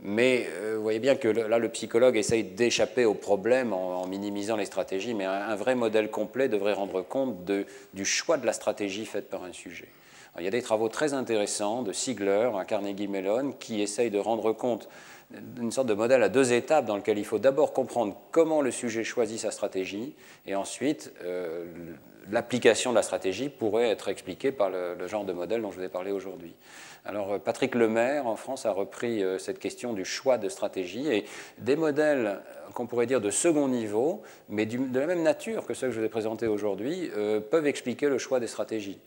Mais 0.03 0.47
euh, 0.49 0.75
vous 0.77 0.83
voyez 0.83 0.99
bien 0.99 1.15
que 1.15 1.27
là, 1.27 1.59
le 1.59 1.69
psychologue 1.69 2.17
essaye 2.17 2.43
d'échapper 2.43 3.05
au 3.05 3.13
problème 3.13 3.73
en, 3.73 4.07
minimisant 4.07 4.55
les 4.57 4.65
stratégies, 4.65 5.13
mais 5.13 5.25
un, 5.25 5.55
vrai 5.55 5.75
modèle 5.75 6.09
complet 6.09 6.49
devrait 6.49 6.73
rendre 6.73 7.01
compte 7.01 7.45
du 7.45 8.05
choix 8.05 8.37
de 8.37 8.45
la 8.45 8.53
stratégie 8.53 9.05
faite 9.05 9.29
par 9.29 9.43
un 9.43 9.53
sujet. 9.53 9.89
il 10.39 10.45
y 10.45 10.47
a 10.47 10.51
des 10.51 10.61
travaux 10.61 10.89
très 10.89 11.13
intéressants 11.13 11.83
de 11.83 11.91
Siegler 11.91 12.49
à 12.57 12.65
Carnegie 12.65 13.07
Mellon 13.07 13.53
qui 13.59 13.81
essayent 13.81 14.11
de 14.11 14.19
rendre 14.19 14.53
compte 14.53 14.87
d'une 15.55 15.71
sorte 15.71 15.87
de 15.87 15.93
modèle 15.93 16.23
à 16.23 16.29
deux 16.29 16.53
étapes 16.53 16.85
dans 16.85 16.97
lequel 16.97 17.17
il 17.17 17.25
faut 17.25 17.39
d'abord 17.39 17.73
comprendre 17.73 18.19
comment 18.31 18.61
le 18.61 18.71
sujet 18.71 19.03
choisit 19.03 19.39
sa 19.39 19.51
stratégie 19.51 20.13
et 20.45 20.55
ensuite 20.55 21.13
euh, 21.23 21.65
l'application 22.29 22.91
de 22.91 22.95
la 22.95 23.01
stratégie 23.01 23.49
pourrait 23.49 23.89
être 23.89 24.09
expliquée 24.09 24.51
par 24.51 24.69
le, 24.69 25.07
genre 25.07 25.25
de 25.25 25.33
modèle 25.33 25.61
dont 25.61 25.71
je 25.71 25.77
vous 25.77 25.83
ai 25.83 25.89
parlé 25.89 26.11
aujourd'hui. 26.11 26.53
Alors 27.05 27.33
euh, 27.33 27.39
Patrick 27.39 27.75
Lemaire 27.75 28.27
en 28.27 28.35
France 28.35 28.65
a 28.65 28.71
repris 28.71 29.23
euh, 29.23 29.37
cette 29.37 29.59
question 29.59 29.93
du 29.93 30.05
choix 30.05 30.37
de 30.37 30.49
stratégie 30.49 31.07
et 31.07 31.25
des 31.57 31.75
modèles 31.75 32.39
qu'on 32.73 32.87
pourrait 32.87 33.07
dire 33.07 33.21
de 33.21 33.31
second 33.31 33.67
niveau, 33.67 34.21
mais 34.49 34.65
de 34.65 34.99
la 34.99 35.07
même 35.07 35.23
nature 35.23 35.65
que 35.65 35.73
ceux 35.73 35.87
que 35.87 35.93
je 35.93 35.99
vous 35.99 36.05
ai 36.05 36.09
présentés 36.09 36.47
aujourd'hui, 36.47 37.11
peuvent 37.49 37.67
expliquer 37.67 38.07
le 38.07 38.17
choix 38.17 38.39
des 38.39 38.47
stratégies. 38.47 38.97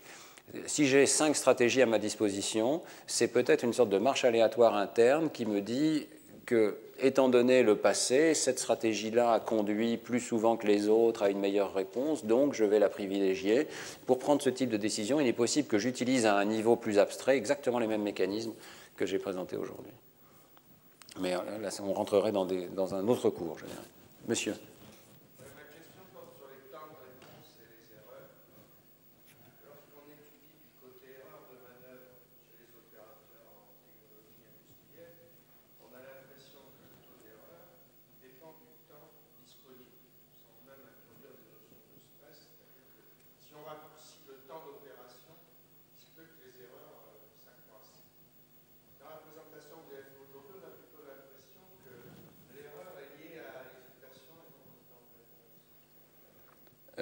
Si 0.67 0.87
j'ai 0.87 1.07
cinq 1.07 1.37
stratégies 1.37 1.83
à 1.83 1.87
ma 1.87 1.99
disposition, 1.99 2.83
c'est 3.07 3.29
peut-être 3.29 3.65
une 3.65 3.73
sorte 3.73 3.91
de 3.91 3.99
marche 3.99 4.25
aléatoire 4.25 4.77
interne 4.77 5.31
qui 5.31 5.47
me 5.47 5.61
dit 5.61 6.07
que, 6.47 6.77
étant 7.01 7.29
donné 7.29 7.63
le 7.63 7.77
passé, 7.77 8.35
cette 8.35 8.59
stratégie-là 8.59 9.33
a 9.33 9.41
conduit 9.41 9.97
plus 9.97 10.21
souvent 10.21 10.57
que 10.57 10.67
les 10.67 10.89
autres 10.89 11.23
à 11.23 11.31
une 11.31 11.41
meilleure 11.41 11.75
réponse, 11.75 12.25
donc 12.25 12.55
je 12.55 12.65
vais 12.65 12.79
la 12.79 12.89
privilégier. 12.89 13.67
Pour 14.07 14.19
prendre 14.19 14.43
ce 14.43 14.51
type 14.51 14.71
de 14.71 14.77
décision, 14.77 15.19
il 15.21 15.27
est 15.27 15.33
possible 15.33 15.67
que 15.67 15.79
j'utilise 15.79 16.27
à 16.27 16.37
un 16.37 16.45
niveau 16.45 16.77
plus 16.77 16.99
abstrait 16.99 17.37
exactement 17.37 17.79
les 17.79 17.87
mêmes 17.87 18.03
mécanismes 18.03 18.53
que 18.97 19.07
j'ai 19.07 19.19
présentés 19.19 19.57
aujourd'hui. 19.57 19.93
Mais 21.21 21.33
là, 21.33 21.71
on 21.83 21.93
rentrerait 21.93 22.33
dans, 22.33 22.47
dans 22.47 22.95
un 22.95 23.07
autre 23.09 23.31
cours, 23.31 23.59
je 23.59 23.67
dirais. 23.67 23.79
Monsieur. 24.29 24.55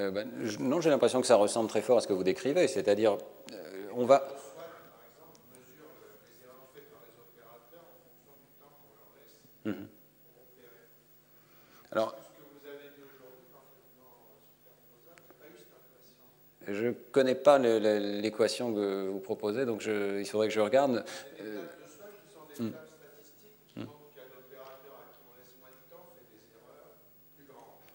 Euh, 0.03 0.11
ben, 0.11 0.29
non, 0.59 0.81
j'ai 0.81 0.91
l'impression 0.91 1.21
que 1.21 1.27
ça 1.27 1.37
ressemble 1.37 1.69
très 1.69 1.81
fort 1.81 1.99
à 1.99 2.01
ce 2.01 2.09
que 2.09 2.13
vous 2.13 2.25
décrivez, 2.25 2.67
c'est-à-dire, 2.67 3.19
euh, 3.53 3.89
on 3.95 4.05
va. 4.05 4.27
Mhm. 9.65 9.87
Alors, 11.93 12.17
je 16.67 16.87
ne 16.87 16.93
connais 17.13 17.37
pas 17.37 17.59
l'équation 17.59 18.75
que 18.75 19.09
vous 19.09 19.21
proposez, 19.21 19.67
donc 19.67 19.83
je, 19.83 20.19
il 20.19 20.27
faudrait 20.27 20.49
que 20.49 20.55
je 20.55 20.61
regarde. 20.61 21.05
Euh, 21.41 22.71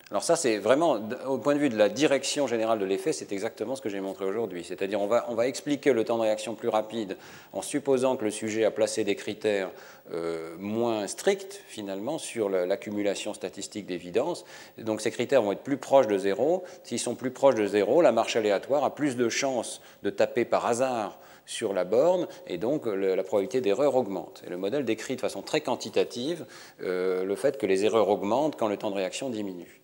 Alors 0.10 0.24
ça, 0.24 0.38
c'est 0.38 0.58
vraiment, 0.58 1.02
au 1.28 1.38
point 1.38 1.54
de 1.54 1.60
vue 1.60 1.68
de 1.68 1.76
la 1.76 1.90
direction 1.90 2.48
générale 2.48 2.80
de 2.80 2.86
l'effet, 2.86 3.12
c'est 3.12 3.34
exactement 3.34 3.76
ce 3.76 3.82
que 3.82 3.90
j'ai 3.90 4.00
montré 4.00 4.24
aujourd'hui. 4.24 4.64
C'est-à-dire, 4.64 5.02
on 5.02 5.08
va, 5.08 5.26
on 5.28 5.36
va 5.36 5.48
expliquer 5.48 5.92
le 5.92 6.06
temps 6.06 6.16
de 6.16 6.22
réaction 6.22 6.56
plus 6.56 6.70
rapide 6.70 7.18
en 7.52 7.62
supposant 7.62 8.16
que 8.16 8.24
le 8.24 8.32
sujet 8.32 8.64
a 8.64 8.72
placé 8.72 9.04
des 9.04 9.18
critères 9.18 9.70
euh, 10.14 10.56
moins 10.60 11.08
stricts, 11.08 11.62
finalement, 11.68 12.20
sur 12.20 12.48
l'accumulation 12.48 13.34
statistique 13.34 13.86
d'évidence. 13.86 14.46
Donc 14.78 15.02
ces 15.02 15.12
critères 15.12 15.42
vont 15.42 15.52
être 15.52 15.64
plus 15.64 15.76
proches 15.76 16.08
de 16.08 16.18
zéro. 16.18 16.64
S'ils 16.84 17.00
sont 17.00 17.16
plus 17.16 17.32
proches 17.32 17.56
de 17.56 17.68
zéro, 17.68 18.02
la 18.02 18.14
marche 18.14 18.38
aléatoire 18.38 18.86
a 18.86 18.96
plus 18.96 19.18
de 19.18 19.28
chances 19.28 19.82
de 20.04 20.10
taper 20.10 20.46
par 20.46 20.66
hasard 20.68 21.20
sur 21.46 21.74
la 21.74 21.84
borne, 21.84 22.28
et 22.46 22.58
donc 22.58 22.86
la 22.86 23.24
probabilité 23.24 23.62
d'erreur 23.62 23.96
augmente. 23.96 24.42
Et 24.46 24.50
le 24.50 24.58
modèle 24.58 24.86
décrit 24.86 25.16
de 25.16 25.22
façon 25.22 25.42
très 25.42 25.62
quantitative 25.62 26.46
euh, 26.82 27.24
le 27.24 27.36
fait 27.36 27.58
que 27.58 27.66
les 27.66 27.84
erreurs 27.84 28.10
augmentent 28.10 28.58
quand 28.58 28.68
le 28.68 28.78
temps 28.78 28.90
de 28.90 28.96
réaction 28.96 29.30
diminue 29.30 29.82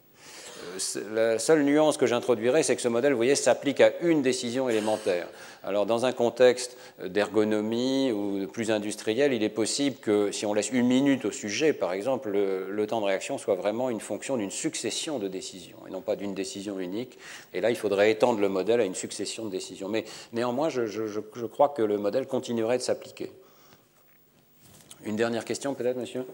la 1.12 1.40
seule 1.40 1.64
nuance 1.64 1.98
que 1.98 2.06
j'introduirais, 2.06 2.64
c'est 2.64 2.76
que 2.76 2.82
ce 2.82 2.88
modèle, 2.88 3.14
voyez, 3.14 3.36
s'applique 3.36 3.82
à 3.82 3.92
une 4.02 4.22
décision 4.22 4.70
élémentaire. 4.70 5.28
Alors, 5.64 5.86
dans 5.86 6.06
un 6.06 6.12
contexte 6.12 6.78
d'ergonomie 7.04 8.12
ou 8.12 8.48
plus 8.48 8.72
industriel, 8.72 9.34
il 9.34 9.44
est 9.44 9.50
possible 9.50 9.98
que 9.98 10.32
si 10.32 10.46
on 10.46 10.54
laisse 10.54 10.72
une 10.72 10.88
minute 10.88 11.26
au 11.26 11.32
sujet, 11.32 11.72
par 11.74 11.94
exemple, 11.94 12.32
le, 12.32 12.88
temps 12.88 13.00
de 13.00 13.06
réaction 13.06 13.38
soit 13.38 13.56
vraiment 13.56 13.90
une 13.90 14.02
fonction 14.02 14.36
d'une 14.36 14.52
succession 14.52 15.20
de 15.20 15.30
décisions 15.30 15.78
et 15.88 15.92
non 15.92 16.02
pas 16.02 16.16
d'une 16.18 16.34
décision 16.34 16.80
unique. 16.80 17.18
Et 17.54 17.62
là, 17.62 17.70
il 17.70 17.78
faudrait 17.78 18.12
étendre 18.12 18.42
le 18.42 18.50
modèle 18.50 18.82
à 18.82 18.86
une 18.86 18.96
succession 18.96 19.46
de 19.46 19.52
décisions. 19.52 19.88
Mais 19.88 20.04
néanmoins, 20.34 20.70
je 20.70 21.46
crois 21.46 21.70
que 21.70 21.82
le 21.82 21.98
modèle 21.98 22.28
continuerait 22.28 22.78
de 22.78 22.84
s'appliquer. 22.84 23.32
Une 25.06 25.16
dernière 25.16 25.46
question, 25.46 25.74
peut-être, 25.74 25.98
monsieur? 25.98 26.26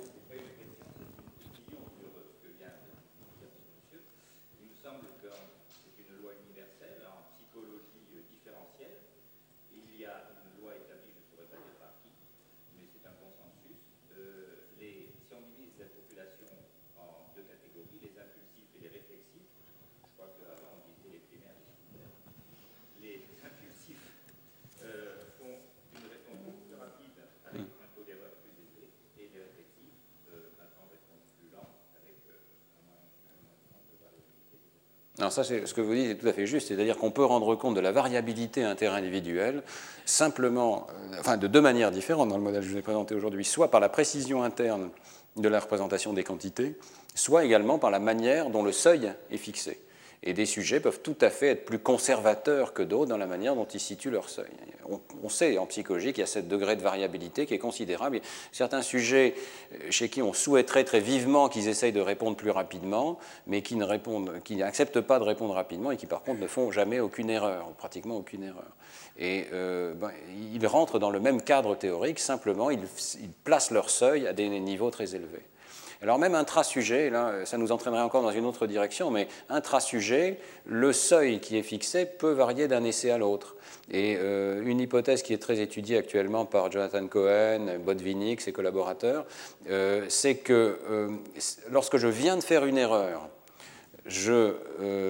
Alors 35.30 35.46
ça, 35.46 35.56
ce 35.66 35.74
que 35.76 35.82
vous 35.82 35.94
dites 35.94 36.10
est 36.10 36.16
tout 36.16 36.28
à 36.28 36.34
fait 36.34 36.48
juste, 36.48 36.70
c'est-à-dire 36.70 36.98
qu'on 36.98 37.12
peut 37.12 37.24
rendre 37.24 37.56
compte 37.56 37.76
de 37.76 37.80
la 37.80 37.92
variabilité 37.92 38.64
interindividuelle 38.64 39.62
simplement, 40.04 40.88
euh, 40.90 41.18
enfin 41.20 41.38
de 41.38 41.46
deux 41.46 41.62
manières 41.62 41.92
différentes 41.92 42.30
dans 42.30 42.38
le 42.38 42.42
modèle 42.42 42.62
que 42.62 42.66
je 42.66 42.72
vous 42.72 42.80
ai 42.80 42.82
présenté 42.82 43.14
aujourd'hui, 43.14 43.46
soit 43.46 43.70
par 43.70 43.80
la 43.80 43.90
précision 43.90 44.42
interne 44.42 44.90
de 45.38 45.48
la 45.48 45.60
représentation 45.60 46.14
des 46.14 46.24
quantités, 46.24 46.76
soit 47.14 47.46
également 47.46 47.78
par 47.78 47.92
la 47.92 48.00
manière 48.00 48.50
dont 48.50 48.64
le 48.64 48.72
seuil 48.72 49.14
est 49.30 49.38
fixé. 49.38 49.80
Et 50.22 50.34
des 50.34 50.46
sujets 50.46 50.82
peuvent 50.82 51.00
tout 51.02 51.16
à 51.22 51.30
fait 51.30 51.48
être 51.48 51.66
plus 51.66 51.80
conservateurs 51.80 52.74
que 52.74 52.84
d'autres 52.84 53.10
dans 53.10 53.18
la 53.18 53.26
manière 53.26 53.56
dont 53.56 53.66
ils 53.66 53.80
situent 53.80 54.12
leur 54.12 54.28
seuil. 54.28 54.50
On, 55.24 55.30
sait 55.30 55.58
en 55.58 55.66
psychologie 55.68 56.14
qu'il 56.14 56.22
y 56.22 56.24
a 56.24 56.28
ce 56.28 56.40
degré 56.40 56.76
de 56.76 56.82
variabilité 56.82 57.46
qui 57.46 57.54
est 57.54 57.60
considérable. 57.60 58.20
Certains 58.52 58.82
sujets 58.82 59.36
euh, 59.74 59.92
chez 59.92 60.10
qui 60.10 60.22
on 60.22 60.34
souhaiterait 60.34 60.84
très 60.84 61.00
vivement 61.00 61.48
qu'ils 61.48 61.68
essayent 61.68 61.94
de 61.94 62.02
répondre 62.02 62.36
plus 62.36 62.50
rapidement, 62.50 63.20
mais 63.48 63.62
qui 63.62 63.76
n'acceptent 63.76 65.02
pas 65.02 65.20
de 65.20 65.24
répondre 65.24 65.54
rapidement 65.54 65.92
et 65.92 65.98
qui 65.98 66.08
par 66.08 66.24
contre 66.24 66.42
ne 66.42 66.48
font 66.48 66.72
jamais 66.72 67.00
aucune 67.00 67.30
erreur, 67.30 67.68
ou 67.70 67.74
pratiquement 67.74 68.18
aucune 68.18 68.44
erreur. 68.44 68.76
Et 69.18 69.46
euh, 69.54 69.94
ben, 69.94 70.12
ils 70.54 70.66
rentrent 70.68 71.00
dans 71.00 71.12
le 71.12 71.20
même 71.20 71.42
cadre 71.42 71.76
théorique, 71.76 72.20
simplement 72.20 72.72
ils, 72.72 72.88
ils 73.22 73.32
placent 73.44 73.72
leur 73.72 73.90
seuil 73.90 74.28
à 74.28 74.34
des 74.34 74.50
niveaux 74.50 74.90
très 74.90 75.16
élevés. 75.16 75.46
Alors 76.02 76.18
même 76.18 76.34
intra-sujet, 76.34 77.10
là, 77.10 77.46
ça 77.46 77.58
nous 77.58 77.74
entraînerait 77.74 78.02
encore 78.02 78.24
dans 78.24 78.32
une 78.32 78.46
autre 78.46 78.68
direction, 78.68 79.12
mais 79.12 79.28
intra-sujet, 79.50 80.40
le 80.66 80.94
seuil 80.94 81.42
qui 81.42 81.58
est 81.58 81.64
fixé 81.64 82.06
peut 82.06 82.32
varier 82.32 82.70
d'un 82.70 82.86
essai 82.86 83.12
à 83.12 83.18
l'autre. 83.18 83.58
Et 83.92 84.16
euh, 84.18 84.62
une 84.66 84.80
hypothèse 84.80 85.24
qui 85.24 85.34
est 85.34 85.42
très 85.42 85.60
étudiée 85.60 85.98
actuellement 85.98 86.46
par 86.46 86.72
Jonathan 86.72 87.06
Cohen, 87.08 87.80
Botvinnik, 87.84 88.40
ses 88.40 88.54
collaborateurs, 88.54 89.26
euh, 89.70 90.06
c'est 90.08 90.36
que 90.36 90.80
euh, 90.90 91.10
lorsque 91.70 91.98
je 91.98 92.08
viens 92.08 92.38
de 92.38 92.44
faire 92.44 92.66
une 92.66 92.78
erreur, 92.78 93.28
je 94.10 94.56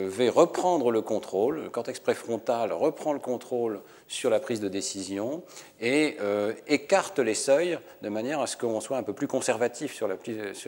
vais 0.08 0.30
reprendre 0.30 0.92
le 0.92 1.02
contrôle, 1.02 1.64
le 1.64 1.70
cortex 1.70 2.00
préfrontal 2.00 2.72
reprend 2.74 3.14
le 3.14 3.20
contrôle 3.20 3.82
sur 4.10 4.30
la 4.30 4.40
prise 4.40 4.60
de 4.60 4.68
décision 4.68 5.44
et 5.80 6.18
euh, 6.20 6.54
écarte 6.68 7.20
les 7.20 7.36
seuils 7.36 7.80
de 8.02 8.10
manière 8.10 8.42
à 8.42 8.48
ce 8.48 8.58
qu'on 8.58 8.82
soit 8.82 8.98
un 8.98 9.04
peu 9.04 9.14
plus 9.14 9.28
conservatif 9.28 9.94
sur 9.94 10.08
la, 10.08 10.18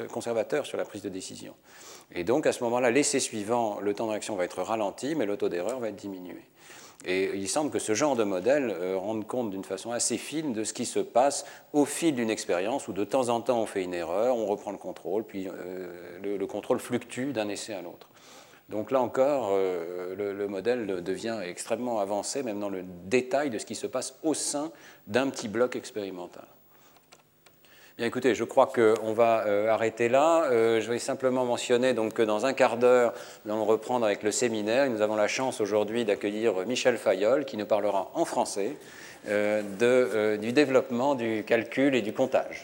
conservateur 0.07 0.65
sur 0.65 0.77
la 0.77 0.85
prise 0.85 1.01
de 1.01 1.09
décision. 1.09 1.53
Et 2.13 2.23
donc 2.23 2.45
à 2.45 2.53
ce 2.53 2.63
moment-là, 2.63 2.91
l'essai 2.91 3.19
suivant, 3.19 3.79
le 3.81 3.93
temps 3.93 4.05
de 4.05 4.11
réaction 4.11 4.35
va 4.35 4.45
être 4.45 4.61
ralenti, 4.61 5.15
mais 5.15 5.25
le 5.25 5.37
taux 5.37 5.49
d'erreur 5.49 5.79
va 5.79 5.89
être 5.89 5.95
diminué. 5.95 6.37
Et 7.03 7.31
il 7.33 7.49
semble 7.49 7.71
que 7.71 7.79
ce 7.79 7.95
genre 7.95 8.15
de 8.15 8.23
modèle 8.23 8.69
euh, 8.69 8.95
rende 8.95 9.25
compte 9.25 9.49
d'une 9.49 9.63
façon 9.63 9.91
assez 9.91 10.19
fine 10.19 10.53
de 10.53 10.63
ce 10.63 10.71
qui 10.71 10.85
se 10.85 10.99
passe 10.99 11.45
au 11.73 11.85
fil 11.85 12.13
d'une 12.13 12.29
expérience 12.29 12.87
où 12.87 12.93
de 12.93 13.03
temps 13.03 13.29
en 13.29 13.41
temps 13.41 13.59
on 13.59 13.65
fait 13.65 13.83
une 13.83 13.95
erreur, 13.95 14.37
on 14.37 14.45
reprend 14.45 14.71
le 14.71 14.77
contrôle, 14.77 15.23
puis 15.23 15.47
euh, 15.47 15.87
le, 16.21 16.45
contrôle 16.45 16.79
fluctue 16.79 17.31
d'un 17.31 17.49
essai 17.49 17.73
à 17.73 17.81
l'autre. 17.81 18.10
Donc 18.71 18.89
là 18.89 19.01
encore, 19.01 19.49
euh, 19.51 20.15
le, 20.15 20.31
le, 20.31 20.47
modèle 20.47 21.03
devient 21.03 21.39
extrêmement 21.43 21.99
avancé, 21.99 22.41
même 22.41 22.59
dans 22.59 22.69
le 22.69 22.83
détail 23.05 23.49
de 23.49 23.57
ce 23.57 23.65
qui 23.65 23.75
se 23.75 23.85
passe 23.85 24.15
au 24.23 24.33
sein 24.33 24.71
d'un 25.07 25.29
petit 25.29 25.49
bloc 25.49 25.75
expérimental. 25.75 26.45
Bien 27.97 28.07
écoutez, 28.07 28.33
je 28.33 28.45
crois 28.45 28.67
qu'on 28.67 29.11
va 29.11 29.45
euh, 29.45 29.67
arrêter 29.67 30.07
là. 30.07 30.45
Euh, 30.45 30.79
je 30.79 30.89
vais 30.89 30.99
simplement 30.99 31.43
mentionner 31.43 31.93
donc, 31.93 32.13
que 32.13 32.21
dans 32.21 32.45
un 32.45 32.53
quart 32.53 32.77
d'heure, 32.77 33.13
nous 33.43 33.51
allons 33.51 33.65
reprendre 33.65 34.05
avec 34.05 34.23
le 34.23 34.31
séminaire. 34.31 34.89
Nous 34.89 35.01
avons 35.01 35.17
la 35.17 35.27
chance 35.27 35.59
aujourd'hui 35.59 36.05
d'accueillir 36.05 36.65
Michel 36.65 36.97
Fayol 36.97 37.43
qui 37.43 37.57
nous 37.57 37.65
parlera 37.65 38.09
en 38.13 38.23
français 38.23 38.77
du 39.27 40.51
développement 40.53 41.13
du 41.13 41.43
calcul 41.45 41.93
et 41.93 42.01
du 42.01 42.11
comptage. 42.11 42.63